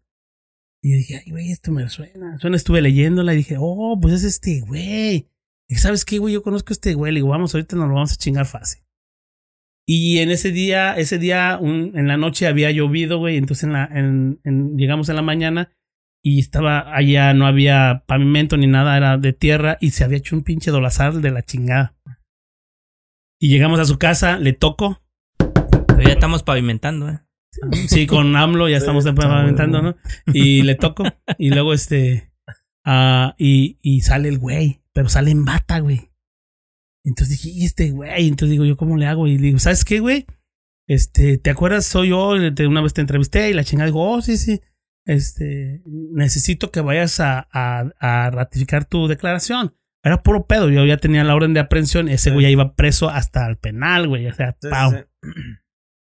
Y 0.82 0.90
yo 0.92 0.96
dije, 0.98 1.22
ay, 1.24 1.30
güey, 1.30 1.52
esto 1.52 1.70
me 1.70 1.88
suena. 1.88 2.38
Suena, 2.38 2.56
estuve 2.56 2.82
leyéndola 2.82 3.34
y 3.34 3.36
dije, 3.38 3.56
oh, 3.58 3.98
pues 4.00 4.14
es 4.14 4.24
este 4.24 4.60
güey. 4.62 5.28
Y 5.72 5.76
¿sabes 5.76 6.04
qué, 6.04 6.18
güey? 6.18 6.34
Yo 6.34 6.42
conozco 6.42 6.72
a 6.72 6.74
este 6.74 6.92
güey. 6.92 7.12
Le 7.12 7.20
digo, 7.20 7.28
vamos, 7.28 7.54
ahorita 7.54 7.76
nos 7.76 7.88
lo 7.88 7.94
vamos 7.94 8.12
a 8.12 8.16
chingar 8.16 8.44
fácil. 8.44 8.82
Y 9.88 10.18
en 10.18 10.30
ese 10.30 10.52
día, 10.52 10.94
ese 10.98 11.18
día, 11.18 11.56
un- 11.58 11.92
en 11.96 12.08
la 12.08 12.18
noche 12.18 12.46
había 12.46 12.70
llovido, 12.70 13.16
güey. 13.18 13.38
Entonces 13.38 13.64
en 13.64 13.72
la, 13.72 13.84
en, 13.86 14.38
en- 14.44 14.76
llegamos 14.76 15.08
en 15.08 15.16
la 15.16 15.22
mañana 15.22 15.72
y 16.22 16.40
estaba 16.40 16.94
allá, 16.94 17.32
no 17.32 17.46
había 17.46 18.04
pavimento 18.06 18.58
ni 18.58 18.66
nada, 18.66 18.98
era 18.98 19.16
de 19.16 19.32
tierra 19.32 19.78
y 19.80 19.92
se 19.92 20.04
había 20.04 20.18
hecho 20.18 20.36
un 20.36 20.42
pinche 20.44 20.70
dolazar 20.70 21.14
de 21.14 21.30
la 21.30 21.42
chingada. 21.42 21.96
Y 23.40 23.48
llegamos 23.48 23.80
a 23.80 23.86
su 23.86 23.98
casa, 23.98 24.38
le 24.38 24.52
toco. 24.52 25.02
Pero 25.38 26.02
ya 26.02 26.12
estamos 26.12 26.42
pavimentando, 26.42 27.08
¿eh? 27.08 27.20
Sí, 27.88 28.06
con 28.06 28.36
AMLO 28.36 28.68
ya 28.68 28.76
estamos 28.76 29.04
pavimentando, 29.04 29.80
¿no? 29.80 29.96
Y 30.34 30.62
le 30.62 30.74
toco. 30.74 31.04
Y 31.38 31.48
luego 31.50 31.72
este. 31.72 32.30
ah, 32.84 33.34
y, 33.38 33.78
y 33.82 34.02
sale 34.02 34.28
el 34.28 34.38
güey, 34.38 34.81
pero 34.94 35.08
sale 35.08 35.30
en 35.30 35.44
bata, 35.44 35.80
güey. 35.80 36.10
Entonces 37.04 37.42
dije, 37.42 37.50
¿y 37.58 37.64
este 37.64 37.90
güey? 37.90 38.28
Entonces 38.28 38.50
digo, 38.50 38.64
¿yo 38.64 38.76
cómo 38.76 38.96
le 38.96 39.06
hago? 39.06 39.26
Y 39.26 39.36
le 39.38 39.46
digo, 39.48 39.58
¿sabes 39.58 39.84
qué, 39.84 40.00
güey? 40.00 40.26
Este, 40.88 41.38
¿te 41.38 41.50
acuerdas? 41.50 41.84
Soy 41.86 42.10
yo, 42.10 42.34
de 42.38 42.66
una 42.66 42.80
vez 42.80 42.92
te 42.94 43.00
entrevisté 43.00 43.50
y 43.50 43.54
la 43.54 43.64
chingada 43.64 43.86
digo, 43.86 44.08
oh, 44.08 44.20
sí, 44.22 44.36
sí. 44.36 44.60
Este, 45.04 45.82
necesito 45.86 46.70
que 46.70 46.80
vayas 46.80 47.18
a, 47.20 47.48
a, 47.52 47.90
a 47.98 48.30
ratificar 48.30 48.84
tu 48.84 49.08
declaración. 49.08 49.76
Era 50.04 50.22
puro 50.22 50.46
pedo, 50.46 50.68
yo 50.70 50.84
ya 50.84 50.96
tenía 50.96 51.22
la 51.24 51.34
orden 51.34 51.54
de 51.54 51.60
aprehensión, 51.60 52.08
ese 52.08 52.30
güey 52.32 52.44
ya 52.44 52.50
iba 52.50 52.74
preso 52.74 53.08
hasta 53.08 53.46
el 53.48 53.56
penal, 53.56 54.08
güey, 54.08 54.26
o 54.26 54.34
sea, 54.34 54.56
Sí, 54.60 54.68
pau. 54.68 54.90
sí. 54.92 55.30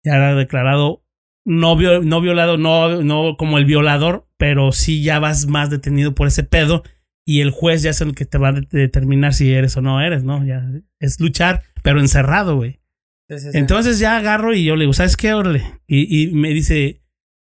Ya 0.05 0.17
era 0.17 0.35
declarado 0.35 1.03
no, 1.47 1.77
no 2.03 2.21
violado, 2.21 2.59
no, 2.59 3.03
no 3.03 3.37
como 3.39 3.57
el 3.59 3.65
violador, 3.65 4.29
pero 4.37 4.73
sí 4.73 5.03
ya 5.03 5.19
vas 5.19 5.47
más 5.47 5.71
detenido 5.71 6.15
por 6.15 6.29
ese 6.29 6.43
pedo 6.43 6.83
y 7.27 7.41
el 7.41 7.51
juez 7.51 7.83
ya 7.83 7.91
es 7.91 8.01
el 8.01 8.15
que 8.15 8.25
te 8.25 8.39
va 8.39 8.49
a 8.49 8.53
de- 8.53 8.67
determinar 8.71 9.35
si 9.35 9.53
eres 9.53 9.77
o 9.77 9.83
no 9.83 10.01
eres, 10.01 10.25
¿no? 10.25 10.45
Ya 10.47 10.65
es 11.01 11.21
luchar, 11.21 11.63
pero 11.83 12.01
encerrado, 12.01 12.57
güey. 12.57 12.81
Sí, 13.29 13.39
sí, 13.41 13.53
sí. 13.53 13.59
Entonces 13.59 13.99
ya 13.99 14.17
agarro 14.17 14.55
y 14.55 14.65
yo 14.65 14.77
le 14.77 14.83
digo, 14.83 14.93
¿sabes 14.93 15.17
qué? 15.17 15.35
Órale. 15.35 15.65
Y, 15.89 16.23
y 16.23 16.33
me 16.33 16.51
dice, 16.51 17.03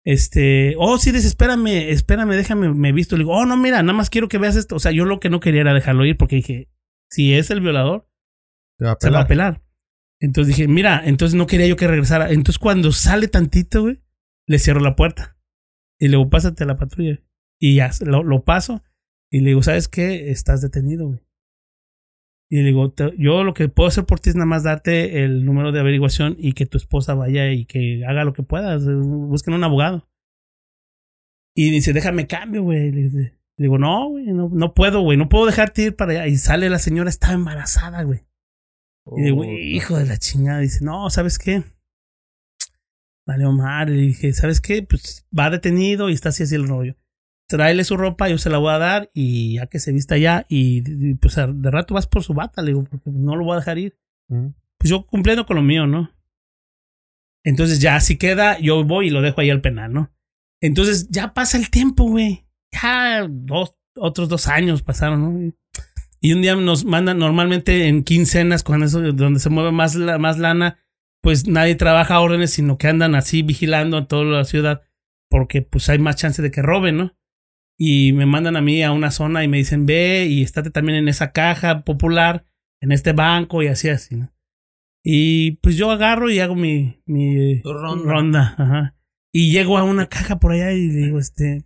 este, 0.05 0.74
oh, 0.79 0.97
sí, 0.99 1.11
dice, 1.12 1.27
espérame, 1.29 1.91
espérame, 1.91 2.31
déjame, 2.31 2.72
me 2.72 2.93
visto. 2.93 3.16
Le 3.16 3.24
digo, 3.24 3.37
oh, 3.37 3.45
no, 3.45 3.57
mira, 3.57 3.83
nada 3.83 3.93
más 3.97 4.09
quiero 4.09 4.29
que 4.29 4.39
veas 4.39 4.57
esto. 4.57 4.77
O 4.77 4.79
sea, 4.79 4.93
yo 4.93 5.05
lo 5.05 5.20
que 5.20 5.29
no 5.31 5.41
quería 5.41 5.61
era 5.61 5.74
dejarlo 5.74 6.05
ir 6.07 6.16
porque 6.16 6.37
dije, 6.37 6.68
si 7.11 7.35
es 7.35 7.51
el 7.51 7.61
violador, 7.61 8.09
Te 8.79 8.87
va 8.87 8.93
a 8.93 8.97
se 9.01 9.11
va 9.11 9.20
a 9.20 9.27
pelar. 9.27 9.62
Entonces 10.20 10.57
dije, 10.57 10.68
mira, 10.68 11.03
entonces 11.05 11.35
no 11.35 11.47
quería 11.47 11.66
yo 11.66 11.77
que 11.77 11.87
regresara. 11.87 12.31
Entonces 12.31 12.59
cuando 12.59 12.93
sale 12.93 13.29
tantito, 13.29 13.83
güey, 13.83 14.01
le 14.47 14.59
cierro 14.59 14.81
la 14.81 14.97
puerta. 14.97 15.37
Y 15.99 16.07
le 16.09 16.16
digo, 16.16 16.31
pásate 16.31 16.64
a 16.64 16.66
la 16.66 16.77
patrulla. 16.79 17.18
Y 17.61 17.77
ya, 17.77 17.91
lo, 18.07 18.22
lo 18.22 18.45
paso. 18.45 18.83
Y 19.31 19.41
le 19.41 19.49
digo, 19.49 19.62
¿sabes 19.62 19.89
qué? 19.89 20.31
Estás 20.31 20.61
detenido, 20.62 21.09
güey. 21.09 21.20
Y 22.49 22.59
le 22.59 22.62
digo, 22.68 22.93
te- 22.93 23.14
yo 23.18 23.43
lo 23.43 23.55
que 23.55 23.68
puedo 23.68 23.89
hacer 23.89 24.05
por 24.05 24.20
ti 24.20 24.31
es 24.31 24.37
nada 24.37 24.47
más 24.47 24.62
darte 24.62 25.24
el 25.24 25.45
número 25.45 25.72
de 25.72 25.81
averiguación 25.81 26.37
y 26.39 26.53
que 26.53 26.64
tu 26.66 26.77
esposa 26.79 27.14
vaya 27.14 27.51
y 27.51 27.64
que 27.64 28.05
haga 28.07 28.22
lo 28.24 28.33
que 28.33 28.45
puedas. 28.45 28.83
eh, 28.87 28.95
Busquen 28.95 29.55
un 29.55 29.64
abogado. 29.64 30.09
Y 31.57 31.70
dice, 31.70 31.93
déjame 31.93 32.27
cambio, 32.29 32.62
güey. 32.62 32.93
Le 32.93 33.33
digo, 33.59 33.79
no, 33.79 34.11
güey, 34.11 34.27
no, 34.27 34.49
no 34.53 34.74
puedo, 34.74 35.01
güey. 35.01 35.18
No 35.18 35.29
puedo 35.29 35.47
dejarte 35.47 35.83
ir 35.83 35.97
para 35.97 36.12
allá. 36.12 36.27
Y 36.29 36.37
sale 36.37 36.70
la 36.70 36.79
señora, 36.79 37.09
estaba 37.11 37.33
embarazada, 37.35 38.03
güey. 38.05 38.20
Y 39.16 39.22
digo, 39.22 39.45
hijo 39.45 39.97
de 39.99 40.07
la 40.07 40.18
chingada. 40.18 40.61
Dice, 40.61 40.85
no, 40.85 41.09
¿sabes 41.11 41.39
qué? 41.39 41.62
Vale, 43.27 43.45
Omar. 43.47 43.89
Le 43.89 43.97
dije, 43.97 44.33
¿sabes 44.33 44.61
qué? 44.61 44.83
Pues 44.83 45.27
va 45.37 45.51
detenido 45.51 46.11
y 46.11 46.12
está 46.12 46.29
así 46.29 46.43
así 46.45 46.55
el 46.55 46.68
rollo. 46.68 46.95
Tráele 47.49 47.84
su 47.84 47.97
ropa, 47.97 48.28
yo 48.28 48.38
se 48.38 48.51
la 48.51 48.59
voy 48.59 48.72
a 48.72 48.78
dar 48.78 49.11
y 49.14 49.55
ya 49.55 49.66
que 49.66 49.78
se 49.78 49.92
vista 49.92 50.16
ya. 50.16 50.44
Y, 50.49 50.82
y, 51.11 51.14
pues 51.14 51.36
de 51.36 51.70
rato 51.70 51.94
vas 51.94 52.07
por 52.07 52.22
su 52.24 52.34
bata, 52.34 52.61
le 52.62 52.68
digo, 52.68 52.84
porque 52.84 53.11
no 53.11 53.36
lo 53.36 53.44
voy 53.44 53.55
a 53.55 53.61
dejar 53.61 53.78
ir. 53.78 53.97
Ujú. 54.28 54.53
Pues 54.78 54.90
yo 54.90 55.07
cumpliendo 55.07 55.47
con 55.47 55.57
lo 55.57 55.62
mío, 55.62 55.86
¿no? 55.86 56.11
Entonces 57.44 57.80
ya 57.80 58.01
si 58.01 58.16
queda, 58.16 58.59
yo 58.59 58.82
voy 58.84 59.07
y 59.09 59.11
lo 59.11 59.22
dejo 59.22 59.40
ahí 59.40 59.51
al 59.51 59.61
penal, 59.61 59.92
¿no? 59.92 60.11
Entonces 60.61 61.09
ya 61.11 61.32
pasa 61.34 61.57
el 61.59 61.70
tiempo, 61.70 62.05
güey. 62.05 62.44
Ya 62.72 63.26
dos, 63.28 63.76
otros 63.94 64.28
dos 64.28 64.49
años 64.49 64.82
pasaron, 64.82 65.22
¿no? 65.47 65.53
Y 66.20 66.32
un 66.32 66.42
día 66.42 66.57
nos 66.57 66.84
mandan 66.84 67.18
normalmente 67.18 67.86
en 67.86 68.03
quincenas, 68.03 68.64
cuando 68.64 68.86
eso, 68.86 69.01
donde 69.12 69.38
se 69.38 69.51
mueve 69.51 69.70
más, 69.70 69.94
la- 69.94 70.18
más 70.18 70.38
lana, 70.38 70.78
pues 71.22 71.47
nadie 71.47 71.76
trabaja 71.76 72.18
órdenes, 72.20 72.51
sino 72.53 72.78
que 72.78 72.88
andan 72.88 73.14
así 73.14 73.42
vigilando 73.42 73.97
a 73.97 74.09
toda 74.09 74.24
la 74.24 74.44
ciudad, 74.44 74.82
porque 75.30 75.62
pues 75.62 75.88
hay 75.88 75.99
más 75.99 76.16
chance 76.16 76.42
de 76.42 76.51
que 76.51 76.62
roben, 76.62 76.97
¿no? 76.97 77.16
Y 77.79 78.12
me 78.14 78.24
mandan 78.27 78.57
a 78.57 78.61
mí 78.62 78.83
a 78.83 78.93
una 78.93 79.11
zona 79.11 79.45
y 79.45 79.49
me 79.49 79.59
dicen, 79.59 79.85
ve 79.87 80.27
y 80.29 80.43
estate 80.43 80.70
también 80.70 80.99
en 80.99 81.09
esa 81.09 81.33
caja 81.33 81.85
popular, 81.85 82.47
en 82.81 82.93
este 82.93 83.12
banco 83.12 83.62
y 83.62 83.66
así, 83.68 83.89
así, 83.89 84.16
¿no? 84.16 84.33
Y 85.05 85.53
pues 85.62 85.77
yo 85.77 85.91
agarro 85.91 86.31
y 86.31 86.41
hago 86.41 86.57
mi, 86.57 87.01
mi 87.07 87.61
ronda. 87.62 88.12
ronda, 88.12 88.55
ajá. 88.59 88.95
Y 89.33 89.53
llego 89.53 89.77
a 89.79 89.85
una 89.85 90.09
caja 90.09 90.39
por 90.41 90.53
allá 90.53 90.72
y 90.72 90.89
digo, 90.89 91.18
este, 91.18 91.64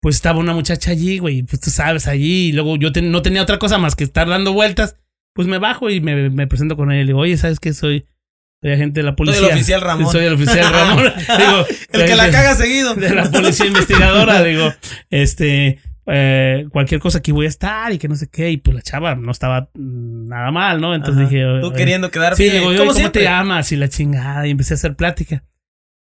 pues 0.00 0.16
estaba 0.16 0.38
una 0.40 0.54
muchacha 0.54 0.90
allí, 0.90 1.18
güey, 1.18 1.42
pues 1.42 1.60
tú 1.60 1.70
sabes, 1.70 2.08
allí, 2.08 2.48
y 2.48 2.52
luego 2.52 2.76
yo 2.76 2.90
te- 2.92 3.02
no 3.02 3.20
tenía 3.22 3.42
otra 3.42 3.58
cosa 3.58 3.78
más 3.78 3.94
que 3.94 4.04
estar 4.04 4.26
dando 4.28 4.54
vueltas, 4.54 4.96
pues 5.34 5.46
me 5.46 5.58
bajo 5.58 5.90
y 5.90 6.00
me, 6.00 6.30
me 6.30 6.46
presento 6.46 6.76
con 6.76 6.90
ella 6.90 7.02
y 7.02 7.04
le 7.04 7.08
digo, 7.10 7.20
oye, 7.20 7.36
¿sabes 7.36 7.60
qué? 7.60 7.72
Soy, 7.74 8.06
soy 8.60 8.72
agente 8.72 9.00
de 9.00 9.04
la 9.04 9.14
policía. 9.16 9.46
el 9.48 9.52
oficial 9.54 9.80
Ramón. 9.80 10.12
Soy 10.12 10.24
el 10.24 10.34
oficial 10.34 10.66
Ramón. 10.72 11.04
digo, 11.38 11.66
El 11.92 12.04
que 12.06 12.16
la 12.16 12.30
caga 12.30 12.54
seguido. 12.54 12.94
de 12.94 13.14
la 13.14 13.30
policía 13.30 13.66
investigadora, 13.66 14.42
digo, 14.44 14.72
este, 15.10 15.80
eh, 16.06 16.66
cualquier 16.70 17.00
cosa 17.00 17.18
aquí 17.18 17.30
voy 17.32 17.46
a 17.46 17.48
estar 17.50 17.92
y 17.92 17.98
que 17.98 18.08
no 18.08 18.16
sé 18.16 18.28
qué, 18.30 18.50
y 18.50 18.56
pues 18.56 18.74
la 18.74 18.82
chava 18.82 19.14
no 19.14 19.30
estaba 19.30 19.68
mm, 19.74 20.28
nada 20.28 20.50
mal, 20.50 20.80
¿no? 20.80 20.94
Entonces 20.94 21.22
Ajá. 21.26 21.30
dije, 21.30 21.44
Tú 21.60 21.72
queriendo 21.72 22.10
quedar 22.10 22.34
Sí, 22.34 22.44
bien. 22.44 22.54
digo, 22.54 22.66
"Oye, 22.68 22.78
¿Cómo 22.78 22.92
¿cómo, 22.92 23.10
te 23.12 23.22
llamas? 23.22 23.70
Y 23.72 23.76
la 23.76 23.88
chingada, 23.88 24.46
y 24.46 24.50
empecé 24.50 24.74
a 24.74 24.76
hacer 24.76 24.96
plática. 24.96 25.44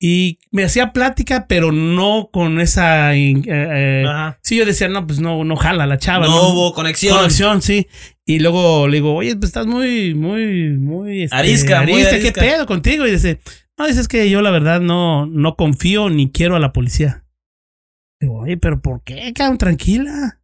Y 0.00 0.38
me 0.52 0.62
hacía 0.64 0.92
plática, 0.92 1.46
pero 1.48 1.72
no 1.72 2.30
con 2.32 2.60
esa. 2.60 3.14
eh, 3.16 3.42
eh, 3.46 4.04
Ajá. 4.06 4.38
sí, 4.42 4.56
yo 4.56 4.64
decía, 4.64 4.88
no, 4.88 5.06
pues 5.06 5.18
no, 5.18 5.42
no 5.44 5.56
jala 5.56 5.86
la 5.86 5.98
chava. 5.98 6.26
No 6.26 6.50
hubo 6.50 6.72
conexión. 6.72 7.16
Conexión, 7.16 7.62
sí. 7.62 7.88
Y 8.24 8.38
luego 8.38 8.86
le 8.86 8.98
digo, 8.98 9.14
oye, 9.14 9.34
pues 9.34 9.48
estás 9.48 9.66
muy, 9.66 10.14
muy, 10.14 10.70
muy. 10.78 11.22
este, 11.24 11.36
Arisca, 11.36 11.82
muy 11.82 12.02
¿qué 12.02 12.08
arisca. 12.08 12.40
pedo 12.40 12.66
contigo? 12.66 13.06
Y 13.06 13.10
dice, 13.10 13.40
No, 13.76 13.86
dice, 13.88 14.00
es 14.00 14.08
que 14.08 14.30
yo 14.30 14.40
la 14.40 14.50
verdad 14.50 14.80
no, 14.80 15.26
no 15.26 15.56
confío 15.56 16.10
ni 16.10 16.30
quiero 16.30 16.54
a 16.54 16.60
la 16.60 16.72
policía. 16.72 17.24
Digo, 18.20 18.40
oye, 18.40 18.56
pero 18.56 18.80
¿por 18.80 19.02
qué, 19.02 19.32
cabrón? 19.34 19.58
Tranquila. 19.58 20.40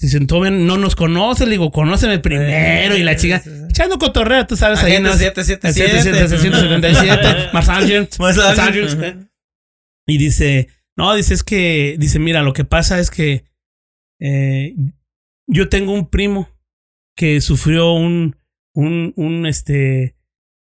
Dicen, 0.00 0.26
ven, 0.26 0.66
no 0.66 0.78
nos 0.78 0.96
conoces. 0.96 1.46
Le 1.46 1.52
digo, 1.52 1.70
conóceme 1.70 2.18
primero. 2.18 2.96
Y 2.96 3.02
la 3.02 3.16
chica, 3.16 3.42
echando 3.68 3.98
cotorreo, 3.98 4.46
tú 4.46 4.56
sabes, 4.56 4.80
ahí 4.80 4.94
en 4.94 5.06
el 5.06 5.12
777. 5.12 6.02
777, 6.02 7.50
Mars 7.52 7.66
Sargent, 7.66 8.18
Mars 8.18 8.36
Mars 8.36 8.56
Sargent. 8.56 8.88
Sargent, 8.90 9.22
¿eh? 9.22 9.28
Y 10.06 10.18
dice, 10.18 10.68
no, 10.96 11.14
dice, 11.14 11.34
es 11.34 11.42
que, 11.42 11.96
dice, 11.98 12.18
mira, 12.18 12.42
lo 12.42 12.52
que 12.52 12.64
pasa 12.64 12.98
es 12.98 13.10
que 13.10 13.44
eh, 14.20 14.74
yo 15.46 15.68
tengo 15.68 15.92
un 15.92 16.08
primo 16.08 16.48
que 17.14 17.40
sufrió 17.40 17.92
un, 17.92 18.36
un, 18.74 19.12
un, 19.16 19.46
este, 19.46 20.16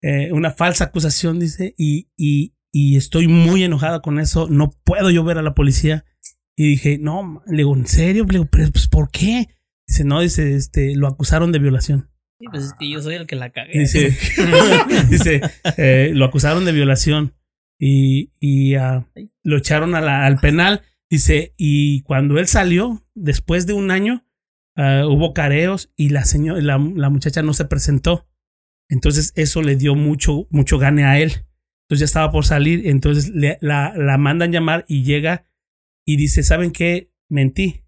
eh, 0.02 0.32
una 0.32 0.52
falsa 0.52 0.86
acusación, 0.86 1.40
dice, 1.40 1.74
y, 1.78 2.10
y, 2.16 2.54
y 2.72 2.98
estoy 2.98 3.28
muy 3.28 3.64
enojada 3.64 4.02
con 4.02 4.20
eso, 4.20 4.48
no 4.50 4.72
puedo 4.84 5.10
yo 5.10 5.24
ver 5.24 5.38
a 5.38 5.44
la 5.44 5.56
policía. 5.56 6.06
Y 6.56 6.70
dije, 6.70 6.98
no, 7.00 7.42
le 7.48 7.58
digo, 7.58 7.76
¿en 7.76 7.88
serio? 7.88 8.24
Le 8.26 8.34
digo, 8.34 8.46
pero 8.46 8.70
pues, 8.72 8.88
¿por 8.88 9.10
qué? 9.10 9.48
Dice, 9.88 10.04
no, 10.04 10.22
dice, 10.22 10.56
este, 10.56 10.96
lo 10.96 11.08
acusaron 11.08 11.52
de 11.52 11.60
violación. 11.60 12.10
Sí, 12.40 12.48
pues 12.52 12.64
es 12.66 12.74
que 12.74 12.90
yo 12.90 13.02
soy 13.02 13.16
el 13.16 13.26
que 13.28 13.36
la 13.36 13.50
cagué. 13.52 13.80
Dice, 13.80 14.10
dice 15.10 15.42
eh, 15.78 16.12
lo 16.14 16.26
acusaron 16.26 16.66
de 16.66 16.72
violación 16.72 17.34
y, 17.80 18.32
y 18.40 18.76
ah, 18.76 19.08
lo 19.44 19.58
echaron 19.58 19.96
a 19.96 20.02
la- 20.02 20.26
al 20.26 20.40
penal. 20.40 20.82
Dice, 21.10 21.54
y 21.58 22.02
cuando 22.02 22.40
él 22.40 22.48
salió, 22.48 23.06
después 23.16 23.66
de 23.68 23.74
un 23.74 23.92
año, 23.92 24.26
ah, 24.76 25.04
hubo 25.08 25.34
careos 25.34 25.92
y 25.96 26.10
la, 26.10 26.26
señora, 26.26 26.62
la, 26.62 26.78
la 26.78 27.10
muchacha 27.10 27.42
no 27.44 27.54
se 27.54 27.66
presentó. 27.66 28.28
Entonces 28.90 29.32
eso 29.36 29.62
le 29.62 29.76
dio 29.76 29.96
mucho, 29.96 30.48
mucho 30.52 30.78
gane 30.78 31.04
a 31.06 31.20
él. 31.20 31.32
Entonces 31.86 32.00
ya 32.00 32.06
estaba 32.06 32.32
por 32.32 32.46
salir, 32.46 32.88
entonces 32.88 33.30
le- 33.34 33.58
la, 33.62 33.94
la 33.96 34.18
mandan 34.18 34.52
llamar 34.52 34.86
y 34.88 35.04
llega 35.04 35.46
y 36.06 36.18
dice, 36.18 36.44
¿saben 36.44 36.72
qué? 36.72 37.12
Mentí. 37.30 37.84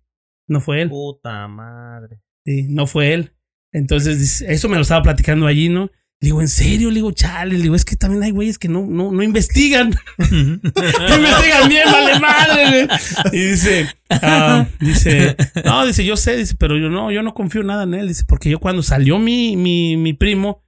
No 0.47 0.61
fue 0.61 0.81
él. 0.81 0.89
Puta 0.89 1.47
madre. 1.47 2.21
Sí, 2.45 2.67
no 2.69 2.87
fue 2.87 3.13
él. 3.13 3.33
Entonces, 3.71 4.19
dice, 4.19 4.53
eso 4.53 4.69
me 4.69 4.75
lo 4.75 4.83
estaba 4.83 5.03
platicando 5.03 5.47
allí, 5.47 5.69
¿no? 5.69 5.89
Le 6.21 6.27
digo, 6.27 6.39
¿en 6.39 6.47
serio? 6.47 6.89
Le 6.89 6.95
digo, 6.95 7.11
chale, 7.11 7.55
le 7.55 7.63
digo, 7.63 7.75
es 7.75 7.83
que 7.83 7.97
también 7.97 8.23
hay 8.23 8.31
güeyes 8.31 8.57
que 8.57 8.69
no, 8.69 8.85
no, 8.85 9.11
no 9.11 9.21
investigan. 9.21 9.89
no 10.17 11.15
investigan 11.17 11.67
bien, 11.67 11.83
vale 11.91 12.19
madre. 12.19 12.87
Y 13.33 13.47
dice, 13.47 13.87
ah, 14.09 14.65
dice, 14.79 15.35
no, 15.65 15.85
dice, 15.85 16.05
yo 16.05 16.15
sé, 16.15 16.37
dice, 16.37 16.55
pero 16.57 16.77
yo 16.77 16.89
no, 16.89 17.11
yo 17.11 17.21
no 17.21 17.33
confío 17.33 17.63
nada 17.63 17.83
en 17.83 17.95
él. 17.95 18.07
Dice, 18.07 18.23
porque 18.25 18.49
yo 18.49 18.59
cuando 18.59 18.81
salió 18.81 19.19
mi, 19.19 19.57
mi, 19.57 19.97
mi 19.97 20.13
primo, 20.13 20.63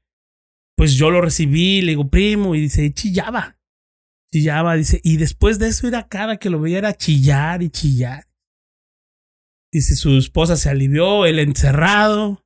pues 0.75 0.95
yo 0.95 1.09
lo 1.09 1.21
recibí, 1.21 1.81
le 1.81 1.91
digo, 1.93 2.09
primo, 2.09 2.53
y 2.53 2.61
dice, 2.61 2.93
chillaba. 2.93 3.56
Chillaba, 4.31 4.75
dice, 4.75 4.99
y 5.03 5.17
después 5.17 5.57
de 5.59 5.67
eso 5.67 5.87
era 5.87 6.07
cada 6.07 6.37
que 6.37 6.49
lo 6.49 6.59
veía 6.59 6.79
era 6.79 6.93
chillar 6.93 7.63
y 7.63 7.69
chillar. 7.69 8.27
Dice, 9.71 9.95
su 9.95 10.17
esposa 10.17 10.55
se 10.55 10.69
alivió, 10.69 11.25
él 11.25 11.39
encerrado. 11.39 12.45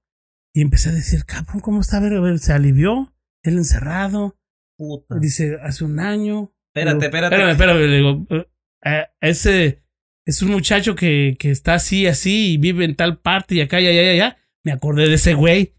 Y 0.53 0.61
empecé 0.61 0.89
a 0.89 0.93
decir, 0.93 1.25
cabrón, 1.25 1.59
¿cómo 1.59 1.81
está? 1.81 1.97
A 1.97 2.01
ver, 2.01 2.13
a 2.13 2.19
ver, 2.19 2.39
se 2.39 2.53
alivió, 2.53 3.15
él 3.43 3.57
encerrado. 3.57 4.37
Puta. 4.77 5.17
Dice, 5.19 5.57
hace 5.61 5.83
un 5.83 5.99
año. 5.99 6.53
Espérate, 6.73 7.05
espérate. 7.05 7.35
Espérame, 7.35 7.51
espérame. 7.51 7.79
Le 7.79 7.97
digo, 7.97 8.27
eh, 8.29 8.47
eh, 8.83 9.05
ese 9.21 9.83
es 10.25 10.41
un 10.41 10.51
muchacho 10.51 10.95
que, 10.95 11.35
que 11.39 11.51
está 11.51 11.75
así, 11.75 12.05
así, 12.07 12.53
y 12.53 12.57
vive 12.57 12.85
en 12.85 12.95
tal 12.95 13.19
parte 13.19 13.55
y 13.55 13.61
acá, 13.61 13.79
y 13.79 13.87
allá, 13.87 14.03
y 14.03 14.09
allá. 14.09 14.37
Me 14.63 14.71
acordé 14.71 15.07
de 15.07 15.15
ese 15.15 15.33
güey. 15.33 15.75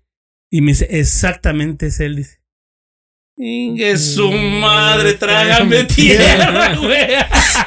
Y 0.50 0.60
me 0.60 0.72
dice, 0.72 0.86
exactamente 0.90 1.86
es 1.86 2.00
él, 2.00 2.16
dice. 2.16 2.41
Ingue 3.44 3.98
su 3.98 4.30
madre, 4.30 5.14
trágame 5.14 5.82
tierra, 5.84 6.76
güey. 6.80 6.96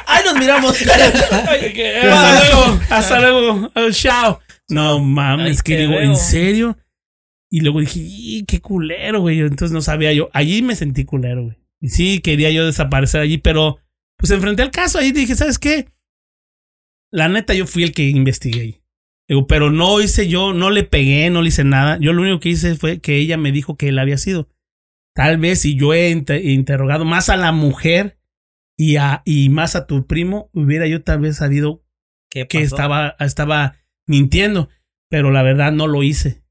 ¡Ay, 0.06 0.24
nos 0.24 0.38
miramos! 0.38 0.74
hasta 0.80 2.44
luego, 2.46 2.80
hasta 2.88 3.20
luego, 3.20 3.70
oh, 3.74 3.90
chao. 3.90 4.40
No 4.70 5.00
mames, 5.00 5.58
Ay, 5.58 5.62
que 5.62 5.76
digo. 5.80 5.92
¿en 6.00 6.16
serio? 6.16 6.78
Y 7.50 7.60
luego 7.60 7.80
dije, 7.80 8.00
"Y, 8.02 8.44
qué 8.46 8.60
culero, 8.62 9.20
güey. 9.20 9.40
Entonces 9.40 9.72
no 9.72 9.82
sabía 9.82 10.14
yo. 10.14 10.30
Allí 10.32 10.62
me 10.62 10.76
sentí 10.76 11.04
culero, 11.04 11.44
güey. 11.44 11.58
Y 11.82 11.90
sí, 11.90 12.20
quería 12.20 12.50
yo 12.50 12.64
desaparecer 12.64 13.20
allí, 13.20 13.36
pero 13.36 13.78
pues 14.16 14.30
enfrenté 14.30 14.62
al 14.62 14.70
caso. 14.70 14.98
Ahí 14.98 15.12
dije, 15.12 15.34
¿sabes 15.34 15.58
qué? 15.58 15.88
La 17.12 17.28
neta, 17.28 17.52
yo 17.52 17.66
fui 17.66 17.82
el 17.82 17.92
que 17.92 18.08
investigué 18.08 18.60
ahí. 18.62 18.80
Digo, 19.28 19.46
pero 19.46 19.70
no 19.70 20.00
hice 20.00 20.26
yo, 20.26 20.54
no 20.54 20.70
le 20.70 20.84
pegué, 20.84 21.28
no 21.28 21.42
le 21.42 21.48
hice 21.48 21.64
nada. 21.64 21.98
Yo 22.00 22.14
lo 22.14 22.22
único 22.22 22.40
que 22.40 22.48
hice 22.48 22.76
fue 22.76 22.98
que 23.00 23.16
ella 23.18 23.36
me 23.36 23.52
dijo 23.52 23.76
que 23.76 23.88
él 23.88 23.98
había 23.98 24.16
sido. 24.16 24.48
Tal 25.16 25.38
vez 25.38 25.62
si 25.62 25.74
yo 25.74 25.92
he 25.94 26.10
inter- 26.10 26.44
interrogado 26.44 27.04
más 27.04 27.28
a 27.28 27.36
la 27.36 27.50
mujer 27.50 28.18
y, 28.78 28.96
a, 28.96 29.22
y 29.24 29.48
más 29.48 29.74
a 29.74 29.86
tu 29.88 30.06
primo, 30.06 30.50
hubiera 30.52 30.86
yo 30.86 31.02
tal 31.02 31.18
vez 31.20 31.36
sabido 31.38 31.82
¿Qué 32.30 32.46
que 32.46 32.60
estaba, 32.60 33.16
estaba 33.18 33.76
mintiendo, 34.06 34.68
pero 35.08 35.30
la 35.32 35.42
verdad 35.42 35.72
no 35.72 35.86
lo 35.88 36.02
hice. 36.02 36.42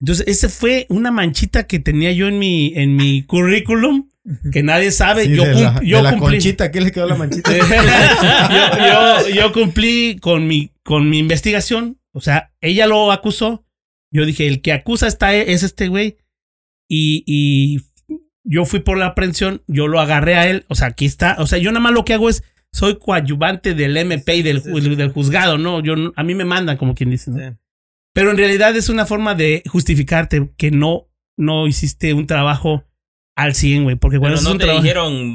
Entonces, 0.00 0.26
ese 0.26 0.48
fue 0.48 0.86
una 0.90 1.10
manchita 1.12 1.66
que 1.68 1.78
tenía 1.78 2.12
yo 2.12 2.26
en 2.28 2.38
mi, 2.38 2.72
en 2.74 2.96
mi 2.96 3.22
currículum, 3.22 4.10
que 4.52 4.62
nadie 4.62 4.90
sabe. 4.90 5.26
Sí, 5.26 5.36
yo 5.36 5.44
de 5.44 5.54
la, 5.54 5.74
cum- 5.74 5.84
yo 5.86 5.96
de 5.98 6.02
la 6.02 6.10
cumplí. 6.10 6.30
conchita, 6.38 6.70
¿qué 6.72 6.80
le 6.80 6.90
quedó 6.90 7.06
la 7.06 7.14
manchita? 7.14 7.52
yo, 7.56 9.28
yo, 9.28 9.34
yo 9.34 9.52
cumplí 9.52 10.18
con 10.20 10.46
mi, 10.46 10.72
con 10.82 11.08
mi 11.08 11.18
investigación. 11.18 12.00
O 12.12 12.20
sea, 12.20 12.52
ella 12.60 12.86
lo 12.86 13.12
acusó. 13.12 13.64
Yo 14.10 14.24
dije, 14.26 14.46
el 14.46 14.62
que 14.62 14.72
acusa 14.72 15.06
está, 15.06 15.34
es 15.34 15.62
este 15.62 15.88
güey. 15.88 16.16
Y, 16.96 17.24
y 17.26 17.80
yo 18.44 18.64
fui 18.66 18.80
por 18.80 18.96
la 18.98 19.06
aprehensión, 19.06 19.62
yo 19.66 19.88
lo 19.88 20.00
agarré 20.00 20.36
a 20.36 20.48
él. 20.48 20.64
O 20.68 20.74
sea, 20.74 20.88
aquí 20.88 21.06
está. 21.06 21.36
O 21.40 21.46
sea, 21.46 21.58
yo 21.58 21.70
nada 21.72 21.80
más 21.80 21.92
lo 21.92 22.04
que 22.04 22.14
hago 22.14 22.28
es, 22.28 22.42
soy 22.72 22.98
coadyuvante 22.98 23.74
del 23.74 23.96
MP 23.96 24.36
y 24.36 24.42
del, 24.42 24.62
Sí, 24.62 24.70
sí, 24.74 24.80
sí. 24.82 24.94
del 24.94 25.10
juzgado, 25.12 25.58
¿no? 25.58 25.80
Yo, 25.82 25.96
no- 25.96 26.12
a 26.16 26.22
mí 26.22 26.34
me 26.34 26.44
mandan, 26.44 26.76
como 26.76 26.94
quien 26.94 27.10
dice, 27.10 27.30
¿no? 27.30 27.38
Sí. 27.38 27.56
Pero 28.12 28.30
en 28.30 28.36
realidad 28.36 28.76
es 28.76 28.88
una 28.88 29.06
forma 29.06 29.34
de 29.34 29.62
justificarte 29.66 30.52
que 30.56 30.70
no, 30.70 31.08
no 31.36 31.66
hiciste 31.66 32.14
un 32.14 32.26
trabajo 32.28 32.84
al 33.36 33.54
100, 33.54 33.82
güey. 33.84 33.96
Porque 33.96 34.18
cuando 34.20 34.36
Pero 34.38 34.44
no 34.48 34.52
un 34.52 34.58
te 34.58 34.64
trabajo- 34.64 34.82
dijeron, 34.82 35.34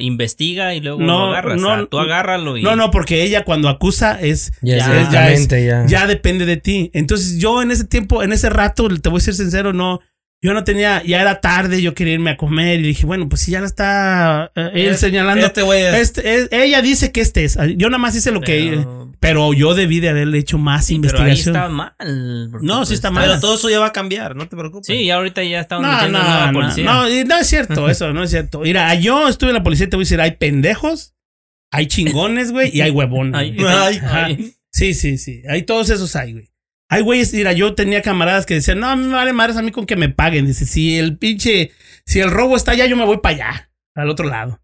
investiga 0.00 0.74
y 0.74 0.80
luego 0.80 1.00
No, 1.00 1.26
lo 1.26 1.30
agarras. 1.32 1.60
no, 1.60 1.86
tú 1.86 1.98
agárralo 1.98 2.56
y... 2.56 2.62
No, 2.62 2.74
no, 2.76 2.90
porque 2.90 3.22
ella 3.22 3.44
cuando 3.44 3.68
acusa 3.68 4.20
es 4.20 4.52
Ya, 4.62 4.78
Ya, 4.78 4.84
es 4.84 4.86
directamente, 5.10 5.64
ya. 5.66 5.86
ya 5.86 6.06
depende 6.06 6.46
de 6.46 6.56
ti. 6.56 6.90
Entonces 6.94 7.38
yo 7.38 7.62
en 7.62 7.70
ese 7.70 7.84
tiempo, 7.84 8.22
en 8.22 8.32
ese 8.32 8.50
rato, 8.50 8.88
te 8.88 9.08
voy 9.08 9.18
a 9.18 9.20
ser 9.20 9.34
sincero, 9.34 9.72
no, 9.72 10.00
yo 10.40 10.54
no 10.54 10.62
tenía, 10.64 11.02
ya 11.04 11.20
era 11.20 11.40
tarde, 11.40 11.82
yo 11.82 11.94
quería 11.94 12.14
irme 12.14 12.30
a 12.30 12.36
comer 12.36 12.78
y 12.80 12.82
dije, 12.84 13.06
bueno, 13.06 13.28
pues 13.28 13.40
si 13.42 13.50
ya 13.50 13.60
la 13.60 13.66
está 13.66 14.52
eh, 14.54 14.70
él 14.74 14.92
Es- 14.92 15.00
señalando. 15.00 15.44
Este 15.46 15.62
güey 15.62 15.82
es. 15.82 15.94
Este, 15.94 16.34
es- 16.36 16.48
ella 16.52 16.80
dice 16.82 17.10
que 17.12 17.20
este 17.20 17.44
es. 17.44 17.58
Yo 17.76 17.88
nada 17.90 17.98
más 17.98 18.14
hice 18.14 18.30
lo 18.30 18.40
que... 18.40 18.84
Pero- 19.20 19.52
yo 19.52 19.74
debí 19.74 19.98
de 19.98 20.10
haberle 20.10 20.38
hecho 20.38 20.58
más 20.58 20.86
Sí, 20.86 20.96
pero 21.02 21.18
ahí 21.18 21.30
investigación. 21.32 21.56
está 21.56 21.68
mal. 21.68 21.92
No, 22.62 22.84
sí 22.84 22.94
está 22.94 23.10
mal. 23.10 23.26
Pero 23.26 23.40
todo 23.40 23.56
eso 23.56 23.68
ya 23.68 23.80
va 23.80 23.86
a 23.86 23.92
cambiar, 23.92 24.36
no 24.36 24.46
te 24.48 24.56
preocupes. 24.56 24.86
Sí, 24.86 24.92
y 25.02 25.10
ahorita 25.10 25.42
ya 25.42 25.58
estamos 25.60 25.84
No, 25.84 26.08
no, 26.08 26.52
policía. 26.52 26.84
no, 26.84 27.02
no 27.24 27.36
es 27.38 27.46
cierto, 27.48 27.88
eso 27.88 28.12
no 28.12 28.22
es 28.22 28.30
cierto. 28.30 28.60
Mira, 28.60 28.94
yo 28.94 29.26
estuve 29.26 29.50
en 29.50 29.56
la 29.56 29.62
policía 29.64 29.86
y 29.86 29.90
te 29.90 29.96
voy 29.96 30.02
a 30.02 30.06
decir, 30.06 30.20
hay 30.20 30.32
pendejos, 30.36 31.14
hay 31.72 31.88
chingones, 31.88 32.52
güey, 32.52 32.70
y 32.72 32.80
hay 32.80 32.90
huevones. 32.92 33.34
Ay, 33.34 33.56
güey. 33.56 33.66
ay, 33.66 33.96
Ajá. 33.96 34.24
ay. 34.26 34.54
Sí, 34.70 34.94
sí, 34.94 35.18
sí. 35.18 35.42
Hay 35.50 35.62
todos 35.62 35.90
esos 35.90 36.14
hay, 36.14 36.34
güey. 36.34 36.48
Hay 36.90 37.02
güeyes, 37.02 37.34
mira, 37.34 37.52
yo 37.52 37.74
tenía 37.74 38.00
camaradas 38.00 38.46
que 38.46 38.54
decían, 38.54 38.80
no, 38.80 38.96
me 38.96 39.12
vale 39.12 39.32
madres 39.34 39.56
a 39.56 39.62
mí 39.62 39.70
con 39.70 39.84
que 39.84 39.96
me 39.96 40.08
paguen. 40.08 40.46
Dice, 40.46 40.64
si 40.64 40.98
el 40.98 41.18
pinche, 41.18 41.72
si 42.06 42.20
el 42.20 42.30
robo 42.30 42.56
está 42.56 42.72
allá, 42.72 42.86
yo 42.86 42.96
me 42.96 43.04
voy 43.04 43.18
para 43.18 43.34
allá, 43.34 43.72
al 43.94 44.08
otro 44.08 44.26
lado. 44.28 44.62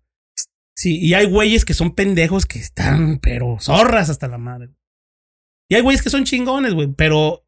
Sí, 0.75 0.99
y 0.99 1.15
hay 1.15 1.27
güeyes 1.27 1.65
que 1.65 1.75
son 1.75 1.95
pendejos 1.95 2.47
que 2.47 2.59
están, 2.59 3.19
pero 3.19 3.59
zorras 3.61 4.09
hasta 4.09 4.27
la 4.27 4.39
madre. 4.39 4.71
Y 5.69 5.75
hay 5.75 5.83
güeyes 5.83 6.03
que 6.03 6.11
son 6.11 6.25
chingones, 6.25 6.75
güey, 6.75 6.89
pero, 6.95 7.47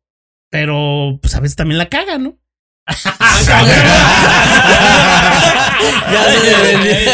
pero, 0.50 1.18
pues 1.20 1.34
a 1.34 1.40
veces 1.40 1.56
también 1.56 1.78
la 1.78 1.88
cagan, 1.88 2.22
¿no? 2.22 2.38
Ya 6.12 6.24
se. 6.24 7.06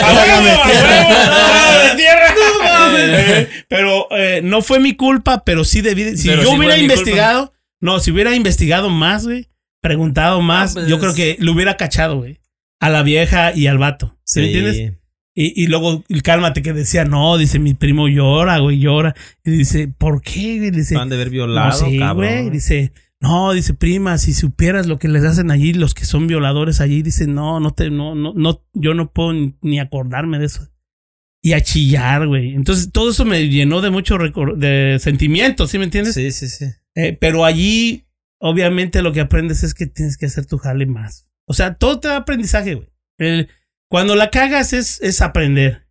¡No 2.35 2.62
mames! 2.62 3.09
Eh, 3.09 3.49
Pero 3.69 4.07
eh, 4.11 4.40
no 4.43 4.62
fue 4.62 4.81
mi 4.81 4.94
culpa, 4.94 5.44
pero 5.44 5.65
sí 5.65 5.81
debí. 5.81 6.03
de- 6.05 6.16
Si 6.16 6.28
Pero 6.28 6.43
yo 6.43 6.53
hubiera 6.53 6.77
investigado, 6.77 7.53
no, 7.81 8.01
si 8.01 8.11
hubiera 8.11 8.35
investigado 8.35 8.90
más, 8.90 9.24
güey, 9.24 9.49
preguntado 9.81 10.40
más, 10.43 10.70
Ah, 10.73 10.74
pues- 10.74 10.89
yo 10.89 10.99
creo 10.99 11.15
que 11.15 11.36
lo 11.40 11.53
hubiera 11.53 11.77
cachado, 11.77 12.16
güey. 12.19 12.39
A 12.81 12.90
la 12.90 13.03
vieja 13.03 13.53
y 13.55 13.66
al 13.69 13.78
vato. 13.78 14.19
¿Sí, 14.24 14.40
me 14.40 14.47
entiendes? 14.47 14.93
Y, 15.35 15.62
y 15.62 15.66
luego, 15.69 16.05
y 16.09 16.20
cálmate, 16.20 16.61
que 16.62 16.73
decía, 16.74 17.05
no, 17.07 17.39
dice, 17.39 17.59
mi 17.59 17.73
primo 17.74 18.07
llora, 18.09 18.59
güey, 18.59 18.78
llora. 18.81 19.15
Y 19.44 19.51
dice, 19.53 19.89
¿por 19.89 20.20
qué? 20.20 20.59
güey? 20.59 20.70
Dice, 20.70 20.94
Van 20.94 21.09
de 21.09 21.15
haber 21.15 21.28
no, 21.28 21.32
violado, 21.32 21.86
cabrón. 21.99 22.28
güey. 22.28 22.51
Dice, 22.51 22.93
no, 23.23 23.53
dice, 23.53 23.73
prima, 23.73 24.19
si 24.19 24.35
supieras 24.35 24.86
lo 24.89 24.99
que 24.99 25.07
les 25.09 25.23
hacen 25.24 25.51
allí, 25.53 25.73
los 25.73 25.94
que 25.94 26.05
son 26.05 26.27
violadores 26.27 26.81
allí, 26.81 27.03
dice, 27.03 27.27
no, 27.28 27.61
no 27.61 27.70
te, 27.73 27.89
no, 27.89 28.15
no, 28.16 28.35
no, 28.35 28.65
yo 28.74 28.94
no 28.94 29.12
puedo 29.12 29.32
ni- 29.62 29.78
acordarme 29.78 30.39
de 30.40 30.47
eso. 30.47 30.69
Y 31.40 31.53
a 31.55 31.61
chillar, 31.61 32.27
güey. 32.27 32.55
Entonces, 32.55 32.90
todo 32.93 33.11
eso 33.11 33.24
me 33.24 33.49
llenó 33.49 33.81
de 33.81 33.90
mucho 33.90 34.16
de 34.19 34.99
sentimientos, 35.01 35.70
¿sí 35.70 35.78
me 35.78 35.85
entiendes? 35.85 36.15
Sí, 36.15 36.31
sí, 36.32 36.49
sí. 36.49 36.66
Eh, 36.94 37.16
pero 37.20 37.44
allí, 37.44 38.07
obviamente, 38.40 39.03
lo 39.03 39.12
que 39.12 39.20
aprendes 39.20 39.62
es 39.62 39.73
que 39.74 39.86
tienes 39.86 40.16
que 40.16 40.27
hacer 40.27 40.47
tu 40.47 40.59
jale 40.59 40.86
más. 40.86 41.28
O 41.47 41.55
sea, 41.55 41.74
todo 41.74 42.01
te 42.01 42.09
da 42.09 42.16
aprendizaje, 42.19 42.74
güey. 42.74 42.89
El- 43.19 43.49
Cuando 43.89 44.16
la 44.16 44.31
cagas 44.31 44.73
es, 44.73 45.01
es 45.03 45.20
aprender. 45.23 45.81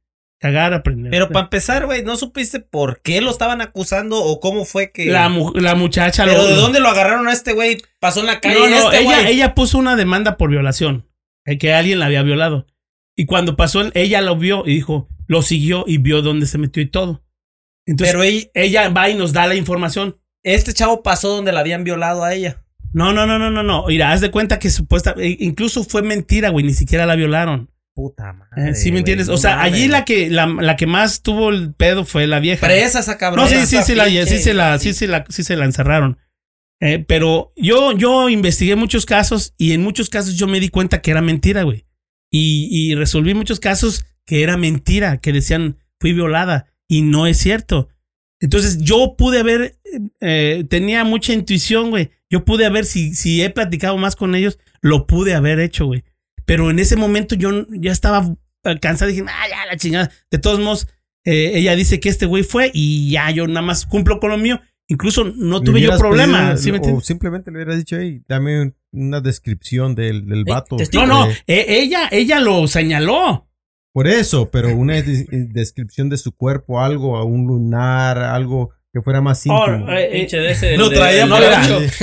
Cagar, 0.41 0.73
aprender. 0.73 1.11
Pero 1.11 1.29
para 1.29 1.43
empezar, 1.45 1.85
güey, 1.85 2.03
¿no 2.03 2.17
supiste 2.17 2.59
por 2.59 2.99
qué 3.01 3.21
lo 3.21 3.29
estaban 3.29 3.61
acusando 3.61 4.23
o 4.23 4.39
cómo 4.39 4.65
fue 4.65 4.91
que... 4.91 5.05
la, 5.05 5.29
mu- 5.29 5.53
la 5.53 5.75
muchacha 5.75 6.25
Pero 6.25 6.39
lo- 6.41 6.47
¿de 6.47 6.55
dónde 6.55 6.79
lo 6.79 6.89
agarraron 6.89 7.27
a 7.27 7.31
este 7.31 7.53
güey? 7.53 7.77
Pasó 7.99 8.21
en 8.21 8.25
la 8.25 8.41
calle 8.41 8.55
No, 8.55 8.67
no, 8.67 8.75
este 8.91 9.01
ella, 9.03 9.21
güey. 9.21 9.33
ella 9.33 9.53
puso 9.53 9.77
una 9.77 9.95
demanda 9.95 10.37
por 10.37 10.49
violación. 10.49 11.07
eh, 11.45 11.59
Que 11.59 11.73
alguien 11.75 11.99
la 11.99 12.07
había 12.07 12.23
violado. 12.23 12.65
Y 13.15 13.27
cuando 13.27 13.55
pasó, 13.55 13.81
el- 13.81 13.91
ella 13.93 14.21
lo 14.21 14.35
vio 14.35 14.63
y 14.65 14.73
dijo, 14.73 15.07
lo 15.27 15.43
siguió 15.43 15.83
y 15.85 15.99
vio 15.99 16.23
dónde 16.23 16.47
se 16.47 16.57
metió 16.57 16.81
y 16.81 16.87
todo. 16.89 17.23
Entonces, 17.85 18.11
Pero 18.13 18.23
ella- 18.23 18.47
ella 18.55 18.89
va 18.89 19.09
y 19.09 19.13
nos 19.15 19.33
da 19.33 19.45
la 19.45 19.53
información. 19.55 20.17
este 20.43 20.73
chavo 20.73 21.03
pasó 21.03 21.29
donde 21.35 21.51
la 21.51 21.59
habían 21.59 21.83
violado 21.83 22.23
a 22.23 22.33
ella. 22.33 22.63
No, 22.93 23.13
no, 23.13 23.27
no, 23.27 23.37
no, 23.37 23.51
no, 23.51 23.61
no. 23.61 23.85
Mira, 23.87 24.11
haz 24.11 24.21
de 24.21 24.31
cuenta 24.31 24.57
que 24.57 24.71
supuesta, 24.71 25.13
e- 25.19 25.37
incluso 25.39 25.83
fue 25.83 26.01
mentira, 26.01 26.49
güey, 26.49 26.65
ni 26.65 26.73
siquiera 26.73 27.05
la 27.05 27.15
violaron. 27.15 27.69
Puta 27.93 28.33
madre. 28.33 28.71
Eh, 28.71 28.75
¿Sí 28.75 28.91
me 28.91 28.99
entiendes? 28.99 29.27
o 29.29 29.37
sea, 29.37 29.61
allí 29.61 29.87
la 29.87 30.05
que, 30.05 30.29
la, 30.29 30.47
la 30.47 30.75
que 30.75 30.87
más 30.87 31.21
tuvo 31.23 31.49
el 31.49 31.73
pedo 31.73 32.05
fue 32.05 32.25
la 32.25 32.39
vieja. 32.39 32.65
Presa 32.65 32.99
esa 32.99 33.17
cabrón. 33.17 33.45
No, 33.45 33.49
sí, 33.49 33.65
sí, 33.65 33.83
sí, 33.83 33.95
la, 33.95 34.05
sí, 34.05 34.37
se 34.37 34.53
la, 34.53 34.79
sí, 34.79 34.93
se 34.93 35.07
la, 35.07 35.25
sí 35.27 35.43
se 35.43 35.55
la 35.55 35.65
encerraron. 35.65 36.17
Eh, 36.79 37.03
pero 37.07 37.53
yo, 37.55 37.95
yo 37.95 38.29
investigué 38.29 38.75
muchos 38.75 39.05
casos 39.05 39.53
y 39.57 39.73
en 39.73 39.83
muchos 39.83 40.09
casos 40.09 40.35
yo 40.35 40.47
me 40.47 40.59
di 40.59 40.69
cuenta 40.69 41.01
que 41.01 41.11
era 41.11 41.21
mentira, 41.21 41.63
güey. 41.63 41.85
Y, 42.31 42.69
y 42.71 42.95
resolví 42.95 43.33
muchos 43.33 43.59
casos 43.59 44.05
que 44.25 44.41
era 44.41 44.57
mentira, 44.57 45.17
que 45.17 45.33
decían 45.33 45.77
fui 45.99 46.13
violada 46.13 46.73
y 46.87 47.01
no 47.01 47.27
es 47.27 47.37
cierto. 47.37 47.89
Entonces 48.39 48.79
yo 48.79 49.15
pude 49.17 49.39
haber, 49.39 49.77
eh, 50.19 50.65
tenía 50.69 51.03
mucha 51.03 51.33
intuición, 51.33 51.91
güey. 51.91 52.09
Yo 52.29 52.43
pude 52.43 52.65
haber, 52.65 52.85
si, 52.85 53.13
si 53.13 53.43
he 53.43 53.49
platicado 53.51 53.97
más 53.97 54.15
con 54.15 54.33
ellos, 54.33 54.57
lo 54.81 55.05
pude 55.05 55.35
haber 55.35 55.59
hecho, 55.59 55.85
güey. 55.85 56.03
Pero 56.51 56.69
en 56.69 56.79
ese 56.79 56.97
momento 56.97 57.33
yo 57.35 57.65
ya 57.69 57.93
estaba 57.93 58.27
eh, 58.65 58.79
cansado 58.81 59.09
dije, 59.09 59.23
ah, 59.25 59.47
ya 59.49 59.65
la 59.65 59.77
chingada. 59.77 60.11
De 60.29 60.37
todos 60.37 60.59
modos, 60.59 60.85
eh, 61.23 61.53
ella 61.55 61.77
dice 61.77 62.01
que 62.01 62.09
este 62.09 62.25
güey 62.25 62.43
fue 62.43 62.71
y 62.73 63.09
ya 63.11 63.31
yo 63.31 63.47
nada 63.47 63.61
más 63.61 63.85
cumplo 63.85 64.19
con 64.19 64.31
lo 64.31 64.37
mío. 64.37 64.59
Incluso 64.87 65.23
no 65.23 65.61
tuve 65.61 65.79
yo 65.79 65.97
problema. 65.97 66.49
pedido- 66.49 66.57
¿sí 66.57 66.71
me 66.73 66.79
o 66.79 66.99
simplemente 66.99 67.51
le 67.51 67.57
hubieras 67.59 67.77
dicho, 67.77 67.95
hey, 67.97 68.21
dame 68.27 68.61
un- 68.63 68.75
una 68.91 69.21
descripción 69.21 69.95
del, 69.95 70.25
del 70.25 70.43
vato. 70.43 70.75
No, 70.93 71.05
no, 71.07 71.25
Eh, 71.29 71.35
eh, 71.47 71.65
ella, 71.83 72.09
ella 72.11 72.41
lo 72.41 72.67
señaló. 72.67 73.47
Por 73.93 74.07
eso, 74.09 74.49
pero 74.51 74.75
una 74.75 74.95
des- 75.01 75.27
descripción 75.29 76.09
de 76.09 76.17
su 76.17 76.33
cuerpo, 76.35 76.81
algo, 76.81 77.15
a 77.15 77.23
un 77.23 77.47
lunar, 77.47 78.17
algo 78.17 78.71
que 78.93 79.01
fuera 79.01 79.21
más 79.21 79.41
Oh, 79.47 79.67
íntimo. 79.71 79.89
eh, 79.93 80.03
eh, 80.03 80.09
Pinche 80.19 80.35
de 80.37 80.51
ese, 80.51 80.73
el 80.73 80.79
Lo 80.79 80.89
de- 80.89 80.97
traía 80.97 81.23
el 81.23 81.29
no, 81.29 81.39
de 81.39 81.47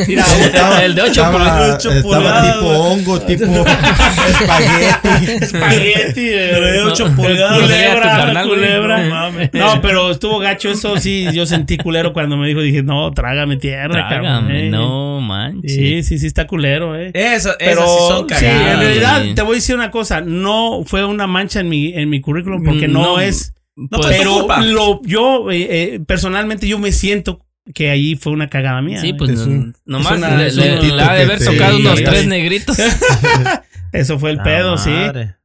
mira, 0.07 0.25
Estaba- 0.41 0.83
el 0.83 0.95
de 0.95 1.03
ocho 1.03 1.11
estaba, 1.11 1.33
pulgadas. 1.33 1.75
ocho 1.77 1.93
estaba 1.93 2.15
pulgadas, 2.15 2.55
tipo 2.55 2.67
hongo, 2.67 3.21
tipo 3.21 3.45
espagueti. 3.45 5.35
espagueti, 5.45 6.29
eh, 6.31 6.61
de 6.61 6.83
ocho 6.85 7.09
no, 7.11 7.17
pulgadas. 7.17 7.61
No 7.61 7.69
sería 7.69 7.95
tu 7.95 8.01
Culebra, 8.01 8.43
culebra. 8.45 9.03
No 9.03 9.11
mames. 9.11 9.51
No, 9.53 9.83
pero 9.83 10.11
estuvo 10.11 10.39
gacho 10.39 10.71
eso, 10.71 10.97
sí, 10.97 11.27
yo 11.35 11.45
sentí 11.45 11.77
culero 11.77 12.15
cuando 12.15 12.39
me 12.39 12.49
dijo, 12.49 12.63
dije, 12.63 12.83
no, 12.83 13.11
trágame 13.13 13.59
tierra, 13.59 14.09
cabrón. 14.09 14.23
Trágame, 14.23 14.69
eh. 14.69 14.71
no 14.71 15.21
manches. 15.21 15.75
Sí, 15.75 16.03
sí, 16.03 16.19
sí, 16.19 16.27
está 16.27 16.47
culero, 16.47 16.97
eh. 16.97 17.11
Eso, 17.13 17.51
Pero 17.59 17.83
esas 17.85 17.91
sí 17.93 17.99
son 18.09 18.21
sí, 18.31 18.35
cagadas. 18.47 18.73
en 18.75 18.81
realidad 18.81 19.23
te 19.35 19.43
voy 19.43 19.53
a 19.53 19.57
decir 19.57 19.75
una 19.75 19.91
cosa, 19.91 20.23
no 20.23 20.85
fue 20.87 21.05
una 21.05 21.27
mancha 21.27 21.61
en 21.61 21.69
mi 21.69 21.93
en 21.93 22.09
mi 22.09 22.23
currículum 22.23 22.65
porque 22.65 22.89
no, 22.89 23.03
No, 23.03 23.21
es, 23.21 23.53
No, 23.79 23.99
Pues, 23.99 24.17
pero 24.17 24.47
lo 24.65 25.01
yo 25.05 25.51
eh, 25.53 25.95
eh, 25.95 26.01
personalmente 26.05 26.67
yo 26.67 26.79
me 26.81 26.91
siento 26.91 27.45
que 27.75 27.91
ahí 27.91 28.17
fue 28.17 28.33
una 28.33 28.49
cagada 28.49 28.83
mía. 28.83 29.01
Sí, 29.01 29.11
eh. 29.11 29.15
pues 29.17 29.31
un- 29.41 29.75
nomás 29.85 30.19
una- 30.19 30.37
le, 30.37 31.03
ha 31.03 31.15
de 31.15 31.23
haber 31.23 31.39
tocado 31.39 31.77
Sí, 31.77 31.83
unos 31.83 32.03
tres 32.03 32.27
negritos. 32.27 32.77
Eso 33.93 34.19
fue 34.19 34.31
el 34.33 34.37
La 34.39 34.43
pedo, 34.43 34.77
sí. 34.79 34.91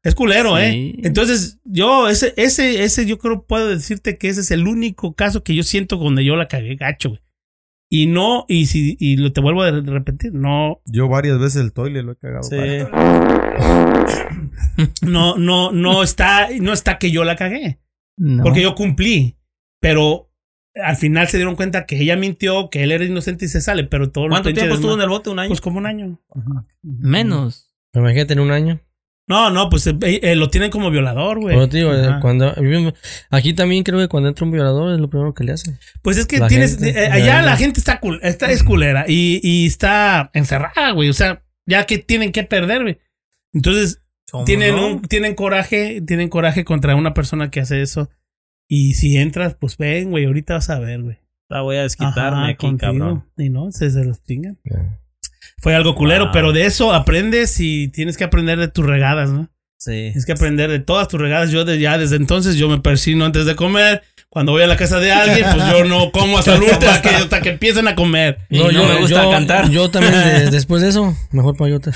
Es 0.04 0.16
culero, 0.16 0.58
Sí. 0.58 0.64
¿eh? 0.64 0.96
Entonces, 1.04 1.60
yo, 1.64 2.10
ese, 2.10 2.34
ese, 2.36 2.84
ese, 2.84 3.06
yo 3.06 3.18
creo, 3.18 3.44
puedo 3.46 3.68
decirte 3.70 4.18
que 4.18 4.28
ese 4.30 4.42
es 4.42 4.52
el 4.52 4.68
único 4.68 5.14
caso 5.14 5.44
que 5.44 5.56
yo 5.56 5.64
siento 5.64 5.96
donde 5.98 6.26
yo 6.26 6.36
la 6.36 6.48
cagué 6.50 6.76
gacho, 6.76 7.10
güey. 7.10 7.22
Y 7.90 8.08
no, 8.08 8.46
y 8.50 8.66
si, 8.66 8.98
y 9.00 9.18
lo 9.18 9.32
te 9.32 9.40
vuelvo 9.40 9.62
a 9.64 9.70
repetir, 9.72 10.34
no, 10.34 10.82
Yo 10.86 11.08
varias 11.08 11.40
veces 11.40 11.62
el 11.62 11.72
toile 11.74 12.02
lo 12.04 12.14
he 12.14 12.16
cagado. 12.18 12.44
Sí. 12.44 12.56
para- 12.90 13.94
no, 15.02 15.38
no, 15.38 15.72
no 15.72 16.04
está, 16.04 16.50
no 16.60 16.74
está 16.74 16.98
que 16.98 17.12
yo 17.12 17.24
la 17.24 17.36
cagué. 17.36 17.80
No. 18.18 18.44
Porque 18.44 18.62
yo 18.62 18.76
cumplí. 18.76 19.38
Pero 19.80 20.30
al 20.76 20.96
final 20.96 21.28
se 21.28 21.38
dieron 21.38 21.56
cuenta 21.56 21.86
que 21.86 22.00
ella 22.02 22.16
mintió, 22.16 22.70
que 22.70 22.84
él 22.84 22.92
era 22.92 23.04
inocente 23.06 23.46
y 23.46 23.48
se 23.48 23.62
sale, 23.62 23.84
pero 23.84 24.12
todo 24.12 24.28
¿Cuánto 24.30 24.54
tiempo 24.54 24.76
estuvo 24.76 24.94
en 24.96 25.02
el 25.02 25.10
bote? 25.10 25.30
¿Un 25.30 25.40
año? 25.40 25.50
Pues 25.50 25.62
como 25.62 25.78
un 25.78 25.86
año. 25.86 26.20
Menos. 26.82 27.74
Imagínate 27.94 28.34
en 28.34 28.40
un 28.40 28.52
año. 28.52 28.82
No, 29.26 29.50
no, 29.52 29.70
pues 29.70 29.88
eh, 29.88 29.96
eh, 30.02 30.36
lo 30.36 30.50
tienen 30.50 30.70
como 30.70 30.92
violador, 30.92 31.40
güey. 31.40 31.70
Te 31.70 31.78
digo, 31.78 31.94
eh, 31.94 32.06
Ajá. 32.08 32.20
cuando, 32.20 32.54
aquí 33.30 33.54
también 33.54 33.84
creo 33.84 34.00
que 34.00 34.10
cuando 34.10 34.28
entra 34.30 34.44
un 34.46 34.52
violador 34.52 34.94
es 34.94 35.00
lo 35.00 35.10
primero 35.10 35.34
que 35.34 35.46
le 35.46 35.54
hacen. 35.54 35.80
Pues 36.02 36.18
es 36.18 36.26
que 36.26 36.40
La 36.40 36.48
tienes. 36.50 36.72
gente, 36.78 36.90
eh, 37.02 37.08
allá 37.08 37.42
la 37.42 37.56
gente 37.56 37.80
está, 37.80 38.02
cul- 38.02 38.20
está 38.22 38.52
es 38.52 38.64
culera 38.64 39.06
y, 39.08 39.40
y 39.42 39.66
está 39.68 40.30
encerrada, 40.34 40.92
güey. 40.92 41.10
O 41.10 41.14
sea, 41.14 41.42
ya 41.66 41.86
que 41.86 42.00
tienen 42.00 42.34
que 42.34 42.44
perder, 42.44 42.82
güey. 42.82 43.00
Entonces, 43.54 44.00
¿Cómo 44.00 44.03
tienen, 44.46 44.76
no? 44.76 44.88
un, 44.88 45.02
tienen 45.02 45.36
coraje, 45.36 46.02
tienen 46.06 46.30
coraje 46.30 46.64
contra 46.66 46.96
una 46.96 47.14
persona 47.14 47.50
que 47.52 47.60
hace 47.60 47.82
eso. 47.82 48.10
Y 48.68 48.94
si 48.94 49.18
entras, 49.18 49.56
pues 49.60 49.78
ven, 49.78 50.10
güey, 50.12 50.26
ahorita 50.26 50.56
vas 50.56 50.70
a 50.70 50.80
ver, 50.80 51.02
güey. 51.02 51.18
La 51.50 51.62
voy 51.62 51.76
a 51.78 51.84
desquitarme 51.84 52.40
Ajá, 52.40 52.48
aquí, 52.48 52.56
contigo. 52.66 52.92
cabrón. 52.94 53.26
Y 53.38 53.50
no, 53.50 53.72
se, 53.72 53.92
se 53.92 54.04
los 54.04 54.24
chingan. 54.24 54.58
Ya. 54.64 55.00
Fue 55.60 55.76
algo 55.76 55.96
culero, 55.96 56.26
Wow. 56.26 56.34
pero 56.34 56.52
de 56.54 56.66
eso 56.66 56.94
aprendes 56.94 57.60
y 57.60 57.90
tienes 57.90 58.18
que 58.18 58.24
aprender 58.24 58.58
de 58.60 58.70
tus 58.70 58.86
regadas, 58.86 59.30
¿no? 59.30 59.50
Sí. 59.78 59.92
Tienes 59.92 60.26
que 60.26 60.32
aprender 60.32 60.72
de 60.72 60.80
todas 60.80 61.08
tus 61.10 61.20
regadas. 61.20 61.52
Yo 61.52 61.66
de, 61.66 61.78
ya 61.80 61.98
desde 61.98 62.16
entonces 62.16 62.56
yo 62.56 62.70
me 62.70 62.80
persino 62.80 63.26
antes 63.26 63.46
de 63.46 63.56
comer. 63.56 64.02
Cuando 64.30 64.54
voy 64.54 64.64
a 64.64 64.68
la 64.68 64.78
casa 64.78 65.00
de 65.00 65.12
alguien, 65.12 65.46
pues 65.54 65.64
yo 65.70 65.84
no 65.84 66.12
como 66.12 66.40
hasta, 66.40 66.56
el 66.56 66.62
último, 66.64 66.90
hasta, 66.90 67.02
que, 67.10 67.16
hasta 67.16 67.42
que 67.42 67.50
empiecen 67.50 67.88
a 67.88 67.94
comer. 67.96 68.40
Y 68.50 68.58
no 68.58 68.68
me 68.88 69.00
gusta 69.02 69.30
cantar. 69.30 69.70
Yo 69.70 69.92
también, 69.92 70.14
de- 70.14 70.50
después 70.50 70.82
de 70.82 70.90
eso, 70.90 71.16
mejor 71.32 71.56
payote. 71.56 71.92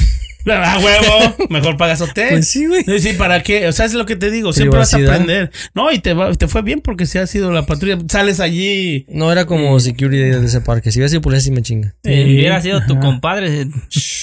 A 0.54 0.80
huevo, 0.84 1.36
mejor 1.50 1.78
pagas 1.78 2.02
hotel. 2.02 2.30
Pues 2.32 2.48
sí, 2.50 2.66
güey. 2.68 2.84
Sí, 3.00 3.14
¿para 3.14 3.44
qué? 3.44 3.68
O 3.68 3.72
sea, 3.72 3.86
es 3.86 3.94
lo 3.94 4.06
que 4.06 4.16
te 4.16 4.32
digo. 4.32 4.54
Siempre 4.54 4.80
vas 4.80 4.94
a 4.94 4.98
aprender. 4.98 5.52
No, 5.74 5.92
y 5.92 6.00
te, 6.00 6.14
va- 6.14 6.34
te 6.34 6.48
fue 6.48 6.62
bien 6.62 6.82
porque 6.82 7.06
si 7.06 7.18
has 7.18 7.30
sido 7.30 7.52
la 7.52 7.66
patrulla. 7.66 7.98
Sales 8.10 8.40
allí. 8.40 9.06
No 9.10 9.32
era 9.32 9.46
como 9.46 9.80
security 9.80 10.18
de 10.24 10.46
ese 10.46 10.62
parque. 10.62 10.92
Si 10.92 11.00
hubiera 11.00 11.10
sido 11.10 11.22
policía, 11.22 11.42
sí 11.46 11.52
me 11.52 11.62
chinga. 11.62 11.96
Si 12.04 12.12
hubiera 12.12 12.62
sido 12.62 12.86
tu 12.86 13.00
compadre, 13.00 13.68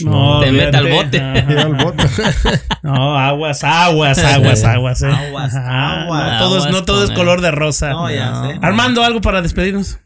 No, 0.04 0.40
te 0.40 0.52
mete 0.52 0.76
al 0.76 0.88
bote. 0.88 1.20
No, 2.82 3.16
aguas, 3.18 3.64
aguas, 3.64 4.18
aguas, 4.18 4.64
aguas. 4.64 5.02
eh. 5.02 5.06
Aguas, 5.06 5.54
aguas. 5.54 6.32
No 6.32 6.38
todo 6.38 6.58
es, 6.58 6.64
no 6.64 6.68
Aguas 6.70 6.84
todo 6.84 7.04
es 7.04 7.10
con 7.10 7.16
color 7.16 7.40
de 7.40 7.50
rosa. 7.50 7.90
No, 7.90 8.10
ya 8.10 8.30
No. 8.30 8.50
sé. 8.50 8.58
Armando, 8.62 9.02
algo 9.04 9.20
para 9.20 9.40
despedirnos. 9.42 9.98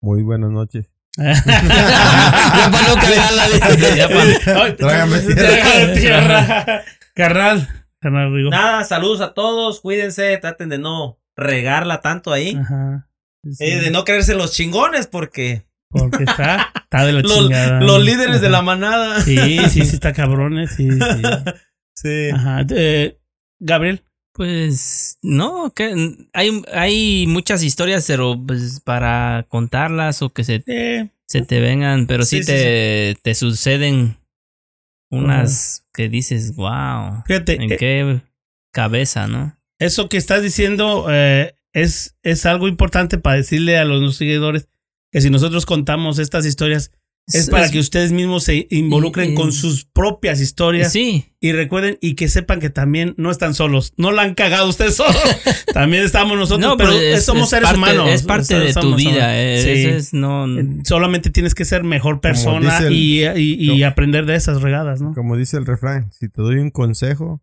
Muy 0.00 0.22
buenas 0.22 0.50
noches. 0.50 0.86
Ya 1.18 2.70
para 2.70 2.88
no 2.88 2.94
cagarla. 2.94 4.76
Trágame 4.76 5.18
trágame 5.20 6.00
tierra. 6.00 6.82
Carnal. 7.14 7.68
Carnal, 8.00 8.36
digo. 8.36 8.50
Nada, 8.50 8.84
saludos 8.84 9.20
a 9.20 9.34
todos. 9.34 9.80
Cuídense. 9.80 10.36
Traten 10.38 10.68
de 10.68 10.78
no 10.78 11.18
regarla 11.36 12.00
tanto 12.00 12.32
ahí. 12.32 12.56
Ajá. 12.60 13.08
Sí, 13.50 13.64
Eh, 13.64 13.80
de 13.80 13.90
no 13.90 14.04
creerse 14.04 14.34
los 14.34 14.52
chingones 14.52 15.06
porque 15.06 15.66
Porque 15.90 16.24
está, 16.24 16.72
está 16.82 17.04
de 17.04 17.12
la 17.12 17.20
los, 17.22 17.32
chingada. 17.34 17.80
los 17.80 18.02
líderes 18.04 18.40
de 18.40 18.50
la 18.50 18.62
manada. 18.62 19.20
Sí, 19.22 19.36
sí, 19.70 19.84
sí, 19.84 19.94
está 19.96 20.12
cabrones. 20.12 20.72
Sí, 20.76 20.88
sí. 20.90 21.22
Sí. 22.00 22.30
Ajá. 22.32 22.64
Eh, 22.70 23.18
Gabriel. 23.58 24.04
Pues 24.38 25.18
no, 25.20 25.72
que 25.74 26.16
hay, 26.32 26.62
hay 26.72 27.26
muchas 27.26 27.64
historias, 27.64 28.04
pero 28.06 28.40
pues 28.46 28.78
para 28.78 29.44
contarlas 29.48 30.22
o 30.22 30.30
que 30.30 30.44
se, 30.44 30.62
Eh, 30.68 31.08
se 31.26 31.42
te 31.42 31.58
vengan, 31.58 32.06
pero 32.06 32.24
sí, 32.24 32.36
Sí, 32.36 32.44
sí, 32.44 32.52
te, 32.52 33.16
te 33.20 33.34
suceden 33.34 34.16
unas 35.10 35.84
que 35.92 36.08
dices, 36.08 36.54
wow, 36.54 37.24
fíjate, 37.26 37.54
¿en 37.54 37.72
eh, 37.72 37.76
qué 37.76 38.20
cabeza, 38.72 39.26
no? 39.26 39.58
eso 39.80 40.08
que 40.08 40.16
estás 40.18 40.40
diciendo 40.40 41.06
eh, 41.10 41.56
es, 41.72 42.16
es 42.22 42.46
algo 42.46 42.68
importante 42.68 43.18
para 43.18 43.38
decirle 43.38 43.76
a 43.76 43.84
los 43.84 44.16
seguidores 44.16 44.68
que 45.10 45.20
si 45.20 45.30
nosotros 45.30 45.66
contamos 45.66 46.20
estas 46.20 46.46
historias 46.46 46.92
es 47.32 47.50
para 47.50 47.70
que 47.70 47.78
ustedes 47.78 48.10
mismos 48.12 48.44
se 48.44 48.66
involucren 48.70 49.32
y- 49.32 49.34
con 49.34 49.52
sus 49.52 49.84
propias 49.84 50.40
historias 50.40 50.92
Sí, 50.92 51.26
y 51.40 51.52
recuerden 51.52 51.98
y 52.00 52.14
que 52.14 52.28
sepan 52.28 52.58
que 52.60 52.70
también 52.70 53.14
no 53.16 53.30
están 53.30 53.54
solos. 53.54 53.92
No 53.96 54.10
la 54.12 54.22
han 54.22 54.34
cagado 54.34 54.68
ustedes 54.68 54.94
solos. 54.96 55.16
también 55.74 56.04
estamos 56.04 56.36
nosotros, 56.36 56.60
no, 56.68 56.76
pero, 56.76 56.92
es- 56.92 57.24
somos 57.24 57.44
es 57.44 57.50
seres 57.50 57.64
parte- 57.70 57.78
humanos. 57.78 58.08
Es 58.10 58.22
parte 58.22 58.42
O 58.42 58.44
sea, 58.44 58.58
de 58.60 58.72
tu 58.74 58.80
somos- 58.80 58.96
vida, 58.96 59.38
eh, 59.40 59.62
Sí. 59.62 59.68
eso 59.70 59.90
es 59.96 60.12
no... 60.14 60.46
Solamente 60.84 61.30
tienes 61.30 61.54
que 61.54 61.64
ser 61.64 61.84
mejor 61.84 62.20
persona 62.20 62.78
el- 62.78 62.92
y, 62.92 63.24
y- 63.26 63.72
y 63.72 63.80
No. 63.80 63.86
aprender 63.86 64.24
de 64.26 64.34
esas 64.34 64.62
regadas, 64.62 65.00
¿no? 65.00 65.12
Como 65.14 65.36
dice 65.36 65.56
el 65.58 65.66
refrán, 65.66 66.10
si 66.12 66.28
te 66.28 66.42
doy 66.42 66.56
un 66.56 66.70
consejo, 66.70 67.42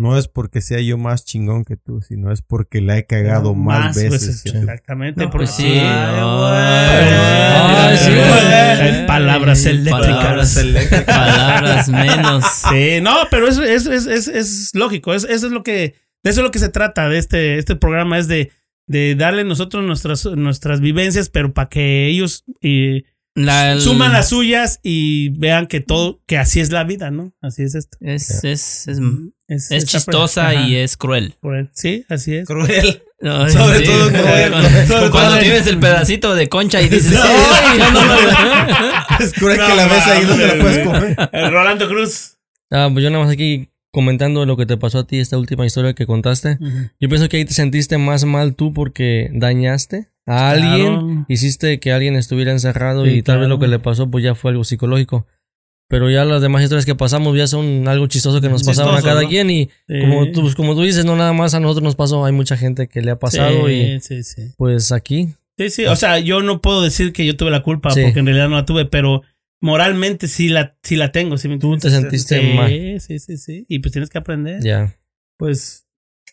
no 0.00 0.16
es 0.16 0.28
porque 0.28 0.62
sea 0.62 0.80
yo 0.80 0.96
más 0.96 1.26
chingón 1.26 1.64
que 1.64 1.76
tú, 1.76 2.00
sino 2.00 2.32
es 2.32 2.40
porque 2.40 2.80
la 2.80 2.96
he 2.96 3.04
cagado 3.04 3.54
más, 3.54 3.94
veces. 3.94 4.46
exactamente. 4.46 5.22
No, 5.22 5.30
porque 5.30 5.44
pues 5.44 5.56
sí. 5.56 5.64
sí. 5.64 5.78
Ay, 5.78 7.98
sí, 7.98 8.10
Ay, 8.10 9.04
Palabras 9.06 9.66
eléctricas. 9.66 10.00
Palabras 10.00 10.56
eléctricas. 10.56 11.04
Palabras 11.04 11.88
menos. 11.88 12.44
Sí, 12.70 13.00
no, 13.02 13.14
pero 13.30 13.46
es, 13.46 13.58
es, 13.58 13.86
es, 13.86 14.06
es, 14.06 14.28
es 14.28 14.74
lógico. 14.74 15.12
Es, 15.12 15.24
eso 15.24 15.48
es 15.48 15.52
lo 15.52 15.62
que, 15.62 15.96
de 16.22 16.30
eso 16.30 16.40
es 16.40 16.44
lo 16.44 16.50
que 16.50 16.60
se 16.60 16.70
trata 16.70 17.10
de 17.10 17.18
este, 17.18 17.58
este 17.58 17.76
programa, 17.76 18.18
es 18.18 18.26
de, 18.26 18.50
de 18.86 19.16
darle 19.16 19.44
nosotros 19.44 19.84
nuestras, 19.84 20.24
nuestras 20.24 20.80
vivencias, 20.80 21.28
pero 21.28 21.52
para 21.52 21.68
que 21.68 22.06
ellos 22.06 22.44
eh, 22.62 23.02
La- 23.34 23.72
el- 23.72 23.80
suman 23.80 24.12
las 24.12 24.28
suyas 24.28 24.80
y 24.82 25.28
vean 25.38 25.66
que 25.66 25.80
todo, 25.80 26.20
que 26.26 26.36
así 26.36 26.60
es 26.60 26.70
la 26.72 26.84
vida, 26.84 27.10
¿no? 27.10 27.32
Así 27.40 27.62
es 27.62 27.74
esto. 27.74 27.96
Es, 28.00 28.42
es, 28.44 28.88
es, 28.88 28.98
Es, 28.98 29.70
es 29.70 29.70
está- 29.70 29.86
chistosa 29.98 30.48
ajá. 30.50 30.66
y 30.68 30.76
es 30.76 30.96
cruel. 30.96 31.36
Sí, 31.72 32.04
así 32.08 32.34
es. 32.36 32.46
Cruel. 32.46 33.02
No, 33.22 33.46
Sobre 33.50 33.80
sí. 33.80 33.84
todo 33.84 34.08
cruel. 34.08 34.50
Cuando, 34.88 35.10
cuando 35.10 35.38
tienes 35.40 35.66
el 35.66 35.78
pedacito 35.78 36.34
de 36.34 36.48
concha 36.48 36.80
y 36.80 36.88
dices, 36.88 37.20
"Ay, 37.22 37.78
no, 37.78 37.90
no, 37.90 38.06
no". 38.06 38.16
Es 39.20 39.34
cruel 39.34 39.58
que 39.58 39.74
la 39.76 39.86
ves 39.88 40.06
ahí 40.06 40.24
no 40.26 40.36
te 40.36 40.46
la 40.46 40.58
puedes 40.62 40.86
comer. 40.86 41.16
El 41.32 41.50
Rolando 41.52 41.86
Cruz. 41.86 42.38
Ah, 42.70 42.88
pues 42.90 43.04
yo 43.04 43.10
nada 43.10 43.22
más 43.24 43.30
aquí 43.30 43.68
comentando 43.92 44.46
lo 44.46 44.56
que 44.56 44.64
te 44.64 44.78
pasó 44.78 45.00
a 45.00 45.06
ti, 45.06 45.18
esta 45.18 45.36
última 45.36 45.66
historia 45.66 45.92
que 45.92 46.06
contaste. 46.06 46.56
Yo 46.98 47.08
pienso 47.10 47.28
que 47.28 47.36
ahí 47.36 47.44
te 47.44 47.52
sentiste 47.52 47.98
más 47.98 48.24
mal 48.24 48.54
tú 48.54 48.72
porque 48.72 49.28
dañaste 49.34 50.08
a 50.32 50.50
alguien, 50.50 50.92
Claro. 50.98 51.26
hiciste 51.28 51.80
que 51.80 51.92
alguien 51.92 52.14
estuviera 52.16 52.52
encerrado 52.52 53.04
Sí, 53.04 53.10
y 53.10 53.22
tal 53.22 53.40
vez 53.40 53.48
lo 53.48 53.58
que 53.58 53.66
le 53.68 53.78
pasó 53.78 54.10
pues 54.10 54.22
ya 54.22 54.34
fue 54.34 54.50
algo 54.52 54.64
psicológico. 54.64 55.26
Pero 55.88 56.08
ya 56.08 56.24
las 56.24 56.40
demás 56.40 56.62
historias 56.62 56.86
que 56.86 56.94
pasamos 56.94 57.36
ya 57.36 57.48
son 57.48 57.88
algo 57.88 58.06
chistoso 58.06 58.40
que 58.40 58.48
nos 58.48 58.62
pasaban 58.62 58.92
a 58.94 58.98
Chistoso, 58.98 59.10
cada 59.12 59.22
¿no? 59.24 59.28
quien 59.28 59.50
y 59.50 59.70
Sí. 59.88 60.00
como, 60.00 60.30
tú, 60.30 60.42
pues, 60.42 60.54
como 60.54 60.74
tú 60.76 60.82
dices, 60.82 61.04
no 61.04 61.16
nada 61.16 61.32
más 61.32 61.54
a 61.54 61.58
nosotros 61.60 61.82
nos 61.82 61.96
pasó, 61.96 62.24
hay 62.24 62.32
mucha 62.32 62.56
gente 62.56 62.86
que 62.86 63.02
le 63.02 63.10
ha 63.10 63.18
pasado 63.18 63.66
sí, 63.66 63.72
y 63.72 64.00
sí, 64.00 64.22
sí. 64.22 64.42
pues 64.56 64.92
aquí. 64.92 65.34
Sí, 65.58 65.68
sí, 65.70 65.84
o 65.86 65.96
sea, 65.96 66.20
yo 66.20 66.42
no 66.42 66.60
puedo 66.62 66.80
decir 66.82 67.12
que 67.12 67.26
yo 67.26 67.36
tuve 67.36 67.50
la 67.50 67.62
culpa 67.64 67.90
Sí. 67.90 68.02
porque 68.04 68.20
en 68.20 68.26
realidad 68.26 68.48
no 68.48 68.54
la 68.56 68.64
tuve, 68.64 68.84
pero 68.86 69.22
moralmente 69.60 70.28
sí 70.28 70.48
la, 70.48 70.76
sí 70.82 70.94
la 70.96 71.10
tengo. 71.10 71.36
¿sí 71.38 71.48
me 71.48 71.58
Tú 71.58 71.76
te 71.76 71.90
sentiste 71.90 72.40
sí, 72.40 72.56
mal. 72.56 72.70
Sí, 73.00 73.18
sí, 73.18 73.36
sí. 73.36 73.66
Y 73.68 73.80
pues 73.80 73.90
tienes 73.92 74.08
que 74.10 74.18
aprender. 74.18 74.62
Ya. 74.62 74.96
Pues, 75.38 75.86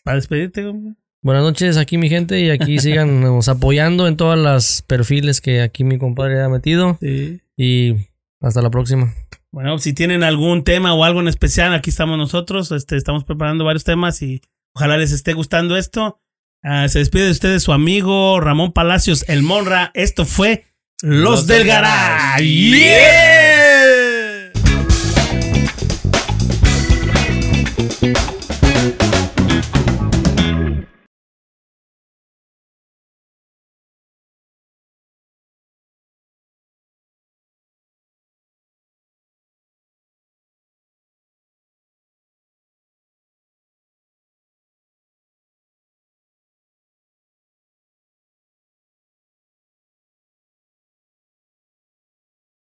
para 0.04 0.14
despedirte, 0.18 0.64
hombre. 0.66 0.94
Buenas 1.22 1.42
noches 1.42 1.76
aquí 1.76 1.98
mi 1.98 2.08
gente 2.08 2.40
y 2.40 2.50
aquí 2.50 2.78
síganos 2.78 3.48
apoyando 3.48 4.06
en 4.06 4.16
todas 4.16 4.38
las 4.38 4.82
perfiles 4.82 5.40
que 5.40 5.62
aquí 5.62 5.84
mi 5.84 5.98
compadre 5.98 6.42
ha 6.42 6.48
metido 6.48 6.96
Sí. 7.00 7.40
y 7.56 7.94
hasta 8.40 8.62
la 8.62 8.70
próxima. 8.70 9.12
Bueno, 9.50 9.78
si 9.78 9.92
tienen 9.94 10.22
algún 10.22 10.62
tema 10.62 10.94
o 10.94 11.04
algo 11.04 11.20
en 11.20 11.28
especial, 11.28 11.72
aquí 11.74 11.90
estamos 11.90 12.18
nosotros. 12.18 12.70
Este, 12.70 12.96
estamos 12.96 13.24
preparando 13.24 13.64
varios 13.64 13.82
temas 13.82 14.20
y 14.22 14.42
ojalá 14.74 14.98
les 14.98 15.10
esté 15.10 15.32
gustando 15.32 15.76
esto. 15.76 16.20
Ah, 16.62 16.86
se 16.88 16.98
despide 16.98 17.24
de 17.24 17.30
ustedes 17.30 17.62
su 17.62 17.72
amigo 17.72 18.40
Ramón 18.40 18.72
Palacios, 18.72 19.24
el 19.28 19.42
Monra. 19.42 19.90
Esto 19.94 20.26
fue 20.26 20.66
Los, 21.02 21.22
Los 21.40 21.46
del 21.46 21.58
del 21.58 21.66
Garage. 21.68 22.44
Garage. 22.44 22.44
¡Yeah! 22.44 23.47